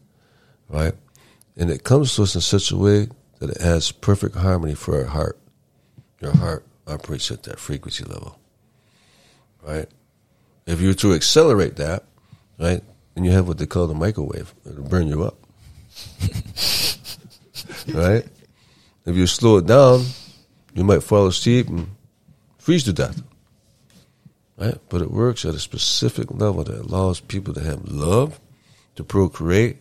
right? 0.69 0.94
And 1.57 1.70
it 1.70 1.85
comes 1.85 2.15
to 2.16 2.23
us 2.23 2.35
in 2.35 2.40
such 2.40 2.70
a 2.70 2.77
way 2.77 3.09
that 3.39 3.51
it 3.51 3.61
has 3.61 3.93
perfect 3.93 4.36
harmony 4.36 4.74
for 4.74 4.98
our 4.98 5.07
heart. 5.07 5.39
Your 6.20 6.36
heart 6.36 6.65
operates 6.86 7.31
at 7.31 7.43
that 7.44 7.59
frequency 7.59 8.05
level, 8.05 8.39
right? 9.62 9.89
If 10.70 10.80
you 10.80 10.88
were 10.88 10.94
to 10.94 11.14
accelerate 11.14 11.76
that, 11.76 12.05
right, 12.56 12.80
then 13.14 13.24
you 13.24 13.32
have 13.32 13.48
what 13.48 13.59
they 13.59 13.66
call 13.66 13.88
the 13.88 13.94
microwave. 13.94 14.55
It'll 14.64 14.84
burn 14.84 15.09
you 15.09 15.24
up, 15.24 15.36
right? 17.92 18.24
If 19.05 19.16
you 19.16 19.26
slow 19.26 19.56
it 19.56 19.66
down, 19.66 20.05
you 20.72 20.84
might 20.84 21.02
fall 21.02 21.26
asleep 21.26 21.66
and 21.68 21.88
freeze 22.59 22.84
to 22.84 22.92
death. 22.92 23.20
Right? 24.56 24.76
But 24.88 25.02
it 25.02 25.10
works 25.10 25.44
at 25.44 25.56
a 25.56 25.59
specific 25.59 26.30
level 26.30 26.62
that 26.62 26.78
allows 26.78 27.18
people 27.18 27.52
to 27.55 27.60
have 27.62 27.88
love, 27.88 28.38
to 28.94 29.02
procreate, 29.02 29.78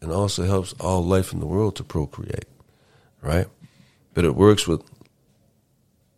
and 0.00 0.10
also 0.10 0.44
helps 0.44 0.72
all 0.80 1.04
life 1.04 1.34
in 1.34 1.40
the 1.40 1.46
world 1.46 1.76
to 1.76 1.84
procreate. 1.84 2.46
Right? 3.20 3.46
But 4.14 4.24
it 4.24 4.34
works 4.34 4.66
with 4.66 4.82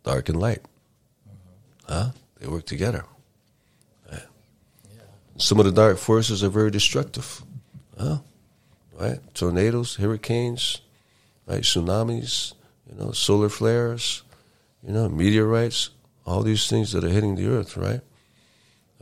dark 0.03 0.29
and 0.29 0.39
light. 0.39 0.61
Huh? 1.89 2.11
They 2.39 2.47
work 2.47 2.65
together. 2.65 3.03
Some 5.43 5.59
of 5.59 5.65
the 5.65 5.73
dark 5.73 5.97
forces 5.97 6.41
are 6.41 6.47
very 6.47 6.71
destructive. 6.71 7.43
Huh? 7.99 8.19
Right? 8.97 9.19
Tornadoes, 9.33 9.95
hurricanes, 9.95 10.79
right? 11.45 11.63
Tsunamis, 11.63 12.53
you 12.89 12.97
know, 12.97 13.11
solar 13.11 13.49
flares, 13.49 14.23
you 14.81 14.93
know, 14.93 15.09
meteorites, 15.09 15.89
all 16.25 16.43
these 16.43 16.69
things 16.69 16.93
that 16.93 17.03
are 17.03 17.09
hitting 17.09 17.35
the 17.35 17.49
earth, 17.49 17.75
right? 17.75 17.99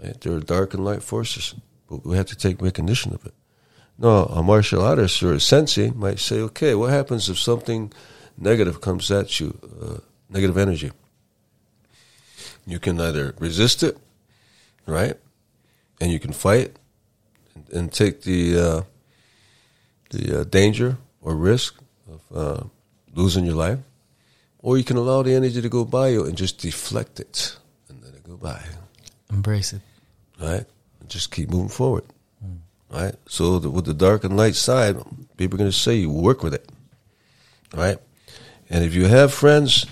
right? 0.02 0.20
There 0.20 0.34
are 0.34 0.40
dark 0.40 0.74
and 0.74 0.84
light 0.84 1.04
forces, 1.04 1.54
but 1.88 2.04
we 2.04 2.18
have 2.18 2.26
to 2.26 2.36
take 2.36 2.60
recognition 2.60 3.14
of 3.14 3.24
it. 3.24 3.36
No, 4.00 4.26
a 4.26 4.42
martial 4.42 4.82
artist 4.82 5.22
or 5.22 5.34
a 5.34 5.40
sensei 5.40 5.92
might 5.92 6.18
say, 6.18 6.40
okay, 6.40 6.74
what 6.74 6.90
happens 6.90 7.30
if 7.30 7.38
something 7.38 7.94
negative 8.36 8.82
comes 8.82 9.12
at 9.12 9.40
you, 9.40 9.60
uh, 9.80 9.98
negative 10.28 10.58
energy? 10.58 10.92
You 12.66 12.80
can 12.80 13.00
either 13.00 13.36
resist 13.38 13.84
it, 13.84 13.96
right? 14.88 15.18
And 16.02 16.12
you 16.12 16.20
can 16.20 16.34
fight 16.34 16.76
and, 17.56 17.70
and 17.70 17.92
take 17.94 18.24
the 18.24 18.60
uh, 18.60 18.82
the 20.10 20.42
uh, 20.42 20.44
danger 20.46 20.98
or 21.22 21.36
risk 21.36 21.76
of 22.12 22.22
uh, 22.36 22.64
losing 23.14 23.46
your 23.46 23.56
life, 23.56 23.80
or 24.60 24.78
you 24.78 24.84
can 24.84 24.98
allow 24.98 25.22
the 25.24 25.34
energy 25.36 25.62
to 25.62 25.70
go 25.70 25.86
by 25.86 26.10
you 26.10 26.26
and 26.26 26.36
just 26.36 26.58
deflect 26.58 27.20
it 27.20 27.56
and 27.88 28.04
let 28.04 28.14
it 28.16 28.24
go 28.24 28.36
by, 28.36 28.60
Embrace 29.30 29.74
it. 29.74 29.82
right? 30.42 30.66
And 31.00 31.10
just 31.10 31.32
keep 31.32 31.50
moving 31.50 31.70
forward, 31.70 32.04
right? 32.90 33.16
So 33.28 33.60
the, 33.60 33.70
with 33.70 33.86
the 33.86 33.94
dark 33.94 34.24
and 34.24 34.36
light 34.36 34.56
side, 34.56 34.98
people 35.38 35.56
are 35.56 35.60
going 35.64 35.72
to 35.72 35.78
say 35.78 35.96
you 35.96 36.10
work 36.10 36.42
with 36.44 36.54
it, 36.54 36.68
right? 37.76 38.00
And 38.70 38.84
if 38.84 38.94
you 38.96 39.06
have 39.06 39.32
friends, 39.34 39.86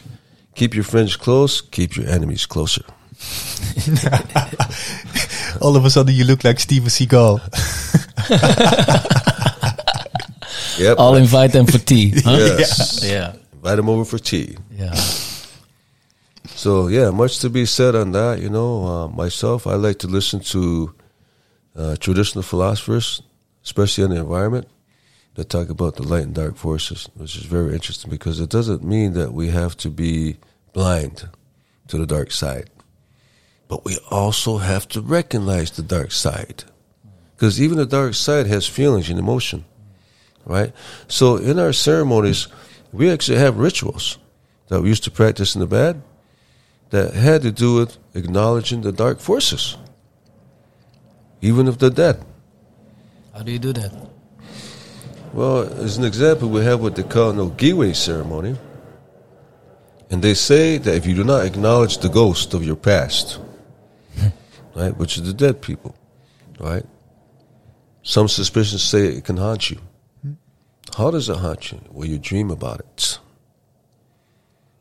keep 0.56 0.74
your 0.74 0.84
friends 0.86 1.16
close, 1.16 1.62
keep 1.62 1.96
your 1.96 2.08
enemies 2.08 2.46
closer. 2.46 2.84
All 5.62 5.76
of 5.76 5.86
a 5.86 5.90
sudden, 5.90 6.16
you 6.16 6.24
look 6.24 6.44
like 6.44 6.60
Steven 6.60 6.90
Seagal. 6.90 7.40
Yep. 10.80 10.98
I'll 10.98 11.16
invite 11.16 11.52
them 11.52 11.66
for 11.66 11.78
tea. 11.78 12.14
Huh? 12.24 12.38
Yes. 12.38 13.04
Yeah. 13.04 13.34
Invite 13.54 13.76
them 13.76 13.90
over 13.90 14.06
for 14.06 14.18
tea. 14.18 14.58
Yeah. 14.72 14.94
So 16.46 16.88
yeah, 16.88 17.12
much 17.12 17.40
to 17.40 17.50
be 17.50 17.66
said 17.66 17.96
on 17.96 18.14
that. 18.14 18.40
You 18.40 18.50
know, 18.50 18.86
uh, 18.86 19.08
myself, 19.10 19.68
I 19.68 19.76
like 19.76 20.00
to 20.00 20.08
listen 20.08 20.40
to 20.40 20.96
uh, 21.76 21.96
traditional 21.98 22.44
philosophers, 22.44 23.22
especially 23.64 24.06
on 24.06 24.12
the 24.12 24.18
environment, 24.18 24.68
that 25.36 25.50
talk 25.50 25.70
about 25.70 25.98
the 25.98 26.04
light 26.04 26.24
and 26.24 26.34
dark 26.34 26.56
forces, 26.56 27.10
which 27.16 27.36
is 27.36 27.44
very 27.44 27.74
interesting 27.74 28.10
because 28.10 28.40
it 28.40 28.50
doesn't 28.50 28.84
mean 28.84 29.14
that 29.14 29.34
we 29.34 29.50
have 29.50 29.76
to 29.78 29.90
be 29.90 30.38
blind 30.72 31.28
to 31.88 31.98
the 31.98 32.06
dark 32.06 32.32
side, 32.32 32.70
but 33.70 33.86
we 33.86 33.98
also 34.12 34.58
have 34.58 34.86
to 34.90 35.00
recognize 35.00 35.72
the 35.72 35.84
dark 35.84 36.12
side, 36.12 36.66
because 37.36 37.62
even 37.62 37.78
the 37.78 37.86
dark 37.86 38.16
side 38.16 38.48
has 38.48 38.68
feelings 38.68 39.10
and 39.10 39.18
emotion, 39.18 39.64
right? 40.44 40.74
So 41.08 41.38
in 41.38 41.58
our 41.58 41.72
ceremonies, 41.72 42.50
we 42.92 43.10
actually 43.10 43.38
have 43.38 43.58
rituals 43.58 44.18
that 44.68 44.82
we 44.82 44.90
used 44.90 45.06
to 45.06 45.12
practice 45.12 45.56
in 45.56 45.62
the 45.62 45.68
bad 45.68 46.02
that 46.90 47.14
had 47.14 47.44
to 47.44 47.52
do 47.52 47.76
with 47.76 47.98
acknowledging 48.16 48.82
the 48.82 48.92
dark 48.92 49.20
forces, 49.20 49.78
even 51.42 51.68
if 51.68 51.78
they're 51.78 51.92
dead. 51.92 52.26
How 53.34 53.44
do 53.44 53.52
you 53.52 53.60
do 53.60 53.72
that? 53.74 53.94
Well, 55.32 55.72
as 55.80 55.98
an 56.00 56.04
example, 56.06 56.50
we 56.50 56.66
have 56.66 56.82
what 56.82 56.96
they 56.96 57.04
call 57.04 57.34
no 57.34 57.52
Giwe 57.52 57.96
ceremony. 57.96 58.58
And 60.10 60.24
they 60.24 60.34
say 60.34 60.80
that 60.80 60.96
if 60.96 61.06
you 61.06 61.14
do 61.14 61.24
not 61.24 61.46
acknowledge 61.46 62.00
the 62.00 62.10
ghost 62.10 62.56
of 62.56 62.64
your 62.64 62.76
past, 62.76 63.40
right, 64.80 64.96
which 64.96 65.18
is 65.18 65.24
the 65.24 65.34
dead 65.34 65.62
people, 65.62 65.96
right, 66.60 66.86
some 68.04 68.28
suspicions 68.28 68.84
say 68.84 69.08
it 69.08 69.26
can 69.26 69.38
haunt 69.38 69.70
you. 69.70 69.80
How 70.98 71.12
does 71.12 71.30
it 71.30 71.38
haunt 71.38 71.72
you? 71.72 71.82
Well, 71.92 72.08
you 72.08 72.18
dream 72.18 72.50
about 72.50 72.80
it. 72.80 73.20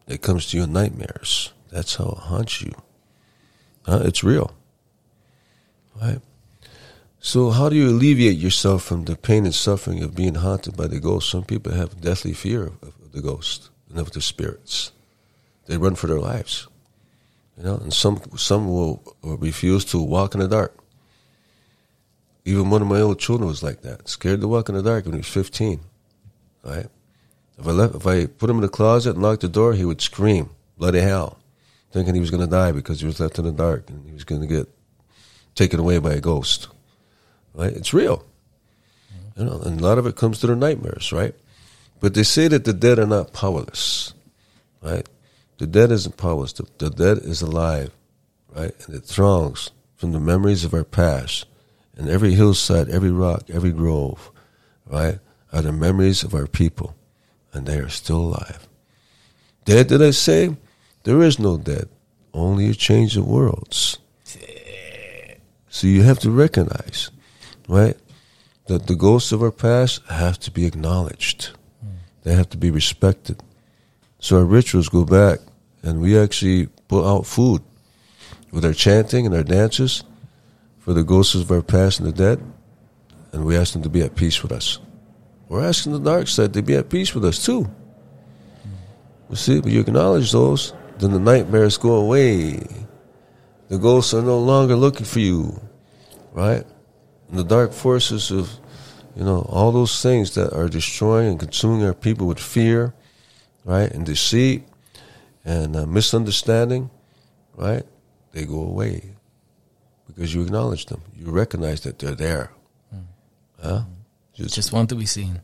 It 0.07 0.23
comes 0.23 0.47
to 0.47 0.57
you 0.57 0.63
in 0.63 0.73
nightmares. 0.73 1.53
That's 1.71 1.97
how 1.97 2.11
it 2.11 2.19
haunts 2.19 2.63
you. 2.63 2.73
It's 3.87 4.25
real. 4.25 4.53
Right? 6.01 6.21
So, 7.21 7.51
how 7.51 7.69
do 7.69 7.77
you 7.77 7.89
alleviate 7.89 8.39
yourself 8.39 8.85
from 8.85 9.05
the 9.05 9.17
pain 9.17 9.45
and 9.45 9.55
suffering 9.55 10.03
of 10.03 10.15
being 10.15 10.37
haunted 10.37 10.77
by 10.77 10.87
the 10.87 11.01
ghost? 11.01 11.29
Some 11.29 11.45
people 11.45 11.73
have 11.73 12.01
deathly 12.01 12.33
fear 12.33 12.65
of, 12.65 12.83
of 12.83 13.13
the 13.13 13.21
ghost 13.21 13.71
and 13.91 13.99
of 13.99 14.13
the 14.13 14.21
spirits. 14.21 14.93
They 15.67 15.77
run 15.77 15.97
for 15.97 16.07
their 16.07 16.21
lives. 16.21 16.68
You 17.59 17.65
know, 17.65 17.77
and 17.77 17.93
some 17.93 18.21
some 18.37 18.69
will, 18.69 19.03
refuse 19.23 19.85
to 19.87 20.01
walk 20.01 20.35
in 20.35 20.41
the 20.41 20.49
dark. 20.49 20.79
Even 22.45 22.71
one 22.71 22.83
of 22.83 22.89
my 22.89 23.01
old 23.01 23.19
children 23.19 23.49
was 23.49 23.63
like 23.63 23.83
that, 23.83 24.09
scared 24.09 24.41
to 24.41 24.49
walk 24.49 24.69
in 24.69 24.77
the 24.77 24.83
dark 24.83 25.05
when 25.05 25.15
he 25.15 25.19
was 25.19 25.29
fifteen. 25.29 25.81
Right? 26.63 26.87
If 27.59 27.67
I 27.67 27.73
left, 27.73 27.97
if 27.97 28.07
I 28.07 28.27
put 28.27 28.49
him 28.49 28.57
in 28.57 28.63
the 28.63 28.69
closet 28.69 29.15
and 29.15 29.23
locked 29.23 29.41
the 29.41 29.49
door, 29.49 29.75
he 29.75 29.85
would 29.85 30.01
scream, 30.01 30.51
bloody 30.77 31.01
hell, 31.01 31.39
thinking 31.91 32.15
he 32.15 32.21
was 32.21 32.31
going 32.31 32.45
to 32.45 32.51
die 32.51 32.71
because 32.71 33.01
he 33.01 33.07
was 33.07 33.19
left 33.19 33.39
in 33.39 33.45
the 33.45 33.53
dark 33.53 33.91
and 33.91 34.07
he 34.07 34.13
was 34.13 34.23
going 34.23 34.41
to 34.41 34.47
get 34.47 34.69
taken 35.57 35.81
away 35.81 35.99
by 35.99 36.13
a 36.13 36.21
ghost. 36.21 36.69
Right? 37.55 37.73
It's 37.73 37.93
real. 37.93 38.25
You 39.37 39.45
know, 39.45 39.61
and 39.61 39.81
a 39.81 39.83
lot 39.83 39.99
of 39.99 40.07
it 40.07 40.15
comes 40.15 40.39
through 40.39 40.49
their 40.49 40.57
nightmares, 40.57 41.13
right? 41.13 41.35
But 42.01 42.15
they 42.15 42.23
say 42.23 42.47
that 42.47 42.65
the 42.65 42.73
dead 42.73 43.01
are 43.01 43.07
not 43.07 43.33
powerless, 43.33 44.15
right? 44.81 45.09
The 45.59 45.67
dead 45.67 45.91
isn't 45.91 46.17
powerless. 46.17 46.53
The, 46.53 46.67
the 46.79 46.91
dead 46.91 47.19
is 47.19 47.43
alive, 47.43 47.91
right? 48.55 48.73
And 48.87 48.95
it 48.97 49.05
throngs 49.05 49.71
from 49.97 50.13
the 50.13 50.21
memories 50.21 50.65
of 50.65 50.73
our 50.73 50.85
past. 50.85 51.47
And 51.97 52.09
every 52.09 52.35
hillside, 52.35 52.89
every 52.89 53.11
rock, 53.11 53.51
every 53.51 53.73
grove, 53.73 54.31
right, 54.87 55.19
are 55.53 55.63
the 55.63 55.73
memories 55.73 56.23
of 56.23 56.35
our 56.35 56.47
people. 56.47 56.95
And 57.53 57.67
they 57.67 57.79
are 57.79 57.89
still 57.89 58.19
alive. 58.19 58.69
Dead, 59.65 59.89
did 59.89 60.01
I 60.01 60.13
say? 60.13 60.57
There 61.03 61.23
is 61.23 61.39
no 61.39 61.57
dead, 61.57 61.89
only 62.33 62.71
a 62.71 62.75
change 62.75 63.17
of 63.17 63.27
worlds. 63.27 63.99
So 65.71 65.87
you 65.87 66.03
have 66.03 66.19
to 66.21 66.31
recognize, 66.31 67.11
right, 67.69 67.97
that 68.67 68.87
the 68.87 68.97
ghosts 68.97 69.33
of 69.33 69.43
our 69.43 69.51
past 69.51 70.03
have 70.09 70.39
to 70.41 70.51
be 70.51 70.67
acknowledged. 70.67 71.51
They 72.23 72.35
have 72.35 72.51
to 72.51 72.57
be 72.57 72.71
respected. 72.71 73.43
So 74.21 74.39
our 74.39 74.45
rituals 74.45 74.89
go 74.89 75.05
back, 75.05 75.39
and 75.83 76.01
we 76.01 76.19
actually 76.19 76.67
put 76.89 77.05
out 77.05 77.27
food 77.27 77.63
with 78.51 78.65
our 78.65 78.73
chanting 78.73 79.27
and 79.27 79.35
our 79.35 79.43
dances 79.43 80.05
for 80.79 80.93
the 80.93 81.05
ghosts 81.05 81.35
of 81.35 81.51
our 81.51 81.63
past 81.63 82.01
and 82.01 82.09
the 82.09 82.13
dead, 82.13 82.43
and 83.33 83.45
we 83.45 83.57
ask 83.57 83.73
them 83.73 83.83
to 83.83 83.89
be 83.89 84.03
at 84.03 84.17
peace 84.17 84.43
with 84.43 84.53
us. 84.53 84.79
We're 85.49 85.65
asking 85.65 85.93
the 85.93 85.99
dark 85.99 86.29
side 86.29 86.53
to 86.55 86.63
be 86.63 86.75
at 86.75 86.91
peace 86.91 87.15
with 87.15 87.25
us 87.25 87.45
too. 87.45 87.71
You 89.31 89.37
see, 89.37 89.61
but 89.61 89.73
you 89.73 89.81
acknowledge 89.81 90.33
those, 90.33 90.73
then 90.99 91.13
the 91.13 91.19
nightmares 91.19 91.77
go 91.77 91.95
away. 91.95 92.61
The 93.69 93.79
ghosts 93.79 94.15
are 94.15 94.23
no 94.23 94.39
longer 94.39 94.77
looking 94.77 95.05
for 95.05 95.21
you, 95.21 95.61
right? 96.33 96.65
And 97.29 97.39
the 97.39 97.45
dark 97.45 97.73
forces 97.73 98.31
of, 98.31 98.51
you 99.15 99.25
know, 99.25 99.43
all 99.49 99.73
those 99.73 100.03
things 100.03 100.35
that 100.35 100.55
are 100.55 100.69
destroying 100.69 101.29
and 101.29 101.41
consuming 101.41 101.85
our 101.85 101.95
people 101.95 102.27
with 102.27 102.39
fear, 102.39 102.95
right, 103.65 103.91
and 103.93 104.07
deceit 104.07 104.68
and 105.49 105.75
uh, 105.77 105.87
misunderstanding, 105.87 106.91
right? 107.57 107.85
They 108.33 108.45
go 108.45 108.61
away 108.61 109.15
because 110.07 110.35
you 110.35 110.43
acknowledge 110.43 110.87
them. 110.87 111.01
You 111.17 111.31
recognize 111.31 111.81
that 111.81 111.99
they're 111.99 112.15
there. 112.15 112.51
Huh? 113.61 113.83
Just, 114.35 114.55
Just 114.55 114.73
want 114.73 114.91
to 114.91 114.95
be 114.95 115.07
seen. 115.07 115.41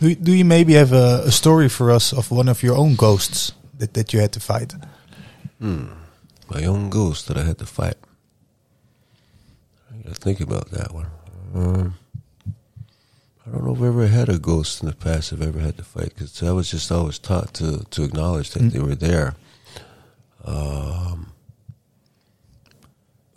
Do, 0.00 0.14
do 0.14 0.32
you 0.32 0.44
maybe 0.44 0.74
have 0.74 0.92
a, 0.92 1.22
a 1.24 1.32
story 1.32 1.68
for 1.68 1.90
us 1.90 2.12
of 2.12 2.30
one 2.30 2.48
of 2.48 2.62
your 2.62 2.76
own 2.76 2.94
ghosts 2.94 3.52
that, 3.78 3.94
that 3.94 4.12
you 4.12 4.20
had 4.20 4.32
to 4.32 4.40
fight? 4.40 4.74
my 5.60 6.64
own 6.64 6.90
ghost 6.90 7.26
that 7.28 7.36
I 7.36 7.44
had 7.44 7.58
to 7.58 7.66
fight. 7.66 7.96
I 9.92 10.02
gotta 10.02 10.14
think 10.14 10.40
about 10.40 10.70
that 10.70 10.92
one. 10.92 11.06
Um, 11.54 11.94
I 13.50 13.54
don't 13.54 13.64
know 13.64 13.74
if 13.74 13.82
I 13.82 13.86
ever 13.86 14.06
had 14.06 14.28
a 14.28 14.38
ghost 14.38 14.80
in 14.80 14.88
the 14.88 14.94
past 14.94 15.32
I've 15.32 15.42
ever 15.42 15.58
had 15.58 15.76
to 15.78 15.82
fight 15.82 16.10
because 16.14 16.40
I 16.40 16.52
was 16.52 16.70
just 16.70 16.92
always 16.92 17.18
taught 17.18 17.52
to, 17.54 17.84
to 17.90 18.04
acknowledge 18.04 18.50
that 18.50 18.60
they 18.60 18.78
were 18.78 18.94
there. 18.94 19.34
Um, 20.44 21.32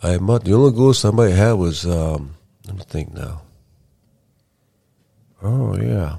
I 0.00 0.18
might, 0.18 0.44
the 0.44 0.54
only 0.54 0.70
ghost 0.70 1.04
I 1.04 1.10
might 1.10 1.30
have 1.30 1.58
was, 1.58 1.84
um, 1.84 2.36
let 2.64 2.76
me 2.76 2.82
think 2.86 3.12
now. 3.12 3.42
Oh, 5.42 5.76
yeah. 5.76 6.18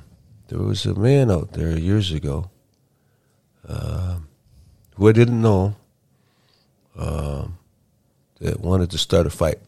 There 0.49 0.59
was 0.59 0.85
a 0.85 0.93
man 0.93 1.31
out 1.31 1.53
there 1.53 1.77
years 1.77 2.11
ago 2.11 2.49
um, 3.65 4.27
who 4.95 5.07
I 5.07 5.13
didn't 5.13 5.41
know 5.41 5.73
um, 6.97 7.57
that 8.41 8.59
wanted 8.59 8.91
to 8.91 8.97
start 8.97 9.25
a 9.25 9.29
fight. 9.29 9.59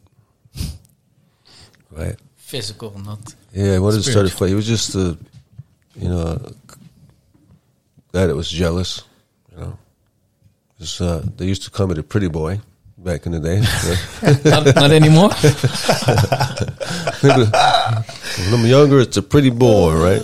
right? 1.91 2.17
Physical, 2.35 2.99
not. 2.99 3.36
Yeah, 3.53 3.79
start 4.01 4.25
a 4.25 4.29
fight. 4.29 4.49
He 4.49 4.55
was 4.55 4.67
just 4.67 4.93
a, 4.95 5.17
you 5.95 6.09
know, 6.09 6.37
that 8.11 8.29
it 8.29 8.35
was 8.35 8.49
jealous. 8.49 9.03
You 9.51 9.61
know, 9.61 9.77
Just, 10.79 11.01
uh, 11.01 11.21
they 11.37 11.45
used 11.45 11.63
to 11.63 11.71
call 11.71 11.87
me 11.87 11.95
the 11.95 12.03
pretty 12.03 12.27
boy 12.27 12.59
back 12.97 13.25
in 13.25 13.31
the 13.31 13.39
day. 13.39 13.61
not, 14.49 14.75
not 14.75 14.91
anymore. 14.91 15.29
when 17.21 18.53
I'm 18.53 18.65
younger, 18.65 18.99
it's 18.99 19.17
a 19.17 19.21
pretty 19.21 19.49
boy, 19.49 19.95
right? 19.95 20.21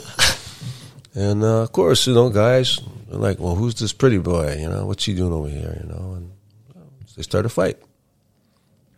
And 1.15 1.43
uh, 1.43 1.63
of 1.63 1.71
course, 1.71 2.07
you 2.07 2.13
know, 2.13 2.29
guys 2.29 2.79
are 3.11 3.17
like, 3.17 3.39
"Well, 3.39 3.55
who's 3.55 3.75
this 3.75 3.93
pretty 3.93 4.17
boy? 4.17 4.57
You 4.59 4.69
know, 4.69 4.85
what's 4.85 5.05
he 5.05 5.13
doing 5.13 5.31
over 5.31 5.47
here? 5.47 5.77
You 5.81 5.89
know?" 5.89 6.13
And 6.17 6.31
uh, 6.75 6.79
they 7.15 7.21
start 7.21 7.45
a 7.45 7.49
fight, 7.49 7.77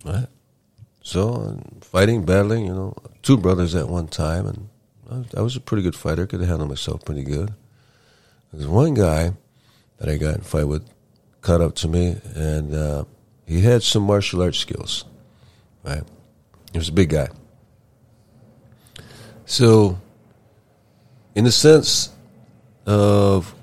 right? 0.06 0.28
So 1.06 1.61
fighting, 1.82 2.26
battling, 2.26 2.65
you 2.65 2.73
know, 2.73 2.95
two 3.22 3.38
brothers 3.38 3.76
at 3.76 3.88
one 3.88 4.07
time, 4.07 4.48
and 4.48 4.69
I, 5.36 5.40
I 5.40 5.41
was 5.44 5.56
a 5.56 5.60
pretty 5.60 5.84
good 5.84 5.95
fighter. 5.95 6.26
Could 6.26 6.41
handle 6.41 6.68
myself 6.68 7.06
pretty 7.06 7.23
good. 7.23 7.53
There's 8.52 8.68
one 8.68 8.95
guy 8.95 9.34
that 9.98 10.10
I 10.10 10.18
got 10.18 10.34
in 10.34 10.41
fight 10.41 10.64
with, 10.64 10.84
caught 11.41 11.61
up 11.61 11.76
to 11.76 11.88
me, 11.88 12.18
and 12.34 12.73
uh, 12.73 13.06
he 13.45 13.61
had 13.61 13.84
some 13.84 14.02
martial 14.02 14.41
arts 14.41 14.57
skills, 14.57 15.06
right? 15.84 16.02
He 16.72 16.80
was 16.80 16.90
a 16.90 16.94
big 16.94 17.10
guy. 17.10 17.30
So, 19.45 19.99
in 21.36 21.44
the 21.44 21.52
sense 21.52 22.10
of 22.88 23.53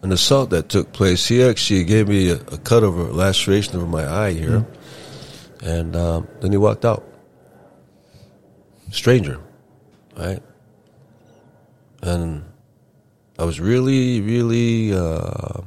an 0.00 0.12
assault 0.12 0.48
that 0.48 0.70
took 0.70 0.94
place, 0.94 1.28
he 1.28 1.42
actually 1.42 1.84
gave 1.84 2.08
me 2.08 2.30
a, 2.30 2.36
a 2.36 2.56
cut 2.56 2.84
over, 2.84 3.02
a 3.02 3.12
laceration 3.12 3.76
over 3.76 3.84
my 3.84 4.10
eye 4.10 4.32
here, 4.32 4.66
and 5.62 5.96
um, 5.96 6.28
then 6.40 6.50
he 6.50 6.58
walked 6.58 6.84
out. 6.84 7.04
Stranger, 8.90 9.40
right? 10.16 10.42
And 12.02 12.44
I 13.38 13.44
was 13.44 13.58
really, 13.58 14.20
really 14.20 14.92
uh, 14.92 15.62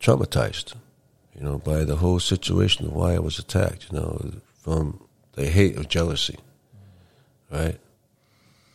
traumatized, 0.00 0.74
you 1.34 1.42
know, 1.42 1.58
by 1.58 1.84
the 1.84 1.96
whole 1.96 2.18
situation 2.18 2.86
of 2.86 2.92
why 2.92 3.14
I 3.14 3.20
was 3.20 3.38
attacked, 3.38 3.92
you 3.92 3.98
know, 3.98 4.32
from 4.54 5.00
the 5.32 5.48
hate 5.48 5.76
of 5.76 5.88
jealousy, 5.88 6.38
right? 7.50 7.78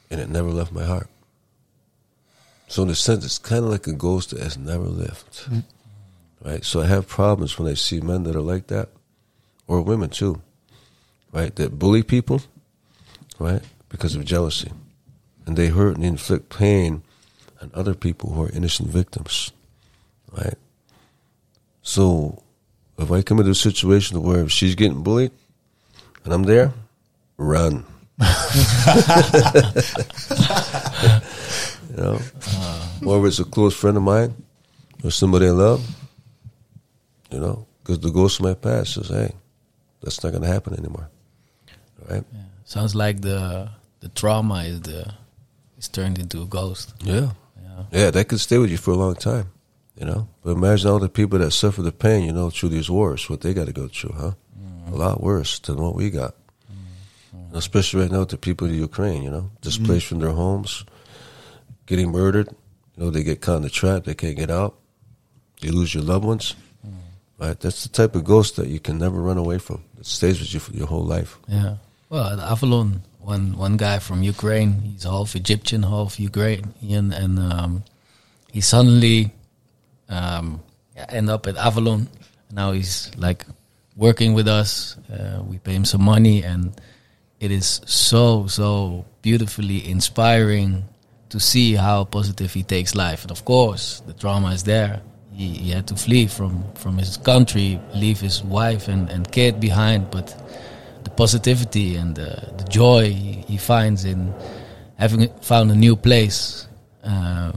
And 0.10 0.22
it 0.22 0.30
never 0.30 0.49
left 0.49 0.72
my 0.72 0.85
heart. 0.85 1.10
So 2.68 2.84
in 2.84 2.89
a 2.89 2.95
sense, 2.95 3.26
it's 3.26 3.39
kind 3.39 3.65
of 3.65 3.72
like 3.72 3.88
a 3.88 3.93
ghost 3.93 4.30
that 4.30 4.41
has 4.41 4.57
never 4.57 4.85
left, 4.85 5.49
right? 6.45 6.64
So 6.64 6.81
I 6.81 6.85
have 6.85 7.07
problems 7.07 7.57
when 7.57 7.68
I 7.68 7.73
see 7.73 7.99
men 7.99 8.23
that 8.23 8.35
are 8.35 8.41
like 8.41 8.68
that, 8.68 8.89
or 9.70 9.82
women 9.82 10.10
too, 10.10 10.41
right? 11.32 11.56
That 11.56 11.78
bully 11.78 12.02
people, 12.02 12.41
right? 13.38 13.62
Because 13.88 14.16
of 14.16 14.26
jealousy, 14.26 14.72
and 15.46 15.56
they 15.56 15.68
hurt 15.68 15.96
and 15.96 16.04
inflict 16.04 16.50
pain 16.50 17.04
on 17.62 17.70
other 17.74 17.94
people 17.94 18.32
who 18.32 18.44
are 18.44 18.50
innocent 18.50 18.90
victims, 18.90 19.52
right? 20.36 20.56
So 21.84 22.41
if 22.98 23.12
I 23.12 23.22
come 23.22 23.40
into 23.40 23.52
a 23.52 23.56
situation 23.56 24.22
where 24.24 24.50
she's 24.50 24.76
getting 24.76 25.04
bullied 25.04 25.32
and 26.26 26.34
I'm 26.34 26.44
there, 26.44 26.74
run. 27.38 27.86
you 28.20 28.26
know, 31.96 32.20
whether 33.02 33.28
it's 33.28 33.40
a 33.40 33.46
close 33.46 33.76
friend 33.76 33.98
of 33.98 34.04
mine 34.04 34.34
or 35.04 35.12
somebody 35.12 35.48
I 35.48 35.52
love, 35.52 35.88
you 37.32 37.40
know, 37.40 37.68
because 37.82 38.00
the 38.00 38.10
ghost 38.10 38.40
of 38.40 38.46
my 38.46 38.56
past 38.56 38.96
says, 38.96 39.08
"Hey, 39.08 39.34
that's 40.01 40.23
not 40.23 40.31
going 40.31 40.43
to 40.43 40.49
happen 40.49 40.73
anymore." 40.77 41.09
Right? 42.09 42.23
Sounds 42.65 42.95
like 42.95 43.21
the 43.21 43.69
the 43.99 44.09
trauma 44.09 44.63
is 44.63 44.81
the 44.81 45.13
is 45.77 45.88
turned 45.88 46.19
into 46.19 46.41
a 46.41 46.45
ghost. 46.45 46.93
Yeah. 47.01 47.31
Yeah. 47.61 47.84
Yeah, 47.91 48.11
that 48.11 48.27
could 48.27 48.39
stay 48.39 48.57
with 48.57 48.69
you 48.69 48.77
for 48.77 48.91
a 48.91 48.95
long 48.97 49.15
time, 49.15 49.51
you 49.97 50.05
know. 50.05 50.27
But 50.43 50.51
imagine 50.51 50.89
all 50.89 50.99
the 50.99 51.09
people 51.09 51.39
that 51.39 51.51
suffer 51.51 51.81
the 51.81 51.91
pain, 51.91 52.23
you 52.26 52.34
know, 52.34 52.49
through 52.49 52.69
these 52.69 52.89
wars, 52.89 53.30
what 53.30 53.41
they 53.41 53.53
got 53.53 53.67
to 53.67 53.73
go 53.73 53.88
through, 53.88 54.13
huh? 54.13 54.34
Mm-hmm. 54.59 54.93
A 54.93 54.95
lot 54.95 55.23
worse 55.23 55.59
than 55.59 55.81
what 55.81 55.95
we 55.95 56.09
got. 56.09 56.35
Mm-hmm. 56.71 57.55
Especially 57.55 58.01
right 58.01 58.11
now 58.11 58.19
with 58.19 58.30
the 58.30 58.38
people 58.38 58.67
in 58.67 58.76
Ukraine, 58.76 59.23
you 59.23 59.31
know, 59.31 59.41
mm-hmm. 59.41 59.61
displaced 59.61 60.07
from 60.07 60.19
their 60.19 60.31
homes, 60.31 60.85
getting 61.85 62.11
murdered. 62.11 62.49
You 62.95 63.05
know, 63.05 63.09
they 63.09 63.23
get 63.23 63.41
caught 63.41 63.57
in 63.57 63.63
the 63.63 63.69
trap, 63.69 64.03
they 64.03 64.15
can't 64.15 64.38
get 64.38 64.51
out. 64.51 64.76
You 65.61 65.71
lose 65.71 65.93
your 65.93 66.03
loved 66.03 66.26
ones. 66.26 66.55
Right? 67.39 67.57
That's 67.57 67.84
the 67.84 67.89
type 67.89 68.15
of 68.15 68.26
ghost 68.26 68.57
that 68.57 68.67
you 68.67 68.81
can 68.81 68.97
never 68.97 69.21
run 69.21 69.38
away 69.38 69.59
from. 69.59 69.84
It 69.99 70.05
stays 70.05 70.39
with 70.39 70.53
you 70.53 70.59
for 70.59 70.71
your 70.71 70.88
whole 70.88 71.03
life. 71.03 71.38
Yeah. 71.47 71.76
Well, 72.09 72.26
at 72.34 72.39
Avalon, 72.39 73.01
one 73.19 73.57
one 73.57 73.77
guy 73.77 73.99
from 73.99 74.23
Ukraine, 74.23 74.81
he's 74.81 75.03
half 75.03 75.35
Egyptian, 75.35 75.84
half 75.84 76.19
Ukrainian, 76.19 77.11
and 77.11 77.38
um, 77.38 77.84
he 78.51 78.61
suddenly 78.61 79.31
um, 80.07 80.61
end 81.09 81.30
up 81.30 81.47
at 81.47 81.57
Avalon. 81.57 82.07
Now 82.51 82.71
he's 82.71 83.11
like 83.17 83.45
working 83.95 84.34
with 84.34 84.47
us. 84.47 84.95
Uh, 85.11 85.43
we 85.43 85.59
pay 85.59 85.73
him 85.73 85.85
some 85.85 86.01
money, 86.01 86.43
and 86.43 86.73
it 87.39 87.51
is 87.51 87.81
so 87.85 88.47
so 88.47 89.05
beautifully 89.21 89.88
inspiring 89.88 90.85
to 91.30 91.39
see 91.39 91.76
how 91.76 92.05
positive 92.05 92.53
he 92.53 92.63
takes 92.63 92.95
life. 92.95 93.21
And 93.23 93.31
of 93.31 93.45
course, 93.45 94.01
the 94.07 94.13
trauma 94.13 94.49
is 94.51 94.63
there. 94.63 95.01
He 95.40 95.48
he, 95.48 95.57
he 95.64 95.70
had 95.76 95.86
to 95.88 95.95
flee 95.95 96.28
from 96.28 96.64
from 96.74 96.98
his 96.98 97.18
country, 97.18 97.80
leave 97.94 98.20
his 98.28 98.44
wife 98.44 98.91
and, 98.94 99.10
and 99.14 99.22
kid 99.32 99.53
behind. 99.60 100.02
But 100.11 100.28
the 101.03 101.10
positivity 101.10 101.90
and 102.02 102.16
the, 102.16 102.30
the 102.57 102.66
joy 102.70 103.02
he, 103.10 103.32
he 103.52 103.57
finds 103.57 104.03
in 104.06 104.34
having 104.98 105.30
found 105.41 105.72
a 105.72 105.76
new 105.76 105.95
place 105.95 106.68
uh, 107.03 107.52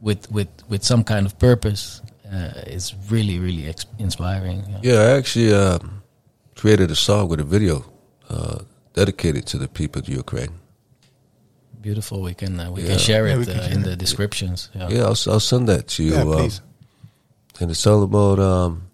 with 0.00 0.30
with 0.36 0.48
with 0.70 0.82
some 0.84 1.02
kind 1.04 1.26
of 1.26 1.32
purpose 1.38 2.02
uh, 2.34 2.74
is 2.76 2.94
really 3.10 3.38
really 3.46 3.68
ex- 3.68 3.86
inspiring. 3.98 4.58
Yeah. 4.68 4.80
Yeah, 4.82 5.00
I 5.14 5.16
actually 5.18 5.52
uh, 5.54 5.78
created 6.60 6.90
a 6.90 6.94
song 6.96 7.28
with 7.30 7.40
a 7.40 7.48
video 7.56 7.84
uh, 8.30 8.58
dedicated 8.94 9.44
to 9.46 9.58
the 9.58 9.68
people 9.68 10.00
of 10.02 10.08
Ukraine. 10.08 10.52
Beautiful. 11.80 12.22
We 12.22 12.34
can 12.34 12.60
uh, 12.60 12.70
we 12.70 12.82
Yeah. 12.82 12.88
can 12.90 12.98
share 12.98 13.26
Yeah, 13.26 13.34
it 13.34 13.38
we 13.38 13.44
can 13.46 13.58
uh, 13.58 13.62
share 13.62 13.72
in 13.74 13.80
it, 13.80 13.84
the 13.90 13.96
descriptions. 13.96 14.70
Yeah. 14.74 14.88
Yeah, 14.94 15.02
I'll, 15.10 15.32
I'll 15.32 15.40
send 15.40 15.68
that 15.68 15.86
to 15.96 16.02
you. 16.02 16.12
Yeah, 16.14 16.22
um, 16.22 16.32
please. 16.32 16.60
And 17.60 17.70
it's 17.70 17.86
all 17.86 18.02
about 18.02 18.38
um, 18.38 18.88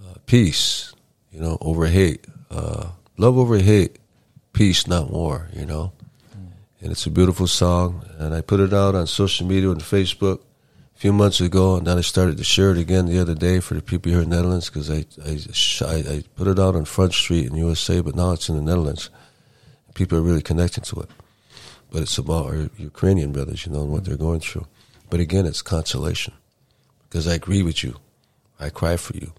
uh, 0.00 0.14
peace, 0.26 0.94
you 1.30 1.40
know, 1.40 1.58
over 1.60 1.86
hate, 1.86 2.26
uh, 2.50 2.90
love 3.16 3.36
over 3.36 3.58
hate, 3.58 3.98
peace, 4.52 4.86
not 4.86 5.10
war, 5.10 5.48
you 5.52 5.66
know. 5.66 5.92
And 6.80 6.92
it's 6.92 7.06
a 7.06 7.10
beautiful 7.10 7.48
song, 7.48 8.04
and 8.18 8.32
I 8.32 8.40
put 8.40 8.60
it 8.60 8.72
out 8.72 8.94
on 8.94 9.06
social 9.08 9.46
media 9.46 9.70
and 9.70 9.80
Facebook 9.80 10.40
a 10.94 10.98
few 10.98 11.12
months 11.12 11.40
ago, 11.40 11.76
and 11.76 11.86
then 11.86 11.98
I 11.98 12.02
started 12.02 12.38
to 12.38 12.44
share 12.44 12.70
it 12.70 12.78
again 12.78 13.06
the 13.06 13.18
other 13.18 13.34
day 13.34 13.58
for 13.58 13.74
the 13.74 13.82
people 13.82 14.12
here 14.12 14.22
in 14.22 14.30
the 14.30 14.36
Netherlands 14.36 14.70
because 14.70 14.88
I 14.90 15.04
I, 15.24 16.14
I 16.14 16.24
put 16.36 16.46
it 16.46 16.58
out 16.58 16.76
on 16.76 16.84
Front 16.84 17.14
Street 17.14 17.46
in 17.46 17.56
USA, 17.56 18.00
but 18.00 18.14
now 18.14 18.30
it's 18.32 18.48
in 18.48 18.56
the 18.56 18.62
Netherlands. 18.62 19.10
People 19.94 20.18
are 20.18 20.22
really 20.22 20.42
connecting 20.42 20.84
to 20.84 21.00
it, 21.00 21.10
but 21.90 22.02
it's 22.02 22.16
about 22.16 22.46
our 22.46 22.70
Ukrainian 22.78 23.32
brothers, 23.32 23.66
you 23.66 23.72
know, 23.72 23.82
and 23.82 23.90
what 23.90 24.04
they're 24.04 24.16
going 24.16 24.40
through. 24.40 24.66
But 25.10 25.18
again, 25.18 25.46
it's 25.46 25.62
consolation 25.62 26.34
because 27.08 27.26
I 27.26 27.34
agree 27.34 27.62
with 27.62 27.82
you. 27.84 27.96
I 28.60 28.70
cry 28.70 28.96
for 28.96 29.16
you. 29.16 29.32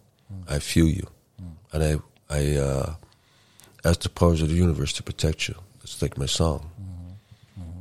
I 0.48 0.60
feel 0.60 0.88
you, 0.88 1.08
and 1.74 1.84
I 1.84 1.96
I 2.30 2.56
uh, 2.58 2.94
ask 3.84 4.02
the 4.02 4.10
powers 4.10 4.41
of 4.41 4.50
the 4.50 4.56
universe 4.56 4.94
to 4.94 5.04
protect 5.04 5.48
you. 5.48 5.56
It's 5.84 6.02
like 6.02 6.18
my 6.18 6.28
song. 6.28 6.70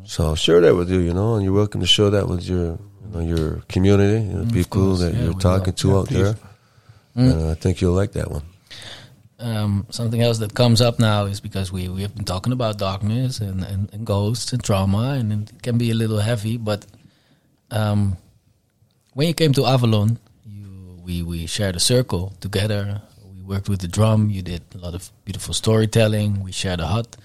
So 0.05 0.25
I'll 0.25 0.37
share 0.37 0.61
that 0.63 0.75
with 0.75 0.91
you, 0.91 1.01
you 1.01 1.13
know, 1.13 1.35
and 1.35 1.45
you're 1.45 1.53
welcome 1.53 1.83
to 1.83 1.87
share 1.87 2.09
that 2.11 2.27
with 2.29 2.43
your 2.49 2.79
you 3.05 3.11
know, 3.13 3.21
your 3.21 3.63
community, 3.69 4.25
you 4.27 4.33
know, 4.33 4.45
Mm, 4.45 4.53
people 4.53 4.97
that 4.97 5.13
Yeah, 5.13 5.25
you're 5.25 5.35
talking 5.35 5.75
to 5.75 5.89
Yeah, 5.89 5.97
out 5.97 6.07
please. 6.09 6.33
there. 6.33 6.37
And 7.15 7.51
I 7.51 7.55
think 7.55 7.81
you'll 7.83 7.95
like 7.95 8.13
that 8.13 8.31
one. 8.31 8.43
Um, 9.41 9.87
something 9.91 10.23
else 10.23 10.39
that 10.39 10.55
comes 10.55 10.81
up 10.81 10.99
now 10.99 11.27
is 11.27 11.41
because 11.41 11.71
we, 11.71 11.89
we 11.89 12.03
have 12.03 12.15
been 12.15 12.25
talking 12.25 12.53
about 12.53 12.79
darkness 12.79 13.41
and, 13.41 13.63
and, 13.63 13.89
and 13.93 14.07
ghosts 14.07 14.53
and 14.53 14.63
trauma, 14.65 15.11
and 15.19 15.33
it 15.33 15.63
can 15.63 15.79
be 15.79 15.91
a 15.91 15.95
little 15.95 16.19
heavy. 16.19 16.57
But 16.57 16.87
um, 17.71 18.17
when 19.19 19.27
you 19.27 19.35
came 19.35 19.53
to 19.53 19.67
Avalon, 19.67 20.17
you, 20.47 21.01
we, 21.05 21.25
we 21.25 21.45
shared 21.47 21.75
a 21.75 21.81
circle 21.81 22.33
together. 22.39 23.03
We 23.35 23.43
worked 23.43 23.69
with 23.69 23.81
the 23.81 23.89
drum. 23.89 24.31
You 24.31 24.43
did 24.43 24.63
a 24.77 24.79
lot 24.79 24.95
of 24.95 25.11
beautiful 25.25 25.53
storytelling. 25.55 26.41
We 26.45 26.53
shared 26.53 26.79
a 26.79 26.87
hut. 26.87 27.17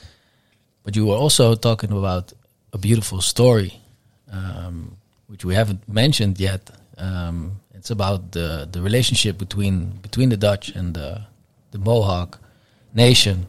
But 0.83 0.95
you 0.95 1.05
were 1.05 1.15
also 1.15 1.53
talking 1.53 1.91
about 1.91 2.33
a 2.73 2.79
beautiful 2.79 3.21
story, 3.21 3.79
um, 4.31 4.97
which 5.27 5.45
we 5.45 5.53
haven't 5.53 5.87
mentioned 5.87 6.39
yet. 6.39 6.71
Um, 6.97 7.59
it's 7.75 7.91
about 7.91 8.31
the, 8.31 8.67
the 8.71 8.81
relationship 8.81 9.37
between 9.37 9.91
between 10.01 10.29
the 10.29 10.37
Dutch 10.37 10.69
and 10.69 10.95
the, 10.95 11.21
the 11.69 11.77
Mohawk 11.77 12.39
nation. 12.95 13.45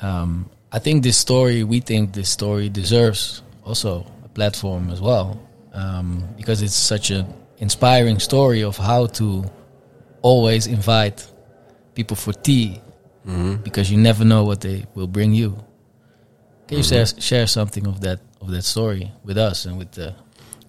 Um, 0.00 0.48
I 0.72 0.78
think 0.78 1.02
this 1.02 1.18
story, 1.18 1.64
we 1.64 1.80
think 1.80 2.14
this 2.14 2.30
story 2.30 2.70
deserves 2.70 3.42
also 3.62 4.06
a 4.24 4.28
platform 4.28 4.88
as 4.88 5.02
well, 5.02 5.38
um, 5.76 6.24
because 6.36 6.62
it's 6.62 6.74
such 6.74 7.10
an 7.10 7.26
inspiring 7.58 8.18
story 8.18 8.64
of 8.64 8.76
how 8.76 9.06
to 9.06 9.44
always 10.22 10.66
invite 10.66 11.26
people 11.94 12.16
for 12.16 12.32
tea, 12.32 12.80
mm-hmm. 13.26 13.56
because 13.62 13.90
you 13.90 13.98
never 13.98 14.24
know 14.24 14.44
what 14.44 14.60
they 14.60 14.86
will 14.94 15.06
bring 15.06 15.32
you. 15.32 15.50
Can 16.66 16.78
you 16.78 16.82
mm-hmm. 16.82 16.94
share, 16.94 17.20
share 17.20 17.46
something 17.46 17.86
of 17.86 18.00
that 18.00 18.20
of 18.40 18.50
that 18.50 18.62
story 18.62 19.12
with 19.22 19.38
us 19.38 19.66
and 19.66 19.78
with 19.78 19.92
the 19.92 20.14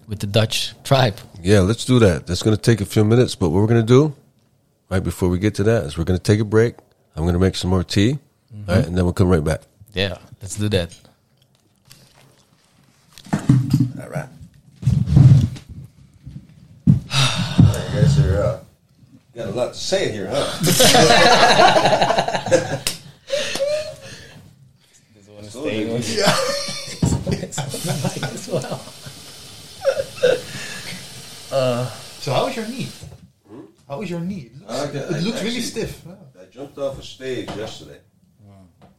with 0.06 0.20
the 0.20 0.26
Dutch 0.26 0.74
tribe? 0.84 1.16
Yeah, 1.42 1.60
let's 1.60 1.84
do 1.84 1.98
that. 1.98 2.26
That's 2.26 2.42
going 2.42 2.56
to 2.56 2.62
take 2.62 2.80
a 2.80 2.86
few 2.86 3.04
minutes, 3.04 3.34
but 3.34 3.48
what 3.48 3.60
we're 3.60 3.66
going 3.66 3.86
to 3.86 3.86
do 3.86 4.14
right 4.90 5.02
before 5.02 5.28
we 5.28 5.38
get 5.38 5.54
to 5.56 5.62
that 5.64 5.84
is 5.84 5.98
we're 5.98 6.04
going 6.04 6.18
to 6.18 6.22
take 6.22 6.40
a 6.40 6.44
break. 6.44 6.76
I'm 7.16 7.24
going 7.24 7.34
to 7.34 7.40
make 7.40 7.56
some 7.56 7.70
more 7.70 7.82
tea, 7.82 8.18
all 8.68 8.76
right, 8.76 8.86
and 8.86 8.96
then 8.96 9.04
we'll 9.04 9.12
come 9.12 9.28
right 9.28 9.42
back. 9.42 9.62
Yeah, 9.92 10.18
let's 10.40 10.54
do 10.56 10.68
that. 10.68 10.94
All 14.00 14.08
right. 14.08 14.28
You 16.86 16.94
guys 17.94 18.18
are 18.20 18.42
uh, 18.42 18.60
got 19.34 19.48
a 19.48 19.50
lot 19.52 19.72
to 19.74 19.78
say 19.78 20.10
here, 20.12 20.28
huh? 20.30 20.58
So 32.20 32.32
how 32.32 32.46
is 32.46 32.56
your 32.56 32.66
knee? 32.66 32.88
How 33.88 34.02
is 34.02 34.10
your 34.10 34.20
knee? 34.20 34.50
It 34.52 34.60
looks, 34.60 34.72
I 34.72 34.86
got- 34.86 34.94
it 34.96 35.14
I 35.14 35.18
looks 35.20 35.42
really 35.42 35.56
actually- 35.56 35.62
stiff. 35.62 36.02
I 36.40 36.44
jumped 36.50 36.78
off 36.78 36.98
a 36.98 37.02
stage 37.02 37.48
yesterday, 37.56 37.98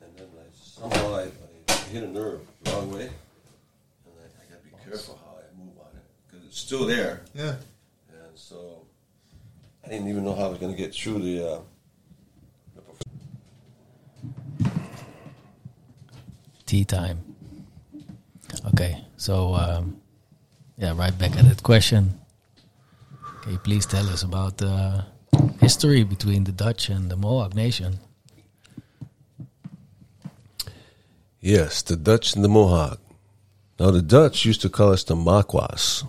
and 0.01 0.15
then 0.17 0.27
I, 0.37 0.43
somehow 0.53 1.15
I, 1.15 1.23
I 1.69 1.73
hit 1.91 2.03
a 2.03 2.07
nerve 2.07 2.41
the 2.63 2.71
wrong 2.71 2.91
way, 2.91 3.01
and 3.01 4.13
I, 4.17 4.23
I 4.23 4.51
got 4.51 4.63
to 4.63 4.69
be 4.69 4.71
careful 4.89 5.19
how 5.23 5.37
I 5.37 5.57
move 5.57 5.73
on 5.79 5.87
it 5.95 6.03
because 6.27 6.45
it's 6.45 6.48
still 6.59 6.85
there, 6.85 7.21
Yeah. 7.33 7.55
and 8.11 8.35
so 8.35 8.85
I 9.85 9.89
didn't 9.89 10.07
even 10.09 10.23
know 10.23 10.35
how 10.35 10.45
I 10.45 10.49
was 10.49 10.59
going 10.59 10.71
to 10.71 10.77
get 10.77 10.93
through 10.93 11.19
the. 11.19 11.47
Uh, 11.47 11.59
the 16.57 16.63
tea 16.65 16.85
time. 16.85 17.19
Okay, 18.73 19.03
so 19.17 19.53
um, 19.55 20.01
yeah, 20.77 20.93
right 20.95 21.17
back 21.17 21.35
at 21.37 21.45
that 21.45 21.63
question. 21.63 22.19
Can 23.41 23.53
you 23.53 23.57
please 23.59 23.85
tell 23.85 24.07
us 24.09 24.23
about 24.23 24.57
the 24.57 25.05
history 25.61 26.03
between 26.03 26.43
the 26.43 26.51
Dutch 26.51 26.89
and 26.89 27.09
the 27.09 27.15
Mohawk 27.15 27.55
Nation? 27.55 27.99
Yes, 31.39 31.81
the 31.81 31.95
Dutch 31.95 32.35
and 32.35 32.43
the 32.43 32.49
Mohawk. 32.49 32.99
Now, 33.79 33.91
the 33.91 34.01
Dutch 34.01 34.43
used 34.43 34.61
to 34.61 34.69
call 34.69 34.91
us 34.91 35.05
the 35.05 35.15
Maquas. 35.15 36.03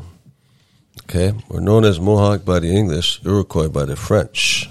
Okay, 1.12 1.36
we're 1.48 1.58
known 1.58 1.84
as 1.84 1.98
Mohawk 1.98 2.44
by 2.44 2.60
the 2.60 2.70
English, 2.70 3.20
Iroquois 3.24 3.68
by 3.68 3.84
the 3.84 3.96
French. 3.96 4.70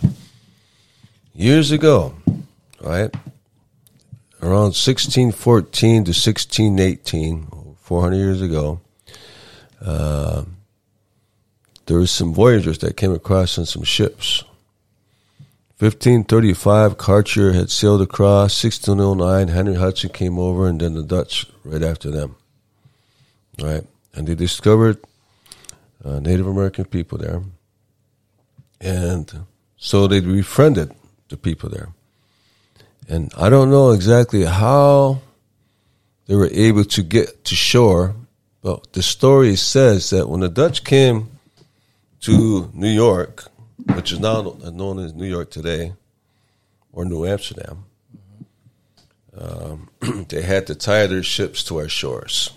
Years 1.34 1.72
ago, 1.72 2.14
right, 2.80 3.14
around 4.42 4.72
1614 4.72 6.06
to 6.06 6.12
1618, 6.12 7.76
400 7.82 8.16
years 8.16 8.42
ago, 8.42 8.80
uh, 9.82 10.46
there 11.88 11.98
was 11.98 12.10
some 12.10 12.34
voyagers 12.34 12.78
that 12.78 12.96
came 12.96 13.12
across 13.12 13.58
on 13.58 13.66
some 13.66 13.84
ships. 13.84 14.42
1535, 15.80 16.98
Cartier 16.98 17.52
had 17.52 17.70
sailed 17.70 18.02
across. 18.02 18.64
1609, 18.64 19.50
Henry 19.50 19.76
Hudson 19.76 20.12
came 20.12 20.40
over, 20.40 20.70
and 20.70 20.80
then 20.80 20.94
the 20.94 21.04
Dutch 21.04 21.48
right 21.66 21.84
after 21.84 22.10
them. 22.10 22.38
Right, 23.62 23.84
and 24.14 24.26
they 24.26 24.36
discovered 24.36 25.04
uh, 26.04 26.20
Native 26.20 26.48
American 26.48 26.86
people 26.86 27.18
there, 27.18 27.42
and 28.80 29.46
so 29.78 30.08
they 30.08 30.20
befriended 30.20 30.94
the 31.30 31.38
people 31.38 31.70
there. 31.70 31.90
And 33.08 33.32
I 33.38 33.50
don't 33.50 33.72
know 33.72 33.92
exactly 33.92 34.44
how 34.46 35.22
they 36.28 36.36
were 36.36 36.50
able 36.52 36.86
to 36.86 37.02
get 37.02 37.44
to 37.46 37.56
shore, 37.56 38.16
but 38.62 38.94
the 38.94 39.02
story 39.02 39.56
says 39.56 40.12
that 40.12 40.30
when 40.30 40.42
the 40.42 40.50
Dutch 40.50 40.84
came 40.84 41.30
to 42.22 42.70
New 42.74 42.90
York, 42.90 43.46
which 43.96 44.12
is 44.12 44.20
now 44.20 44.42
known 44.72 45.00
as 45.00 45.14
New 45.14 45.26
York 45.26 45.50
today, 45.50 45.94
or 46.92 47.06
New 47.06 47.26
Amsterdam, 47.26 47.86
um, 49.38 49.90
they 50.30 50.42
had 50.42 50.68
to 50.68 50.76
tie 50.76 51.08
their 51.08 51.24
ships 51.24 51.64
to 51.64 51.78
our 51.78 51.90
shores. 51.90 52.52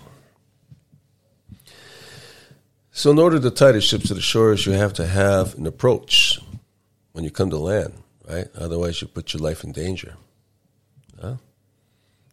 So, 2.95 3.09
in 3.09 3.17
order 3.17 3.39
to 3.39 3.49
tie 3.49 3.71
the 3.71 3.81
ships 3.81 4.09
to 4.09 4.13
the 4.13 4.21
shores, 4.21 4.67
you 4.67 4.73
have 4.73 4.93
to 4.93 5.07
have 5.07 5.57
an 5.57 5.65
approach 5.65 6.39
when 7.13 7.23
you 7.23 7.31
come 7.31 7.49
to 7.49 7.57
land, 7.57 7.91
right? 8.29 8.45
Otherwise, 8.55 9.01
you 9.01 9.07
put 9.07 9.33
your 9.33 9.41
life 9.41 9.63
in 9.63 9.71
danger. 9.71 10.15
Huh? 11.19 11.37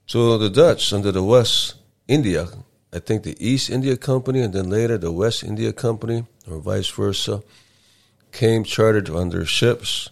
So, 0.04 0.36
the 0.36 0.50
Dutch 0.50 0.92
under 0.92 1.12
the 1.12 1.22
West 1.22 1.76
India, 2.08 2.46
I 2.92 2.98
think 2.98 3.22
the 3.22 3.42
East 3.42 3.70
India 3.70 3.96
Company, 3.96 4.42
and 4.42 4.52
then 4.52 4.68
later 4.68 4.98
the 4.98 5.10
West 5.10 5.42
India 5.42 5.72
Company, 5.72 6.26
or 6.46 6.58
vice 6.58 6.90
versa, 6.90 7.42
came 8.30 8.62
chartered 8.62 9.08
on 9.08 9.30
their 9.30 9.46
ships. 9.46 10.10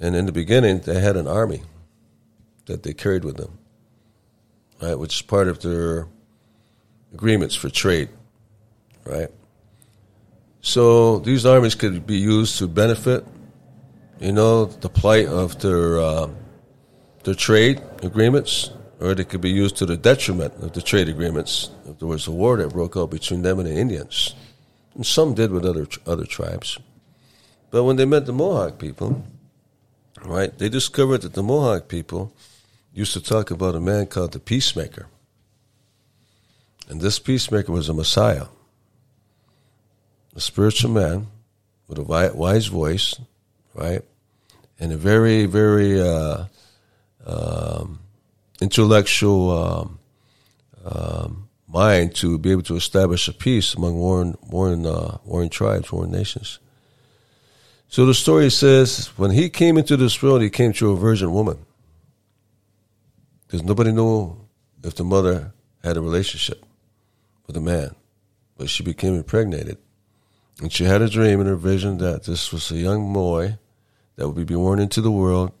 And 0.00 0.16
in 0.16 0.24
the 0.24 0.32
beginning, 0.32 0.80
they 0.80 0.98
had 0.98 1.18
an 1.18 1.26
army 1.26 1.60
that 2.64 2.84
they 2.84 2.94
carried 2.94 3.22
with 3.22 3.36
them, 3.36 3.58
right, 4.80 4.98
which 4.98 5.16
is 5.16 5.22
part 5.22 5.46
of 5.46 5.60
their 5.60 6.06
agreements 7.12 7.54
for 7.54 7.68
trade, 7.68 8.08
right? 9.04 9.28
So 10.60 11.18
these 11.20 11.46
armies 11.46 11.74
could 11.74 12.06
be 12.06 12.18
used 12.18 12.58
to 12.58 12.66
benefit, 12.66 13.24
you 14.20 14.32
know, 14.32 14.66
the 14.66 14.88
plight 14.88 15.26
of 15.26 15.60
their 15.60 16.00
uh, 16.00 16.28
their 17.24 17.34
trade 17.34 17.80
agreements, 18.02 18.70
or 19.00 19.14
they 19.14 19.24
could 19.24 19.40
be 19.40 19.50
used 19.50 19.76
to 19.76 19.86
the 19.86 19.96
detriment 19.96 20.54
of 20.62 20.72
the 20.72 20.82
trade 20.82 21.08
agreements. 21.08 21.70
If 21.86 21.98
there 21.98 22.08
was 22.08 22.26
a 22.26 22.32
war 22.32 22.56
that 22.56 22.72
broke 22.72 22.96
out 22.96 23.10
between 23.10 23.42
them 23.42 23.58
and 23.58 23.68
the 23.68 23.74
Indians, 23.74 24.34
and 24.94 25.06
some 25.06 25.34
did 25.34 25.50
with 25.50 25.64
other 25.64 25.86
other 26.06 26.26
tribes. 26.26 26.78
But 27.70 27.84
when 27.84 27.96
they 27.96 28.06
met 28.06 28.26
the 28.26 28.32
Mohawk 28.32 28.78
people, 28.78 29.24
right, 30.24 30.56
they 30.58 30.68
discovered 30.68 31.22
that 31.22 31.34
the 31.34 31.42
Mohawk 31.42 31.88
people 31.88 32.32
used 32.92 33.12
to 33.12 33.20
talk 33.20 33.50
about 33.50 33.74
a 33.74 33.80
man 33.80 34.06
called 34.06 34.32
the 34.32 34.40
Peacemaker. 34.40 35.06
And 36.88 37.00
this 37.00 37.18
Peacemaker 37.18 37.70
was 37.70 37.88
a 37.88 37.94
Messiah, 37.94 38.46
a 40.38 40.40
spiritual 40.40 40.92
man 40.92 41.26
with 41.88 41.98
a 41.98 42.32
wise 42.32 42.66
voice, 42.66 43.18
right, 43.74 44.02
and 44.78 44.92
a 44.92 44.96
very, 44.96 45.46
very 45.46 46.00
uh, 46.00 46.44
um, 47.26 47.98
intellectual 48.60 49.50
um, 49.50 49.98
um, 50.84 51.48
mind 51.66 52.14
to 52.14 52.38
be 52.38 52.52
able 52.52 52.62
to 52.62 52.76
establish 52.76 53.26
a 53.26 53.32
peace 53.32 53.74
among 53.74 53.98
warring, 53.98 54.38
warring, 54.42 54.86
uh, 54.86 55.18
warring 55.24 55.50
tribes, 55.50 55.90
warring 55.90 56.12
nations. 56.12 56.60
So 57.88 58.06
the 58.06 58.14
story 58.14 58.48
says 58.48 59.08
when 59.18 59.32
he 59.32 59.50
came 59.50 59.76
into 59.76 59.96
this 59.96 60.22
world, 60.22 60.40
he 60.40 60.50
came 60.50 60.72
to 60.74 60.92
a 60.92 60.96
virgin 60.96 61.32
woman. 61.32 61.58
Because 63.44 63.64
nobody 63.64 63.90
knew 63.90 64.36
if 64.84 64.94
the 64.94 65.02
mother 65.04 65.52
had 65.82 65.96
a 65.96 66.00
relationship 66.00 66.64
with 67.48 67.56
a 67.56 67.60
man. 67.60 67.96
But 68.56 68.70
she 68.70 68.84
became 68.84 69.16
impregnated. 69.16 69.78
And 70.60 70.72
she 70.72 70.84
had 70.84 71.02
a 71.02 71.08
dream 71.08 71.40
and 71.40 71.48
a 71.48 71.56
vision 71.56 71.98
that 71.98 72.24
this 72.24 72.52
was 72.52 72.70
a 72.70 72.76
young 72.76 73.12
boy 73.12 73.58
that 74.16 74.28
would 74.28 74.46
be 74.46 74.54
born 74.54 74.80
into 74.80 75.00
the 75.00 75.10
world, 75.10 75.52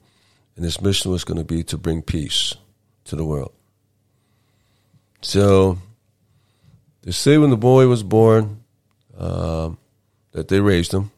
and 0.56 0.64
his 0.64 0.80
mission 0.80 1.12
was 1.12 1.24
going 1.24 1.38
to 1.38 1.44
be 1.44 1.62
to 1.64 1.78
bring 1.78 2.02
peace 2.02 2.54
to 3.04 3.14
the 3.14 3.24
world. 3.24 3.52
So 5.22 5.78
they 7.02 7.12
say 7.12 7.38
when 7.38 7.50
the 7.50 7.56
boy 7.56 7.86
was 7.86 8.02
born 8.02 8.64
um, 9.16 9.78
that 10.32 10.48
they 10.48 10.60
raised 10.60 10.92
him 10.92 11.10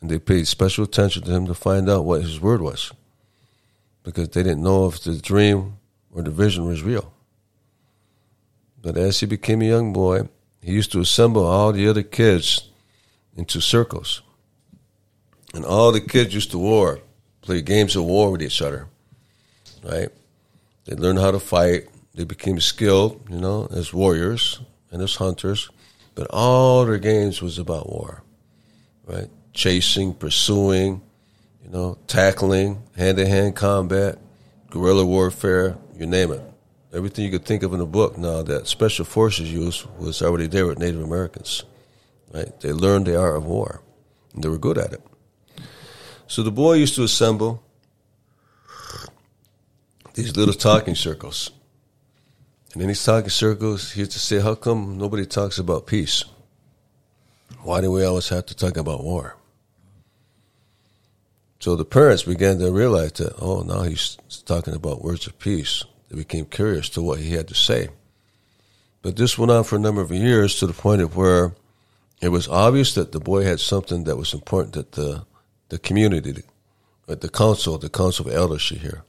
and 0.00 0.10
they 0.10 0.18
paid 0.18 0.46
special 0.46 0.84
attention 0.84 1.22
to 1.22 1.30
him 1.30 1.46
to 1.46 1.54
find 1.54 1.88
out 1.88 2.04
what 2.04 2.22
his 2.22 2.40
word 2.40 2.60
was 2.60 2.92
because 4.02 4.28
they 4.30 4.42
didn't 4.42 4.62
know 4.62 4.86
if 4.86 5.02
the 5.02 5.16
dream 5.16 5.78
or 6.12 6.22
the 6.22 6.30
vision 6.30 6.64
was 6.64 6.82
real. 6.82 7.12
But 8.80 8.96
as 8.96 9.20
he 9.20 9.26
became 9.26 9.62
a 9.62 9.66
young 9.66 9.92
boy, 9.92 10.28
he 10.62 10.72
used 10.72 10.92
to 10.92 11.00
assemble 11.00 11.44
all 11.44 11.72
the 11.72 11.88
other 11.88 12.04
kids 12.04 12.70
into 13.36 13.60
circles. 13.60 14.22
And 15.54 15.64
all 15.64 15.92
the 15.92 16.00
kids 16.00 16.34
used 16.34 16.50
to 16.50 16.58
war, 16.58 17.00
play 17.42 17.62
games 17.62 17.96
of 17.96 18.04
war 18.04 18.30
with 18.32 18.42
each 18.42 18.60
other, 18.60 18.88
right? 19.82 20.08
They 20.84 20.96
learned 20.96 21.18
how 21.18 21.30
to 21.30 21.40
fight. 21.40 21.88
They 22.14 22.24
became 22.24 22.60
skilled, 22.60 23.20
you 23.30 23.38
know, 23.38 23.68
as 23.70 23.92
warriors 23.92 24.60
and 24.90 25.02
as 25.02 25.16
hunters. 25.16 25.68
But 26.14 26.28
all 26.30 26.84
their 26.86 26.98
games 26.98 27.42
was 27.42 27.58
about 27.58 27.90
war, 27.90 28.22
right? 29.06 29.28
Chasing, 29.52 30.14
pursuing, 30.14 31.02
you 31.62 31.70
know, 31.70 31.98
tackling, 32.06 32.82
hand-to-hand 32.96 33.56
combat, 33.56 34.18
guerrilla 34.70 35.04
warfare, 35.04 35.76
you 35.94 36.06
name 36.06 36.32
it. 36.32 36.42
Everything 36.92 37.24
you 37.24 37.30
could 37.30 37.44
think 37.44 37.62
of 37.62 37.74
in 37.74 37.80
a 37.80 37.86
book 37.86 38.16
now 38.16 38.42
that 38.42 38.66
special 38.66 39.04
forces 39.04 39.52
use 39.52 39.86
was 39.98 40.22
already 40.22 40.46
there 40.46 40.66
with 40.66 40.78
Native 40.78 41.02
Americans, 41.02 41.64
right? 42.36 42.60
They 42.60 42.72
learned 42.72 43.06
the 43.06 43.18
art 43.18 43.36
of 43.36 43.46
war, 43.46 43.80
and 44.34 44.44
they 44.44 44.48
were 44.48 44.58
good 44.58 44.78
at 44.78 44.92
it. 44.92 45.02
So 46.26 46.42
the 46.42 46.50
boy 46.50 46.74
used 46.74 46.94
to 46.96 47.04
assemble 47.04 47.62
these 50.14 50.36
little 50.36 50.54
talking 50.54 50.94
circles. 50.94 51.50
And 52.72 52.82
in 52.82 52.88
these 52.88 53.04
talking 53.04 53.30
circles, 53.30 53.92
he 53.92 54.00
used 54.00 54.12
to 54.12 54.18
say, 54.18 54.40
How 54.40 54.54
come 54.54 54.98
nobody 54.98 55.24
talks 55.24 55.58
about 55.58 55.86
peace? 55.86 56.24
Why 57.62 57.80
do 57.80 57.90
we 57.90 58.04
always 58.04 58.28
have 58.28 58.46
to 58.46 58.56
talk 58.56 58.76
about 58.76 59.02
war? 59.02 59.36
So 61.58 61.74
the 61.74 61.84
parents 61.84 62.24
began 62.24 62.58
to 62.58 62.70
realize 62.70 63.12
that, 63.12 63.34
oh, 63.40 63.62
now 63.62 63.82
he's 63.82 64.18
talking 64.44 64.74
about 64.74 65.02
words 65.02 65.26
of 65.26 65.38
peace. 65.38 65.84
They 66.10 66.16
became 66.16 66.44
curious 66.44 66.88
to 66.90 67.02
what 67.02 67.18
he 67.18 67.32
had 67.32 67.48
to 67.48 67.54
say. 67.54 67.88
But 69.02 69.16
this 69.16 69.38
went 69.38 69.50
on 69.50 69.64
for 69.64 69.76
a 69.76 69.80
number 69.80 70.02
of 70.02 70.10
years 70.10 70.56
to 70.56 70.66
the 70.66 70.72
point 70.72 71.00
of 71.00 71.16
where 71.16 71.54
it 72.20 72.28
was 72.28 72.48
obvious 72.48 72.94
that 72.94 73.12
the 73.12 73.20
boy 73.20 73.44
had 73.44 73.60
something 73.60 74.04
that 74.04 74.16
was 74.16 74.32
important 74.32 74.74
that 74.74 74.92
the, 74.92 75.24
the 75.68 75.78
community, 75.78 76.42
the 77.06 77.28
council, 77.28 77.78
the 77.78 77.90
council 77.90 78.26
of 78.26 78.34
elders 78.34 78.62
should 78.62 78.78
hear. 78.78 79.02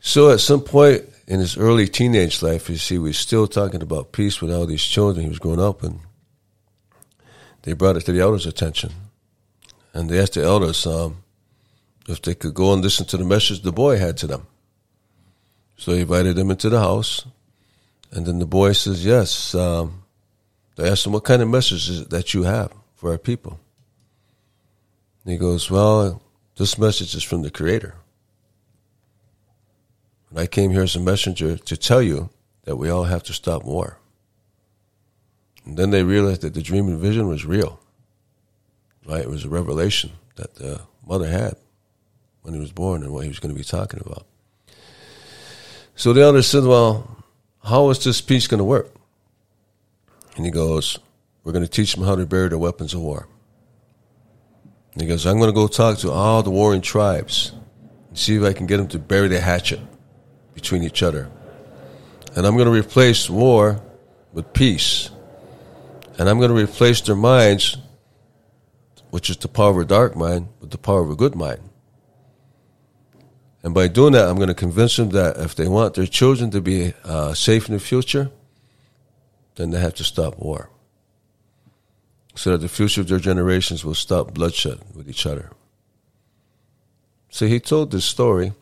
So 0.00 0.30
at 0.30 0.40
some 0.40 0.60
point 0.60 1.04
in 1.26 1.40
his 1.40 1.56
early 1.56 1.88
teenage 1.88 2.42
life, 2.42 2.68
you 2.68 2.76
see, 2.76 2.96
he 2.96 2.98
was 2.98 3.18
still 3.18 3.46
talking 3.46 3.82
about 3.82 4.12
peace 4.12 4.40
with 4.40 4.52
all 4.52 4.66
these 4.66 4.84
children 4.84 5.24
he 5.24 5.28
was 5.28 5.38
growing 5.38 5.60
up, 5.60 5.82
and 5.82 6.00
they 7.62 7.72
brought 7.72 7.96
it 7.96 8.02
to 8.02 8.12
the 8.12 8.20
elders' 8.20 8.46
attention. 8.46 8.92
And 9.94 10.10
they 10.10 10.20
asked 10.20 10.34
the 10.34 10.44
elders 10.44 10.86
um, 10.86 11.22
if 12.08 12.22
they 12.22 12.34
could 12.34 12.54
go 12.54 12.72
and 12.72 12.82
listen 12.82 13.06
to 13.06 13.16
the 13.16 13.24
message 13.24 13.62
the 13.62 13.72
boy 13.72 13.98
had 13.98 14.16
to 14.18 14.26
them. 14.26 14.46
So 15.76 15.92
they 15.92 16.02
invited 16.02 16.38
him 16.38 16.50
into 16.50 16.68
the 16.68 16.80
house, 16.80 17.24
and 18.10 18.26
then 18.26 18.38
the 18.38 18.46
boy 18.46 18.72
says, 18.72 19.04
Yes. 19.04 19.54
Um, 19.54 20.02
they 20.76 20.88
asked 20.88 21.06
him, 21.06 21.12
What 21.12 21.24
kind 21.24 21.42
of 21.42 21.48
message 21.48 21.88
is 21.88 22.00
it 22.02 22.10
that 22.10 22.34
you 22.34 22.44
have 22.44 22.72
for 22.94 23.10
our 23.10 23.18
people? 23.18 23.58
And 25.24 25.32
he 25.32 25.38
goes, 25.38 25.70
Well, 25.70 26.22
this 26.56 26.78
message 26.78 27.14
is 27.14 27.22
from 27.22 27.42
the 27.42 27.50
Creator. 27.50 27.94
And 30.30 30.38
I 30.38 30.46
came 30.46 30.70
here 30.70 30.82
as 30.82 30.94
a 30.94 31.00
messenger 31.00 31.56
to 31.56 31.76
tell 31.76 32.02
you 32.02 32.30
that 32.64 32.76
we 32.76 32.90
all 32.90 33.04
have 33.04 33.22
to 33.24 33.32
stop 33.32 33.64
war. 33.64 33.98
And 35.64 35.76
then 35.76 35.90
they 35.90 36.04
realized 36.04 36.42
that 36.42 36.54
the 36.54 36.62
dream 36.62 36.88
and 36.88 36.98
vision 36.98 37.26
was 37.26 37.44
real. 37.44 37.80
Right? 39.06 39.22
It 39.22 39.30
was 39.30 39.44
a 39.44 39.48
revelation 39.48 40.12
that 40.36 40.56
the 40.56 40.82
mother 41.06 41.28
had 41.28 41.56
when 42.42 42.54
he 42.54 42.60
was 42.60 42.72
born 42.72 43.02
and 43.02 43.12
what 43.12 43.22
he 43.22 43.28
was 43.28 43.38
going 43.38 43.54
to 43.54 43.58
be 43.58 43.64
talking 43.64 44.00
about. 44.04 44.26
So 45.94 46.12
they 46.12 46.22
understood, 46.22 46.64
Well, 46.64 47.24
how 47.64 47.88
is 47.88 48.04
this 48.04 48.20
peace 48.20 48.46
going 48.46 48.58
to 48.58 48.64
work? 48.64 48.95
And 50.36 50.44
he 50.44 50.50
goes, 50.50 50.98
We're 51.42 51.52
going 51.52 51.64
to 51.64 51.70
teach 51.70 51.94
them 51.94 52.04
how 52.04 52.14
to 52.14 52.26
bury 52.26 52.48
their 52.48 52.58
weapons 52.58 52.94
of 52.94 53.00
war. 53.00 53.26
And 54.92 55.02
he 55.02 55.08
goes, 55.08 55.26
I'm 55.26 55.38
going 55.38 55.50
to 55.50 55.54
go 55.54 55.66
talk 55.66 55.98
to 55.98 56.10
all 56.10 56.42
the 56.42 56.50
warring 56.50 56.80
tribes 56.80 57.52
and 58.08 58.16
see 58.16 58.36
if 58.36 58.42
I 58.42 58.52
can 58.52 58.66
get 58.66 58.78
them 58.78 58.88
to 58.88 58.98
bury 58.98 59.28
their 59.28 59.40
hatchet 59.40 59.80
between 60.54 60.82
each 60.82 61.02
other. 61.02 61.30
And 62.34 62.46
I'm 62.46 62.54
going 62.54 62.66
to 62.66 62.72
replace 62.72 63.28
war 63.28 63.82
with 64.32 64.52
peace. 64.52 65.10
And 66.18 66.28
I'm 66.28 66.38
going 66.38 66.50
to 66.50 66.56
replace 66.56 67.02
their 67.02 67.16
minds, 67.16 67.76
which 69.10 69.28
is 69.28 69.36
the 69.36 69.48
power 69.48 69.70
of 69.70 69.78
a 69.78 69.84
dark 69.84 70.16
mind, 70.16 70.48
with 70.60 70.70
the 70.70 70.78
power 70.78 71.02
of 71.02 71.10
a 71.10 71.16
good 71.16 71.34
mind. 71.34 71.60
And 73.62 73.74
by 73.74 73.88
doing 73.88 74.12
that, 74.12 74.28
I'm 74.28 74.36
going 74.36 74.48
to 74.48 74.54
convince 74.54 74.96
them 74.96 75.10
that 75.10 75.38
if 75.38 75.54
they 75.54 75.68
want 75.68 75.94
their 75.94 76.06
children 76.06 76.50
to 76.52 76.60
be 76.60 76.94
uh, 77.04 77.34
safe 77.34 77.68
in 77.68 77.74
the 77.74 77.80
future, 77.80 78.30
then 79.56 79.70
they 79.70 79.80
have 79.80 79.94
to 79.94 80.04
stop 80.04 80.38
war. 80.38 80.70
So 82.34 82.52
that 82.52 82.58
the 82.58 82.68
future 82.68 83.00
of 83.00 83.08
their 83.08 83.18
generations 83.18 83.84
will 83.84 83.94
stop 83.94 84.34
bloodshed 84.34 84.78
with 84.94 85.08
each 85.08 85.26
other. 85.26 85.50
So 87.30 87.46
he 87.46 87.60
told 87.60 87.90
this 87.90 88.04
story. 88.04 88.52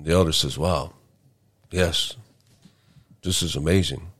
The 0.00 0.12
elder 0.12 0.32
says, 0.32 0.58
Wow, 0.58 0.92
yes, 1.70 2.16
this 3.22 3.42
is 3.42 3.56
amazing. 3.56 4.10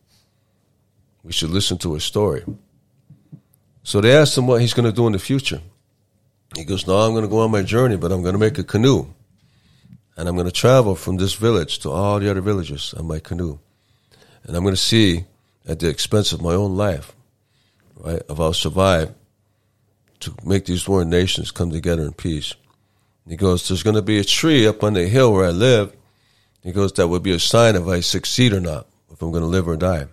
We 1.23 1.33
should 1.33 1.51
listen 1.51 1.79
to 1.79 1.95
his 1.95 2.05
story. 2.05 2.45
So 3.83 4.01
they 4.01 4.17
asked 4.17 4.37
him 4.37 4.47
what 4.47 4.61
he's 4.61 4.75
going 4.75 4.87
to 4.87 4.93
do 4.93 5.07
in 5.07 5.13
the 5.13 5.19
future. 5.19 5.61
He 6.57 6.65
goes, 6.65 6.87
No, 6.87 6.97
I'm 6.97 7.13
going 7.13 7.25
to 7.25 7.29
go 7.29 7.41
on 7.41 7.51
my 7.51 7.63
journey, 7.63 7.97
but 7.97 8.13
I'm 8.13 8.23
going 8.23 8.35
to 8.35 8.39
make 8.39 8.59
a 8.59 8.65
canoe. 8.65 9.07
And 10.17 10.29
I'm 10.29 10.37
going 10.37 10.47
to 10.47 10.53
travel 10.53 10.95
from 10.95 11.17
this 11.17 11.35
village 11.35 11.81
to 11.81 11.91
all 11.91 12.21
the 12.21 12.31
other 12.31 12.41
villages 12.41 12.95
on 12.97 13.07
my 13.07 13.19
canoe. 13.19 13.59
And 14.45 14.57
I'm 14.57 14.63
going 14.63 14.75
to 14.75 14.81
see, 14.81 15.25
at 15.67 15.81
the 15.81 15.89
expense 15.89 16.33
of 16.33 16.43
my 16.43 16.53
own 16.53 16.77
life, 16.77 17.13
right, 17.97 18.23
if 18.29 18.41
I'll 18.41 18.53
survive 18.53 19.15
to 20.21 20.35
make 20.45 20.67
these 20.67 20.89
warring 20.89 21.11
nations 21.11 21.51
come 21.51 21.71
together 21.71 22.03
in 22.03 22.13
peace. 22.13 22.55
He 23.29 23.37
goes, 23.37 23.69
There's 23.69 23.83
going 23.83 23.97
to 23.97 24.03
be 24.03 24.19
a 24.19 24.25
tree 24.25 24.67
up 24.67 24.83
on 24.83 24.95
the 24.95 25.09
hill 25.09 25.33
where 25.33 25.47
I 25.47 25.51
live. 25.51 25.95
He 26.63 26.73
goes, 26.73 26.93
That 26.95 27.09
would 27.09 27.23
be 27.23 27.33
a 27.33 27.39
sign 27.39 27.77
if 27.77 27.87
I 27.87 28.01
succeed 28.01 28.53
or 28.53 28.61
not, 28.61 28.87
if 29.11 29.23
I'm 29.23 29.31
going 29.31 29.43
to 29.43 29.49
live 29.49 29.69
or 29.69 29.77
die. 29.77 30.07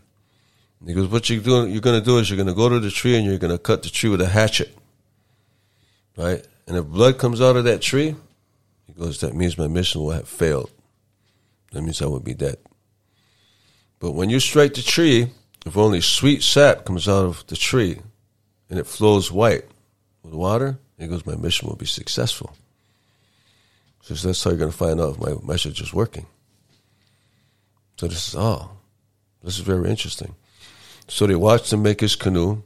He 0.86 0.94
goes, 0.94 1.08
What 1.08 1.30
you're, 1.30 1.42
doing, 1.42 1.72
you're 1.72 1.82
going 1.82 2.00
to 2.00 2.06
do 2.06 2.18
is 2.18 2.30
you're 2.30 2.38
going 2.38 2.48
to 2.48 2.54
go 2.54 2.70
to 2.70 2.80
the 2.80 2.92
tree 2.92 3.16
and 3.16 3.26
you're 3.26 3.38
going 3.38 3.52
to 3.52 3.58
cut 3.58 3.84
the 3.84 3.90
tree 3.90 4.10
with 4.10 4.22
a 4.22 4.28
hatchet. 4.28 4.76
Right? 6.18 6.46
And 6.68 6.78
if 6.78 6.86
blood 6.86 7.18
comes 7.18 7.42
out 7.42 7.56
of 7.56 7.66
that 7.66 7.82
tree, 7.82 8.16
he 8.88 8.94
goes, 8.94 9.20
That 9.20 9.36
means 9.36 9.58
my 9.58 9.68
mission 9.68 10.02
will 10.02 10.12
have 10.12 10.28
failed. 10.28 10.72
That 11.72 11.82
means 11.82 12.02
I 12.02 12.06
will 12.06 12.20
be 12.20 12.34
dead. 12.34 12.58
But 14.00 14.12
when 14.12 14.30
you 14.30 14.40
strike 14.40 14.74
the 14.74 14.82
tree, 14.82 15.30
if 15.66 15.78
only 15.78 16.02
sweet 16.02 16.44
sap 16.44 16.86
comes 16.86 17.08
out 17.08 17.26
of 17.26 17.46
the 17.48 17.56
tree, 17.56 18.00
and 18.70 18.80
it 18.80 18.88
flows 18.88 19.32
white 19.32 19.66
with 20.24 20.34
water, 20.34 20.78
he 20.98 21.08
goes, 21.08 21.26
my 21.26 21.36
mission 21.36 21.68
will 21.68 21.76
be 21.76 21.86
successful. 21.86 22.56
So 24.02 24.14
that's 24.14 24.44
how 24.44 24.52
you're 24.52 24.60
going 24.60 24.72
to 24.72 24.78
find 24.78 25.00
out 25.00 25.16
if 25.16 25.20
my 25.20 25.36
message 25.44 25.82
is 25.82 25.94
working. 25.94 26.26
So 27.98 28.08
this 28.08 28.30
is, 28.30 28.36
oh, 28.36 28.72
this 29.44 29.58
is 29.58 29.64
very 29.64 29.90
interesting. 29.90 30.36
So 31.08 31.28
they 31.28 31.36
watched 31.36 31.74
him 31.74 31.84
make 31.84 32.02
his 32.02 32.16
canoe, 32.16 32.64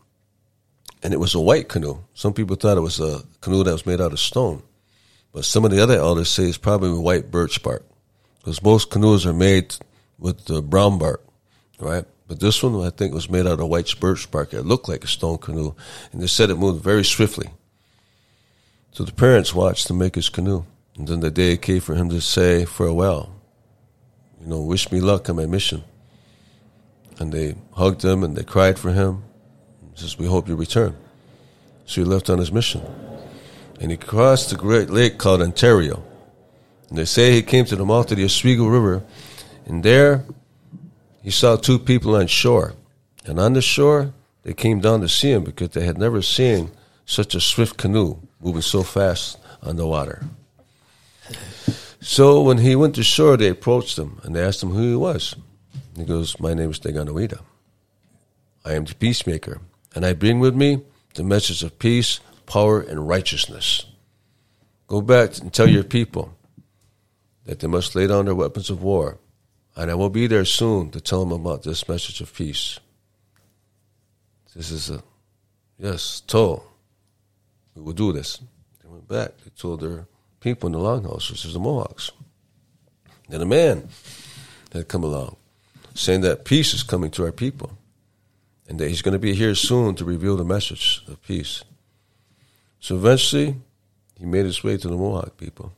and 1.03 1.13
it 1.13 1.19
was 1.19 1.35
a 1.35 1.39
white 1.39 1.67
canoe. 1.67 1.99
Some 2.13 2.33
people 2.33 2.55
thought 2.55 2.77
it 2.77 2.81
was 2.81 2.99
a 2.99 3.21
canoe 3.41 3.63
that 3.63 3.71
was 3.71 3.85
made 3.85 4.01
out 4.01 4.13
of 4.13 4.19
stone. 4.19 4.63
But 5.33 5.45
some 5.45 5.65
of 5.65 5.71
the 5.71 5.81
other 5.81 5.97
elders 5.97 6.29
say 6.29 6.43
it's 6.43 6.57
probably 6.57 6.91
white 6.93 7.31
birch 7.31 7.61
bark. 7.61 7.83
Because 8.39 8.61
most 8.63 8.89
canoes 8.89 9.25
are 9.25 9.33
made 9.33 9.75
with 10.17 10.45
the 10.45 10.61
brown 10.61 10.97
bark, 10.97 11.25
right? 11.79 12.05
But 12.27 12.39
this 12.39 12.63
one, 12.63 12.85
I 12.85 12.89
think, 12.89 13.13
was 13.13 13.29
made 13.29 13.45
out 13.45 13.59
of 13.59 13.67
white 13.67 13.93
birch 13.99 14.29
bark. 14.31 14.53
It 14.53 14.63
looked 14.63 14.89
like 14.89 15.03
a 15.03 15.07
stone 15.07 15.37
canoe. 15.37 15.75
And 16.11 16.21
they 16.21 16.27
said 16.27 16.49
it 16.49 16.57
moved 16.57 16.83
very 16.83 17.03
swiftly. 17.03 17.49
So 18.91 19.03
the 19.03 19.11
parents 19.11 19.53
watched 19.53 19.89
him 19.89 19.99
make 19.99 20.15
his 20.15 20.29
canoe. 20.29 20.65
And 20.97 21.07
then 21.07 21.19
the 21.19 21.29
day 21.29 21.57
came 21.57 21.81
for 21.81 21.95
him 21.95 22.09
to 22.09 22.21
say 22.21 22.65
farewell. 22.65 23.31
You 24.41 24.47
know, 24.47 24.61
wish 24.61 24.91
me 24.91 25.01
luck 25.01 25.29
on 25.29 25.35
my 25.35 25.45
mission. 25.45 25.83
And 27.19 27.31
they 27.31 27.55
hugged 27.73 28.03
him 28.03 28.23
and 28.23 28.35
they 28.35 28.43
cried 28.43 28.79
for 28.79 28.91
him. 28.91 29.23
He 29.93 30.01
says, 30.01 30.17
We 30.17 30.25
hope 30.25 30.47
you 30.47 30.55
return. 30.55 30.95
So 31.85 32.01
he 32.01 32.05
left 32.05 32.29
on 32.29 32.39
his 32.39 32.51
mission. 32.51 32.81
And 33.79 33.91
he 33.91 33.97
crossed 33.97 34.49
the 34.49 34.55
great 34.55 34.89
lake 34.89 35.17
called 35.17 35.41
Ontario. 35.41 36.03
And 36.89 36.97
they 36.97 37.05
say 37.05 37.31
he 37.31 37.41
came 37.41 37.65
to 37.65 37.75
the 37.75 37.85
mouth 37.85 38.09
of 38.11 38.17
the 38.17 38.25
Oswego 38.25 38.67
River. 38.67 39.03
And 39.65 39.83
there 39.83 40.23
he 41.25 41.31
saw 41.31 41.55
two 41.55 41.79
people 41.79 42.15
on 42.15 42.27
shore. 42.27 42.75
And 43.25 43.39
on 43.39 43.53
the 43.53 43.61
shore, 43.61 44.13
they 44.43 44.53
came 44.53 44.79
down 44.79 45.01
to 45.01 45.09
see 45.09 45.31
him 45.31 45.43
because 45.43 45.69
they 45.69 45.83
had 45.83 45.97
never 45.97 46.21
seen 46.21 46.69
such 47.03 47.33
a 47.33 47.41
swift 47.41 47.77
canoe 47.77 48.19
moving 48.39 48.61
so 48.61 48.83
fast 48.83 49.39
on 49.63 49.75
the 49.75 49.87
water. 49.87 50.23
So 51.99 52.43
when 52.43 52.59
he 52.59 52.75
went 52.75 52.93
to 52.95 53.03
shore, 53.03 53.37
they 53.37 53.49
approached 53.49 53.97
him 53.97 54.21
and 54.21 54.35
they 54.35 54.43
asked 54.43 54.61
him 54.61 54.69
who 54.69 54.87
he 54.91 54.95
was. 54.95 55.35
He 55.97 56.05
goes, 56.05 56.39
My 56.39 56.53
name 56.53 56.69
is 56.69 56.79
Deganawida. 56.79 57.39
I 58.63 58.73
am 58.73 58.85
the 58.85 58.93
peacemaker, 58.93 59.61
and 59.95 60.05
I 60.05 60.13
bring 60.13 60.39
with 60.39 60.55
me 60.55 60.83
the 61.15 61.23
message 61.23 61.63
of 61.63 61.79
peace, 61.79 62.19
power, 62.45 62.81
and 62.81 63.07
righteousness. 63.07 63.83
Go 64.85 65.01
back 65.01 65.39
and 65.39 65.51
tell 65.51 65.67
your 65.67 65.83
people 65.83 66.37
that 67.45 67.61
they 67.61 67.67
must 67.67 67.95
lay 67.95 68.05
down 68.05 68.25
their 68.25 68.35
weapons 68.35 68.69
of 68.69 68.83
war, 68.83 69.17
and 69.75 69.91
I 69.91 69.95
will 69.95 70.09
be 70.09 70.27
there 70.27 70.45
soon 70.45 70.91
to 70.91 71.01
tell 71.01 71.25
them 71.25 71.31
about 71.31 71.63
this 71.63 71.87
message 71.87 72.21
of 72.21 72.33
peace. 72.33 72.79
This 74.55 74.71
is 74.71 74.89
a, 74.89 75.03
yes, 75.77 76.21
toll 76.21 76.65
we 77.75 77.81
will 77.81 77.93
do 77.93 78.13
this. 78.13 78.39
They 78.81 78.89
went 78.89 79.07
back. 79.07 79.37
They 79.43 79.51
told 79.57 79.81
their 79.81 80.07
people 80.39 80.67
in 80.67 80.73
the 80.73 80.79
longhouse, 80.79 81.29
which 81.29 81.45
is 81.45 81.53
the 81.53 81.59
Mohawks. 81.59 82.11
Then 83.27 83.41
a 83.41 83.45
man 83.45 83.89
had 84.71 84.87
come 84.87 85.03
along 85.03 85.35
saying 85.93 86.21
that 86.21 86.45
peace 86.45 86.73
is 86.73 86.83
coming 86.83 87.11
to 87.11 87.23
our 87.23 87.31
people 87.31 87.77
and 88.67 88.79
that 88.79 88.89
he's 88.89 89.01
going 89.01 89.13
to 89.13 89.19
be 89.19 89.33
here 89.33 89.55
soon 89.55 89.95
to 89.95 90.05
reveal 90.05 90.35
the 90.35 90.43
message 90.43 91.03
of 91.07 91.21
peace. 91.21 91.63
So 92.79 92.95
eventually, 92.95 93.55
he 94.17 94.25
made 94.25 94.45
his 94.45 94.63
way 94.63 94.77
to 94.77 94.87
the 94.87 94.95
Mohawk 94.95 95.37
people. 95.37 95.71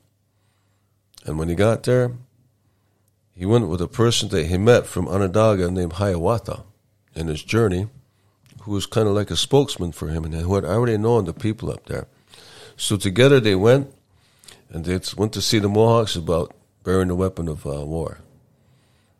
And 1.25 1.37
when 1.37 1.49
he 1.49 1.55
got 1.55 1.83
there, 1.83 2.11
he 3.37 3.45
went 3.45 3.67
with 3.67 3.81
a 3.81 3.87
person 3.87 4.29
that 4.29 4.47
he 4.47 4.57
met 4.57 4.87
from 4.87 5.07
Onondaga 5.07 5.69
named 5.69 5.93
Hiawatha 5.93 6.63
in 7.13 7.27
his 7.27 7.43
journey 7.43 7.87
who 8.61 8.71
was 8.71 8.87
kind 8.87 9.07
of 9.07 9.13
like 9.13 9.29
a 9.29 9.37
spokesman 9.37 9.91
for 9.91 10.07
him 10.07 10.25
and 10.25 10.33
who 10.33 10.55
had 10.55 10.65
already 10.65 10.97
known 10.97 11.25
the 11.25 11.33
people 11.33 11.69
up 11.69 11.85
there. 11.85 12.07
So 12.75 12.97
together 12.97 13.39
they 13.39 13.53
went 13.53 13.93
and 14.71 14.83
they 14.83 14.99
went 15.15 15.33
to 15.33 15.41
see 15.41 15.59
the 15.59 15.69
Mohawks 15.69 16.15
about 16.15 16.55
bearing 16.83 17.09
the 17.09 17.15
weapon 17.15 17.47
of 17.47 17.65
uh, 17.67 17.85
war. 17.85 18.17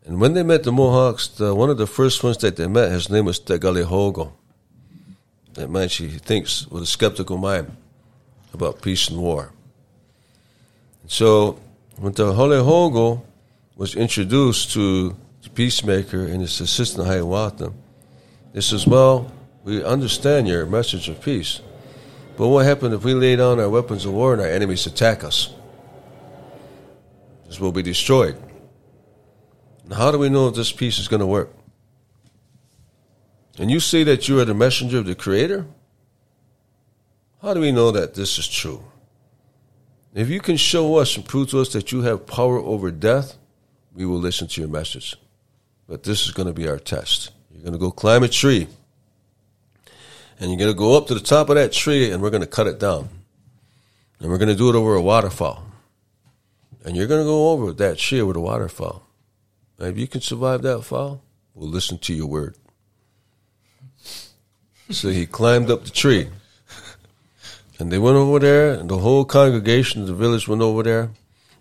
And 0.03 0.19
when 0.19 0.33
they 0.33 0.41
met 0.41 0.63
the 0.63 0.71
Mohawks, 0.71 1.27
the, 1.27 1.53
one 1.53 1.69
of 1.69 1.77
the 1.77 1.85
first 1.85 2.23
ones 2.23 2.37
that 2.39 2.55
they 2.55 2.67
met, 2.67 2.91
his 2.91 3.11
name 3.11 3.25
was 3.25 3.39
Tegalehogo. 3.39 4.31
That 5.53 5.69
man, 5.69 5.89
she 5.89 6.07
thinks 6.07 6.67
with 6.67 6.81
a 6.81 6.87
skeptical 6.87 7.37
mind 7.37 7.71
about 8.51 8.81
peace 8.81 9.09
and 9.09 9.19
war. 9.19 9.51
So 11.05 11.59
when 11.97 12.13
Tegalehogo 12.13 13.21
was 13.77 13.95
introduced 13.95 14.71
to 14.73 15.15
the 15.43 15.49
peacemaker 15.49 16.25
and 16.25 16.41
his 16.41 16.59
assistant 16.59 17.07
Hiawatha, 17.07 17.71
they 18.51 18.61
says, 18.61 18.87
well, 18.87 19.31
we 19.63 19.83
understand 19.83 20.47
your 20.47 20.65
message 20.65 21.07
of 21.09 21.21
peace. 21.21 21.61
But 22.35 22.47
what 22.47 22.65
happens 22.65 22.93
if 22.95 23.03
we 23.03 23.13
lay 23.13 23.35
down 23.35 23.59
our 23.59 23.69
weapons 23.69 24.05
of 24.05 24.13
war 24.13 24.33
and 24.33 24.41
our 24.41 24.47
enemies 24.47 24.87
attack 24.87 25.23
us? 25.23 25.53
This 27.47 27.59
will 27.59 27.71
be 27.71 27.83
destroyed. 27.83 28.41
How 29.95 30.11
do 30.11 30.17
we 30.17 30.29
know 30.29 30.47
if 30.47 30.55
this 30.55 30.71
peace 30.71 30.99
is 30.99 31.07
going 31.07 31.21
to 31.21 31.27
work? 31.27 31.53
And 33.59 33.71
you 33.71 33.79
say 33.79 34.03
that 34.03 34.27
you 34.27 34.39
are 34.39 34.45
the 34.45 34.53
messenger 34.53 34.97
of 34.97 35.05
the 35.05 35.15
Creator? 35.15 35.65
How 37.41 37.53
do 37.53 37.61
we 37.61 37.71
know 37.71 37.91
that 37.91 38.15
this 38.15 38.37
is 38.37 38.47
true? 38.47 38.83
If 40.13 40.29
you 40.29 40.39
can 40.39 40.57
show 40.57 40.97
us 40.97 41.15
and 41.15 41.25
prove 41.25 41.51
to 41.51 41.61
us 41.61 41.69
that 41.73 41.91
you 41.91 42.01
have 42.01 42.25
power 42.25 42.57
over 42.57 42.91
death, 42.91 43.37
we 43.97 44.05
will 44.05 44.19
listen 44.19 44.47
to 44.47 44.61
your 44.61 44.69
message. 44.69 45.15
But 45.89 46.03
this 46.03 46.27
is 46.27 46.31
going 46.31 46.47
to 46.47 46.53
be 46.53 46.69
our 46.69 46.77
test. 46.77 47.31
You're 47.51 47.63
going 47.63 47.73
to 47.73 47.79
go 47.79 47.89
climb 47.89 48.21
a 48.21 48.27
tree 48.27 48.67
and 50.39 50.51
you're 50.51 50.59
going 50.59 50.71
to 50.71 50.77
go 50.77 50.95
up 50.95 51.07
to 51.07 51.15
the 51.15 51.19
top 51.19 51.49
of 51.49 51.55
that 51.55 51.73
tree 51.73 52.11
and 52.11 52.21
we're 52.21 52.29
going 52.29 52.41
to 52.41 52.47
cut 52.47 52.67
it 52.67 52.79
down. 52.79 53.09
And 54.19 54.29
we're 54.29 54.37
going 54.37 54.49
to 54.49 54.55
do 54.55 54.69
it 54.69 54.75
over 54.75 54.93
a 54.93 55.01
waterfall. 55.01 55.63
And 56.85 56.95
you're 56.95 57.07
going 57.07 57.21
to 57.21 57.25
go 57.25 57.49
over 57.49 57.73
that 57.73 57.97
tree 57.97 58.21
with 58.21 58.35
a 58.35 58.39
waterfall. 58.39 59.01
And 59.79 59.87
if 59.89 59.97
you 59.97 60.07
can 60.07 60.21
survive 60.21 60.61
that 60.61 60.83
fall, 60.83 61.23
we'll 61.55 61.69
listen 61.69 61.97
to 61.97 62.13
your 62.13 62.27
word. 62.27 62.55
So 64.91 65.09
he 65.09 65.25
climbed 65.25 65.71
up 65.71 65.85
the 65.85 65.89
tree. 65.89 66.29
And 67.79 67.91
they 67.91 67.99
went 67.99 68.15
over 68.15 68.39
there, 68.39 68.73
and 68.73 68.89
the 68.89 68.97
whole 68.97 69.23
congregation 69.23 70.01
of 70.01 70.07
the 70.07 70.15
village 70.15 70.47
went 70.47 70.63
over 70.63 70.81
there, 70.81 71.11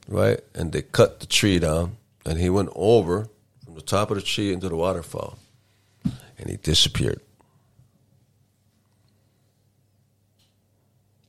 right? 0.08 0.40
And 0.54 0.72
they 0.72 0.80
cut 0.80 1.20
the 1.20 1.26
tree 1.26 1.58
down. 1.58 1.96
And 2.26 2.38
he 2.38 2.50
went 2.50 2.70
over 2.74 3.28
from 3.64 3.76
the 3.76 3.80
top 3.80 4.10
of 4.10 4.16
the 4.16 4.22
tree 4.22 4.52
into 4.52 4.68
the 4.68 4.76
waterfall. 4.76 5.38
And 6.04 6.50
he 6.50 6.56
disappeared. 6.56 7.20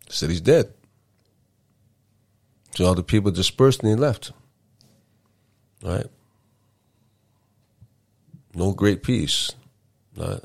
said 0.10 0.30
he's 0.30 0.42
dead. 0.42 0.74
So 2.76 2.86
all 2.86 2.96
the 2.96 3.04
people 3.04 3.30
dispersed 3.30 3.82
and 3.84 3.90
he 3.90 3.96
left. 3.96 4.32
Right? 5.84 6.08
No 8.56 8.74
great 8.74 9.04
peace. 9.04 9.52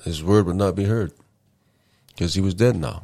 his 0.05 0.23
word 0.23 0.47
would 0.47 0.57
not 0.57 0.75
be 0.75 0.85
heard 0.85 1.13
because 2.09 2.35
he 2.35 2.41
was 2.43 2.55
dead 2.55 2.77
now. 2.77 3.03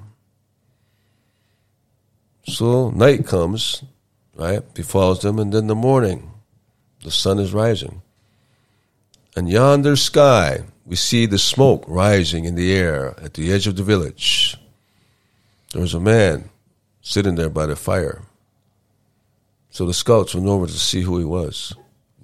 So 2.44 2.90
night 2.90 3.26
comes, 3.26 3.84
right? 4.34 4.62
Befalls 4.74 5.20
them, 5.20 5.38
and 5.38 5.52
then 5.52 5.66
the 5.66 5.74
morning, 5.74 6.30
the 7.02 7.10
sun 7.10 7.38
is 7.38 7.52
rising. 7.52 8.02
And 9.36 9.48
yonder 9.48 9.96
sky, 9.96 10.64
we 10.84 10.96
see 10.96 11.26
the 11.26 11.38
smoke 11.38 11.84
rising 11.86 12.44
in 12.44 12.54
the 12.54 12.74
air 12.74 13.14
at 13.22 13.34
the 13.34 13.52
edge 13.52 13.66
of 13.66 13.76
the 13.76 13.82
village. 13.82 14.56
There 15.72 15.82
was 15.82 15.94
a 15.94 16.00
man 16.00 16.50
sitting 17.02 17.34
there 17.34 17.50
by 17.50 17.66
the 17.66 17.76
fire. 17.76 18.22
So 19.70 19.86
the 19.86 19.94
scouts 19.94 20.34
went 20.34 20.48
over 20.48 20.66
to 20.66 20.72
see 20.72 21.02
who 21.02 21.18
he 21.18 21.24
was. 21.24 21.74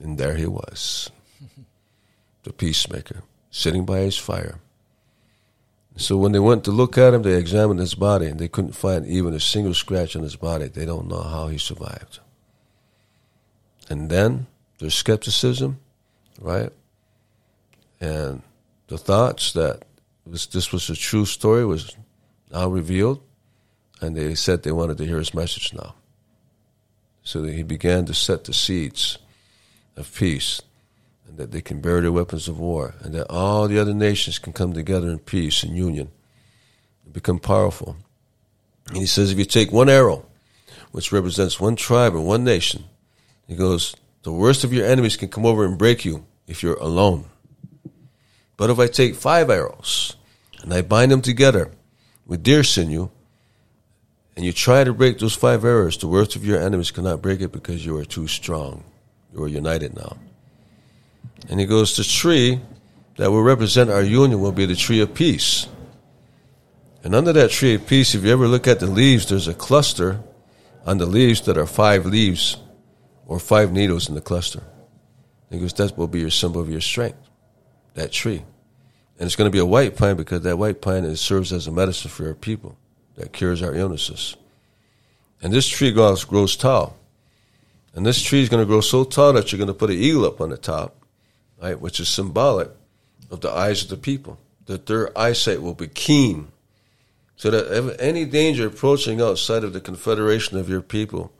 And 0.03 0.19
there 0.19 0.35
he 0.35 0.47
was, 0.47 1.11
the 2.43 2.53
peacemaker, 2.53 3.23
sitting 3.51 3.85
by 3.85 4.01
his 4.01 4.17
fire. 4.17 4.59
So 5.97 6.17
when 6.17 6.33
they 6.33 6.41
went 6.41 6.65
to 6.65 6.73
look 6.73 6.99
at 6.99 7.15
him, 7.15 7.23
they 7.23 7.37
examined 7.37 7.79
his 7.79 7.95
body 7.95 8.27
and 8.27 8.41
they 8.41 8.49
couldn't 8.49 8.73
find 8.73 9.07
even 9.07 9.33
a 9.35 9.41
single 9.41 9.75
scratch 9.75 10.17
on 10.17 10.23
his 10.23 10.35
body. 10.35 10.67
They 10.67 10.85
don't 10.85 11.09
know 11.09 11.23
how 11.23 11.47
he 11.47 11.59
survived. 11.59 12.19
And 13.89 14.11
then 14.11 14.47
there's 14.85 14.95
skepticism, 14.95 15.81
right? 16.39 16.71
And 18.03 18.43
the 18.89 18.99
thoughts 18.99 19.55
that 19.55 19.87
this, 20.27 20.45
this 20.45 20.73
was 20.73 20.91
a 20.91 20.95
true 20.95 21.25
story 21.25 21.65
was 21.65 21.97
now 22.53 22.69
revealed 22.69 23.23
and 24.03 24.15
they 24.15 24.35
said 24.35 24.63
they 24.63 24.73
wanted 24.73 24.99
to 24.99 25.07
hear 25.07 25.17
his 25.17 25.33
message 25.33 25.73
now. 25.73 25.95
So 27.23 27.45
he 27.45 27.63
began 27.63 28.05
to 28.05 28.13
set 28.13 28.45
the 28.45 28.53
seeds 28.53 29.17
of 29.97 30.15
peace, 30.15 30.61
and 31.27 31.39
that 31.39 31.51
they 31.51 31.63
can 31.63 31.81
bear 31.81 32.03
their 32.03 32.13
weapons 32.13 32.47
of 32.47 32.61
war, 32.61 32.95
and 33.01 33.15
that 33.15 33.31
all 33.31 33.69
the 33.69 33.79
other 33.79 33.95
nations 33.95 34.39
can 34.39 34.53
come 34.53 34.75
together 34.75 35.09
in 35.09 35.19
peace 35.19 35.63
and 35.63 35.75
union 35.75 36.11
and 37.07 37.15
become 37.15 37.39
powerful. 37.39 37.97
And 38.89 38.99
he 38.99 39.07
says, 39.07 39.33
if 39.33 39.39
you 39.39 39.47
take 39.47 39.73
one 39.73 39.89
arrow, 39.89 40.27
which 40.93 41.11
represents 41.11 41.59
one 41.59 41.75
tribe 41.75 42.15
or 42.15 42.21
one 42.21 42.45
nation, 42.45 42.85
he 43.49 43.57
goes, 43.57 43.97
the 44.25 44.33
worst 44.33 44.65
of 44.65 44.73
your 44.73 44.87
enemies 44.87 45.17
can 45.17 45.29
come 45.29 45.47
over 45.47 45.65
and 45.65 45.79
break 45.79 46.05
you 46.05 46.25
if 46.47 46.63
you're 46.63 46.79
alone. 46.79 47.27
But 48.57 48.71
if 48.71 48.79
I 48.79 48.87
take 48.87 49.15
five 49.15 49.51
arrows 49.51 50.17
and 50.63 50.73
I 50.73 50.81
bind 50.81 51.13
them 51.13 51.21
together, 51.21 51.71
with 52.27 52.43
deer 52.43 52.65
sinew, 52.65 53.11
and 54.35 54.45
you 54.45 54.53
try 54.53 54.83
to 54.83 54.95
break 54.95 55.19
those 55.19 55.35
five 55.35 55.65
arrows, 55.65 55.99
the 55.99 56.09
worst 56.09 56.37
of 56.37 56.45
your 56.45 56.59
enemies 56.59 56.91
cannot 56.91 57.21
break 57.21 57.43
it 57.43 57.53
because 57.53 57.85
you 57.85 57.99
are 57.99 58.05
too 58.05 58.27
strong. 58.27 58.83
You 59.33 59.45
are 59.45 59.49
united 59.49 59.95
now. 59.95 60.17
And 61.51 61.61
he 61.61 61.67
goes, 61.67 61.95
the 61.95 62.03
tree 62.03 62.61
that 63.17 63.31
will 63.31 63.43
represent 63.43 63.91
our 63.91 64.03
union 64.03 64.41
will 64.41 64.53
be 64.53 64.65
the 64.65 64.75
tree 64.75 65.01
of 65.01 65.13
peace. 65.13 65.69
And 67.05 67.15
under 67.15 67.35
that 67.35 67.51
tree 67.51 67.75
of 67.75 67.87
peace, 67.87 68.15
if 68.15 68.25
you 68.25 68.33
ever 68.33 68.49
look 68.49 68.67
at 68.67 68.81
the 68.81 68.87
leaves, 68.87 69.27
there's 69.27 69.49
a 69.49 69.55
cluster 69.55 70.23
on 70.87 70.97
the 70.97 71.07
leaves 71.07 71.43
that 71.43 71.59
are 71.59 71.67
five 71.67 72.07
leaves 72.07 72.57
or 73.27 73.39
five 73.39 73.73
needles 73.73 74.09
in 74.09 74.15
the 74.15 74.21
cluster. 74.21 74.63
He 75.51 75.59
goes, 75.59 75.73
that 75.75 75.97
will 75.97 76.09
be 76.09 76.21
your 76.21 76.31
symbol 76.31 76.61
of 76.61 76.71
your 76.71 76.81
strength, 76.81 77.19
that 77.95 78.13
tree. 78.13 78.43
And 79.19 79.27
it's 79.27 79.37
going 79.37 79.49
to 79.49 79.53
be 79.53 79.61
a 79.61 79.67
white 79.67 79.97
pine 79.97 80.17
because 80.17 80.43
that 80.43 80.59
white 80.59 80.83
pine 80.83 81.05
is, 81.05 81.21
serves 81.21 81.53
as 81.53 81.67
a 81.67 81.73
medicine 81.73 82.11
for 82.11 82.27
our 82.27 82.35
people 82.35 82.77
that 83.17 83.33
cures 83.33 83.63
our 83.63 83.75
illnesses. 83.75 84.37
And 85.41 85.53
this 85.53 85.69
tree 85.69 85.93
grows, 85.93 86.25
grows 86.25 86.57
tall. 86.57 86.97
And 87.95 88.05
this 88.05 88.21
tree 88.21 88.43
is 88.43 88.49
going 88.49 88.63
to 88.63 88.67
grow 88.67 88.81
so 88.81 89.05
tall 89.05 89.35
that 89.35 89.53
you're 89.53 89.59
going 89.59 89.69
to 89.69 89.75
put 89.75 89.91
an 89.91 89.97
eagle 89.97 90.25
up 90.25 90.41
on 90.41 90.51
the 90.51 90.57
top, 90.57 90.97
right, 91.63 91.79
which 91.79 92.01
is 92.01 92.09
symbolic 92.09 92.71
of 93.31 93.41
the 93.41 93.51
eyes 93.51 93.85
of 93.85 93.91
the 93.91 93.97
people, 93.97 94.39
that 94.67 94.87
their 94.87 95.17
eyesight 95.17 95.63
will 95.63 95.75
be 95.75 95.87
keen. 95.87 96.49
So 97.37 97.51
that 97.51 97.77
if 97.77 98.01
any 98.01 98.25
danger 98.25 98.67
approaching 98.67 99.21
outside 99.21 99.63
of 99.63 99.73
the 99.73 99.81
confederation 99.81 100.59
of 100.59 100.69
your 100.69 100.81
people 100.81 101.33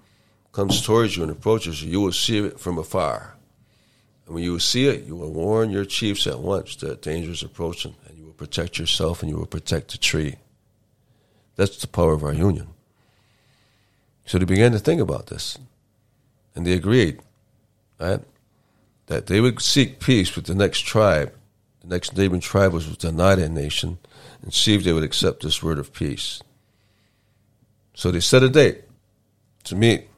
comes 0.55 0.81
towards 0.81 1.17
you 1.17 1.25
and 1.25 1.33
approaches 1.33 1.83
you, 1.83 1.91
you 1.91 2.01
will 2.01 2.13
see 2.13 2.39
it 2.39 2.61
from 2.61 2.79
afar. 2.79 3.35
And 4.25 4.35
when 4.35 4.45
you 4.45 4.59
see 4.61 4.87
it, 4.87 5.05
you 5.05 5.17
will 5.17 5.33
warn 5.33 5.71
your 5.71 5.85
chiefs 5.85 6.27
at 6.27 6.39
once 6.39 6.77
that 6.77 7.03
danger 7.03 7.33
is 7.33 7.43
approaching, 7.43 7.95
and 8.09 8.17
you 8.17 8.25
will 8.25 8.33
protect 8.33 8.79
yourself 8.79 9.21
and 9.21 9.31
you 9.31 9.37
will 9.37 9.47
protect 9.47 9.91
the 9.91 9.99
tree. 9.99 10.37
That's 11.57 11.77
the 11.79 11.89
power 11.89 12.13
of 12.13 12.23
our 12.23 12.33
union. 12.33 12.69
So 14.27 14.39
they 14.39 14.45
began 14.45 14.73
to 14.73 14.79
think 14.79 15.01
about 15.01 15.27
this, 15.27 15.59
and 16.55 16.65
they 16.65 16.73
agreed, 16.73 17.21
right, 17.99 18.21
that 19.07 19.27
they 19.27 19.41
would 19.41 19.61
seek 19.61 20.01
peace 20.01 20.35
with 20.35 20.47
the 20.47 20.55
next 20.55 20.81
tribe. 20.81 21.35
The 21.83 21.89
next 21.89 22.17
neighboring 22.17 22.41
tribe 22.41 22.73
was 22.73 22.97
the 22.97 23.09
Oneida 23.09 23.49
Nation, 23.49 23.99
and 24.41 24.55
see 24.55 24.75
if 24.75 24.85
they 24.85 24.93
would 24.93 25.03
accept 25.03 25.43
this 25.43 25.63
word 25.63 25.79
of 25.79 25.93
peace. 25.93 26.41
So 27.93 28.11
they 28.11 28.21
set 28.21 28.43
a 28.45 28.49
date 28.49 28.85
to 29.65 29.75
meet. 29.75 30.09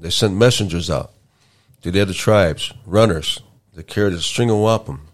They 0.00 0.10
sent 0.10 0.34
messengers 0.34 0.90
out 0.90 1.12
to 1.82 1.90
the 1.90 2.00
other 2.00 2.12
tribes, 2.12 2.72
runners, 2.86 3.40
that 3.74 3.86
carried 3.86 4.14
a 4.14 4.20
string 4.20 4.50
of 4.50 4.58
wampum, 4.58 5.08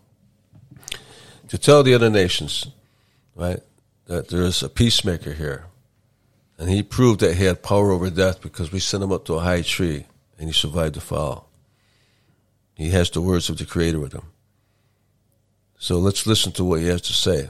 to 1.49 1.59
tell 1.59 1.83
the 1.83 1.95
other 1.95 2.11
nations, 2.11 2.67
right, 3.35 3.61
that 4.07 4.29
there 4.29 4.43
is 4.43 4.63
a 4.63 4.69
peacemaker 4.69 5.33
here. 5.33 5.67
And 6.59 6.71
he 6.71 6.83
proved 6.83 7.21
that 7.21 7.37
he 7.37 7.45
had 7.45 7.63
power 7.63 7.91
over 7.91 8.11
death 8.11 8.41
because 8.41 8.73
we 8.73 8.79
sent 8.79 9.03
him 9.03 9.13
up 9.13 9.25
to 9.27 9.35
a 9.35 9.41
high 9.41 9.63
tree 9.63 10.07
and 10.39 10.49
he 10.49 10.53
survived 10.53 10.95
the 10.95 11.01
fall. 11.01 11.49
He 12.75 12.91
has 12.91 13.11
the 13.11 13.21
words 13.21 13.49
of 13.49 13.59
the 13.59 13.67
Creator 13.67 14.01
with 14.01 14.13
him. 14.13 14.31
So 15.79 15.99
let's 15.99 16.27
listen 16.27 16.53
to 16.53 16.65
what 16.65 16.81
he 16.81 16.87
has 16.87 17.03
to 17.03 17.13
say. 17.13 17.49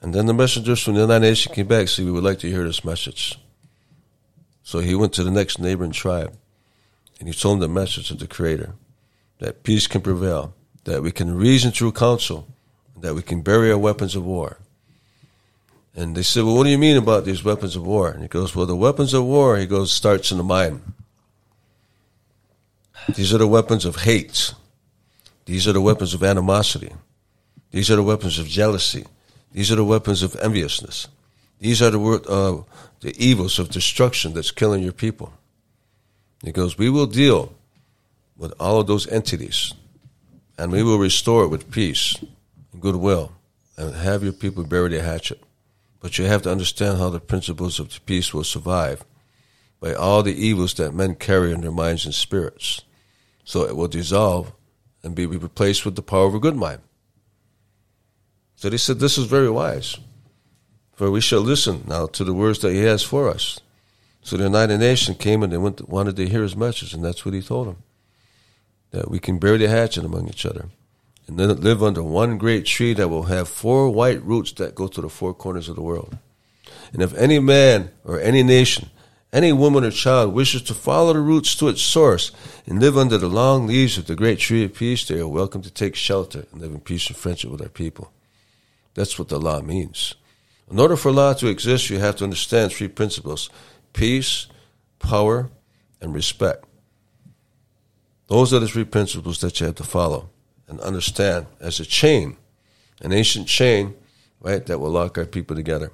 And 0.00 0.14
then 0.14 0.26
the 0.26 0.34
messengers 0.34 0.82
from 0.82 0.94
the 0.94 1.02
Oneida 1.02 1.20
Nations 1.20 1.54
came 1.54 1.66
back, 1.66 1.88
said, 1.88 2.04
We 2.04 2.10
would 2.10 2.24
like 2.24 2.38
to 2.40 2.48
hear 2.48 2.64
this 2.64 2.84
message. 2.84 3.38
So 4.62 4.78
he 4.80 4.94
went 4.94 5.12
to 5.14 5.24
the 5.24 5.30
next 5.30 5.58
neighboring 5.58 5.92
tribe 5.92 6.36
and 7.18 7.28
he 7.28 7.34
told 7.34 7.60
them 7.60 7.74
the 7.74 7.80
message 7.80 8.10
of 8.10 8.18
the 8.18 8.26
Creator 8.26 8.74
that 9.38 9.62
peace 9.62 9.86
can 9.86 10.00
prevail, 10.00 10.54
that 10.84 11.02
we 11.02 11.12
can 11.12 11.34
reason 11.34 11.70
through 11.70 11.92
counsel, 11.92 12.46
that 12.96 13.14
we 13.14 13.22
can 13.22 13.42
bury 13.42 13.70
our 13.70 13.78
weapons 13.78 14.14
of 14.14 14.24
war. 14.24 14.58
And 15.94 16.16
they 16.16 16.22
said, 16.22 16.44
Well, 16.44 16.56
what 16.56 16.64
do 16.64 16.70
you 16.70 16.78
mean 16.78 16.96
about 16.96 17.24
these 17.24 17.42
weapons 17.42 17.74
of 17.76 17.86
war? 17.86 18.10
And 18.10 18.22
he 18.22 18.28
goes, 18.28 18.54
Well, 18.54 18.66
the 18.66 18.76
weapons 18.76 19.12
of 19.12 19.24
war, 19.24 19.56
he 19.56 19.66
goes, 19.66 19.92
starts 19.92 20.30
in 20.30 20.38
the 20.38 20.44
mind. 20.44 20.80
These 23.14 23.34
are 23.34 23.38
the 23.38 23.48
weapons 23.48 23.84
of 23.84 23.96
hate. 23.96 24.54
These 25.46 25.66
are 25.66 25.72
the 25.72 25.80
weapons 25.80 26.14
of 26.14 26.22
animosity. 26.22 26.92
These 27.70 27.90
are 27.90 27.96
the 27.96 28.02
weapons 28.02 28.38
of 28.38 28.46
jealousy. 28.46 29.04
These 29.52 29.72
are 29.72 29.76
the 29.76 29.84
weapons 29.84 30.22
of 30.22 30.36
enviousness. 30.36 31.08
These 31.60 31.82
are 31.82 31.90
the, 31.90 32.00
uh, 32.00 32.62
the 33.00 33.14
evils 33.22 33.58
of 33.58 33.70
destruction 33.70 34.32
that's 34.32 34.50
killing 34.50 34.82
your 34.82 34.92
people. 34.92 35.32
He 36.42 36.52
goes, 36.52 36.78
We 36.78 36.90
will 36.90 37.06
deal 37.06 37.52
with 38.36 38.54
all 38.58 38.80
of 38.80 38.86
those 38.86 39.06
entities 39.06 39.74
and 40.58 40.72
we 40.72 40.82
will 40.82 40.98
restore 40.98 41.44
it 41.44 41.48
with 41.48 41.70
peace 41.70 42.16
and 42.72 42.82
goodwill 42.82 43.32
and 43.76 43.94
have 43.94 44.22
your 44.22 44.32
people 44.32 44.64
bury 44.64 44.90
their 44.90 45.02
hatchet. 45.02 45.42
But 46.00 46.18
you 46.18 46.24
have 46.24 46.42
to 46.42 46.50
understand 46.50 46.98
how 46.98 47.10
the 47.10 47.20
principles 47.20 47.78
of 47.78 48.04
peace 48.06 48.32
will 48.32 48.44
survive 48.44 49.04
by 49.80 49.94
all 49.94 50.22
the 50.22 50.34
evils 50.34 50.74
that 50.74 50.92
men 50.92 51.14
carry 51.14 51.52
in 51.52 51.62
their 51.62 51.70
minds 51.70 52.04
and 52.04 52.14
spirits. 52.14 52.82
So 53.44 53.64
it 53.64 53.76
will 53.76 53.88
dissolve 53.88 54.52
and 55.02 55.14
be 55.14 55.26
replaced 55.26 55.84
with 55.84 55.96
the 55.96 56.02
power 56.02 56.26
of 56.26 56.34
a 56.34 56.40
good 56.40 56.56
mind. 56.56 56.80
So 58.56 58.68
they 58.68 58.76
said, 58.76 58.98
This 58.98 59.16
is 59.16 59.24
very 59.24 59.48
wise, 59.50 59.98
for 61.00 61.10
we 61.10 61.22
shall 61.22 61.40
listen 61.40 61.82
now 61.86 62.04
to 62.04 62.24
the 62.24 62.34
words 62.34 62.58
that 62.58 62.74
he 62.74 62.82
has 62.82 63.02
for 63.02 63.30
us. 63.30 63.58
So 64.20 64.36
the 64.36 64.44
Oneida 64.44 64.76
Nations 64.76 65.16
came 65.16 65.42
and 65.42 65.50
they 65.50 65.56
went 65.56 65.88
wanted 65.88 66.14
to 66.16 66.28
hear 66.28 66.42
his 66.42 66.54
message, 66.54 66.92
and 66.92 67.02
that's 67.02 67.24
what 67.24 67.32
he 67.32 67.40
told 67.40 67.68
them 67.68 67.78
that 68.90 69.10
we 69.10 69.18
can 69.18 69.38
bury 69.38 69.56
the 69.56 69.68
hatchet 69.68 70.04
among 70.04 70.28
each 70.28 70.44
other 70.44 70.66
and 71.26 71.38
then 71.38 71.58
live 71.62 71.82
under 71.82 72.02
one 72.02 72.36
great 72.36 72.66
tree 72.66 72.92
that 72.92 73.08
will 73.08 73.22
have 73.22 73.48
four 73.48 73.88
white 73.88 74.22
roots 74.22 74.52
that 74.52 74.74
go 74.74 74.88
to 74.88 75.00
the 75.00 75.08
four 75.08 75.32
corners 75.32 75.70
of 75.70 75.76
the 75.76 75.80
world. 75.80 76.18
And 76.92 77.00
if 77.00 77.14
any 77.14 77.38
man 77.38 77.92
or 78.04 78.20
any 78.20 78.42
nation, 78.42 78.90
any 79.32 79.54
woman 79.54 79.84
or 79.84 79.90
child 79.90 80.34
wishes 80.34 80.60
to 80.64 80.74
follow 80.74 81.14
the 81.14 81.20
roots 81.20 81.54
to 81.54 81.68
its 81.68 81.80
source 81.80 82.30
and 82.66 82.78
live 82.78 82.98
under 82.98 83.16
the 83.16 83.26
long 83.26 83.66
leaves 83.66 83.96
of 83.96 84.04
the 84.04 84.14
great 84.14 84.38
tree 84.38 84.64
of 84.64 84.74
peace, 84.74 85.08
they 85.08 85.18
are 85.18 85.26
welcome 85.26 85.62
to 85.62 85.70
take 85.70 85.94
shelter 85.94 86.44
and 86.52 86.60
live 86.60 86.72
in 86.72 86.80
peace 86.80 87.08
and 87.08 87.16
friendship 87.16 87.50
with 87.50 87.62
our 87.62 87.70
people. 87.70 88.12
That's 88.92 89.18
what 89.18 89.30
the 89.30 89.40
law 89.40 89.62
means. 89.62 90.14
In 90.70 90.78
order 90.78 90.96
for 90.96 91.10
law 91.10 91.32
to 91.34 91.48
exist, 91.48 91.90
you 91.90 91.98
have 91.98 92.16
to 92.16 92.24
understand 92.24 92.72
three 92.72 92.88
principles 92.88 93.50
peace, 93.92 94.46
power, 95.00 95.50
and 96.00 96.14
respect. 96.14 96.64
Those 98.28 98.54
are 98.54 98.60
the 98.60 98.68
three 98.68 98.84
principles 98.84 99.40
that 99.40 99.58
you 99.58 99.66
have 99.66 99.74
to 99.76 99.84
follow 99.84 100.30
and 100.68 100.80
understand 100.80 101.46
as 101.60 101.80
a 101.80 101.84
chain, 101.84 102.36
an 103.02 103.12
ancient 103.12 103.48
chain, 103.48 103.96
right, 104.40 104.64
that 104.66 104.78
will 104.78 104.90
lock 104.90 105.18
our 105.18 105.24
people 105.24 105.56
together. 105.56 105.92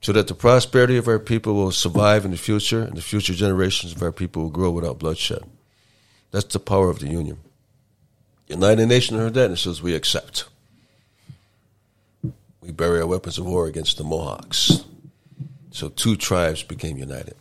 So 0.00 0.12
that 0.12 0.28
the 0.28 0.34
prosperity 0.34 0.96
of 0.96 1.06
our 1.06 1.18
people 1.18 1.52
will 1.52 1.70
survive 1.70 2.24
in 2.24 2.30
the 2.30 2.38
future 2.38 2.82
and 2.82 2.96
the 2.96 3.02
future 3.02 3.34
generations 3.34 3.92
of 3.92 4.02
our 4.02 4.12
people 4.12 4.44
will 4.44 4.50
grow 4.50 4.70
without 4.70 4.98
bloodshed. 4.98 5.42
That's 6.30 6.46
the 6.46 6.58
power 6.58 6.88
of 6.88 7.00
the 7.00 7.08
Union. 7.08 7.38
Oneida 8.50 8.86
Nations 8.86 9.20
heard 9.20 9.34
that 9.34 9.50
and 9.50 9.58
says, 9.58 9.82
We 9.82 9.94
accept. 9.94 10.48
We 12.60 12.72
bury 12.72 13.00
our 13.00 13.06
weapons 13.06 13.38
of 13.38 13.46
war 13.46 13.66
against 13.66 13.96
the 13.96 14.04
Mohawks. 14.04 14.84
So 15.70 15.88
two 15.88 16.16
tribes 16.16 16.62
became 16.62 16.98
united. 16.98 17.36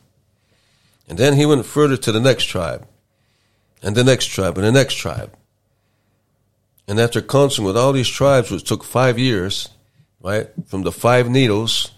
And 1.08 1.18
then 1.18 1.34
he 1.34 1.46
went 1.46 1.66
further 1.66 1.98
to 1.98 2.12
the 2.12 2.20
next 2.20 2.46
tribe, 2.46 2.88
and 3.82 3.96
the 3.96 4.04
next 4.04 4.28
tribe, 4.28 4.58
and 4.58 4.66
the 4.66 4.72
next 4.72 4.96
tribe. 4.96 5.36
And 6.88 7.00
after 7.00 7.22
counseling 7.22 7.68
with 7.68 7.78
all 7.78 7.94
these 7.94 8.08
tribes, 8.08 8.52
which 8.52 8.64
took 8.64 8.84
five 8.84 9.18
years, 9.18 9.70
right, 10.22 10.50
from 10.68 10.84
the 10.84 10.92
five 10.92 11.30
needles 11.30 11.92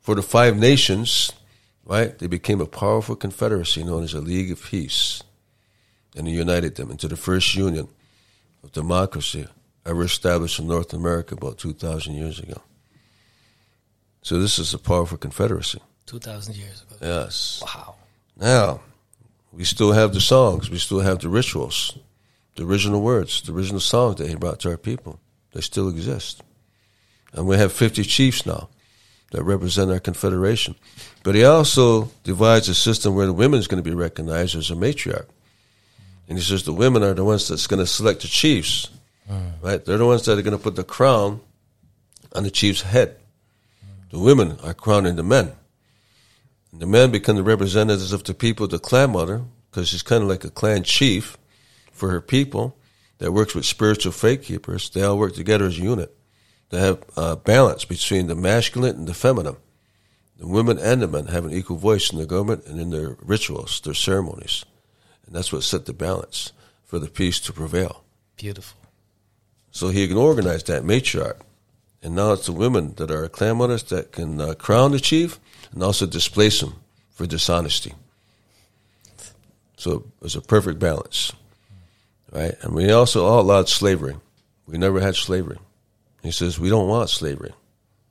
for 0.00 0.14
the 0.14 0.22
five 0.22 0.56
nations, 0.56 1.32
right, 1.84 2.18
they 2.18 2.26
became 2.26 2.60
a 2.60 2.66
powerful 2.66 3.16
confederacy 3.16 3.84
known 3.84 4.04
as 4.04 4.14
a 4.14 4.20
League 4.20 4.50
of 4.50 4.62
Peace. 4.62 5.22
And 6.16 6.26
he 6.26 6.34
united 6.34 6.76
them 6.76 6.90
into 6.90 7.08
the 7.08 7.16
first 7.16 7.54
union 7.54 7.88
of 8.62 8.72
democracy 8.72 9.46
ever 9.86 10.04
established 10.04 10.58
in 10.58 10.66
North 10.66 10.92
America 10.92 11.34
about 11.34 11.58
2,000 11.58 12.14
years 12.14 12.38
ago. 12.38 12.60
So 14.22 14.40
this 14.40 14.58
is 14.58 14.74
a 14.74 14.78
powerful 14.78 15.18
confederacy. 15.18 15.80
2,000 16.06 16.56
years 16.56 16.82
ago. 16.82 16.96
Yes. 17.00 17.62
Wow. 17.64 17.94
Now, 18.36 18.80
we 19.52 19.64
still 19.64 19.92
have 19.92 20.12
the 20.12 20.20
songs, 20.20 20.68
we 20.68 20.78
still 20.78 21.00
have 21.00 21.20
the 21.20 21.28
rituals, 21.28 21.96
the 22.56 22.64
original 22.64 23.00
words, 23.00 23.40
the 23.42 23.52
original 23.52 23.80
songs 23.80 24.16
that 24.16 24.28
he 24.28 24.34
brought 24.34 24.60
to 24.60 24.70
our 24.70 24.76
people. 24.76 25.20
They 25.52 25.60
still 25.60 25.88
exist. 25.88 26.42
And 27.32 27.46
we 27.46 27.56
have 27.56 27.72
50 27.72 28.02
chiefs 28.04 28.44
now 28.44 28.68
that 29.30 29.42
represent 29.42 29.90
our 29.90 30.00
confederation. 30.00 30.74
But 31.22 31.34
he 31.34 31.44
also 31.44 32.10
divides 32.24 32.68
a 32.68 32.74
system 32.74 33.14
where 33.14 33.26
the 33.26 33.32
women 33.32 33.58
is 33.58 33.66
going 33.66 33.82
to 33.82 33.88
be 33.88 33.94
recognized 33.94 34.56
as 34.56 34.70
a 34.70 34.74
matriarch. 34.74 35.26
And 36.28 36.36
he 36.36 36.44
says 36.44 36.64
the 36.64 36.72
women 36.72 37.02
are 37.02 37.14
the 37.14 37.24
ones 37.24 37.48
that's 37.48 37.66
going 37.66 37.80
to 37.80 37.86
select 37.86 38.22
the 38.22 38.28
chiefs, 38.28 38.90
right? 39.62 39.84
They're 39.84 39.98
the 39.98 40.06
ones 40.06 40.24
that 40.24 40.38
are 40.38 40.42
going 40.42 40.56
to 40.56 40.62
put 40.62 40.76
the 40.76 40.84
crown 40.84 41.40
on 42.34 42.42
the 42.44 42.50
chief's 42.50 42.82
head. 42.82 43.16
The 44.10 44.18
women 44.18 44.58
are 44.62 44.74
crowning 44.74 45.16
the 45.16 45.22
men. 45.22 45.52
And 46.72 46.80
the 46.80 46.86
men 46.86 47.10
become 47.10 47.36
the 47.36 47.42
representatives 47.42 48.12
of 48.12 48.24
the 48.24 48.34
people, 48.34 48.68
the 48.68 48.78
clan 48.78 49.12
mother, 49.12 49.42
because 49.70 49.88
she's 49.88 50.02
kind 50.02 50.22
of 50.22 50.28
like 50.28 50.44
a 50.44 50.50
clan 50.50 50.84
chief 50.84 51.36
for 51.92 52.10
her 52.10 52.20
people 52.20 52.76
that 53.18 53.32
works 53.32 53.54
with 53.54 53.64
spiritual 53.64 54.12
faith 54.12 54.42
keepers. 54.42 54.90
They 54.90 55.02
all 55.02 55.18
work 55.18 55.34
together 55.34 55.66
as 55.66 55.78
a 55.78 55.82
unit. 55.82 56.16
to 56.70 56.78
have 56.78 57.04
uh, 57.16 57.36
balance 57.36 57.84
between 57.84 58.26
the 58.26 58.34
masculine 58.34 58.96
and 58.96 59.08
the 59.08 59.14
feminine. 59.14 59.56
The 60.38 60.46
women 60.46 60.78
and 60.78 61.00
the 61.00 61.08
men 61.08 61.26
have 61.26 61.44
an 61.46 61.52
equal 61.52 61.76
voice 61.76 62.12
in 62.12 62.18
the 62.18 62.26
government 62.26 62.66
and 62.66 62.78
in 62.80 62.90
their 62.90 63.16
rituals, 63.22 63.80
their 63.80 63.94
ceremonies. 63.94 64.64
And 65.26 65.34
that's 65.34 65.52
what 65.52 65.62
set 65.62 65.86
the 65.86 65.92
balance 65.94 66.52
for 66.84 66.98
the 66.98 67.08
peace 67.08 67.40
to 67.40 67.52
prevail. 67.52 68.04
Beautiful. 68.36 68.78
So 69.76 69.88
he 69.88 70.08
can 70.08 70.16
organize 70.16 70.62
that 70.64 70.84
matriarch. 70.84 71.36
And 72.02 72.14
now 72.14 72.32
it's 72.32 72.46
the 72.46 72.52
women 72.52 72.94
that 72.94 73.10
are 73.10 73.28
clan 73.28 73.58
mothers 73.58 73.82
that 73.90 74.10
can 74.10 74.40
uh, 74.40 74.54
crown 74.54 74.92
the 74.92 74.98
chief 74.98 75.38
and 75.70 75.82
also 75.82 76.06
displace 76.06 76.62
him 76.62 76.76
for 77.10 77.26
dishonesty. 77.26 77.92
So 79.76 79.92
it 79.96 80.02
was 80.22 80.34
a 80.34 80.40
perfect 80.40 80.78
balance, 80.78 81.30
right? 82.32 82.54
And 82.62 82.74
we 82.74 82.90
also 82.90 83.30
outlawed 83.30 83.68
slavery. 83.68 84.16
We 84.66 84.78
never 84.78 84.98
had 84.98 85.14
slavery. 85.14 85.58
He 86.22 86.30
says 86.30 86.58
we 86.58 86.70
don't 86.70 86.88
want 86.88 87.10
slavery. 87.10 87.52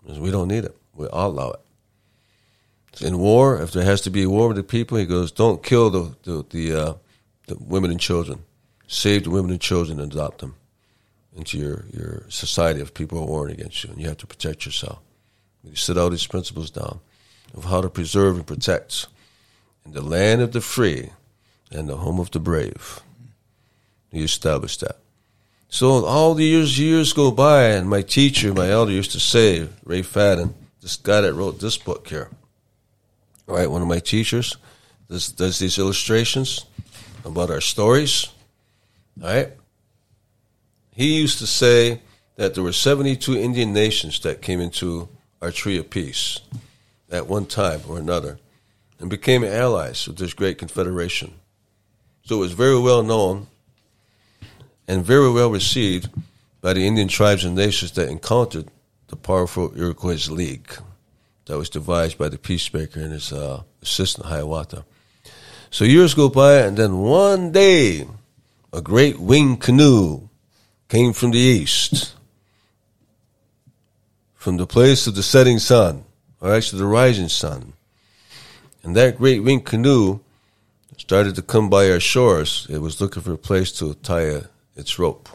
Because 0.03 0.19
we 0.19 0.29
don't 0.29 0.49
need 0.49 0.65
it. 0.65 0.77
We 0.93 1.07
outlaw 1.11 1.53
it. 1.53 3.01
In 3.01 3.17
war, 3.17 3.59
if 3.59 3.71
there 3.71 3.85
has 3.85 4.01
to 4.01 4.11
be 4.11 4.21
a 4.21 4.29
war 4.29 4.49
with 4.49 4.57
the 4.57 4.63
people, 4.63 4.99
he 4.99 5.07
goes, 5.07 5.31
don't 5.31 5.63
kill 5.63 5.89
the 5.89 6.15
the 6.21 6.45
the, 6.51 6.73
uh, 6.79 6.93
the 7.47 7.57
women 7.59 7.89
and 7.89 7.99
children. 7.99 8.43
Save 8.85 9.23
the 9.23 9.31
women 9.31 9.49
and 9.49 9.59
children 9.59 9.99
and 9.99 10.13
adopt 10.13 10.41
them 10.41 10.53
into 11.35 11.57
your, 11.57 11.85
your 11.91 12.23
society 12.29 12.81
of 12.81 12.93
people 12.93 13.17
who 13.17 13.25
are 13.25 13.27
warring 13.27 13.53
against 13.53 13.83
you, 13.83 13.91
and 13.91 13.99
you 13.99 14.07
have 14.07 14.17
to 14.17 14.27
protect 14.27 14.65
yourself. 14.65 14.99
You 15.63 15.75
set 15.75 15.97
all 15.97 16.09
these 16.09 16.27
principles 16.27 16.69
down 16.69 16.99
of 17.53 17.65
how 17.65 17.81
to 17.81 17.89
preserve 17.89 18.35
and 18.35 18.47
protect 18.47 19.07
in 19.85 19.93
the 19.93 20.01
land 20.01 20.41
of 20.41 20.51
the 20.51 20.61
free 20.61 21.09
and 21.71 21.89
the 21.89 21.97
home 21.97 22.19
of 22.19 22.31
the 22.31 22.39
brave. 22.39 23.01
He 24.11 24.23
established 24.23 24.81
that. 24.81 24.97
So 25.67 26.05
all 26.05 26.35
the 26.35 26.45
years 26.45 26.79
years 26.79 27.11
go 27.11 27.31
by, 27.31 27.65
and 27.69 27.89
my 27.89 28.01
teacher, 28.01 28.53
my 28.53 28.69
elder, 28.69 28.91
used 28.91 29.11
to 29.11 29.19
say, 29.19 29.67
Ray 29.83 30.03
Fadden, 30.03 30.53
this 30.81 30.95
guy 30.95 31.21
that 31.21 31.33
wrote 31.33 31.59
this 31.59 31.77
book 31.77 32.07
here, 32.07 32.29
right? 33.47 33.69
One 33.69 33.81
of 33.81 33.87
my 33.87 33.99
teachers 33.99 34.55
does, 35.09 35.31
does 35.31 35.59
these 35.59 35.77
illustrations 35.77 36.65
about 37.25 37.49
our 37.49 37.61
stories, 37.61 38.29
right? 39.17 39.51
He 40.95 41.17
used 41.19 41.39
to 41.39 41.47
say 41.47 42.01
that 42.37 42.55
there 42.55 42.63
were 42.63 42.71
72 42.71 43.37
Indian 43.37 43.73
nations 43.73 44.17
that 44.21 44.41
came 44.41 44.61
into 44.61 45.09
our 45.41 45.51
Tree 45.51 45.77
of 45.77 45.89
Peace 45.89 46.39
at 47.11 47.27
one 47.27 47.45
time 47.45 47.81
or 47.87 47.99
another 47.99 48.39
and 48.99 49.09
became 49.09 49.43
allies 49.43 50.07
with 50.07 50.17
this 50.17 50.33
great 50.33 50.57
confederation. 50.57 51.33
So 52.23 52.37
it 52.37 52.39
was 52.39 52.53
very 52.53 52.79
well 52.79 53.03
known 53.03 53.47
and 54.87 55.03
very 55.03 55.29
well 55.29 55.51
received 55.51 56.09
by 56.61 56.71
the 56.71 56.87
Indian 56.87 57.09
tribes 57.09 57.43
and 57.43 57.55
nations 57.55 57.91
that 57.91 58.07
encountered 58.07 58.69
the 59.07 59.17
powerful 59.17 59.73
Iroquois 59.77 60.29
League 60.29 60.77
that 61.47 61.57
was 61.57 61.69
devised 61.69 62.17
by 62.17 62.29
the 62.29 62.37
peacemaker 62.37 63.01
and 63.01 63.11
his 63.11 63.33
uh, 63.33 63.63
assistant 63.81 64.27
Hiawatha. 64.27 64.85
So 65.71 65.83
years 65.83 66.13
go 66.13 66.29
by, 66.29 66.59
and 66.59 66.77
then 66.77 66.99
one 66.99 67.51
day, 67.51 68.07
a 68.71 68.81
great 68.81 69.19
winged 69.19 69.59
canoe 69.59 70.29
came 70.95 71.11
from 71.11 71.31
the 71.31 71.37
east, 71.37 72.13
from 74.33 74.55
the 74.55 74.65
place 74.65 75.07
of 75.07 75.15
the 75.15 75.21
setting 75.21 75.59
sun, 75.59 76.05
or 76.39 76.53
actually 76.53 76.79
the 76.79 76.85
rising 76.85 77.27
sun. 77.27 77.73
And 78.81 78.95
that 78.95 79.17
great 79.17 79.43
winged 79.43 79.65
canoe 79.65 80.21
started 80.95 81.35
to 81.35 81.41
come 81.41 81.69
by 81.69 81.91
our 81.91 81.99
shores. 81.99 82.65
It 82.69 82.77
was 82.77 83.01
looking 83.01 83.21
for 83.21 83.33
a 83.33 83.37
place 83.37 83.73
to 83.79 83.95
tie 83.95 84.21
a, 84.21 84.43
its 84.77 84.97
rope, 84.97 85.27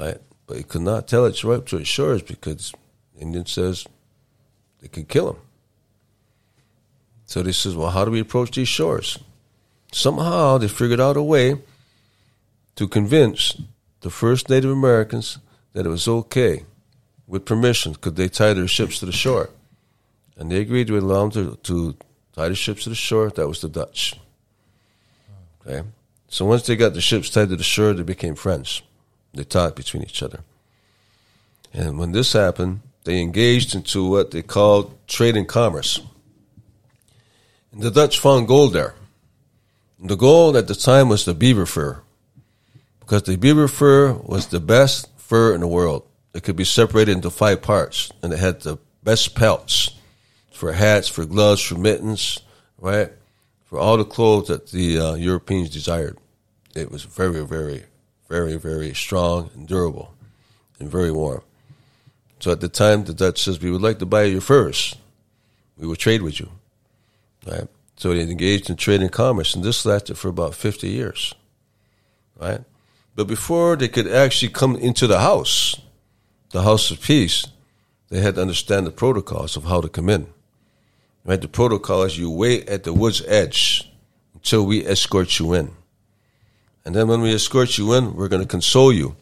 right? 0.00 0.16
But 0.46 0.56
it 0.56 0.68
could 0.68 0.80
not 0.80 1.06
tell 1.06 1.26
its 1.26 1.44
rope 1.44 1.66
to 1.66 1.76
its 1.76 1.90
shores 1.90 2.22
because 2.22 2.72
Indian 3.20 3.44
says 3.44 3.86
they 4.80 4.88
could 4.88 5.08
kill 5.08 5.32
him. 5.32 5.40
So 7.26 7.42
they 7.42 7.52
says, 7.52 7.76
well, 7.76 7.90
how 7.90 8.06
do 8.06 8.10
we 8.10 8.20
approach 8.20 8.52
these 8.52 8.68
shores? 8.68 9.18
Somehow 9.92 10.56
they 10.56 10.68
figured 10.68 10.98
out 10.98 11.18
a 11.18 11.22
way 11.22 11.58
to 12.76 12.88
convince 12.88 13.60
the 14.04 14.10
first 14.10 14.50
Native 14.50 14.70
Americans 14.70 15.38
that 15.72 15.86
it 15.86 15.88
was 15.88 16.06
okay, 16.06 16.66
with 17.26 17.46
permission, 17.46 17.94
could 17.94 18.16
they 18.16 18.28
tie 18.28 18.52
their 18.52 18.68
ships 18.68 18.98
to 18.98 19.06
the 19.06 19.12
shore. 19.12 19.48
And 20.36 20.52
they 20.52 20.60
agreed 20.60 20.88
to 20.88 20.98
allow 20.98 21.26
them 21.26 21.30
to, 21.30 21.56
to 21.62 21.96
tie 22.34 22.50
the 22.50 22.54
ships 22.54 22.82
to 22.84 22.90
the 22.90 22.94
shore. 22.94 23.30
That 23.30 23.48
was 23.48 23.62
the 23.62 23.68
Dutch. 23.70 24.20
Okay? 25.66 25.88
So 26.28 26.44
once 26.44 26.66
they 26.66 26.76
got 26.76 26.92
the 26.92 27.00
ships 27.00 27.30
tied 27.30 27.48
to 27.48 27.56
the 27.56 27.64
shore, 27.64 27.94
they 27.94 28.02
became 28.02 28.34
friends. 28.34 28.82
They 29.32 29.42
talked 29.42 29.76
between 29.76 30.02
each 30.02 30.22
other. 30.22 30.40
And 31.72 31.98
when 31.98 32.12
this 32.12 32.34
happened, 32.34 32.82
they 33.04 33.22
engaged 33.22 33.74
into 33.74 34.06
what 34.06 34.32
they 34.32 34.42
called 34.42 34.98
trade 35.08 35.34
and 35.34 35.48
commerce. 35.48 35.98
And 37.72 37.80
the 37.80 37.90
Dutch 37.90 38.18
found 38.18 38.48
gold 38.48 38.74
there. 38.74 38.96
And 39.98 40.10
the 40.10 40.16
gold 40.16 40.56
at 40.56 40.68
the 40.68 40.74
time 40.74 41.08
was 41.08 41.24
the 41.24 41.32
beaver 41.32 41.64
fur 41.64 42.03
because 43.04 43.24
the 43.24 43.36
beaver 43.36 43.68
fur 43.68 44.14
was 44.14 44.46
the 44.46 44.60
best 44.60 45.10
fur 45.18 45.54
in 45.54 45.60
the 45.60 45.66
world. 45.66 46.06
It 46.32 46.42
could 46.42 46.56
be 46.56 46.64
separated 46.64 47.12
into 47.12 47.30
five 47.30 47.60
parts, 47.60 48.10
and 48.22 48.32
it 48.32 48.38
had 48.38 48.60
the 48.60 48.78
best 49.02 49.34
pelts 49.34 49.90
for 50.52 50.72
hats, 50.72 51.06
for 51.08 51.26
gloves, 51.26 51.60
for 51.60 51.74
mittens, 51.74 52.40
right? 52.78 53.12
For 53.66 53.78
all 53.78 53.98
the 53.98 54.04
clothes 54.04 54.48
that 54.48 54.70
the 54.70 54.98
uh, 54.98 55.14
Europeans 55.14 55.68
desired. 55.70 56.18
It 56.74 56.90
was 56.90 57.04
very, 57.04 57.44
very, 57.44 57.84
very, 58.28 58.56
very 58.56 58.94
strong 58.94 59.50
and 59.54 59.68
durable 59.68 60.14
and 60.80 60.90
very 60.90 61.12
warm. 61.12 61.42
So 62.40 62.50
at 62.50 62.60
the 62.60 62.68
time, 62.68 63.04
the 63.04 63.14
Dutch 63.14 63.42
says, 63.42 63.60
we 63.60 63.70
would 63.70 63.82
like 63.82 63.98
to 63.98 64.06
buy 64.06 64.24
your 64.24 64.40
furs. 64.40 64.96
We 65.76 65.86
will 65.86 65.96
trade 65.96 66.22
with 66.22 66.40
you, 66.40 66.50
right? 67.46 67.68
So 67.96 68.12
they 68.12 68.22
engaged 68.22 68.70
in 68.70 68.76
trade 68.76 69.02
and 69.02 69.12
commerce, 69.12 69.54
and 69.54 69.62
this 69.62 69.84
lasted 69.84 70.16
for 70.16 70.28
about 70.28 70.54
50 70.54 70.88
years, 70.88 71.34
right? 72.40 72.60
But 73.14 73.28
before 73.28 73.76
they 73.76 73.88
could 73.88 74.08
actually 74.08 74.50
come 74.50 74.76
into 74.76 75.06
the 75.06 75.20
house, 75.20 75.80
the 76.50 76.62
house 76.62 76.90
of 76.90 77.00
peace, 77.00 77.46
they 78.08 78.20
had 78.20 78.34
to 78.34 78.40
understand 78.40 78.86
the 78.86 78.90
protocols 78.90 79.56
of 79.56 79.64
how 79.64 79.80
to 79.80 79.88
come 79.88 80.08
in. 80.08 80.26
Right? 81.24 81.40
The 81.40 81.48
protocol 81.48 82.02
is 82.02 82.18
you 82.18 82.30
wait 82.30 82.68
at 82.68 82.84
the 82.84 82.92
wood's 82.92 83.22
edge 83.26 83.90
until 84.34 84.66
we 84.66 84.84
escort 84.84 85.38
you 85.38 85.54
in. 85.54 85.70
And 86.84 86.94
then 86.94 87.08
when 87.08 87.22
we 87.22 87.32
escort 87.32 87.78
you 87.78 87.94
in, 87.94 88.14
we're 88.14 88.28
going 88.28 88.42
to 88.42 88.48
console 88.48 88.92
you 88.92 89.16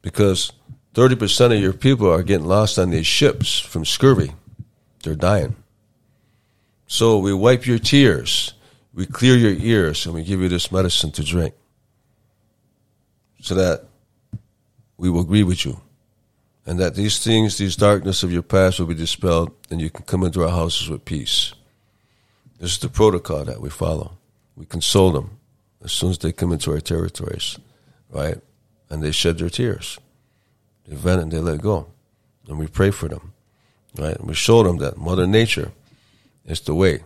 because 0.00 0.52
30% 0.94 1.54
of 1.54 1.60
your 1.60 1.72
people 1.72 2.10
are 2.10 2.22
getting 2.22 2.46
lost 2.46 2.78
on 2.78 2.90
these 2.90 3.06
ships 3.06 3.60
from 3.60 3.84
scurvy. 3.84 4.32
They're 5.02 5.14
dying. 5.14 5.56
So 6.86 7.18
we 7.18 7.32
wipe 7.32 7.66
your 7.66 7.78
tears, 7.78 8.54
we 8.92 9.06
clear 9.06 9.36
your 9.36 9.52
ears, 9.52 10.04
and 10.04 10.14
we 10.14 10.24
give 10.24 10.40
you 10.40 10.48
this 10.48 10.72
medicine 10.72 11.12
to 11.12 11.24
drink 11.24 11.54
so 13.42 13.56
that 13.56 13.84
we 14.96 15.10
will 15.10 15.20
agree 15.20 15.42
with 15.42 15.66
you. 15.66 15.80
And 16.64 16.78
that 16.78 16.94
these 16.94 17.22
things, 17.22 17.58
these 17.58 17.74
darkness 17.74 18.22
of 18.22 18.32
your 18.32 18.42
past 18.42 18.78
will 18.78 18.86
be 18.86 18.94
dispelled 18.94 19.50
and 19.68 19.80
you 19.80 19.90
can 19.90 20.04
come 20.04 20.22
into 20.22 20.44
our 20.44 20.50
houses 20.50 20.88
with 20.88 21.04
peace. 21.04 21.52
This 22.60 22.72
is 22.72 22.78
the 22.78 22.88
protocol 22.88 23.44
that 23.44 23.60
we 23.60 23.68
follow. 23.68 24.16
We 24.56 24.64
console 24.64 25.10
them 25.10 25.38
as 25.82 25.90
soon 25.90 26.10
as 26.10 26.18
they 26.18 26.30
come 26.30 26.52
into 26.52 26.70
our 26.70 26.80
territories, 26.80 27.58
right? 28.10 28.38
And 28.88 29.02
they 29.02 29.10
shed 29.10 29.38
their 29.38 29.50
tears. 29.50 29.98
They 30.86 30.94
vent 30.94 31.22
and 31.22 31.32
they 31.32 31.40
let 31.40 31.60
go. 31.60 31.88
And 32.46 32.58
we 32.58 32.68
pray 32.68 32.92
for 32.92 33.08
them, 33.08 33.32
right? 33.98 34.16
And 34.16 34.28
we 34.28 34.34
show 34.34 34.62
them 34.62 34.78
that 34.78 34.96
Mother 34.96 35.26
Nature 35.26 35.72
is 36.46 36.60
the 36.60 36.76
way. 36.76 37.02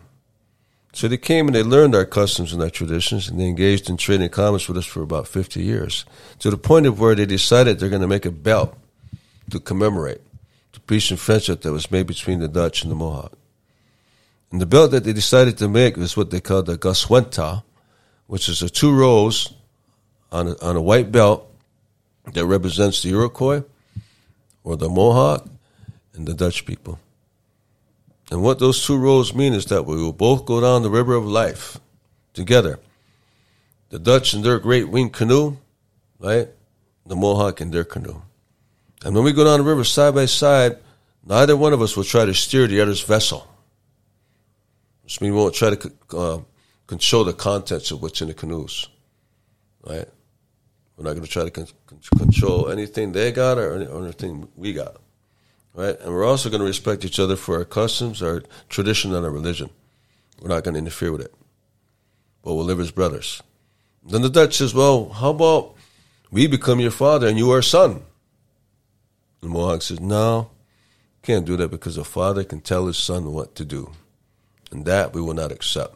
So 0.96 1.08
they 1.08 1.18
came 1.18 1.46
and 1.46 1.54
they 1.54 1.62
learned 1.62 1.94
our 1.94 2.06
customs 2.06 2.54
and 2.54 2.62
our 2.62 2.70
traditions, 2.70 3.28
and 3.28 3.38
they 3.38 3.44
engaged 3.44 3.90
in 3.90 3.98
trading 3.98 4.30
commerce 4.30 4.66
with 4.66 4.78
us 4.78 4.86
for 4.86 5.02
about 5.02 5.28
50 5.28 5.62
years, 5.62 6.06
to 6.38 6.50
the 6.50 6.56
point 6.56 6.86
of 6.86 6.98
where 6.98 7.14
they 7.14 7.26
decided 7.26 7.78
they're 7.78 7.90
going 7.90 8.00
to 8.00 8.08
make 8.08 8.24
a 8.24 8.30
belt 8.30 8.74
to 9.50 9.60
commemorate 9.60 10.22
the 10.72 10.80
peace 10.80 11.10
and 11.10 11.20
friendship 11.20 11.60
that 11.60 11.72
was 11.72 11.90
made 11.90 12.06
between 12.06 12.38
the 12.38 12.48
Dutch 12.48 12.82
and 12.82 12.90
the 12.90 12.94
Mohawk. 12.94 13.34
And 14.50 14.58
the 14.58 14.64
belt 14.64 14.90
that 14.92 15.04
they 15.04 15.12
decided 15.12 15.58
to 15.58 15.68
make 15.68 15.98
was 15.98 16.16
what 16.16 16.30
they 16.30 16.40
called 16.40 16.64
the 16.64 16.78
Guswenta, 16.78 17.62
which 18.26 18.48
is 18.48 18.62
a 18.62 18.70
two 18.70 18.98
rows 18.98 19.52
on 20.32 20.48
a, 20.48 20.56
on 20.62 20.76
a 20.76 20.82
white 20.82 21.12
belt 21.12 21.46
that 22.32 22.46
represents 22.46 23.02
the 23.02 23.10
Iroquois 23.10 23.64
or 24.64 24.78
the 24.78 24.88
Mohawk 24.88 25.46
and 26.14 26.26
the 26.26 26.32
Dutch 26.32 26.64
people. 26.64 26.98
And 28.30 28.42
what 28.42 28.58
those 28.58 28.84
two 28.84 28.96
roads 28.96 29.34
mean 29.34 29.52
is 29.52 29.66
that 29.66 29.84
we 29.84 29.96
will 29.96 30.12
both 30.12 30.46
go 30.46 30.60
down 30.60 30.82
the 30.82 30.90
river 30.90 31.14
of 31.14 31.24
life 31.24 31.78
together. 32.34 32.80
The 33.90 33.98
Dutch 33.98 34.34
in 34.34 34.42
their 34.42 34.58
great 34.58 34.88
winged 34.88 35.12
canoe, 35.12 35.56
right? 36.18 36.48
The 37.06 37.14
Mohawk 37.14 37.60
in 37.60 37.70
their 37.70 37.84
canoe. 37.84 38.20
And 39.04 39.14
when 39.14 39.24
we 39.24 39.32
go 39.32 39.44
down 39.44 39.58
the 39.60 39.64
river 39.64 39.84
side 39.84 40.14
by 40.14 40.26
side, 40.26 40.78
neither 41.24 41.56
one 41.56 41.72
of 41.72 41.80
us 41.80 41.96
will 41.96 42.04
try 42.04 42.24
to 42.24 42.34
steer 42.34 42.66
the 42.66 42.80
other's 42.80 43.02
vessel. 43.02 43.46
Which 45.04 45.20
means 45.20 45.32
we 45.32 45.38
won't 45.38 45.54
try 45.54 45.76
to 45.76 45.92
uh, 46.16 46.38
control 46.88 47.22
the 47.22 47.32
contents 47.32 47.92
of 47.92 48.02
what's 48.02 48.20
in 48.20 48.28
the 48.28 48.34
canoes, 48.34 48.88
right? 49.84 50.08
We're 50.96 51.04
not 51.04 51.12
going 51.12 51.24
to 51.24 51.30
try 51.30 51.44
to 51.44 51.50
con- 51.50 51.68
con- 51.86 52.00
control 52.18 52.70
anything 52.70 53.12
they 53.12 53.30
got 53.30 53.58
or 53.58 53.76
anything 53.76 54.48
we 54.56 54.72
got. 54.72 54.96
Right? 55.76 56.00
And 56.00 56.12
we're 56.12 56.24
also 56.24 56.48
going 56.48 56.60
to 56.60 56.66
respect 56.66 57.04
each 57.04 57.20
other 57.20 57.36
for 57.36 57.58
our 57.58 57.64
customs, 57.66 58.22
our 58.22 58.42
tradition, 58.70 59.14
and 59.14 59.24
our 59.24 59.30
religion. 59.30 59.68
We're 60.40 60.48
not 60.48 60.64
going 60.64 60.74
to 60.74 60.78
interfere 60.78 61.12
with 61.12 61.20
it. 61.20 61.34
But 62.42 62.54
we'll 62.54 62.64
live 62.64 62.80
as 62.80 62.90
brothers. 62.90 63.42
Then 64.02 64.22
the 64.22 64.30
Dutch 64.30 64.56
says, 64.56 64.72
well, 64.72 65.10
how 65.10 65.30
about 65.30 65.74
we 66.30 66.46
become 66.46 66.80
your 66.80 66.90
father 66.90 67.28
and 67.28 67.36
you 67.36 67.50
our 67.50 67.60
son? 67.60 68.02
The 69.42 69.48
Mohawk 69.48 69.82
says, 69.82 70.00
no, 70.00 70.50
can't 71.22 71.44
do 71.44 71.56
that 71.56 71.70
because 71.70 71.98
a 71.98 72.04
father 72.04 72.42
can 72.42 72.60
tell 72.60 72.86
his 72.86 72.96
son 72.96 73.32
what 73.32 73.54
to 73.56 73.64
do. 73.64 73.92
And 74.70 74.86
that 74.86 75.12
we 75.12 75.20
will 75.20 75.34
not 75.34 75.52
accept. 75.52 75.94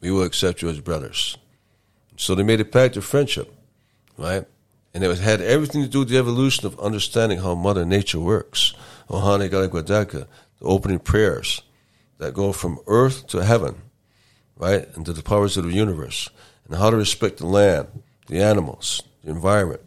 We 0.00 0.10
will 0.10 0.22
accept 0.22 0.60
you 0.60 0.68
as 0.68 0.80
brothers. 0.80 1.36
So 2.16 2.34
they 2.34 2.42
made 2.42 2.60
a 2.60 2.64
pact 2.64 2.96
of 2.96 3.04
friendship, 3.04 3.54
right? 4.18 4.44
And 4.92 5.04
it 5.04 5.18
had 5.18 5.40
everything 5.40 5.82
to 5.82 5.88
do 5.88 6.00
with 6.00 6.08
the 6.08 6.18
evolution 6.18 6.66
of 6.66 6.78
understanding 6.80 7.38
how 7.38 7.54
Mother 7.54 7.84
Nature 7.84 8.20
works. 8.20 8.74
Ohane 9.08 9.48
Galagwadaka, 9.48 10.26
the 10.58 10.64
opening 10.64 10.98
prayers 10.98 11.62
that 12.18 12.34
go 12.34 12.52
from 12.52 12.78
earth 12.86 13.26
to 13.28 13.44
heaven, 13.44 13.76
right? 14.56 14.88
Into 14.96 15.12
the 15.12 15.22
powers 15.22 15.56
of 15.56 15.64
the 15.64 15.72
universe. 15.72 16.28
And 16.66 16.76
how 16.76 16.90
to 16.90 16.96
respect 16.96 17.38
the 17.38 17.46
land, 17.46 17.88
the 18.26 18.42
animals, 18.42 19.02
the 19.24 19.30
environment, 19.30 19.80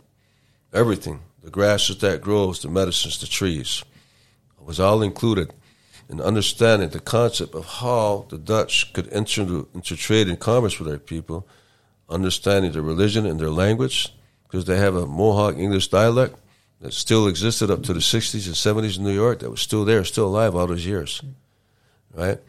everything. 0.73 1.21
The 1.43 1.49
grasses 1.51 1.97
that 1.99 2.21
grows, 2.21 2.61
the 2.61 2.69
medicines, 2.69 3.19
the 3.19 3.27
trees. 3.27 3.83
Was 4.59 4.79
all 4.79 5.01
included 5.01 5.53
in 6.07 6.21
understanding 6.21 6.89
the 6.89 6.99
concept 6.99 7.55
of 7.55 7.65
how 7.65 8.27
the 8.29 8.37
Dutch 8.37 8.93
could 8.93 9.11
enter 9.11 9.41
into, 9.41 9.67
into 9.73 9.95
trade 9.95 10.27
and 10.27 10.39
commerce 10.39 10.77
with 10.77 10.87
their 10.87 10.99
people, 10.99 11.47
understanding 12.07 12.71
their 12.71 12.83
religion 12.83 13.25
and 13.25 13.39
their 13.39 13.49
language, 13.49 14.13
because 14.43 14.65
they 14.65 14.77
have 14.77 14.95
a 14.95 15.07
Mohawk 15.07 15.57
English 15.57 15.87
dialect 15.87 16.35
that 16.81 16.93
still 16.93 17.27
existed 17.27 17.69
up 17.69 17.83
to 17.83 17.93
the 17.93 17.99
60s 17.99 18.47
and 18.47 18.55
70s 18.55 18.97
in 18.97 19.03
New 19.03 19.13
York, 19.13 19.39
that 19.39 19.51
was 19.51 19.61
still 19.61 19.85
there, 19.85 20.03
still 20.03 20.27
alive 20.27 20.55
all 20.55 20.67
those 20.67 20.85
years. 20.85 21.21
Right? 22.13 22.39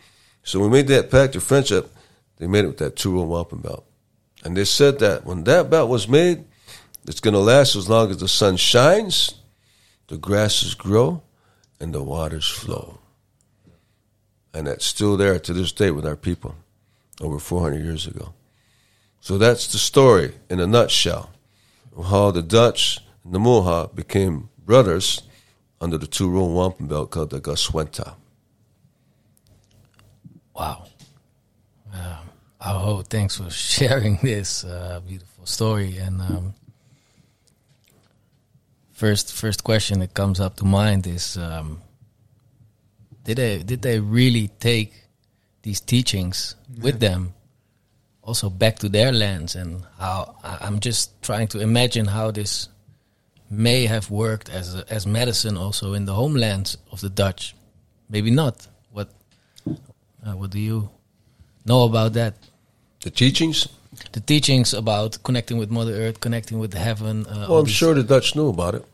So 0.43 0.59
we 0.59 0.69
made 0.69 0.89
that 0.89 1.11
pact 1.11 1.37
of 1.37 1.43
friendship, 1.43 1.95
they 2.39 2.47
made 2.47 2.65
it 2.65 2.69
with 2.69 2.79
that 2.79 2.97
two 2.97 3.15
row 3.15 3.25
wampum 3.25 3.61
belt. 3.61 3.85
And 4.43 4.57
they 4.57 4.65
said 4.65 4.99
that 4.99 5.25
when 5.25 5.45
that 5.45 5.71
belt 5.71 5.89
was 5.89 6.09
made, 6.09 6.45
it's 7.07 7.21
going 7.21 7.35
to 7.35 7.41
last 7.41 7.77
as 7.77 7.89
long 7.89 8.11
as 8.11 8.19
the 8.19 8.29
sun 8.29 8.57
shines, 8.57 9.35
the 10.09 10.17
grasses 10.17 10.75
grow, 10.75 11.23
and 11.79 11.95
the 11.95 12.03
waters 12.03 12.49
flow. 12.49 12.99
And 14.55 14.67
that's 14.67 14.85
still 14.85 15.17
there 15.17 15.39
to 15.39 15.53
this 15.53 15.73
day 15.73 15.91
with 15.91 16.07
our 16.07 16.17
people 16.17 16.57
over 17.21 17.39
400 17.39 17.85
years 17.85 18.07
ago. 18.07 18.35
So 19.21 19.39
that's 19.39 19.71
the 19.71 19.79
story 19.79 20.35
in 20.51 20.59
a 20.59 20.67
nutshell 20.67 21.31
of 21.97 22.07
how 22.07 22.31
the 22.31 22.43
Dutch 22.43 22.99
the 23.25 23.39
Mohawk 23.39 23.95
became 23.95 24.49
brothers 24.65 25.23
under 25.81 25.99
the 25.99 26.07
two 26.07 26.29
row 26.29 26.45
wampum 26.47 26.87
belt 26.87 27.11
called 27.11 27.31
the 27.31 27.41
Guswenta. 27.41 28.15
Wow. 30.55 30.87
Um, 31.93 32.31
oh, 32.61 33.03
thanks 33.03 33.37
for 33.37 33.51
sharing 33.51 34.17
this 34.23 34.65
uh, 34.65 35.01
beautiful 35.07 35.47
story. 35.47 35.99
And 35.99 36.21
um, 36.21 36.55
first, 38.93 39.33
first 39.33 39.65
question 39.65 40.01
that 40.01 40.15
comes 40.15 40.41
up 40.41 40.57
to 40.57 40.65
mind 40.65 41.07
is: 41.07 41.37
um, 41.37 41.83
Did 43.25 43.39
they 43.39 43.63
did 43.63 43.83
they 43.83 43.99
really 44.01 44.49
take 44.49 44.93
these 45.63 45.81
teachings 45.81 46.57
with 46.81 47.01
them, 47.01 47.35
also 48.23 48.51
back 48.51 48.79
to 48.81 48.89
their 48.89 49.13
lands? 49.13 49.57
And 49.57 49.85
how 49.99 50.37
I'm 50.43 50.81
just 50.81 51.21
trying 51.23 51.49
to 51.49 51.61
imagine 51.61 52.07
how 52.07 52.31
this 52.31 52.69
may 53.53 53.87
have 53.87 54.11
worked 54.11 54.49
as 54.49 54.75
a, 54.75 54.85
as 54.93 55.07
medicine 55.07 55.57
also 55.57 55.93
in 55.93 56.07
the 56.07 56.15
homelands 56.15 56.79
of 56.91 57.01
the 57.01 57.11
Dutch. 57.11 57.55
Maybe 58.09 58.31
not. 58.31 58.67
What 58.91 59.09
uh, 59.67 60.33
what 60.33 60.51
do 60.51 60.59
you 60.59 60.89
know 61.67 61.85
about 61.85 62.15
that? 62.15 62.35
The 63.03 63.11
teachings? 63.11 63.69
The 64.13 64.21
teachings 64.21 64.73
about 64.73 65.23
connecting 65.23 65.59
with 65.59 65.71
Mother 65.71 65.93
Earth, 65.93 66.21
connecting 66.21 66.59
with 66.59 66.73
heaven. 66.73 67.27
Uh, 67.27 67.47
Well, 67.49 67.59
I'm 67.59 67.67
sure 67.67 67.95
the 67.95 68.03
Dutch 68.03 68.35
knew 68.35 68.49
about 68.49 68.75
it 68.75 68.85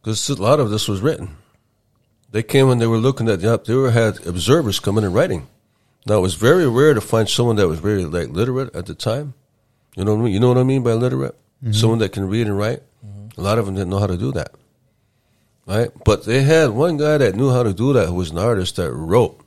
because 0.00 0.28
a 0.30 0.40
lot 0.40 0.60
of 0.60 0.70
this 0.70 0.86
was 0.88 1.00
written. 1.00 1.36
They 2.30 2.42
came 2.42 2.68
and 2.70 2.80
they 2.80 2.86
were 2.86 2.98
looking 2.98 3.28
at 3.28 3.40
the 3.40 3.58
They 3.66 3.74
were 3.74 3.90
had 3.90 4.24
observers 4.26 4.78
coming 4.80 5.04
and 5.04 5.14
writing. 5.14 5.48
Now 6.06 6.18
it 6.18 6.22
was 6.22 6.34
very 6.34 6.68
rare 6.68 6.94
to 6.94 7.00
find 7.00 7.28
someone 7.28 7.56
that 7.56 7.68
was 7.68 7.80
very 7.80 8.04
like 8.04 8.28
literate 8.30 8.74
at 8.76 8.86
the 8.86 8.94
time. 8.94 9.34
You 9.96 10.04
know 10.04 10.14
what 10.14 10.20
I 10.20 10.24
mean? 10.24 10.34
You 10.34 10.40
know 10.40 10.48
what 10.48 10.58
I 10.58 10.62
mean 10.62 10.82
by 10.82 10.92
literate? 10.92 11.34
Someone 11.72 11.98
that 11.98 12.12
can 12.12 12.28
read 12.28 12.46
and 12.46 12.56
write. 12.56 12.82
A 13.38 13.40
lot 13.40 13.58
of 13.58 13.64
them 13.64 13.76
didn't 13.76 13.88
know 13.88 14.00
how 14.00 14.06
to 14.06 14.18
do 14.18 14.32
that, 14.32 14.50
right? 15.66 15.90
But 16.04 16.26
they 16.26 16.42
had 16.42 16.70
one 16.70 16.98
guy 16.98 17.16
that 17.16 17.36
knew 17.36 17.50
how 17.50 17.62
to 17.62 17.72
do 17.72 17.94
that, 17.94 18.08
who 18.08 18.14
was 18.14 18.30
an 18.30 18.38
artist 18.38 18.76
that 18.76 18.92
wrote 18.92 19.40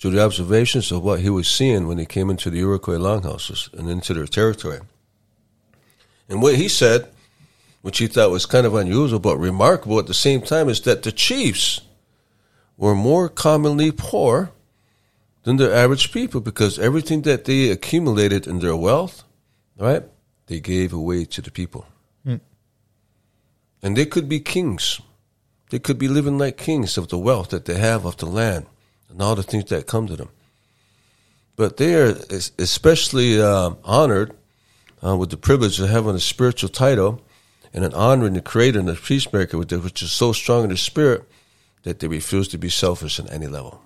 through 0.00 0.12
the 0.12 0.24
observations 0.24 0.90
of 0.90 1.04
what 1.04 1.20
he 1.20 1.30
was 1.30 1.46
seeing 1.46 1.86
when 1.86 1.98
he 1.98 2.06
came 2.06 2.30
into 2.30 2.50
the 2.50 2.58
Iroquois 2.58 2.96
longhouses 2.96 3.68
and 3.76 3.88
into 3.88 4.14
their 4.14 4.26
territory. 4.26 4.80
And 6.28 6.42
what 6.42 6.56
he 6.56 6.68
said 6.68 7.10
which 7.82 7.98
he 7.98 8.06
thought 8.06 8.30
was 8.30 8.46
kind 8.46 8.66
of 8.66 8.74
unusual 8.74 9.18
but 9.18 9.38
remarkable 9.38 9.98
at 9.98 10.06
the 10.06 10.14
same 10.14 10.42
time, 10.42 10.68
is 10.68 10.80
that 10.82 11.02
the 11.02 11.12
chiefs 11.12 11.80
were 12.76 12.94
more 12.94 13.28
commonly 13.28 13.90
poor 13.90 14.52
than 15.44 15.56
the 15.56 15.74
average 15.74 16.12
people 16.12 16.40
because 16.40 16.78
everything 16.78 17.22
that 17.22 17.44
they 17.44 17.70
accumulated 17.70 18.46
in 18.46 18.58
their 18.58 18.76
wealth, 18.76 19.24
right, 19.78 20.04
they 20.46 20.60
gave 20.60 20.92
away 20.92 21.24
to 21.24 21.40
the 21.40 21.50
people. 21.50 21.86
And 23.82 23.96
they 23.96 24.06
could 24.06 24.28
be 24.28 24.40
kings. 24.40 25.00
They 25.70 25.78
could 25.78 25.98
be 25.98 26.08
living 26.08 26.38
like 26.38 26.56
kings 26.56 26.98
of 26.98 27.08
the 27.08 27.18
wealth 27.18 27.50
that 27.50 27.64
they 27.64 27.78
have 27.78 28.04
of 28.04 28.16
the 28.16 28.26
land 28.26 28.66
and 29.08 29.22
all 29.22 29.34
the 29.34 29.42
things 29.42 29.66
that 29.66 29.86
come 29.86 30.06
to 30.06 30.16
them. 30.16 30.30
But 31.56 31.76
they 31.76 31.94
are 31.94 32.16
especially 32.58 33.40
uh, 33.40 33.72
honored 33.84 34.36
uh, 35.04 35.16
with 35.16 35.30
the 35.30 35.36
privilege 35.36 35.80
of 35.80 35.88
having 35.88 36.14
a 36.14 36.20
spiritual 36.20 36.68
title 36.68 37.22
and 37.72 37.84
an 37.84 37.94
honor 37.94 38.26
in 38.26 38.34
the 38.34 38.40
creator 38.40 38.78
and 38.78 38.88
the 38.88 38.94
peacemaker, 38.94 39.58
which 39.58 40.02
is 40.02 40.12
so 40.12 40.32
strong 40.32 40.64
in 40.64 40.68
their 40.68 40.76
spirit 40.76 41.24
that 41.82 42.00
they 42.00 42.08
refuse 42.08 42.48
to 42.48 42.58
be 42.58 42.68
selfish 42.68 43.20
on 43.20 43.28
any 43.28 43.46
level. 43.46 43.80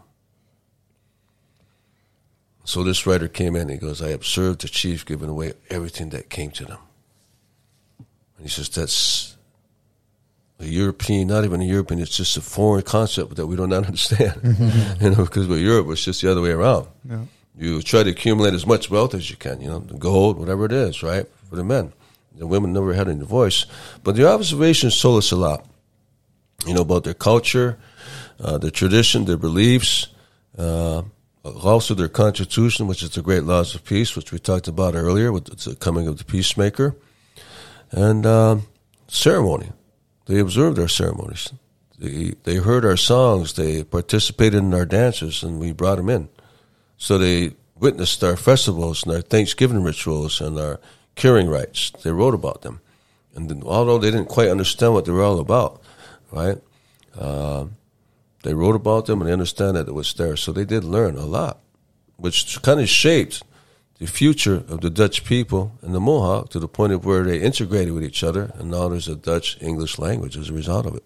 So 2.64 2.82
this 2.82 3.06
writer 3.06 3.28
came 3.28 3.54
in 3.56 3.62
and 3.62 3.70
he 3.70 3.76
goes, 3.76 4.00
I 4.00 4.08
observed 4.08 4.62
the 4.62 4.68
chief 4.68 5.04
giving 5.04 5.28
away 5.28 5.52
everything 5.68 6.08
that 6.10 6.30
came 6.30 6.50
to 6.52 6.64
them. 6.64 6.78
And 7.98 8.46
he 8.46 8.48
says, 8.48 8.70
that's 8.70 9.33
a 10.60 10.66
European, 10.66 11.28
not 11.28 11.44
even 11.44 11.60
a 11.60 11.64
European, 11.64 12.00
it's 12.00 12.16
just 12.16 12.36
a 12.36 12.40
foreign 12.40 12.82
concept 12.82 13.36
that 13.36 13.46
we 13.46 13.56
do 13.56 13.66
not 13.66 13.84
understand. 13.86 14.40
you 15.00 15.10
know, 15.10 15.24
because 15.24 15.46
with 15.46 15.60
Europe, 15.60 15.86
it's 15.90 16.04
just 16.04 16.22
the 16.22 16.30
other 16.30 16.40
way 16.40 16.50
around. 16.50 16.86
Yeah. 17.08 17.24
You 17.56 17.82
try 17.82 18.02
to 18.02 18.10
accumulate 18.10 18.54
as 18.54 18.66
much 18.66 18.90
wealth 18.90 19.14
as 19.14 19.30
you 19.30 19.36
can, 19.36 19.60
you 19.60 19.68
know, 19.68 19.78
the 19.78 19.94
gold, 19.94 20.38
whatever 20.38 20.64
it 20.64 20.72
is, 20.72 21.02
right? 21.02 21.26
For 21.48 21.56
the 21.56 21.64
men. 21.64 21.92
The 22.36 22.48
women 22.48 22.72
never 22.72 22.92
had 22.94 23.08
any 23.08 23.24
voice. 23.24 23.66
But 24.02 24.16
the 24.16 24.28
observations 24.28 25.00
told 25.00 25.18
us 25.18 25.30
a 25.30 25.36
lot, 25.36 25.64
you 26.66 26.74
know, 26.74 26.82
about 26.82 27.04
their 27.04 27.14
culture, 27.14 27.78
uh, 28.40 28.58
their 28.58 28.72
tradition, 28.72 29.24
their 29.24 29.36
beliefs, 29.36 30.08
uh, 30.58 31.02
also 31.44 31.94
their 31.94 32.08
constitution, 32.08 32.88
which 32.88 33.04
is 33.04 33.10
the 33.10 33.22
great 33.22 33.44
laws 33.44 33.74
of 33.74 33.84
peace, 33.84 34.16
which 34.16 34.32
we 34.32 34.40
talked 34.40 34.66
about 34.66 34.94
earlier 34.96 35.30
with 35.30 35.44
the 35.44 35.76
coming 35.76 36.08
of 36.08 36.18
the 36.18 36.24
peacemaker, 36.24 36.96
and 37.92 38.26
um, 38.26 38.66
ceremony. 39.06 39.70
They 40.26 40.38
observed 40.38 40.78
our 40.78 40.88
ceremonies. 40.88 41.52
They, 41.98 42.34
they 42.44 42.56
heard 42.56 42.84
our 42.84 42.96
songs. 42.96 43.52
They 43.52 43.84
participated 43.84 44.62
in 44.62 44.74
our 44.74 44.86
dances, 44.86 45.42
and 45.42 45.60
we 45.60 45.72
brought 45.72 45.96
them 45.96 46.08
in. 46.08 46.28
So 46.96 47.18
they 47.18 47.54
witnessed 47.78 48.24
our 48.24 48.36
festivals 48.36 49.04
and 49.04 49.14
our 49.14 49.20
Thanksgiving 49.20 49.82
rituals 49.82 50.40
and 50.40 50.58
our 50.58 50.80
curing 51.14 51.48
rites. 51.48 51.90
They 52.02 52.10
wrote 52.10 52.34
about 52.34 52.62
them. 52.62 52.80
And 53.34 53.48
then, 53.48 53.62
although 53.64 53.98
they 53.98 54.10
didn't 54.10 54.28
quite 54.28 54.48
understand 54.48 54.94
what 54.94 55.04
they 55.04 55.12
were 55.12 55.22
all 55.22 55.40
about, 55.40 55.82
right? 56.30 56.58
Uh, 57.18 57.66
they 58.42 58.54
wrote 58.54 58.76
about 58.76 59.06
them 59.06 59.20
and 59.20 59.28
they 59.28 59.32
understand 59.32 59.76
that 59.76 59.88
it 59.88 59.94
was 59.94 60.12
there. 60.14 60.36
So 60.36 60.52
they 60.52 60.64
did 60.64 60.84
learn 60.84 61.16
a 61.16 61.26
lot, 61.26 61.58
which 62.16 62.60
kind 62.62 62.80
of 62.80 62.88
shaped 62.88 63.42
the 64.04 64.10
future 64.10 64.56
of 64.68 64.82
the 64.82 64.90
Dutch 64.90 65.24
people 65.24 65.72
and 65.80 65.94
the 65.94 66.00
Mohawk 66.00 66.50
to 66.50 66.58
the 66.58 66.68
point 66.68 66.92
of 66.92 67.06
where 67.06 67.22
they 67.22 67.40
integrated 67.40 67.94
with 67.94 68.04
each 68.04 68.22
other. 68.22 68.52
And 68.56 68.70
now 68.70 68.88
there's 68.88 69.08
a 69.08 69.16
Dutch 69.16 69.56
English 69.62 69.98
language 69.98 70.36
as 70.36 70.50
a 70.50 70.52
result 70.52 70.84
of 70.84 70.94
it. 70.94 71.04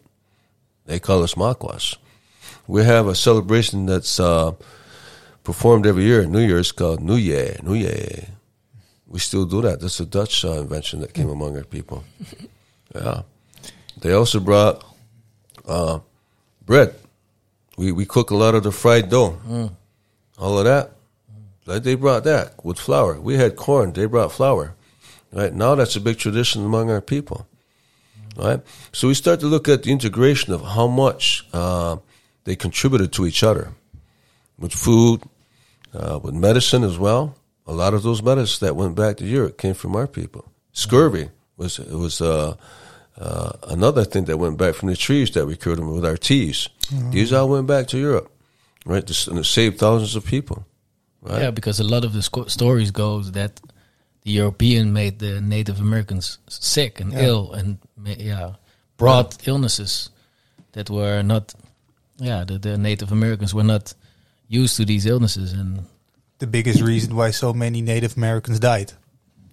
They 0.84 0.98
call 0.98 1.22
us 1.22 1.34
Maquas. 1.34 1.96
We 2.66 2.82
have 2.82 3.06
a 3.06 3.14
celebration 3.14 3.86
that's 3.86 4.18
uh, 4.18 4.50
performed 5.44 5.86
every 5.86 6.02
year 6.02 6.22
at 6.22 6.28
New 6.28 6.44
Year's 6.44 6.72
called 6.72 7.00
New 7.00 7.14
Year, 7.14 7.56
New 7.62 7.74
Year. 7.74 8.30
We 9.06 9.20
still 9.20 9.46
do 9.46 9.62
that. 9.62 9.78
That's 9.80 10.00
a 10.00 10.06
Dutch 10.06 10.44
uh, 10.44 10.58
invention 10.58 10.98
that 11.02 11.14
came 11.14 11.30
among 11.30 11.56
our 11.56 11.64
people. 11.64 12.04
Yeah. 12.94 13.20
They 14.00 14.12
also 14.12 14.40
brought 14.40 14.82
uh, 15.66 15.98
bread. 16.64 16.94
We 17.76 17.92
we 17.92 18.06
cook 18.06 18.30
a 18.30 18.34
lot 18.34 18.54
of 18.54 18.62
the 18.62 18.72
fried 18.72 19.10
dough. 19.10 19.36
All 20.38 20.58
of 20.58 20.64
that. 20.64 20.97
Like 21.68 21.82
they 21.82 21.96
brought 21.96 22.24
that 22.24 22.64
with 22.64 22.78
flour. 22.78 23.20
We 23.20 23.34
had 23.34 23.54
corn. 23.54 23.92
They 23.92 24.06
brought 24.06 24.32
flour. 24.32 24.74
Right 25.30 25.52
now, 25.52 25.74
that's 25.74 25.96
a 25.96 26.00
big 26.00 26.16
tradition 26.16 26.64
among 26.64 26.90
our 26.90 27.02
people. 27.02 27.46
Right, 28.36 28.60
so 28.92 29.08
we 29.08 29.14
start 29.14 29.40
to 29.40 29.46
look 29.46 29.68
at 29.68 29.82
the 29.82 29.90
integration 29.90 30.52
of 30.54 30.62
how 30.62 30.86
much 30.86 31.44
uh, 31.52 31.96
they 32.44 32.54
contributed 32.54 33.12
to 33.14 33.26
each 33.26 33.42
other 33.42 33.72
with 34.56 34.72
food, 34.72 35.22
uh, 35.92 36.20
with 36.22 36.34
medicine 36.34 36.84
as 36.84 36.96
well. 36.96 37.34
A 37.66 37.72
lot 37.72 37.94
of 37.94 38.04
those 38.04 38.22
medicines 38.22 38.60
that 38.60 38.76
went 38.76 38.94
back 38.94 39.16
to 39.16 39.26
Europe 39.26 39.58
came 39.58 39.74
from 39.74 39.96
our 39.96 40.06
people. 40.06 40.44
Scurvy 40.72 41.30
was 41.56 41.80
it 41.80 41.90
was 41.90 42.20
uh, 42.20 42.54
uh, 43.18 43.52
another 43.64 44.04
thing 44.04 44.24
that 44.26 44.38
went 44.38 44.56
back 44.56 44.74
from 44.76 44.88
the 44.88 44.96
trees 44.96 45.32
that 45.32 45.46
we 45.46 45.56
cured 45.56 45.78
them 45.78 45.92
with 45.92 46.06
our 46.06 46.16
teas. 46.16 46.68
These 47.10 47.32
all 47.32 47.48
went 47.48 47.66
back 47.66 47.88
to 47.88 47.98
Europe, 47.98 48.30
right? 48.86 49.26
And 49.28 49.38
it 49.40 49.44
saved 49.44 49.78
thousands 49.78 50.14
of 50.14 50.24
people. 50.24 50.64
Right? 51.22 51.42
Yeah, 51.42 51.50
because 51.50 51.80
a 51.80 51.84
lot 51.84 52.04
of 52.04 52.12
the 52.12 52.22
sco- 52.22 52.46
stories 52.46 52.90
goes 52.90 53.32
that 53.32 53.60
the 54.22 54.30
European 54.32 54.92
made 54.92 55.18
the 55.18 55.40
Native 55.40 55.80
Americans 55.80 56.38
sick 56.48 57.00
and 57.00 57.12
Yeah. 57.12 57.26
ill, 57.26 57.52
and 57.52 57.78
ma- 57.96 58.14
yeah, 58.18 58.52
brought 58.96 59.46
illnesses 59.48 60.10
that 60.72 60.90
were 60.90 61.22
not. 61.22 61.54
Yeah, 62.20 62.44
the, 62.44 62.58
the 62.58 62.76
Native 62.78 63.12
Americans 63.12 63.52
were 63.54 63.64
not 63.64 63.94
used 64.48 64.76
to 64.76 64.84
these 64.84 65.06
illnesses, 65.06 65.52
and 65.52 65.84
The 66.38 66.46
biggest 66.46 66.80
reason 66.80 67.16
why 67.16 67.32
so 67.32 67.52
many 67.52 67.82
Native 67.82 68.16
Americans 68.16 68.60
died. 68.60 68.92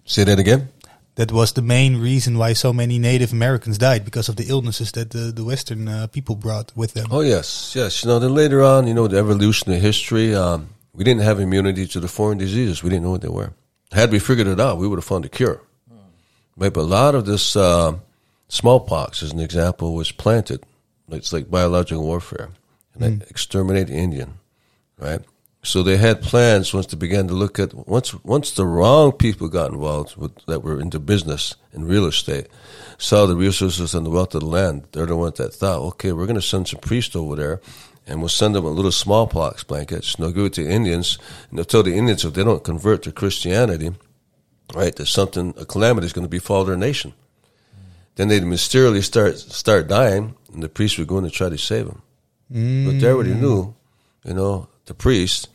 Say 0.05 0.23
that 0.23 0.39
again. 0.39 0.69
That 1.15 1.31
was 1.31 1.53
the 1.53 1.61
main 1.61 1.97
reason 1.97 2.37
why 2.37 2.53
so 2.53 2.73
many 2.73 2.99
Native 2.99 3.31
Americans 3.33 3.77
died 3.77 4.03
because 4.05 4.29
of 4.29 4.35
the 4.35 4.43
illnesses 4.49 4.91
that 4.91 5.09
the, 5.11 5.31
the 5.31 5.43
Western 5.43 5.87
uh, 5.87 6.07
people 6.07 6.35
brought 6.35 6.71
with 6.75 6.93
them. 6.93 7.07
Oh 7.09 7.21
yes, 7.21 7.73
yes. 7.75 8.03
You 8.03 8.09
know, 8.09 8.19
then 8.19 8.35
later 8.35 8.61
on, 8.61 8.85
you 8.87 8.93
know, 8.93 9.07
the 9.07 9.17
evolution 9.17 9.71
of 9.73 9.81
history, 9.81 10.35
um, 10.35 10.69
we 10.95 11.03
didn't 11.03 11.23
have 11.23 11.39
immunity 11.39 11.85
to 11.87 11.99
the 11.99 12.07
foreign 12.07 12.37
diseases. 12.37 12.81
We 12.81 12.89
didn't 12.89 13.03
know 13.03 13.11
what 13.11 13.21
they 13.21 13.27
were. 13.29 13.53
Had 13.91 14.11
we 14.11 14.19
figured 14.19 14.47
it 14.47 14.59
out, 14.59 14.77
we 14.77 14.87
would 14.87 14.97
have 14.97 15.05
found 15.05 15.25
a 15.25 15.29
cure. 15.29 15.61
Right, 16.57 16.71
but 16.71 16.81
a 16.81 16.83
lot 16.83 17.15
of 17.15 17.25
this 17.25 17.55
uh, 17.55 17.97
smallpox, 18.47 19.21
as 19.21 19.33
an 19.33 19.41
example, 19.41 19.93
was 19.93 20.11
planted. 20.11 20.63
It's 21.09 21.33
like 21.33 21.51
biological 21.51 22.03
warfare, 22.03 22.49
and 22.93 23.19
they 23.19 23.25
exterminate 23.25 23.87
the 23.87 23.95
Indian. 23.95 24.35
Right. 24.97 25.19
So 25.63 25.81
they 25.81 25.97
had 25.97 26.21
plans 26.21 26.73
once 26.73 26.85
they 26.85 26.97
began 26.97 27.27
to 27.27 27.33
look 27.33 27.59
at 27.59 27.73
once 27.73 28.13
once 28.23 28.51
the 28.51 28.65
wrong 28.65 29.11
people 29.11 29.49
got 29.49 29.71
involved 29.71 30.15
with, 30.15 30.45
that 30.45 30.63
were 30.63 30.79
into 30.79 30.99
business 30.99 31.55
and 31.73 31.89
real 31.89 32.05
estate, 32.05 32.47
saw 32.97 33.25
the 33.25 33.35
resources 33.35 33.93
and 33.93 34.05
the 34.05 34.11
wealth 34.11 34.35
of 34.35 34.41
the 34.41 34.47
land. 34.47 34.87
They're 34.91 35.07
the 35.07 35.17
ones 35.17 35.37
that 35.39 35.53
thought, 35.53 35.81
okay, 35.81 36.11
we're 36.11 36.27
going 36.27 36.35
to 36.35 36.41
send 36.41 36.67
some 36.67 36.79
priests 36.79 37.15
over 37.15 37.35
there, 37.35 37.61
and 38.07 38.19
we'll 38.19 38.29
send 38.29 38.55
them 38.55 38.65
a 38.65 38.69
little 38.69 38.91
smallpox 38.91 39.63
blankets. 39.63 40.15
And 40.15 40.23
they'll 40.23 40.31
give 40.31 40.45
it 40.45 40.53
to 40.53 40.63
the 40.63 40.69
Indians, 40.69 41.17
and 41.49 41.57
they'll 41.57 41.65
tell 41.65 41.83
the 41.83 41.95
Indians 41.95 42.23
if 42.23 42.33
they 42.33 42.43
don't 42.43 42.63
convert 42.63 43.03
to 43.03 43.11
Christianity, 43.11 43.91
right, 44.73 44.95
that 44.95 45.07
something 45.07 45.53
a 45.57 45.65
calamity 45.65 46.05
is 46.05 46.13
going 46.13 46.25
to 46.25 46.29
befall 46.29 46.65
their 46.65 46.77
nation. 46.77 47.13
Then 48.15 48.29
they'd 48.29 48.43
mysteriously 48.45 49.01
start 49.01 49.37
start 49.37 49.87
dying, 49.87 50.35
and 50.53 50.63
the 50.63 50.69
priests 50.69 50.97
would 50.97 51.07
go 51.07 51.17
in 51.17 51.25
and 51.25 51.33
try 51.33 51.49
to 51.49 51.57
save 51.57 51.87
them. 51.87 52.01
But 52.49 52.99
they 52.99 53.07
already 53.09 53.33
knew, 53.33 53.75
you 54.23 54.33
know, 54.33 54.67
the 54.85 54.93
priest 54.93 55.49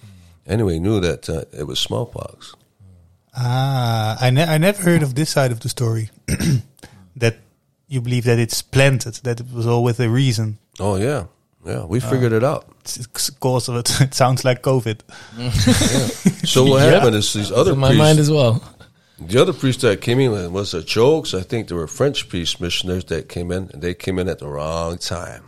anyway 0.46 0.78
knew 0.78 1.00
that 1.00 1.30
uh, 1.30 1.44
it 1.52 1.66
was 1.66 1.78
smallpox. 1.78 2.54
Ah, 3.34 4.18
I, 4.20 4.30
ne- 4.30 4.44
I 4.44 4.58
never 4.58 4.82
heard 4.82 5.02
of 5.02 5.14
this 5.14 5.30
side 5.30 5.52
of 5.52 5.60
the 5.60 5.68
story. 5.68 6.10
that 7.16 7.36
you 7.88 8.00
believe 8.00 8.24
that 8.24 8.38
it's 8.38 8.60
planted, 8.60 9.14
that 9.22 9.40
it 9.40 9.52
was 9.52 9.66
all 9.66 9.84
with 9.84 10.00
a 10.00 10.08
reason. 10.08 10.58
Oh 10.78 10.96
yeah, 10.96 11.26
yeah, 11.64 11.84
we 11.84 12.00
figured 12.00 12.32
it 12.32 12.42
out. 12.44 12.66
It's, 12.80 12.96
it's 12.96 13.30
cause 13.30 13.68
of 13.68 13.76
it. 13.76 14.00
It 14.00 14.14
sounds 14.14 14.44
like 14.44 14.62
COVID. 14.62 15.00
So 16.46 16.64
what 16.64 16.82
Yeah. 16.82 16.90
happened 16.90 17.16
is 17.16 17.32
these 17.32 17.52
other 17.52 17.72
in 17.72 17.78
my 17.78 17.88
priests, 17.88 17.98
mind 17.98 18.18
as 18.18 18.30
well. 18.30 18.62
the 19.18 19.40
other 19.40 19.52
priests 19.52 19.82
that 19.82 20.00
came 20.00 20.18
in 20.20 20.52
was 20.52 20.70
the 20.72 20.82
jokes. 20.82 21.34
I 21.34 21.42
think 21.42 21.68
there 21.68 21.76
were 21.76 21.86
French 21.86 22.28
priest 22.28 22.60
missionaries 22.60 23.04
that 23.06 23.28
came 23.28 23.52
in, 23.52 23.68
and 23.72 23.82
they 23.82 23.94
came 23.94 24.18
in 24.18 24.28
at 24.28 24.38
the 24.38 24.48
wrong 24.48 24.96
time. 24.98 25.44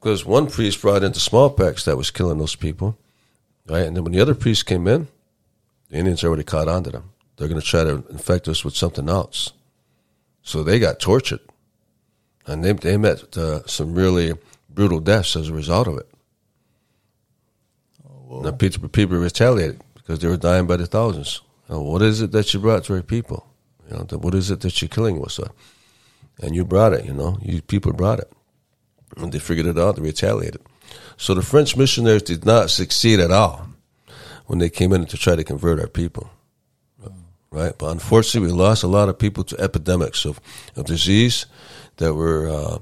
Because 0.00 0.24
one 0.24 0.46
priest 0.48 0.80
brought 0.80 1.02
in 1.02 1.12
the 1.12 1.20
smallpox 1.20 1.84
that 1.84 1.96
was 1.96 2.10
killing 2.10 2.38
those 2.38 2.54
people, 2.56 2.96
right? 3.68 3.84
And 3.86 3.96
then 3.96 4.04
when 4.04 4.12
the 4.12 4.20
other 4.20 4.34
priest 4.34 4.64
came 4.66 4.86
in, 4.86 5.08
the 5.90 5.96
Indians 5.98 6.22
already 6.24 6.44
caught 6.44 6.68
on 6.68 6.84
to 6.84 6.90
them. 6.90 7.10
They're 7.36 7.48
going 7.48 7.60
to 7.60 7.66
try 7.66 7.84
to 7.84 8.04
infect 8.10 8.46
us 8.48 8.64
with 8.64 8.76
something 8.76 9.08
else. 9.08 9.52
So 10.42 10.62
they 10.62 10.78
got 10.78 11.00
tortured, 11.00 11.40
and 12.48 12.64
they 12.64 12.72
they 12.72 12.96
met 12.96 13.36
uh, 13.36 13.64
some 13.66 13.94
really 13.94 14.34
brutal 14.68 15.00
deaths 15.00 15.36
as 15.36 15.48
a 15.48 15.54
result 15.54 15.86
of 15.86 15.98
it. 15.98 16.08
Now 18.30 18.50
people, 18.52 18.88
people 18.88 19.16
retaliated 19.16 19.80
because 19.94 20.18
they 20.18 20.28
were 20.28 20.36
dying 20.36 20.66
by 20.66 20.76
the 20.76 20.86
thousands. 20.86 21.40
Now, 21.68 21.80
what 21.80 22.02
is 22.02 22.20
it 22.20 22.32
that 22.32 22.52
you 22.52 22.60
brought 22.60 22.84
to 22.84 22.94
our 22.94 23.02
people? 23.02 23.46
You 23.90 23.96
know, 23.96 24.18
what 24.18 24.34
is 24.34 24.50
it 24.50 24.60
that 24.60 24.80
you're 24.80 24.88
killing 24.88 25.22
us 25.24 25.38
with? 25.38 25.50
And 26.40 26.54
you 26.54 26.64
brought 26.64 26.92
it, 26.92 27.04
you 27.04 27.14
know, 27.14 27.38
you 27.42 27.62
people 27.62 27.92
brought 27.92 28.20
it. 28.20 28.30
And 29.16 29.32
they 29.32 29.38
figured 29.38 29.66
it 29.66 29.78
out, 29.78 29.96
they 29.96 30.02
retaliated. 30.02 30.60
So 31.16 31.34
the 31.34 31.42
French 31.42 31.76
missionaries 31.76 32.22
did 32.22 32.44
not 32.44 32.70
succeed 32.70 33.20
at 33.20 33.30
all 33.30 33.66
when 34.46 34.58
they 34.58 34.70
came 34.70 34.92
in 34.92 35.06
to 35.06 35.16
try 35.16 35.36
to 35.36 35.44
convert 35.44 35.80
our 35.80 35.88
people. 35.88 36.30
Right? 37.50 37.72
But 37.78 37.92
unfortunately, 37.92 38.52
we 38.52 38.58
lost 38.58 38.82
a 38.82 38.88
lot 38.88 39.08
of 39.08 39.18
people 39.18 39.42
to 39.44 39.58
epidemics 39.58 40.26
of, 40.26 40.38
of 40.76 40.84
disease 40.84 41.46
that 41.98 42.14
were 42.14 42.48
uh, 42.48 42.78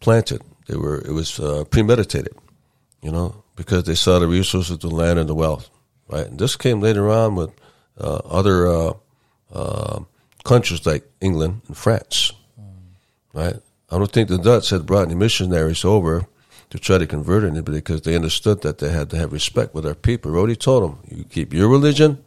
planted. 0.00 0.42
They 0.66 0.76
were, 0.76 0.98
it 0.98 1.12
was 1.12 1.38
uh, 1.38 1.64
premeditated 1.70 2.34
you 3.04 3.12
know, 3.12 3.44
because 3.54 3.84
they 3.84 3.94
saw 3.94 4.18
the 4.18 4.26
resources 4.26 4.70
of 4.70 4.80
the 4.80 4.88
land 4.88 5.18
and 5.18 5.28
the 5.28 5.34
wealth, 5.34 5.68
right? 6.08 6.26
And 6.26 6.38
this 6.38 6.56
came 6.56 6.80
later 6.80 7.10
on 7.10 7.36
with 7.36 7.50
uh, 8.00 8.20
other 8.24 8.66
uh, 8.66 8.92
uh, 9.52 10.00
countries 10.42 10.86
like 10.86 11.04
England 11.20 11.60
and 11.68 11.76
France, 11.76 12.32
right? 13.34 13.56
I 13.90 13.98
don't 13.98 14.10
think 14.10 14.30
the 14.30 14.38
Dutch 14.38 14.70
had 14.70 14.86
brought 14.86 15.06
any 15.06 15.14
missionaries 15.14 15.84
over 15.84 16.26
to 16.70 16.78
try 16.78 16.96
to 16.96 17.06
convert 17.06 17.44
anybody 17.44 17.78
because 17.78 18.00
they 18.00 18.16
understood 18.16 18.62
that 18.62 18.78
they 18.78 18.90
had 18.90 19.10
to 19.10 19.18
have 19.18 19.34
respect 19.34 19.74
with 19.74 19.86
our 19.86 19.94
people. 19.94 20.34
Already 20.34 20.56
told 20.56 20.82
them, 20.82 20.98
you 21.14 21.24
keep 21.24 21.52
your 21.52 21.68
religion, 21.68 22.24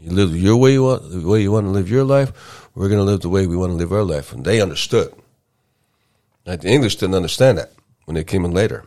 you 0.00 0.10
live 0.10 0.36
your 0.36 0.56
way 0.56 0.72
you 0.72 0.82
want, 0.82 1.08
the 1.08 1.26
way 1.26 1.40
you 1.42 1.52
want 1.52 1.66
to 1.66 1.70
live 1.70 1.88
your 1.88 2.04
life. 2.04 2.68
We're 2.74 2.88
going 2.88 3.00
to 3.00 3.04
live 3.04 3.20
the 3.20 3.28
way 3.28 3.46
we 3.46 3.56
want 3.56 3.70
to 3.70 3.76
live 3.76 3.92
our 3.92 4.02
life, 4.02 4.32
and 4.32 4.44
they 4.44 4.60
understood. 4.60 5.14
Right? 6.48 6.60
The 6.60 6.68
English 6.70 6.96
didn't 6.96 7.14
understand 7.14 7.58
that 7.58 7.72
when 8.06 8.14
they 8.16 8.24
came 8.24 8.44
in 8.44 8.52
later 8.52 8.84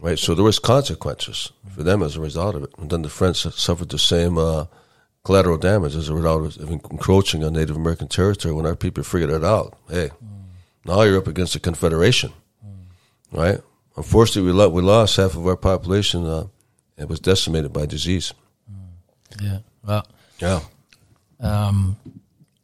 right? 0.00 0.18
So 0.18 0.34
there 0.34 0.44
was 0.44 0.58
consequences 0.58 1.52
for 1.74 1.82
them 1.82 2.02
as 2.02 2.16
a 2.16 2.20
result 2.20 2.54
of 2.56 2.62
it. 2.64 2.70
And 2.78 2.90
then 2.90 3.02
the 3.02 3.08
French 3.08 3.38
suffered 3.38 3.88
the 3.88 3.98
same 3.98 4.36
uh, 4.36 4.66
collateral 5.24 5.56
damage 5.56 5.96
as 5.96 6.08
a 6.10 6.14
result 6.14 6.56
of 6.58 6.70
encroaching 6.70 7.42
on 7.44 7.54
Native 7.54 7.76
American 7.76 8.08
territory 8.08 8.52
when 8.52 8.66
our 8.66 8.76
people 8.76 9.02
figured 9.02 9.30
it 9.30 9.44
out. 9.44 9.78
Hey, 9.88 10.10
now 10.84 11.02
you're 11.02 11.16
up 11.18 11.26
against 11.28 11.54
a 11.54 11.60
confederation, 11.60 12.32
right? 13.32 13.60
Unfortunately, 13.96 14.42
we, 14.50 14.52
lo- 14.52 14.68
we 14.68 14.82
lost 14.82 15.16
half 15.16 15.36
of 15.36 15.46
our 15.46 15.56
population. 15.56 16.26
Uh, 16.26 16.46
it 16.98 17.08
was 17.08 17.20
decimated 17.20 17.72
by 17.72 17.86
disease. 17.86 18.34
Yeah. 19.40 19.58
Well, 19.86 20.06
Yeah. 20.38 20.60
um, 21.40 21.96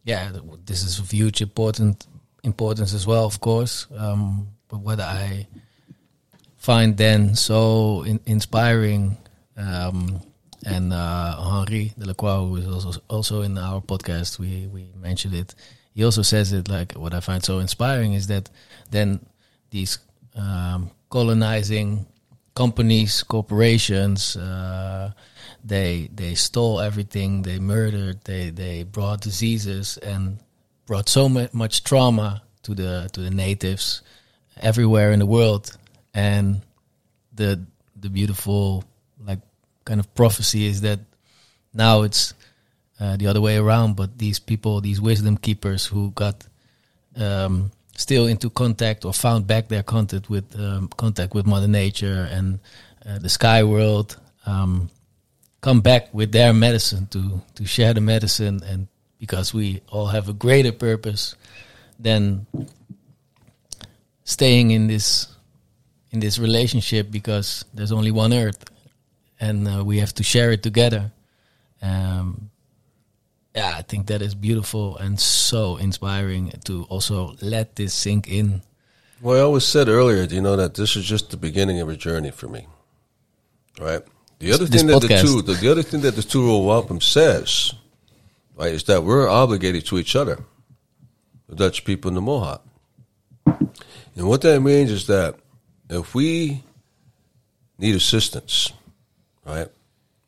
yeah, 0.05 0.31
this 0.67 0.83
is 0.83 0.99
of 0.99 1.11
huge 1.11 1.41
important 1.41 2.07
importance 2.43 2.95
as 2.95 3.07
well, 3.07 3.25
of 3.25 3.41
course. 3.41 3.87
Um, 3.97 4.49
but 4.69 4.79
what 4.79 5.01
I 5.01 5.47
find 6.57 6.97
then 6.97 7.35
so 7.35 8.03
in, 8.03 8.21
inspiring, 8.27 9.17
um, 9.57 10.21
and 10.67 10.93
uh, 10.93 11.37
Henri 11.39 11.93
Delacroix, 11.99 12.47
who 12.47 12.57
is 12.57 12.67
also 12.67 13.01
also 13.09 13.43
in 13.43 13.57
our 13.59 13.81
podcast, 13.81 14.39
we 14.39 14.67
we 14.67 14.93
mentioned 14.97 15.35
it. 15.35 15.55
He 15.95 16.05
also 16.05 16.23
says 16.23 16.53
it 16.53 16.69
like 16.69 16.93
what 16.93 17.15
I 17.15 17.21
find 17.21 17.43
so 17.43 17.59
inspiring 17.59 18.13
is 18.13 18.27
that 18.29 18.51
then 18.91 19.25
these 19.71 19.99
um, 20.37 20.91
colonizing 21.09 22.07
companies, 22.55 23.23
corporations, 23.23 24.37
uh, 24.37 25.13
they 25.65 26.11
they 26.15 26.35
stole 26.35 26.81
everything, 26.81 27.43
they 27.43 27.59
murdered, 27.59 28.23
they 28.25 28.51
they 28.51 28.85
brought 28.85 29.23
diseases 29.23 29.99
and 29.99 30.39
brought 30.91 31.09
so 31.09 31.29
much 31.53 31.85
trauma 31.85 32.43
to 32.65 32.75
the 32.75 33.09
to 33.13 33.21
the 33.21 33.31
natives 33.31 34.03
everywhere 34.57 35.13
in 35.13 35.21
the 35.21 35.27
world, 35.27 35.71
and 36.13 36.63
the 37.33 37.65
the 37.95 38.11
beautiful 38.11 38.83
like 39.25 39.39
kind 39.85 40.01
of 40.01 40.13
prophecy 40.17 40.67
is 40.67 40.81
that 40.81 40.99
now 41.73 42.03
it's 42.03 42.35
uh, 42.99 43.17
the 43.17 43.29
other 43.29 43.41
way 43.41 43.57
around. 43.57 43.95
But 43.95 44.19
these 44.19 44.41
people, 44.41 44.81
these 44.81 45.01
wisdom 45.01 45.37
keepers 45.37 45.87
who 45.87 46.11
got 46.11 46.45
um, 47.15 47.71
still 47.97 48.27
into 48.27 48.51
contact 48.51 49.05
or 49.05 49.13
found 49.13 49.47
back 49.47 49.69
their 49.69 49.85
contact 49.85 50.29
with 50.29 50.59
um, 50.59 50.89
contact 50.97 51.35
with 51.35 51.47
Mother 51.47 51.69
Nature 51.69 52.27
and 52.33 52.59
uh, 53.07 53.21
the 53.21 53.29
sky 53.29 53.63
world, 53.63 54.19
um, 54.45 54.91
come 55.61 55.83
back 55.83 56.13
with 56.13 56.33
their 56.33 56.53
medicine 56.53 57.07
to 57.13 57.41
to 57.55 57.65
share 57.65 57.95
the 57.95 58.01
medicine, 58.01 58.61
and 58.67 58.89
because 59.21 59.55
we 59.55 59.81
all 59.89 60.07
have 60.07 60.29
a 60.29 60.33
greater 60.33 60.73
purpose 60.73 61.37
than 62.01 62.47
staying 64.25 64.73
in 64.73 64.89
this 64.89 65.29
in 66.11 66.19
this 66.19 66.41
relationship 66.41 67.11
because 67.11 67.65
there's 67.73 67.93
only 67.93 68.11
one 68.11 68.33
earth 68.33 68.65
and 69.39 69.69
uh, 69.69 69.85
we 69.85 69.99
have 69.99 70.13
to 70.13 70.25
share 70.25 70.51
it 70.51 70.63
together 70.63 71.13
um, 71.83 72.51
yeah, 73.55 73.75
I 73.77 73.83
think 73.83 74.07
that 74.07 74.23
is 74.23 74.35
beautiful 74.35 74.97
and 74.97 75.19
so 75.19 75.77
inspiring 75.77 76.53
to 76.65 76.85
also 76.85 77.37
let 77.41 77.77
this 77.77 77.93
sink 77.93 78.29
in. 78.29 78.63
Well, 79.21 79.37
I 79.37 79.41
always 79.41 79.65
said 79.65 79.89
earlier, 79.89 80.27
do 80.27 80.35
you 80.35 80.41
know, 80.41 80.57
that 80.57 80.75
this 80.75 80.97
is 80.97 81.05
just 81.05 81.31
the 81.31 81.37
beginning 81.37 81.81
of 81.81 81.89
a 81.89 81.97
journey 81.97 82.31
for 82.31 82.49
me. 82.49 82.67
Right? 83.79 84.03
The 84.39 84.53
other 84.53 84.65
This 84.65 84.83
thing 84.83 84.87
that 84.91 85.03
the 85.03 85.21
two, 85.21 85.43
the, 85.43 85.55
the 85.55 85.71
other 85.71 85.83
thing 85.83 86.01
that 86.03 86.17
the 86.17 86.23
two 86.23 86.47
row 86.47 86.59
wampum 86.59 87.01
says, 87.01 87.75
right, 88.61 88.75
is 88.75 88.85
that 88.85 89.05
we're 89.05 89.27
obligated 89.27 89.87
to 89.87 89.99
each 89.99 90.15
other, 90.15 90.39
the 91.49 91.57
Dutch 91.57 91.83
people 91.85 92.11
and 92.11 92.17
the 92.17 92.21
Mohawk. 92.21 92.63
And 93.47 94.29
what 94.29 94.43
that 94.43 94.61
means 94.61 94.91
is 94.91 95.07
that 95.07 95.37
if 95.89 96.15
we 96.15 96.63
need 97.79 97.95
assistance, 97.95 98.71
right, 99.47 99.69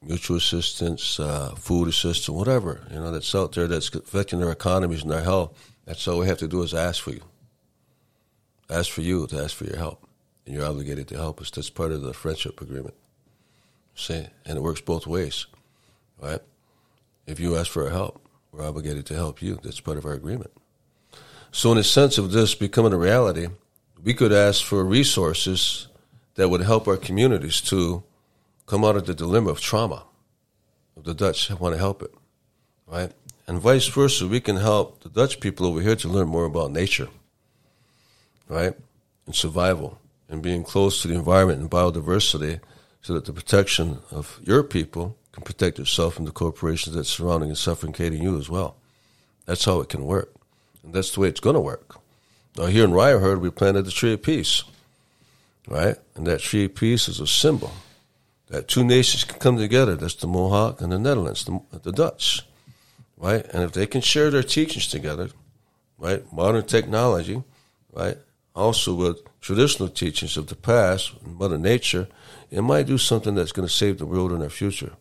mutual 0.01 0.39
assistance, 0.39 1.21
uh, 1.21 1.55
food 1.57 1.89
assistance, 1.89 2.31
whatever, 2.31 2.81
you 2.91 2.97
know, 2.97 3.13
that's 3.13 3.35
out 3.35 3.53
there 3.53 3.67
that's 3.67 3.95
affecting 3.95 4.41
their 4.41 4.51
economies 4.51 5.03
and 5.03 5.11
their 5.11 5.23
health, 5.23 5.53
that's 5.85 6.09
all 6.09 6.19
we 6.19 6.27
have 6.27 6.39
to 6.39 6.49
do 6.49 6.63
is 6.63 6.73
ask 6.73 7.03
for 7.03 7.11
you. 7.11 7.23
Ask 8.71 8.91
for 8.91 9.03
you 9.03 9.27
to 9.27 9.45
ask 9.45 9.55
for 9.55 9.65
your 9.65 9.77
help. 9.77 10.09
And 10.47 10.55
you're 10.55 10.65
obligated 10.65 11.07
to 11.09 11.17
help 11.17 11.41
us. 11.41 11.51
That's 11.51 11.69
part 11.69 11.93
of 11.93 12.01
the 12.01 12.15
friendship 12.15 12.63
agreement. 12.63 12.95
See? 13.95 14.27
And 14.47 14.57
it 14.57 14.63
works 14.63 14.81
both 14.81 15.07
ways, 15.07 15.47
right? 16.19 16.41
If 17.27 17.39
you 17.39 17.57
ask 17.57 17.71
for 17.71 17.91
help, 17.91 18.22
we're 18.53 18.67
obligated 18.67 19.07
to 19.07 19.15
help 19.15 19.43
you. 19.43 19.59
That's 19.63 19.81
part 19.81 19.97
of 19.97 20.05
our 20.05 20.13
agreement. 20.13 20.53
So, 21.51 21.73
in 21.73 21.79
a 21.79 21.85
sense 21.85 22.19
of 22.19 22.33
this 22.33 22.55
becoming 22.55 22.93
a 22.93 22.99
reality, 22.99 23.49
we 24.03 24.15
could 24.15 24.33
ask 24.33 24.65
for 24.65 24.85
resources 24.85 25.89
that 26.35 26.49
would 26.49 26.61
help 26.61 26.87
our 26.87 26.97
communities 26.97 27.61
to 27.63 28.03
come 28.67 28.85
out 28.85 28.97
of 28.97 29.07
the 29.07 29.15
dilemma 29.15 29.51
of 29.51 29.61
trauma. 29.61 30.05
The 30.97 31.15
Dutch 31.15 31.51
want 31.51 31.75
to 31.75 31.79
help 31.79 32.03
it, 32.03 32.15
right? 32.87 33.13
And 33.47 33.59
vice 33.59 33.87
versa, 33.89 34.27
we 34.27 34.41
can 34.41 34.57
help 34.57 35.03
the 35.03 35.09
Dutch 35.09 35.41
people 35.41 35.67
over 35.67 35.81
here 35.81 35.97
to 35.97 36.09
learn 36.09 36.29
more 36.29 36.45
about 36.45 36.71
nature, 36.71 37.09
right? 38.49 38.75
And 39.27 39.35
survival 39.35 39.99
and 40.29 40.43
being 40.43 40.63
close 40.63 41.03
to 41.03 41.09
the 41.09 41.15
environment 41.15 41.61
and 41.61 41.71
biodiversity 41.71 42.61
so 43.01 43.15
that 43.15 43.25
the 43.25 43.33
protection 43.33 43.99
of 44.11 44.41
your 44.45 44.63
people 44.63 45.17
can 45.33 45.43
protect 45.43 45.79
yourself 45.79 46.15
from 46.15 46.27
the 46.27 46.31
corporations 46.31 46.95
that's 46.95 47.09
surrounding 47.09 47.49
and 47.49 47.59
suffocating 47.59 48.23
you 48.23 48.39
as 48.39 48.49
well. 48.49 48.77
That's 49.47 49.65
how 49.65 49.81
it 49.81 49.89
can 49.89 50.05
work. 50.05 50.33
And 50.85 50.93
that's 50.93 51.11
the 51.11 51.21
way 51.21 51.29
it's 51.29 51.41
going 51.41 51.55
to 51.55 51.61
work. 51.61 51.97
Now, 52.57 52.67
here 52.67 52.85
in 52.85 52.93
Ryerherd, 52.93 53.41
we 53.41 53.51
planted 53.51 53.87
the 53.87 53.91
tree 53.91 54.13
of 54.13 54.23
peace, 54.23 54.63
right? 55.67 55.97
And 56.15 56.27
that 56.27 56.41
tree 56.41 56.67
of 56.67 56.75
peace 56.75 57.09
is 57.09 57.19
a 57.19 57.27
symbol 57.27 57.73
that 58.49 58.69
two 58.69 58.85
nations 58.85 59.25
can 59.25 59.39
come 59.39 59.57
together. 59.57 59.97
That's 59.97 60.15
the 60.15 60.27
Mohawk 60.27 60.83
and 60.83 60.93
the 60.93 60.99
Netherlands, 60.99 61.47
the, 61.47 61.61
the 61.79 61.93
Dutch, 61.93 62.43
right? 63.17 63.47
And 63.55 63.63
if 63.63 63.73
they 63.73 63.87
can 63.87 64.03
share 64.03 64.31
their 64.31 64.43
teachings 64.43 64.87
together, 64.87 65.31
right? 65.99 66.31
Modern 66.31 66.67
technology, 66.67 67.43
right? 67.91 68.19
Also 68.55 68.95
with 68.95 69.21
traditional 69.41 69.89
teachings 69.89 70.37
of 70.37 70.49
the 70.49 70.57
past, 70.57 71.13
and 71.25 71.39
Mother 71.39 71.57
Nature, 71.57 72.09
it 72.51 72.61
might 72.61 72.87
do 72.87 72.99
something 72.99 73.35
that's 73.35 73.53
going 73.53 73.67
to 73.67 73.73
save 73.73 73.97
the 73.97 74.05
world 74.05 74.33
in 74.33 74.43
our 74.43 74.51
future 74.51 74.93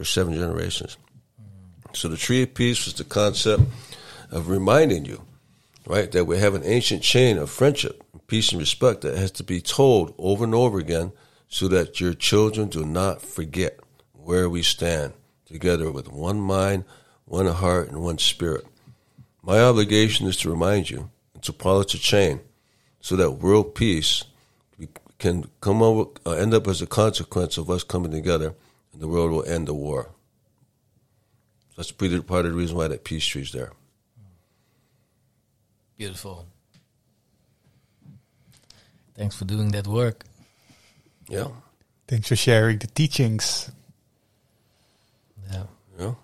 for 0.00 0.06
seven 0.06 0.32
generations. 0.32 0.96
So 1.92 2.08
the 2.08 2.16
tree 2.16 2.42
of 2.42 2.54
peace 2.54 2.86
was 2.86 2.94
the 2.94 3.04
concept 3.04 3.64
of 4.30 4.48
reminding 4.48 5.04
you, 5.04 5.20
right, 5.86 6.10
that 6.12 6.24
we 6.24 6.38
have 6.38 6.54
an 6.54 6.62
ancient 6.64 7.02
chain 7.02 7.36
of 7.36 7.50
friendship, 7.50 8.02
peace, 8.26 8.50
and 8.50 8.58
respect 8.58 9.02
that 9.02 9.18
has 9.18 9.30
to 9.32 9.44
be 9.44 9.60
told 9.60 10.14
over 10.16 10.44
and 10.44 10.54
over 10.54 10.78
again 10.78 11.12
so 11.48 11.68
that 11.68 12.00
your 12.00 12.14
children 12.14 12.70
do 12.70 12.82
not 12.86 13.20
forget 13.20 13.78
where 14.14 14.48
we 14.48 14.62
stand 14.62 15.12
together 15.44 15.92
with 15.92 16.08
one 16.08 16.40
mind, 16.40 16.84
one 17.26 17.44
heart, 17.48 17.90
and 17.90 18.00
one 18.00 18.16
spirit. 18.16 18.64
My 19.42 19.60
obligation 19.60 20.26
is 20.26 20.38
to 20.38 20.50
remind 20.50 20.88
you 20.88 21.10
and 21.34 21.42
to 21.42 21.52
polish 21.52 21.92
the 21.92 21.98
chain 21.98 22.40
so 23.02 23.16
that 23.16 23.32
world 23.32 23.74
peace 23.74 24.24
can 25.18 25.44
come 25.60 25.82
over, 25.82 26.08
uh, 26.24 26.30
end 26.30 26.54
up 26.54 26.66
as 26.68 26.80
a 26.80 26.86
consequence 26.86 27.58
of 27.58 27.68
us 27.68 27.84
coming 27.84 28.12
together, 28.12 28.54
the 29.00 29.08
world 29.08 29.32
will 29.32 29.44
end 29.44 29.66
the 29.66 29.74
war. 29.74 30.10
That's 31.76 31.90
part 31.90 32.12
of 32.44 32.52
the 32.52 32.58
reason 32.58 32.76
why 32.76 32.88
that 32.88 33.04
peace 33.04 33.24
tree's 33.24 33.52
there. 33.52 33.72
Beautiful. 35.96 36.46
Thanks 39.16 39.36
for 39.36 39.46
doing 39.46 39.70
that 39.72 39.86
work. 39.86 40.24
Yeah, 41.28 41.48
Thanks 42.08 42.28
for 42.28 42.36
sharing 42.36 42.78
the 42.78 42.88
teachings. 42.88 43.70
Yeah. 45.50 45.64
yeah, 45.98 46.14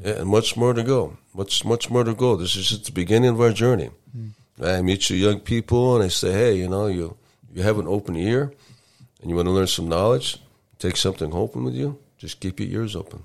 yeah, 0.00 0.12
and 0.20 0.28
much 0.28 0.56
more 0.56 0.74
to 0.74 0.82
go. 0.82 1.16
Much, 1.32 1.64
much 1.64 1.90
more 1.90 2.04
to 2.04 2.14
go. 2.14 2.36
This 2.36 2.54
is 2.54 2.68
just 2.68 2.84
the 2.84 2.92
beginning 2.92 3.30
of 3.30 3.40
our 3.40 3.52
journey. 3.52 3.90
Mm. 4.16 4.32
I 4.62 4.82
meet 4.82 5.08
you 5.10 5.16
young 5.16 5.40
people, 5.40 5.96
and 5.96 6.04
I 6.04 6.08
say, 6.08 6.32
hey, 6.32 6.54
you 6.54 6.68
know, 6.68 6.86
you 6.86 7.16
you 7.52 7.62
have 7.62 7.78
an 7.78 7.88
open 7.88 8.16
ear, 8.16 8.52
and 9.20 9.30
you 9.30 9.36
want 9.36 9.46
to 9.46 9.52
learn 9.52 9.66
some 9.66 9.88
knowledge. 9.88 10.38
Take 10.78 10.96
something 10.96 11.32
open 11.32 11.64
with 11.64 11.74
you. 11.74 11.98
Just 12.24 12.40
keep 12.40 12.58
your 12.58 12.70
ears 12.70 12.96
open. 12.96 13.22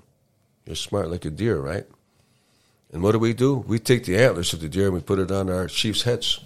You're 0.66 0.76
smart 0.76 1.10
like 1.10 1.24
a 1.24 1.30
deer, 1.30 1.58
right? 1.58 1.86
And 2.92 3.02
what 3.02 3.14
do 3.14 3.20
we 3.20 3.32
do? 3.32 3.56
We 3.56 3.80
take 3.80 4.04
the 4.04 4.18
antlers 4.18 4.52
of 4.52 4.60
the 4.60 4.68
deer 4.68 4.88
and 4.88 4.94
we 4.94 5.00
put 5.00 5.20
it 5.20 5.32
on 5.32 5.50
our 5.50 5.68
chief's 5.68 6.02
heads. 6.02 6.44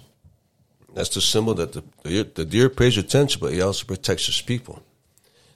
That's 0.94 1.08
the 1.08 1.20
symbol 1.20 1.54
that 1.54 1.72
the, 1.72 1.82
the, 2.32 2.44
deer 2.44 2.68
pays 2.68 2.96
attention, 2.96 3.40
but 3.40 3.52
he 3.52 3.60
also 3.60 3.84
protects 3.84 4.26
his 4.26 4.40
people. 4.40 4.84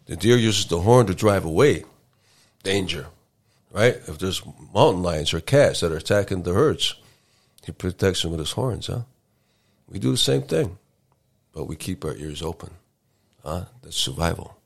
The 0.06 0.16
deer 0.16 0.36
uses 0.36 0.66
the 0.66 0.80
horn 0.80 1.06
to 1.06 1.14
drive 1.14 1.44
away 1.44 1.84
danger, 2.64 3.06
right? 3.70 3.94
If 4.08 4.18
there's 4.18 4.42
mountain 4.74 5.04
lions 5.04 5.32
or 5.32 5.40
cats 5.40 5.82
that 5.82 5.92
are 5.92 5.98
attacking 5.98 6.42
the 6.42 6.52
herds, 6.52 6.96
he 7.64 7.70
protects 7.70 8.22
them 8.22 8.32
with 8.32 8.40
his 8.40 8.50
horns, 8.50 8.88
huh? 8.88 9.02
We 9.88 10.00
do 10.00 10.10
the 10.10 10.16
same 10.16 10.42
thing, 10.42 10.78
but 11.52 11.66
we 11.66 11.76
keep 11.76 12.04
our 12.04 12.16
ears 12.16 12.42
open. 12.42 12.70
Huh? 13.44 13.66
That's 13.84 13.96
survival. 13.96 14.57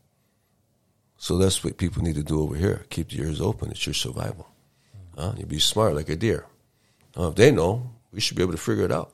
So 1.23 1.39
that's 1.39 1.63
what 1.63 1.77
people 1.77 2.03
need 2.03 2.17
to 2.17 2.25
do 2.25 2.43
over 2.43 2.57
here. 2.57 2.85
Keep 2.91 3.13
your 3.13 3.27
ears 3.27 3.41
open. 3.41 3.71
It's 3.71 3.87
your 3.87 3.95
survival. 3.95 4.49
Huh? 5.17 5.35
You 5.37 5.47
be 5.47 5.61
smart 5.61 5.95
like 5.95 6.09
a 6.09 6.17
deer. 6.17 6.47
If 7.17 7.37
they 7.37 7.53
know, 7.53 7.93
we 8.13 8.21
should 8.21 8.37
be 8.37 8.43
able 8.43 8.55
to 8.55 8.59
figure 8.59 8.85
it 8.85 8.91
out. 8.91 9.13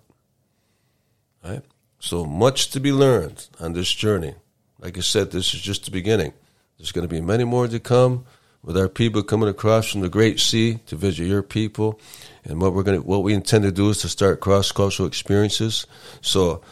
Right? 1.45 1.61
So 2.01 2.25
much 2.25 2.71
to 2.71 2.81
be 2.81 2.93
learned 2.93 3.49
on 3.61 3.75
this 3.75 3.93
journey. 3.93 4.37
Like 4.81 4.97
I 4.97 5.03
said, 5.03 5.33
this 5.33 5.53
is 5.53 5.61
just 5.61 5.85
the 5.85 5.91
beginning. 5.91 6.33
There's 6.79 6.93
going 6.93 7.07
to 7.07 7.15
be 7.15 7.21
many 7.21 7.45
more 7.45 7.69
to 7.69 7.79
come 7.79 8.25
with 8.63 8.79
our 8.79 8.89
people 8.89 9.23
coming 9.23 9.51
across 9.51 9.93
from 9.93 10.01
the 10.01 10.09
Great 10.09 10.41
Sea 10.41 10.79
to 10.87 10.97
visit 10.97 11.27
your 11.27 11.43
people. 11.43 12.01
And 12.43 12.59
what 12.59 12.73
we're 12.73 12.85
going 12.85 13.03
to, 13.03 13.07
what 13.07 13.23
we 13.23 13.35
intend 13.35 13.65
to 13.65 13.73
do 13.73 13.91
is 13.91 13.99
to 13.99 14.09
start 14.09 14.41
cross 14.41 14.73
cultural 14.73 15.07
experiences. 15.07 15.87
So 16.23 16.63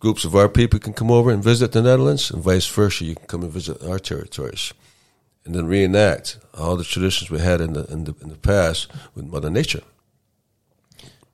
groups 0.00 0.24
of 0.24 0.34
our 0.34 0.48
people 0.48 0.80
can 0.80 0.92
come 0.92 1.10
over 1.10 1.30
and 1.30 1.44
visit 1.44 1.72
the 1.72 1.82
Netherlands, 1.82 2.30
and 2.30 2.42
vice 2.42 2.66
versa. 2.66 3.04
You 3.04 3.14
can 3.14 3.26
come 3.26 3.42
and 3.42 3.52
visit 3.52 3.82
our 3.82 3.98
territories, 3.98 4.72
and 5.44 5.54
then 5.54 5.66
reenact 5.66 6.38
all 6.54 6.76
the 6.76 6.84
traditions 6.84 7.30
we 7.30 7.38
had 7.38 7.60
in 7.60 7.74
the 7.74 7.84
in 7.84 8.04
the, 8.04 8.14
in 8.20 8.30
the 8.30 8.36
past 8.36 8.90
with 9.14 9.26
Mother 9.26 9.50
Nature. 9.50 9.82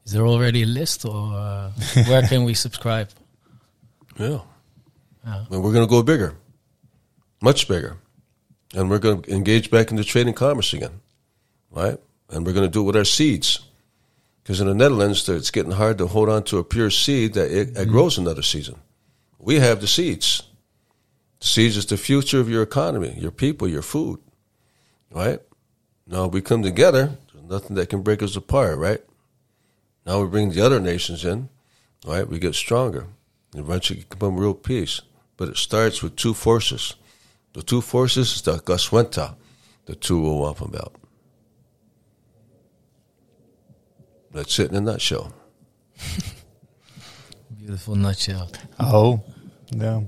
Is 0.04 0.12
there 0.12 0.26
already 0.26 0.62
a 0.62 0.66
list, 0.66 1.04
or 1.04 1.32
uh, 1.34 1.70
where 2.06 2.22
can 2.22 2.44
we 2.44 2.54
subscribe? 2.54 3.08
Yeah. 4.18 4.40
Yeah. 5.24 5.44
And 5.50 5.62
we're 5.62 5.72
going 5.72 5.86
to 5.86 5.90
go 5.90 6.02
bigger, 6.02 6.34
much 7.40 7.66
bigger. 7.66 7.96
And 8.74 8.90
we're 8.90 8.98
going 8.98 9.22
to 9.22 9.32
engage 9.32 9.70
back 9.70 9.90
into 9.90 10.04
trade 10.04 10.26
and 10.26 10.36
commerce 10.36 10.72
again, 10.72 11.00
right? 11.70 11.98
And 12.30 12.44
we're 12.44 12.52
going 12.52 12.66
to 12.66 12.70
do 12.70 12.82
it 12.82 12.84
with 12.84 12.96
our 12.96 13.04
seeds. 13.04 13.66
Because 14.46 14.60
in 14.60 14.68
the 14.68 14.74
Netherlands, 14.74 15.28
it's 15.28 15.50
getting 15.50 15.72
hard 15.72 15.98
to 15.98 16.06
hold 16.06 16.28
on 16.28 16.44
to 16.44 16.58
a 16.58 16.64
pure 16.64 16.88
seed 16.88 17.34
that 17.34 17.50
it, 17.50 17.70
it 17.70 17.74
mm-hmm. 17.74 17.90
grows 17.90 18.16
another 18.16 18.42
season. 18.42 18.76
We 19.40 19.56
have 19.56 19.80
the 19.80 19.88
seeds. 19.88 20.44
The 21.40 21.48
seeds 21.48 21.76
is 21.76 21.86
the 21.86 21.96
future 21.96 22.38
of 22.38 22.48
your 22.48 22.62
economy, 22.62 23.16
your 23.18 23.32
people, 23.32 23.66
your 23.66 23.82
food, 23.82 24.20
right? 25.10 25.40
Now 26.06 26.28
we 26.28 26.42
come 26.42 26.62
together, 26.62 27.18
there's 27.34 27.50
nothing 27.50 27.74
that 27.74 27.88
can 27.88 28.02
break 28.02 28.22
us 28.22 28.36
apart, 28.36 28.78
right? 28.78 29.00
Now 30.06 30.22
we 30.22 30.28
bring 30.28 30.52
the 30.52 30.64
other 30.64 30.78
nations 30.78 31.24
in, 31.24 31.48
right? 32.06 32.28
We 32.28 32.38
get 32.38 32.54
stronger. 32.54 33.08
Eventually, 33.52 34.04
become 34.08 34.36
real 34.36 34.54
peace. 34.54 35.00
But 35.36 35.48
it 35.48 35.56
starts 35.56 36.04
with 36.04 36.14
two 36.14 36.34
forces. 36.34 36.94
The 37.52 37.64
two 37.64 37.80
forces 37.80 38.36
is 38.36 38.42
the 38.42 38.58
Guswenta, 38.58 39.34
the 39.86 39.96
two 39.96 40.22
row 40.22 40.36
wampum 40.36 40.70
belt. 40.70 40.94
That's 44.36 44.58
it 44.58 44.70
in 44.70 44.76
a 44.76 44.80
nutshell. 44.82 45.32
Beautiful 47.58 47.96
nutshell. 47.96 48.50
Oh, 48.78 49.22
yeah. 49.70 50.02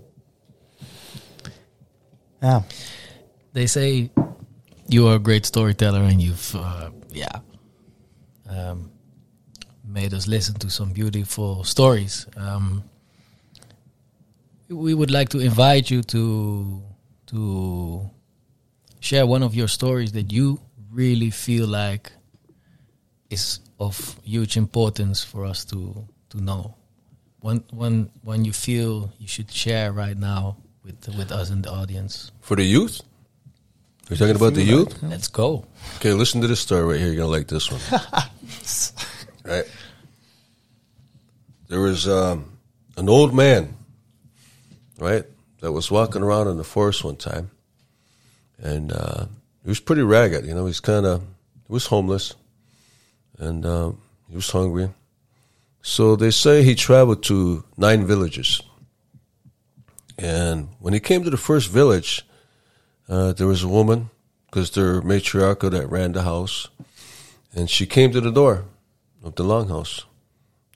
Yeah. 2.43 2.61
They 3.55 3.67
say 3.67 4.11
you 4.87 5.09
are 5.09 5.15
a 5.15 5.19
great 5.19 5.47
storyteller, 5.47 6.03
and 6.03 6.21
you've, 6.21 6.55
uh, 6.55 6.91
yeah, 7.11 7.39
um, 8.51 8.91
made 9.83 10.13
us 10.13 10.29
listen 10.29 10.57
to 10.57 10.69
some 10.69 10.93
beautiful 10.93 11.65
stories. 11.65 12.27
Um, 12.37 12.85
we 14.69 14.93
would 14.93 15.11
like 15.11 15.31
to 15.31 15.39
invite 15.39 15.91
you 15.91 16.03
to 16.03 16.83
to 17.29 18.11
share 19.01 19.27
one 19.27 19.43
of 19.43 19.55
your 19.55 19.69
stories 19.69 20.13
that 20.13 20.31
you 20.31 20.61
really 20.93 21.31
feel 21.31 21.67
like 21.67 22.13
is 23.31 23.61
of 23.79 24.19
huge 24.25 24.57
importance 24.57 25.23
for 25.23 25.45
us 25.45 25.65
to 25.67 26.07
to 26.31 26.41
know. 26.41 26.75
One 27.41 27.65
one 27.71 28.11
one 28.23 28.45
you 28.45 28.53
feel 28.53 29.13
you 29.19 29.29
should 29.29 29.51
share 29.51 29.93
right 29.93 30.17
now 30.17 30.57
with 30.85 31.09
with 31.17 31.33
us 31.33 31.51
in 31.51 31.63
the 31.63 31.71
audience. 31.71 32.33
For 32.41 32.57
the 32.57 32.65
youth? 32.65 33.01
You're 34.09 34.17
talking 34.17 34.37
about 34.37 34.55
the 34.55 34.63
youth? 34.63 35.03
Let's 35.03 35.29
go. 35.29 35.67
Okay, 35.97 36.15
listen 36.15 36.41
to 36.41 36.47
this 36.47 36.61
story 36.61 36.83
right 36.83 36.99
here. 36.99 37.09
You're 37.09 37.17
gonna 37.17 37.29
like 37.31 37.47
this 37.47 37.71
one. 37.71 37.81
right? 39.45 39.67
There 41.69 41.81
was 41.81 42.09
um, 42.09 42.57
an 42.97 43.11
old 43.11 43.35
man, 43.35 43.77
right, 44.99 45.27
that 45.61 45.73
was 45.73 45.91
walking 45.91 46.23
around 46.23 46.49
in 46.49 46.57
the 46.57 46.65
forest 46.65 47.05
one 47.05 47.17
time, 47.17 47.51
and 48.59 48.91
uh, 48.93 49.27
he 49.63 49.69
was 49.69 49.79
pretty 49.79 50.01
ragged. 50.01 50.47
You 50.47 50.55
know, 50.55 50.65
he's 50.65 50.81
kind 50.81 51.05
of 51.05 51.21
he 51.21 51.73
was 51.73 51.85
homeless, 51.85 52.35
and 53.39 53.65
um, 53.65 54.01
he 54.29 54.37
was 54.37 54.51
hungry. 54.51 54.91
So 55.83 56.17
they 56.17 56.31
say 56.31 56.63
he 56.63 56.75
traveled 56.75 57.23
to 57.25 57.65
nine 57.77 58.07
villages, 58.07 58.61
and 60.19 60.69
when 60.81 60.93
he 60.93 61.01
came 61.01 61.25
to 61.25 61.31
the 61.31 61.37
first 61.37 61.71
village, 61.71 62.27
uh, 63.09 63.33
there 63.33 63.47
was 63.47 63.63
a 63.63 63.69
woman, 63.69 64.11
because 64.47 64.71
they're 64.71 65.01
matriarchal 65.03 65.71
that 65.71 65.91
ran 65.91 66.13
the 66.13 66.23
house, 66.23 66.69
and 67.55 67.71
she 67.71 67.87
came 67.87 68.13
to 68.13 68.21
the 68.21 68.33
door 68.33 68.65
of 69.23 69.35
the 69.37 69.45
longhouse. 69.45 70.05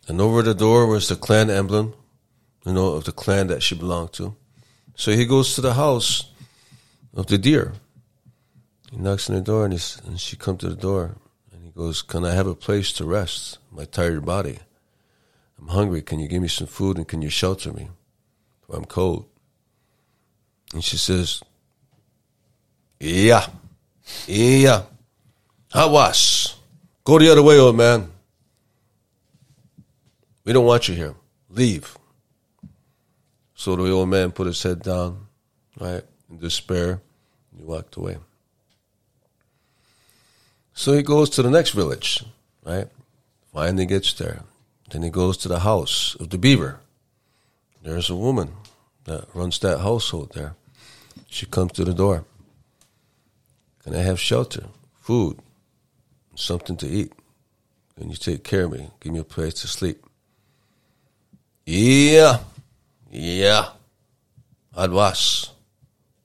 And 0.09 0.21
over 0.21 0.43
the 0.43 0.55
door 0.55 0.87
was 0.87 1.09
the 1.09 1.17
clan 1.17 1.51
emblem, 1.51 1.95
you 2.65 2.73
know, 2.73 2.95
of 2.95 3.05
the 3.05 3.13
clan 3.13 3.47
that 3.49 3.63
she 3.63 3.75
belonged 3.75 4.13
to. 4.15 4.35
So 4.95 5.13
he 5.13 5.27
goes 5.27 5.55
to 5.55 5.61
the 5.61 5.75
house 5.75 6.31
of 7.15 7.27
the 7.27 7.39
deer. 7.39 7.73
He 8.91 8.99
knocks 8.99 9.29
on 9.31 9.37
the 9.37 9.43
door, 9.43 9.65
and, 9.65 9.73
and 10.07 10.21
she 10.21 10.37
comes 10.37 10.61
to 10.61 10.69
the 10.69 10.77
door, 10.77 11.17
goes, 11.75 12.03
"Can 12.03 12.25
I 12.25 12.35
have 12.35 12.47
a 12.47 12.55
place 12.55 12.93
to 12.95 13.05
rest 13.05 13.59
my 13.71 13.85
tired 13.85 14.25
body? 14.25 14.59
I'm 15.59 15.69
hungry. 15.69 16.03
Can 16.03 16.19
you 16.19 16.29
give 16.29 16.43
me 16.43 16.49
some 16.49 16.67
food, 16.67 16.97
and 16.97 17.09
can 17.09 17.23
you 17.23 17.31
shelter 17.31 17.73
me? 17.73 17.89
I'm 18.71 18.85
cold." 18.85 19.27
And 20.73 20.83
she 20.83 20.97
says, 20.97 21.43
"Yeah, 22.99 23.47
yeah, 24.27 24.85
Hawas, 25.75 26.55
go 27.05 27.19
the 27.19 27.31
other 27.31 27.43
way, 27.43 27.59
old 27.59 27.77
man." 27.77 28.11
We 30.45 30.53
don't 30.53 30.67
want 30.67 30.89
you 30.89 30.95
here. 30.95 31.15
Leave. 31.51 31.97
So 33.55 33.77
the 33.77 33.91
old 33.91 34.09
man 34.09 34.33
put 34.33 34.49
his 34.49 34.61
head 34.63 34.83
down, 34.83 35.29
right, 35.79 36.05
in 36.29 36.39
despair. 36.39 37.01
and 37.53 37.61
He 37.61 37.65
walked 37.65 37.97
away. 37.97 38.19
So 40.75 40.93
he 40.93 41.03
goes 41.03 41.31
to 41.31 41.43
the 41.43 41.51
next 41.51 41.71
village, 41.71 42.25
right? 42.65 42.89
Finally 43.53 43.87
gets 43.87 44.13
there. 44.15 44.43
Then 44.91 45.03
he 45.03 45.11
goes 45.11 45.37
to 45.39 45.49
the 45.49 45.61
house 45.61 46.17
of 46.21 46.31
the 46.31 46.39
beaver. 46.39 46.81
There's 47.83 48.11
a 48.11 48.17
woman 48.17 48.53
that 49.05 49.27
runs 49.35 49.59
that 49.61 49.81
household 49.81 50.33
there. 50.35 50.55
She 51.29 51.47
comes 51.47 51.73
to 51.73 51.85
the 51.85 51.95
door. 51.95 52.25
Can 53.83 53.95
I 53.95 54.03
have 54.03 54.21
shelter, 54.21 54.67
food, 55.01 55.39
something 56.35 56.77
to 56.77 56.87
eat? 56.87 57.13
Can 57.99 58.11
you 58.11 58.17
take 58.17 58.45
care 58.45 58.65
of 58.65 58.73
me? 58.73 58.91
Give 59.01 59.13
me 59.13 59.19
a 59.19 59.25
place 59.25 59.55
to 59.55 59.69
sleep. 59.69 60.05
Yeah, 61.67 62.41
yeah. 63.11 63.69
Adwas. 64.77 65.51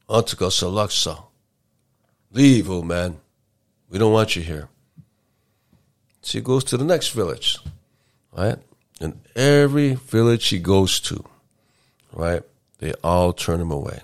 Antika 0.10 0.50
Salaksa. 0.50 1.24
Leave, 2.32 2.70
old 2.70 2.86
man. 2.86 3.18
We 3.90 3.98
don't 3.98 4.14
want 4.14 4.36
you 4.36 4.42
here. 4.42 4.70
So 6.22 6.38
he 6.38 6.42
goes 6.42 6.64
to 6.66 6.78
the 6.78 6.84
next 6.84 7.10
village, 7.10 7.58
right? 8.34 8.58
And 9.00 9.22
every 9.36 9.94
village 9.94 10.48
he 10.48 10.60
goes 10.60 11.00
to, 11.02 11.24
right, 12.12 12.44
they 12.80 12.94
all 13.04 13.32
turn 13.32 13.62
him 13.62 13.72
away. 13.72 14.02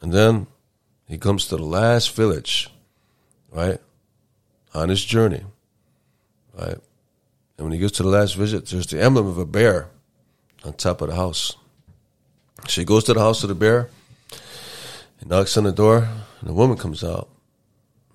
And 0.00 0.12
then 0.12 0.46
he 1.06 1.16
comes 1.16 1.46
to 1.46 1.56
the 1.56 1.62
last 1.62 2.14
village, 2.14 2.70
right, 3.50 3.80
on 4.74 4.90
his 4.90 5.04
journey, 5.04 5.44
right? 6.58 6.78
And 7.56 7.66
when 7.66 7.72
he 7.72 7.78
gets 7.78 7.96
to 7.96 8.02
the 8.02 8.10
last 8.10 8.34
visit, 8.34 8.66
there's 8.66 8.86
the 8.86 9.02
emblem 9.02 9.26
of 9.26 9.38
a 9.38 9.46
bear 9.46 9.88
on 10.64 10.74
top 10.74 11.00
of 11.00 11.08
the 11.08 11.14
house. 11.14 11.56
So 12.68 12.80
he 12.80 12.84
goes 12.84 13.04
to 13.04 13.14
the 13.14 13.20
house 13.20 13.42
of 13.42 13.48
the 13.48 13.54
bear, 13.54 13.88
he 15.18 15.26
knocks 15.26 15.56
on 15.56 15.64
the 15.64 15.72
door, 15.72 16.08
and 16.40 16.48
the 16.48 16.52
woman 16.52 16.76
comes 16.76 17.02
out. 17.02 17.28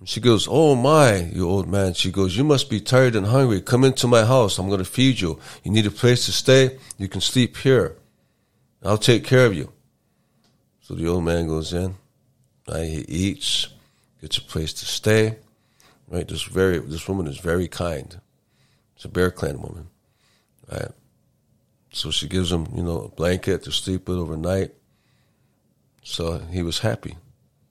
She 0.06 0.20
goes, 0.20 0.48
Oh 0.50 0.76
my, 0.76 1.16
you 1.16 1.48
old 1.50 1.68
man. 1.68 1.94
She 1.94 2.12
goes, 2.12 2.36
You 2.36 2.44
must 2.44 2.70
be 2.70 2.82
tired 2.82 3.16
and 3.16 3.28
hungry. 3.28 3.62
Come 3.62 3.84
into 3.84 4.08
my 4.08 4.26
house. 4.26 4.58
I'm 4.58 4.68
going 4.68 4.80
to 4.80 4.86
feed 4.86 5.22
you. 5.22 5.40
You 5.64 5.72
need 5.72 5.86
a 5.86 5.92
place 5.92 6.26
to 6.26 6.32
stay. 6.32 6.78
You 6.98 7.08
can 7.08 7.22
sleep 7.22 7.58
here. 7.58 7.98
I'll 8.84 8.98
take 8.98 9.24
care 9.24 9.46
of 9.46 9.54
you. 9.54 9.72
So 10.82 10.96
the 10.96 11.08
old 11.08 11.24
man 11.24 11.48
goes 11.48 11.72
in. 11.74 11.96
He 12.68 13.06
eats, 13.08 13.70
gets 14.22 14.38
a 14.38 14.42
place 14.42 14.74
to 14.74 14.86
stay. 14.86 15.38
Right, 16.10 16.28
this 16.28 16.44
very 16.44 16.80
this 16.80 17.08
woman 17.08 17.28
is 17.28 17.40
very 17.40 17.68
kind. 17.68 18.20
It's 18.96 19.06
a 19.06 19.10
Bear 19.10 19.32
Clan 19.32 19.62
woman, 19.62 19.88
right? 20.72 20.92
So 21.92 22.12
she 22.12 22.28
gives 22.28 22.52
him, 22.52 22.68
you 22.76 22.84
know, 22.84 23.02
a 23.02 23.10
blanket 23.10 23.64
to 23.64 23.72
sleep 23.72 24.08
with 24.08 24.18
overnight. 24.18 24.74
So 26.04 26.40
he 26.40 26.62
was 26.62 26.80
happy. 26.80 27.16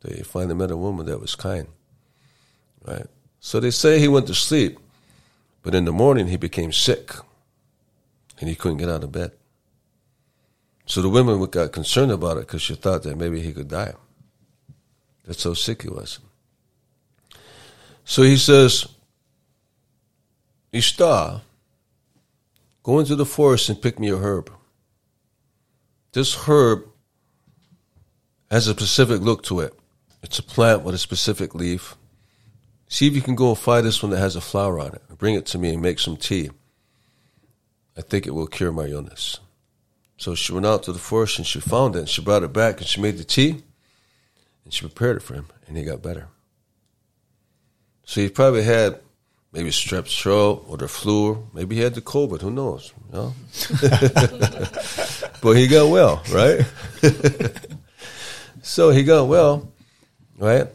They 0.01 0.23
finally 0.23 0.55
met 0.55 0.71
a 0.71 0.77
woman 0.77 1.07
that 1.07 1.21
was 1.21 1.37
kind, 1.37 1.69
right? 2.87 3.07
So 3.41 3.61
they 3.61 3.71
say 3.71 3.99
he 3.99 4.09
went 4.09 4.27
to 4.29 4.35
sleep, 4.35 4.79
but 5.63 5.75
in 5.75 5.85
the 5.85 5.93
morning 5.93 6.29
he 6.29 6.37
became 6.37 6.73
sick, 6.73 7.13
and 8.39 8.49
he 8.49 8.55
couldn't 8.55 8.79
get 8.79 8.89
out 8.89 9.05
of 9.05 9.13
bed. 9.13 9.33
So 10.87 11.01
the 11.01 11.09
women 11.09 11.45
got 11.47 11.73
concerned 11.73 12.11
about 12.11 12.37
it 12.37 12.47
because 12.47 12.63
she 12.63 12.75
thought 12.75 13.03
that 13.05 13.17
maybe 13.17 13.41
he 13.41 13.53
could 13.53 13.69
die. 13.69 13.95
That's 15.25 15.45
how 15.45 15.55
sick 15.55 15.83
he 15.83 15.89
was. 15.89 16.19
So 18.05 18.23
he 18.23 18.37
says, 18.37 18.87
Ishtar, 20.73 21.43
go 22.83 22.99
into 22.99 23.15
the 23.15 23.27
forest 23.27 23.69
and 23.69 23.81
pick 23.81 23.99
me 23.99 24.09
a 24.09 24.17
herb. 24.17 24.51
This 26.13 26.47
herb 26.47 26.85
has 28.51 28.67
a 28.67 28.73
specific 28.73 29.21
look 29.21 29.45
to 29.45 29.61
it. 29.61 29.73
It's 30.23 30.39
a 30.39 30.43
plant 30.43 30.83
with 30.83 30.95
a 30.95 30.99
specific 30.99 31.55
leaf. 31.55 31.97
See 32.93 33.07
if 33.07 33.15
you 33.15 33.23
can 33.23 33.37
go 33.37 33.49
and 33.49 33.59
find 33.59 33.87
this 33.87 34.03
one 34.03 34.13
that 34.13 34.19
has 34.19 34.37
a 34.37 34.41
flower 34.43 34.79
on 34.79 34.89
it. 34.89 35.01
Bring 35.17 35.35
it 35.35 35.47
to 35.47 35.59
me 35.59 35.73
and 35.73 35.81
make 35.81 35.99
some 35.99 36.15
tea. 36.15 36.51
I 37.97 38.03
think 38.03 38.27
it 38.27 38.35
will 38.35 38.47
cure 38.47 38.71
my 38.71 38.85
illness. 38.85 39.41
So 40.19 40.35
she 40.35 40.53
went 40.53 40.67
out 40.67 40.83
to 40.83 40.93
the 40.93 40.99
forest 40.99 41.39
and 41.39 41.47
she 41.47 41.59
found 41.59 41.97
it 41.97 42.01
and 42.01 42.09
she 42.11 42.21
brought 42.21 42.43
it 42.43 42.53
back 42.53 42.81
and 42.81 42.87
she 42.87 43.01
made 43.01 43.17
the 43.17 43.25
tea 43.25 43.63
and 44.65 44.75
she 44.75 44.83
prepared 44.83 45.17
it 45.17 45.23
for 45.23 45.33
him 45.33 45.47
and 45.67 45.79
he 45.79 45.85
got 45.85 46.03
better. 46.03 46.29
So 48.05 48.21
he 48.21 48.29
probably 48.29 48.63
had 48.63 49.01
maybe 49.53 49.71
strep 49.71 50.07
throat 50.07 50.67
or 50.69 50.77
the 50.77 50.87
flu. 50.87 51.49
Maybe 51.55 51.77
he 51.77 51.81
had 51.81 51.95
the 51.95 52.03
COVID. 52.03 52.43
Who 52.43 52.51
knows? 52.51 52.93
You 53.07 53.17
know? 53.17 53.35
but 55.41 55.53
he 55.55 55.67
got 55.67 55.89
well, 55.89 56.23
right? 56.31 56.61
so 58.63 58.91
he 58.91 59.03
got 59.03 59.29
well, 59.29 59.73
right? 60.37 60.67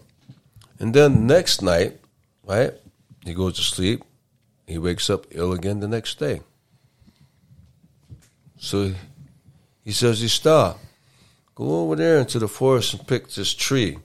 And 0.79 0.95
then 0.95 1.27
next 1.27 1.61
night, 1.61 1.99
right? 2.47 2.73
He 3.25 3.33
goes 3.33 3.55
to 3.57 3.61
sleep. 3.61 4.03
He 4.65 4.77
wakes 4.77 5.09
up 5.09 5.27
ill 5.31 5.53
again 5.53 5.79
the 5.79 5.87
next 5.87 6.19
day. 6.19 6.41
So 8.59 8.93
he 9.83 9.91
says, 9.91 10.23
Ishtar, 10.23 10.75
go 11.55 11.81
over 11.81 11.95
there 11.95 12.17
into 12.19 12.39
the 12.39 12.47
forest 12.47 12.93
and 12.93 13.07
pick 13.07 13.29
this 13.29 13.53
tree. 13.53 13.99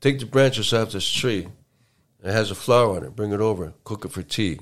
Take 0.00 0.18
the 0.18 0.26
branches 0.26 0.72
off 0.72 0.92
this 0.92 1.08
tree. 1.08 1.48
It 2.22 2.32
has 2.32 2.50
a 2.50 2.54
flower 2.54 2.96
on 2.96 3.04
it. 3.04 3.16
Bring 3.16 3.32
it 3.32 3.40
over. 3.40 3.72
Cook 3.84 4.04
it 4.04 4.12
for 4.12 4.22
tea. 4.22 4.60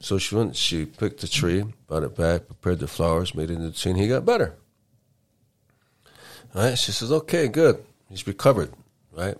So 0.00 0.18
she 0.18 0.34
went. 0.34 0.56
She 0.56 0.84
picked 0.84 1.20
the 1.20 1.28
tree, 1.28 1.64
brought 1.86 2.02
it 2.02 2.16
back, 2.16 2.46
prepared 2.46 2.80
the 2.80 2.88
flowers, 2.88 3.34
made 3.34 3.50
it 3.50 3.54
into 3.54 3.72
tea, 3.72 3.90
and 3.90 3.98
he 4.00 4.08
got 4.08 4.24
better. 4.24 4.56
Right? 6.54 6.76
She 6.76 6.90
says, 6.90 7.12
"Okay, 7.12 7.46
good. 7.46 7.84
He's 8.08 8.26
recovered." 8.26 8.72
Right. 9.12 9.36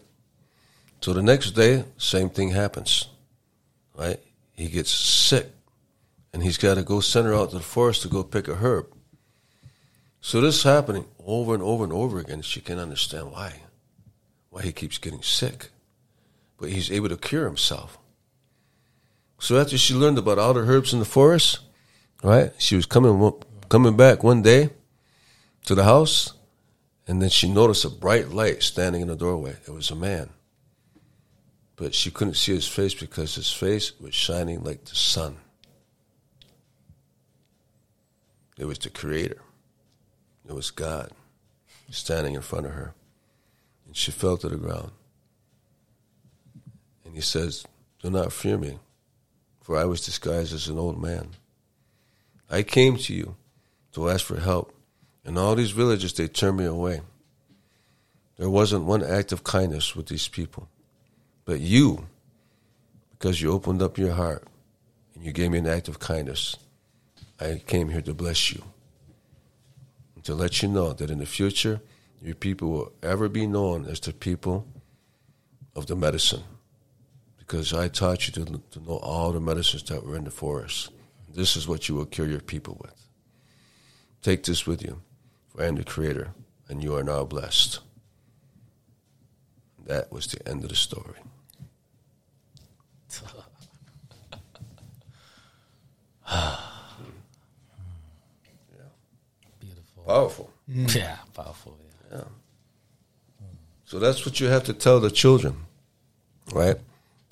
So 1.02 1.12
the 1.12 1.22
next 1.22 1.50
day, 1.50 1.84
same 1.98 2.30
thing 2.30 2.50
happens. 2.50 3.08
Right? 3.94 4.20
He 4.52 4.68
gets 4.68 4.90
sick, 4.90 5.48
and 6.32 6.42
he's 6.42 6.58
got 6.58 6.74
to 6.74 6.82
go 6.82 7.00
send 7.00 7.26
her 7.26 7.34
out 7.34 7.50
to 7.50 7.56
the 7.56 7.62
forest 7.62 8.02
to 8.02 8.08
go 8.08 8.22
pick 8.22 8.48
a 8.48 8.54
herb. 8.54 8.86
So 10.20 10.40
this 10.40 10.56
is 10.56 10.62
happening 10.62 11.04
over 11.26 11.52
and 11.52 11.62
over 11.62 11.84
and 11.84 11.92
over 11.92 12.18
again. 12.18 12.42
She 12.42 12.60
can't 12.60 12.80
understand 12.80 13.32
why, 13.32 13.60
why 14.50 14.62
he 14.62 14.72
keeps 14.72 14.98
getting 14.98 15.22
sick 15.22 15.68
but 16.62 16.70
he's 16.70 16.92
able 16.92 17.08
to 17.08 17.16
cure 17.16 17.44
himself. 17.44 17.98
So 19.40 19.60
after 19.60 19.76
she 19.76 19.94
learned 19.94 20.16
about 20.16 20.38
all 20.38 20.54
the 20.54 20.60
herbs 20.60 20.92
in 20.92 21.00
the 21.00 21.04
forest, 21.04 21.58
right? 22.22 22.52
She 22.56 22.76
was 22.76 22.86
coming 22.86 23.32
coming 23.68 23.96
back 23.96 24.22
one 24.22 24.42
day 24.42 24.70
to 25.64 25.74
the 25.74 25.82
house, 25.82 26.34
and 27.08 27.20
then 27.20 27.30
she 27.30 27.52
noticed 27.52 27.84
a 27.84 27.90
bright 27.90 28.28
light 28.28 28.62
standing 28.62 29.02
in 29.02 29.08
the 29.08 29.16
doorway. 29.16 29.56
It 29.66 29.72
was 29.72 29.90
a 29.90 29.96
man. 29.96 30.30
But 31.82 31.96
she 31.96 32.12
couldn't 32.12 32.34
see 32.34 32.54
his 32.54 32.68
face 32.68 32.94
because 32.94 33.34
his 33.34 33.50
face 33.50 33.98
was 33.98 34.14
shining 34.14 34.62
like 34.62 34.84
the 34.84 34.94
sun. 34.94 35.38
It 38.56 38.66
was 38.66 38.78
the 38.78 38.88
Creator. 38.88 39.42
It 40.48 40.52
was 40.52 40.70
God 40.70 41.10
standing 41.90 42.34
in 42.34 42.40
front 42.40 42.66
of 42.66 42.72
her. 42.74 42.94
And 43.84 43.96
she 43.96 44.12
fell 44.12 44.36
to 44.36 44.48
the 44.48 44.58
ground. 44.58 44.92
And 47.04 47.16
he 47.16 47.20
says, 47.20 47.66
Do 48.00 48.10
not 48.10 48.32
fear 48.32 48.56
me, 48.56 48.78
for 49.60 49.76
I 49.76 49.84
was 49.84 50.04
disguised 50.04 50.54
as 50.54 50.68
an 50.68 50.78
old 50.78 51.02
man. 51.02 51.30
I 52.48 52.62
came 52.62 52.96
to 52.96 53.12
you 53.12 53.34
to 53.94 54.08
ask 54.08 54.24
for 54.24 54.38
help, 54.38 54.72
and 55.24 55.36
all 55.36 55.56
these 55.56 55.72
villagers, 55.72 56.12
they 56.12 56.28
turned 56.28 56.58
me 56.58 56.64
away. 56.64 57.00
There 58.36 58.48
wasn't 58.48 58.84
one 58.84 59.02
act 59.02 59.32
of 59.32 59.42
kindness 59.42 59.96
with 59.96 60.06
these 60.06 60.28
people. 60.28 60.68
But 61.44 61.60
you, 61.60 62.06
because 63.12 63.42
you 63.42 63.52
opened 63.52 63.82
up 63.82 63.98
your 63.98 64.12
heart 64.12 64.46
and 65.14 65.24
you 65.24 65.32
gave 65.32 65.50
me 65.50 65.58
an 65.58 65.66
act 65.66 65.88
of 65.88 65.98
kindness, 65.98 66.56
I 67.40 67.60
came 67.66 67.88
here 67.88 68.02
to 68.02 68.14
bless 68.14 68.52
you. 68.52 68.62
And 70.14 70.24
to 70.24 70.34
let 70.34 70.62
you 70.62 70.68
know 70.68 70.92
that 70.92 71.10
in 71.10 71.18
the 71.18 71.26
future, 71.26 71.80
your 72.22 72.36
people 72.36 72.70
will 72.70 72.92
ever 73.02 73.28
be 73.28 73.46
known 73.46 73.86
as 73.86 73.98
the 74.00 74.12
people 74.12 74.66
of 75.74 75.86
the 75.86 75.96
medicine. 75.96 76.44
Because 77.38 77.74
I 77.74 77.88
taught 77.88 78.26
you 78.26 78.44
to, 78.44 78.62
to 78.70 78.80
know 78.80 78.98
all 78.98 79.32
the 79.32 79.40
medicines 79.40 79.82
that 79.84 80.04
were 80.04 80.16
in 80.16 80.24
the 80.24 80.30
forest. 80.30 80.90
This 81.34 81.56
is 81.56 81.66
what 81.66 81.88
you 81.88 81.96
will 81.96 82.04
cure 82.04 82.28
your 82.28 82.40
people 82.40 82.78
with. 82.80 83.06
Take 84.22 84.44
this 84.44 84.66
with 84.66 84.82
you, 84.82 85.00
for 85.48 85.62
I 85.62 85.66
am 85.66 85.74
the 85.74 85.84
Creator, 85.84 86.30
and 86.68 86.82
you 86.82 86.94
are 86.94 87.02
now 87.02 87.24
blessed. 87.24 87.80
That 89.86 90.12
was 90.12 90.28
the 90.28 90.48
end 90.48 90.62
of 90.62 90.70
the 90.70 90.76
story. 90.76 91.18
Beautiful. 99.60 100.02
Powerful. 100.06 100.50
Mm. 100.68 100.94
Yeah, 100.94 101.16
powerful. 101.34 101.76
Yeah. 102.10 102.24
So 103.84 103.98
that's 103.98 104.24
what 104.24 104.40
you 104.40 104.46
have 104.46 104.64
to 104.64 104.72
tell 104.72 105.00
the 105.00 105.10
children, 105.10 105.66
right? 106.52 106.76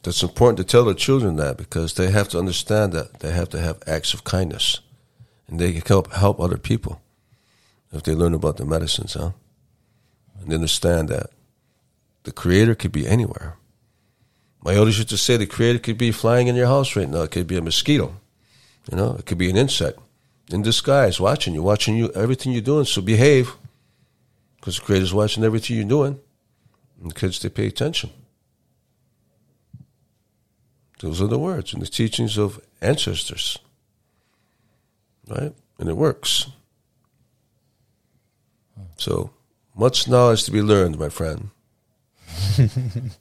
That's 0.03 0.23
important 0.23 0.59
to 0.59 0.65
tell 0.65 0.85
the 0.85 0.95
children 0.95 1.37
that 1.37 1.57
because 1.57 1.95
they 1.95 2.11
have 2.11 2.29
to 2.31 2.39
understand 2.39 2.93
that 2.93 3.21
they 3.21 3.33
have 3.33 3.49
to 3.51 3.61
have 3.61 3.83
acts 3.87 4.15
of 4.15 4.25
kindness, 4.25 4.81
and 5.49 5.59
they 5.59 5.73
can 5.73 5.83
help 5.83 6.13
help 6.13 6.41
other 6.41 6.59
people 6.59 7.01
if 7.93 8.03
they 8.03 8.15
learn 8.15 8.35
about 8.35 8.57
the 8.57 8.65
medicines, 8.65 9.15
huh? 9.15 9.33
And 10.41 10.53
understand 10.53 11.09
that 11.09 11.31
the 12.25 12.33
Creator 12.33 12.75
could 12.75 12.93
be 12.93 13.07
anywhere. 13.07 13.57
My 14.63 14.75
elders 14.75 14.99
used 14.99 15.09
to 15.11 15.17
say 15.17 15.37
the 15.37 15.47
Creator 15.47 15.79
could 15.79 15.99
be 15.99 16.13
flying 16.13 16.47
in 16.47 16.57
your 16.57 16.67
house 16.67 16.95
right 16.95 17.09
now. 17.09 17.23
It 17.23 17.31
could 17.31 17.47
be 17.47 17.57
a 17.57 17.63
mosquito, 17.63 18.20
you 18.91 18.97
know. 18.97 19.17
It 19.19 19.27
could 19.27 19.39
be 19.39 19.51
an 19.51 19.57
insect 19.57 19.99
in 20.51 20.63
disguise, 20.63 21.21
watching 21.21 21.55
you, 21.55 21.63
watching 21.63 21.97
you, 21.97 22.11
everything 22.13 22.53
you're 22.53 22.61
doing. 22.61 22.85
So 22.85 23.03
behave, 23.03 23.53
because 24.57 24.77
the 24.79 24.85
Creator's 24.85 25.15
watching 25.15 25.45
everything 25.45 25.77
you're 25.77 25.85
doing. 25.87 26.21
And 27.01 27.11
the 27.11 27.15
kids, 27.15 27.41
they 27.41 27.49
pay 27.49 27.67
attention. 27.67 28.11
Those 31.01 31.23
are 31.23 31.27
the 31.27 31.39
words 31.39 31.73
and 31.73 31.81
the 31.81 31.87
teachings 31.87 32.37
of 32.37 32.61
ancestors. 32.83 33.59
Right? 35.27 35.55
And 35.79 35.89
it 35.89 35.97
works. 35.97 36.47
So, 38.97 39.31
much 39.75 40.09
knowledge 40.09 40.45
to 40.45 40.51
be 40.51 40.61
learned, 40.61 40.99
my 40.99 41.09
friend. 41.09 41.51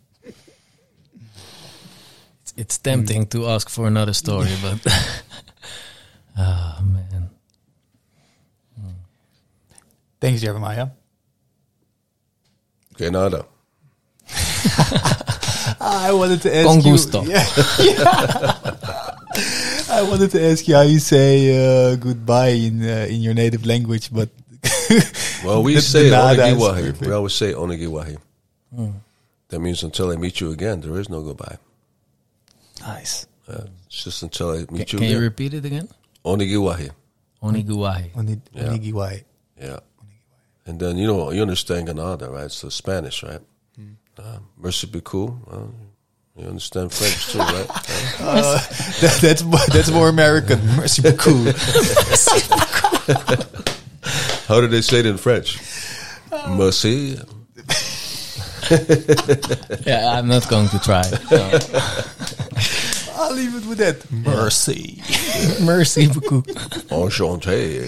It's, 2.50 2.54
it's 2.58 2.78
tempting 2.78 3.28
to 3.28 3.48
ask 3.48 3.70
for 3.70 3.88
another 3.88 4.14
story, 4.14 4.50
but 4.62 4.86
oh 6.40 6.80
man, 6.84 7.30
Thanks, 10.20 10.42
Jeremiah. 10.42 10.88
Okay, 12.96 13.10
nada. 13.10 13.46
I 15.80 16.12
wanted 16.12 16.42
to 16.44 16.52
ask 16.54 16.68
Con 16.68 16.82
you. 16.84 16.92
gusto. 16.92 17.24
Yeah. 17.30 17.46
I 19.90 20.04
wanted 20.04 20.32
to 20.32 20.42
ask 20.52 20.68
you 20.68 20.76
how 20.76 20.82
you 20.84 21.00
say 21.00 21.56
uh, 21.56 21.96
goodbye 21.96 22.50
in 22.60 22.84
uh, 22.84 23.08
in 23.10 23.22
your 23.24 23.34
native 23.34 23.66
language, 23.66 24.12
but 24.12 24.28
Well, 25.46 25.64
we 25.64 25.76
The- 25.76 25.82
say 25.82 26.10
the 26.10 26.18
onigiwahi. 26.20 27.00
We 27.00 27.12
always 27.16 27.34
say 27.34 27.54
onigiwahi. 27.56 28.18
That 29.50 29.60
means 29.64 29.82
until 29.84 30.12
I 30.12 30.16
meet 30.18 30.42
you 30.42 30.52
again, 30.52 30.82
there 30.82 31.00
is 31.00 31.08
no 31.10 31.22
goodbye. 31.24 31.58
nice. 32.84 33.26
Uh, 33.48 33.66
it's 33.88 34.04
just 34.04 34.22
until 34.22 34.52
I 34.52 34.66
can, 34.68 34.76
meet 34.76 34.92
you 34.94 35.00
can 35.00 35.08
you 35.10 35.20
repeat 35.20 35.54
it 35.56 35.64
again? 35.66 35.88
Onigiwahi. 36.34 36.90
Oniguwahi. 37.42 38.12
Oni- 38.16 38.42
Yeah. 38.54 38.64
Onigiwai. 38.70 39.24
Yeah. 39.62 39.80
And 40.66 40.80
then, 40.80 40.98
you 40.98 41.08
know, 41.08 41.32
you 41.32 41.42
understand 41.42 41.88
Ganada, 41.88 42.30
right? 42.32 42.52
So 42.52 42.70
Spanish, 42.70 43.24
right? 43.24 43.42
Uh, 44.18 44.40
merci 44.62 44.86
beaucoup. 44.88 45.32
Well, 45.48 45.74
you 46.38 46.46
understand 46.48 46.92
French 46.92 47.32
too, 47.32 47.40
right? 47.56 47.70
Uh, 48.20 48.26
Uh, 48.26 48.60
that, 49.02 49.20
that's 49.22 49.44
more, 49.44 49.66
that's 49.74 49.90
more 49.90 50.10
American. 50.10 50.60
Merci 50.78 51.02
beaucoup. 51.02 51.56
how 54.48 54.60
do 54.62 54.68
they 54.68 54.82
say 54.82 55.00
it 55.00 55.06
in 55.06 55.18
French? 55.18 55.58
Merci. 56.50 57.18
Yeah, 59.88 60.14
I'm 60.20 60.28
not 60.28 60.48
going 60.50 60.68
to 60.70 60.80
try. 60.80 61.04
No. 61.32 61.50
I'll 63.20 63.34
leave 63.36 63.54
it 63.54 63.66
with 63.66 63.80
that. 63.80 64.10
Mercy. 64.12 65.04
Merci 65.66 66.08
beaucoup. 66.08 66.46
Enchanté. 66.90 67.84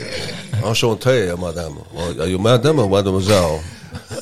Enchanté, 0.62 1.38
madame. 1.40 1.78
Are 2.20 2.28
you 2.28 2.38
madame 2.38 2.80
or 2.80 2.90
mademoiselle? 2.90 3.64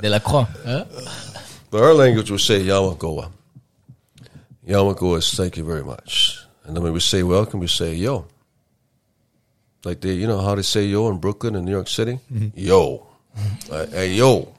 De 0.00 0.08
la 0.08 0.18
Croix. 0.20 0.46
Huh? 0.64 0.86
But 1.70 1.82
our 1.82 1.92
language 1.92 2.30
will 2.30 2.38
say 2.38 2.62
Yamagoa. 2.62 3.30
Yamagoa 4.66 5.18
is 5.18 5.30
thank 5.34 5.58
you 5.58 5.64
very 5.64 5.84
much. 5.84 6.38
And 6.64 6.74
then 6.74 6.82
when 6.82 6.94
we 6.94 7.00
say 7.00 7.22
welcome, 7.22 7.60
we 7.60 7.66
say 7.66 7.94
yo. 7.94 8.26
Like 9.84 10.00
they, 10.00 10.14
you 10.14 10.26
know 10.26 10.40
how 10.40 10.54
they 10.54 10.62
say 10.62 10.86
yo 10.86 11.10
in 11.10 11.18
Brooklyn 11.18 11.54
and 11.54 11.66
New 11.66 11.72
York 11.72 11.88
City? 11.88 12.18
Yo. 12.54 13.06
Uh, 13.70 13.86
hey, 13.88 14.14
yo. 14.14 14.54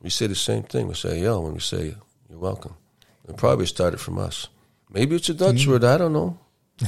We 0.00 0.10
say 0.10 0.28
the 0.28 0.36
same 0.36 0.62
thing. 0.62 0.86
We 0.86 0.94
say 0.94 1.20
yo 1.22 1.40
when 1.40 1.54
we 1.54 1.60
say 1.60 1.96
you're 2.30 2.38
welcome. 2.38 2.74
It 3.28 3.36
probably 3.36 3.66
started 3.66 3.98
from 3.98 4.18
us. 4.18 4.46
Maybe 4.92 5.16
it's 5.16 5.28
a 5.28 5.34
Dutch 5.34 5.66
word. 5.66 5.84
I 5.84 5.96
don't 5.98 6.12
know. 6.12 6.38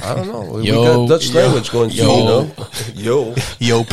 I 0.03 0.13
don't 0.15 0.27
know. 0.27 0.41
we 0.41 0.67
got 0.67 1.07
Dutch 1.07 1.29
Yo. 1.29 1.39
language 1.39 1.71
going 1.71 1.89
through, 1.89 2.05
you 2.05 2.23
know. 2.25 2.51
Yo. 2.93 3.83
Joop. 3.83 3.89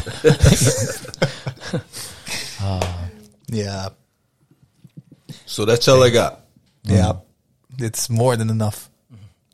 yeah. 3.49 3.89
So 5.47 5.65
that's 5.65 5.87
all 5.89 6.03
I 6.03 6.11
got. 6.11 6.41
Yeah. 6.85 7.13
It's 7.79 8.11
more 8.11 8.37
than 8.37 8.51
enough. 8.51 8.91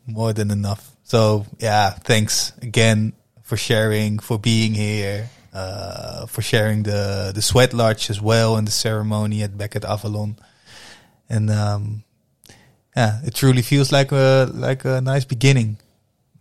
More 0.06 0.32
than 0.32 0.50
enough. 0.50 0.90
So 1.04 1.46
yeah, 1.58 1.90
thanks 1.90 2.52
again 2.62 3.12
for 3.42 3.56
sharing, 3.56 4.18
for 4.18 4.38
being 4.38 4.74
here, 4.74 5.30
uh, 5.52 6.26
for 6.26 6.42
sharing 6.42 6.82
the 6.82 7.32
the 7.34 7.42
sweat 7.42 7.72
lodge 7.72 8.10
as 8.10 8.20
well 8.20 8.56
and 8.56 8.66
the 8.66 8.72
ceremony 8.72 9.42
at 9.42 9.56
back 9.56 9.76
at 9.76 9.84
Avalon. 9.84 10.36
And 11.28 11.50
um, 11.50 12.04
yeah, 12.98 13.20
it 13.24 13.34
truly 13.34 13.62
feels 13.62 13.92
like 13.92 14.10
a 14.10 14.50
like 14.52 14.84
a 14.84 15.00
nice 15.00 15.24
beginning. 15.24 15.78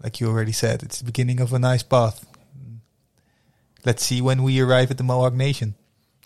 Like 0.04 0.20
you 0.20 0.28
already 0.28 0.52
said, 0.52 0.82
it's 0.82 1.00
the 1.00 1.06
beginning 1.06 1.40
of 1.40 1.54
a 1.54 1.60
nice 1.60 1.84
path. 1.84 2.26
Let's 3.86 4.04
see 4.04 4.22
when 4.22 4.42
we 4.42 4.60
arrive 4.60 4.90
at 4.90 4.98
the 4.98 5.04
Mohawk 5.04 5.34
Nation. 5.34 5.76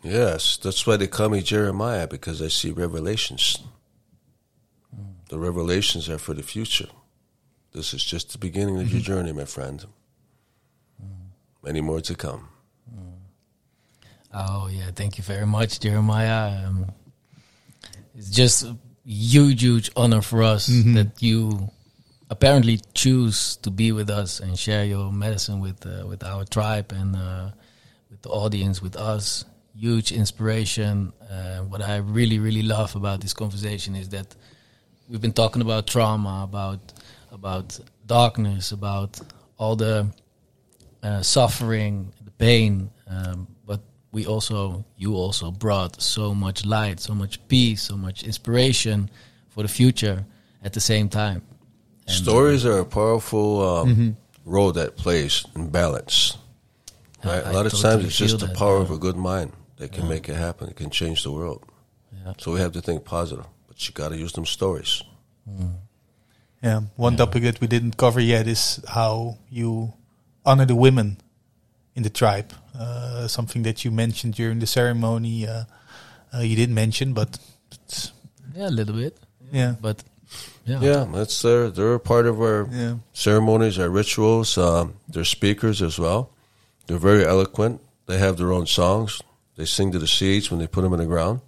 Yes, 0.04 0.58
that's 0.58 0.88
why 0.88 0.96
they 0.98 1.08
call 1.08 1.30
me 1.30 1.42
Jeremiah 1.42 2.08
because 2.08 2.42
I 2.42 2.48
see 2.48 2.72
revelations. 2.72 3.60
The 5.28 5.38
revelations 5.38 6.10
are 6.10 6.18
for 6.18 6.34
the 6.34 6.44
future. 6.44 6.90
This 7.74 7.94
is 7.94 8.04
just 8.04 8.32
the 8.32 8.38
beginning 8.38 8.78
of 8.80 8.90
your 8.90 9.02
mm-hmm. 9.02 9.12
journey, 9.12 9.34
my 9.34 9.46
friend. 9.46 9.80
Mm-hmm. 11.02 11.68
Many 11.68 11.82
more 11.82 12.02
to 12.02 12.16
come. 12.16 12.48
Mm-hmm. 12.90 13.18
Oh 14.34 14.70
yeah, 14.72 14.92
thank 14.96 15.18
you 15.18 15.24
very 15.26 15.46
much, 15.46 15.80
Jeremiah. 15.82 16.68
Um, 16.68 16.86
it's 18.16 18.30
just 18.30 18.66
huge, 19.06 19.62
huge 19.62 19.92
honor 19.96 20.22
for 20.22 20.44
us 20.44 20.68
that 20.68 21.12
you 21.20 21.70
apparently 22.30 22.80
choose 22.94 23.58
to 23.58 23.70
be 23.70 23.92
with 23.92 24.10
us 24.10 24.40
and 24.40 24.58
share 24.58 24.86
your 24.86 25.12
medicine 25.12 25.60
with 25.60 25.86
uh, 25.86 26.08
with 26.08 26.24
our 26.24 26.46
tribe 26.46 26.92
and 26.92 27.16
uh, 27.16 27.50
with 28.10 28.22
the 28.22 28.30
audience, 28.30 28.82
with 28.82 28.96
us. 28.96 29.46
Huge 29.74 30.12
inspiration. 30.12 31.14
Uh, 31.30 31.60
what 31.60 31.82
I 31.82 31.98
really, 31.98 32.40
really 32.40 32.62
love 32.62 32.96
about 32.96 33.22
this 33.22 33.34
conversation 33.34 33.96
is 33.96 34.10
that 34.10 34.36
we've 35.08 35.22
been 35.22 35.34
talking 35.34 35.62
about 35.62 35.88
trauma, 35.88 36.44
about 36.44 36.94
about 37.32 37.80
darkness, 38.06 38.72
about 38.72 39.20
all 39.58 39.76
the 39.76 40.08
uh, 41.02 41.22
suffering, 41.22 42.12
the 42.26 42.32
pain, 42.32 42.92
um, 43.08 43.48
we 44.12 44.26
also, 44.26 44.84
you 44.98 45.16
also 45.16 45.52
brought 45.52 46.02
so 46.02 46.34
much 46.34 46.66
light, 46.66 47.00
so 47.00 47.14
much 47.16 47.46
peace, 47.48 47.82
so 47.84 47.96
much 47.96 48.24
inspiration 48.24 49.10
for 49.50 49.64
the 49.64 49.70
future 49.70 50.26
at 50.64 50.74
the 50.74 50.82
same 50.82 51.08
time. 51.10 51.42
And, 52.08 52.16
Stories 52.16 52.66
are 52.66 52.80
a 52.80 52.86
powerful 52.86 53.62
um, 53.62 53.88
Mm-hmm. 53.90 54.10
role 54.46 54.72
that 54.74 54.98
plays 54.98 55.46
in 55.56 55.70
balance. 55.70 56.38
Right? 57.24 57.46
I 57.46 57.52
a 57.52 57.54
lot 57.54 57.66
of 57.66 57.72
totally 57.72 57.94
times 57.94 58.06
it's 58.06 58.18
just 58.18 58.32
feel 58.32 58.40
the 58.40 58.48
that, 58.48 58.58
power 58.58 58.78
yeah. 58.78 58.84
of 58.84 58.92
a 58.92 58.98
good 58.98 59.16
mind 59.16 59.54
that 59.78 59.92
can 59.92 60.08
make 60.10 60.28
it 60.28 60.36
happen. 60.36 60.70
It 60.70 60.76
can 60.76 60.90
change 60.90 61.24
the 61.24 61.32
world. 61.32 61.64
Yeah. 62.26 62.34
So 62.38 62.54
we 62.54 62.60
have 62.60 62.72
to 62.74 62.82
think 62.82 63.06
positive, 63.06 63.46
but 63.68 63.88
you 63.88 63.94
got 63.94 64.10
to 64.10 64.18
use 64.18 64.34
them 64.34 64.46
stories. 64.46 65.04
Yeah. 66.62 66.82
One 66.96 67.16
topic 67.18 67.44
that 67.44 67.62
we 67.62 67.68
didn't 67.68 67.98
cover 67.98 68.20
yet 68.20 68.48
is 68.48 68.84
how 68.88 69.38
you 69.50 69.94
honor 70.46 70.66
the 70.66 70.76
women 70.76 71.18
in 71.96 72.04
the 72.04 72.10
tribe. 72.10 72.54
Uh, 72.78 73.28
something 73.28 73.64
that 73.64 73.84
you 73.84 73.92
mentioned 73.92 74.34
during 74.36 74.60
the 74.60 74.68
ceremony. 74.68 75.48
Uh, 75.48 75.64
uh, 76.34 76.40
you 76.40 76.56
didn't 76.56 76.76
mention, 76.76 77.14
but 77.14 77.38
yeah, 78.56 78.68
a 78.68 78.70
little 78.70 78.96
bit, 78.96 79.18
yeah, 79.52 79.76
but 79.82 80.04
yeah, 80.66 80.80
Yeah, 80.80 81.06
that's 81.12 81.42
their 81.42 81.70
they're 81.70 81.96
a 81.96 82.00
part 82.00 82.26
of 82.26 82.40
our 82.40 82.68
yeah, 82.72 82.96
ceremonies, 83.14 83.78
our 83.80 83.90
rituals. 83.90 84.58
Um, 84.58 84.96
they're 85.10 85.26
speakers 85.26 85.82
as 85.82 86.00
well. 86.00 86.32
They're 86.88 86.98
very 86.98 87.26
eloquent. 87.26 87.82
They 88.06 88.18
have 88.18 88.38
their 88.38 88.52
own 88.52 88.68
songs. 88.68 89.22
They 89.56 89.66
sing 89.66 89.92
to 89.92 90.00
the 90.00 90.08
seeds 90.08 90.50
when 90.50 90.60
they 90.60 90.68
put 90.68 90.82
them 90.82 90.94
in 90.94 91.00
the 91.00 91.06
ground, 91.06 91.42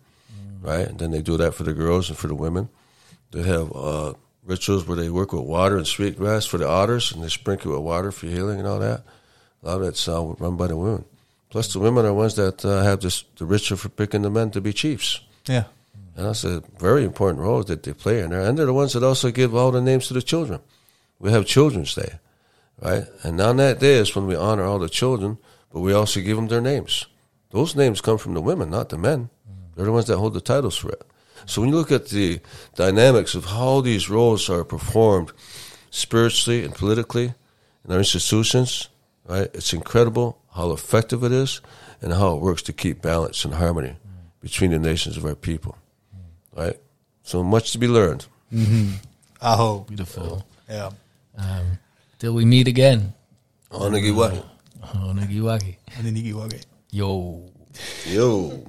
right? 0.61 0.87
And 0.87 0.99
then 0.99 1.11
they 1.11 1.21
do 1.21 1.37
that 1.37 1.53
for 1.53 1.63
the 1.63 1.73
girls 1.73 2.09
and 2.09 2.17
for 2.17 2.27
the 2.27 2.35
women. 2.35 2.69
They 3.31 3.43
have 3.43 3.71
uh, 3.75 4.13
rituals 4.43 4.85
where 4.85 4.97
they 4.97 5.09
work 5.09 5.33
with 5.33 5.43
water 5.43 5.77
and 5.77 5.87
sweet 5.87 6.17
grass 6.17 6.45
for 6.45 6.57
the 6.57 6.67
otters, 6.67 7.11
and 7.11 7.23
they 7.23 7.29
sprinkle 7.29 7.71
it 7.71 7.75
with 7.75 7.85
water 7.85 8.11
for 8.11 8.27
healing 8.27 8.59
and 8.59 8.67
all 8.67 8.79
that. 8.79 9.03
A 9.63 9.67
lot 9.67 9.77
of 9.77 9.85
that's 9.85 10.07
uh, 10.07 10.21
run 10.39 10.57
by 10.57 10.67
the 10.67 10.75
women. 10.75 11.05
Plus, 11.49 11.71
the 11.71 11.79
women 11.79 12.05
are 12.05 12.13
ones 12.13 12.35
that 12.35 12.65
uh, 12.65 12.83
have 12.83 12.99
this 12.99 13.23
the 13.37 13.45
ritual 13.45 13.77
for 13.77 13.89
picking 13.89 14.23
the 14.23 14.29
men 14.29 14.51
to 14.51 14.61
be 14.61 14.73
chiefs. 14.73 15.21
yeah, 15.47 15.65
And 16.17 16.25
that's 16.25 16.43
a 16.43 16.63
very 16.79 17.03
important 17.03 17.43
role 17.43 17.63
that 17.63 17.83
they 17.83 17.93
play 17.93 18.21
in 18.21 18.31
there. 18.31 18.41
And 18.41 18.57
they're 18.57 18.65
the 18.65 18.73
ones 18.73 18.93
that 18.93 19.03
also 19.03 19.31
give 19.31 19.55
all 19.55 19.71
the 19.71 19.81
names 19.81 20.07
to 20.07 20.13
the 20.13 20.21
children. 20.21 20.59
We 21.19 21.31
have 21.31 21.45
Children's 21.45 21.95
Day, 21.95 22.19
right? 22.81 23.05
And 23.23 23.39
on 23.39 23.57
that 23.57 23.79
day 23.79 23.93
is 23.93 24.15
when 24.15 24.27
we 24.27 24.35
honor 24.35 24.63
all 24.63 24.79
the 24.79 24.89
children, 24.89 25.37
but 25.71 25.81
we 25.81 25.93
also 25.93 26.21
give 26.21 26.35
them 26.35 26.47
their 26.47 26.61
names. 26.61 27.05
Those 27.51 27.75
names 27.75 28.01
come 28.01 28.17
from 28.17 28.33
the 28.33 28.41
women, 28.41 28.69
not 28.69 28.89
the 28.89 28.97
men. 28.97 29.29
They're 29.75 29.85
the 29.85 29.91
ones 29.91 30.07
that 30.07 30.17
hold 30.17 30.33
the 30.33 30.41
titles 30.41 30.75
for 30.75 30.89
it. 30.89 31.03
So 31.45 31.61
when 31.61 31.69
you 31.69 31.75
look 31.75 31.91
at 31.91 32.09
the 32.09 32.39
dynamics 32.75 33.35
of 33.35 33.45
how 33.45 33.81
these 33.81 34.09
roles 34.09 34.49
are 34.49 34.63
performed 34.63 35.31
spiritually 35.91 36.63
and 36.65 36.73
politically 36.73 37.33
in 37.85 37.91
our 37.91 37.99
institutions, 37.99 38.89
right, 39.27 39.49
it's 39.53 39.73
incredible 39.73 40.37
how 40.55 40.71
effective 40.71 41.23
it 41.23 41.31
is 41.31 41.61
and 42.01 42.13
how 42.13 42.35
it 42.35 42.41
works 42.41 42.61
to 42.63 42.73
keep 42.73 43.01
balance 43.01 43.45
and 43.45 43.53
harmony 43.55 43.95
between 44.41 44.71
the 44.71 44.79
nations 44.79 45.17
of 45.17 45.25
our 45.25 45.35
people, 45.35 45.77
right? 46.55 46.77
So 47.23 47.43
much 47.43 47.71
to 47.71 47.77
be 47.77 47.87
learned. 47.87 48.25
aho, 49.41 49.79
beautiful. 49.87 50.45
yeah. 50.69 50.91
Um, 51.37 51.79
till 52.19 52.33
we 52.33 52.45
meet 52.45 52.67
again. 52.67 53.13
Onagiwahi. 53.71 54.43
Onagiwagi. 54.83 55.77
And 55.97 56.05
then 56.05 56.15
Igiwage. 56.15 56.65
Yo. 56.91 57.49
Yo. 58.05 58.65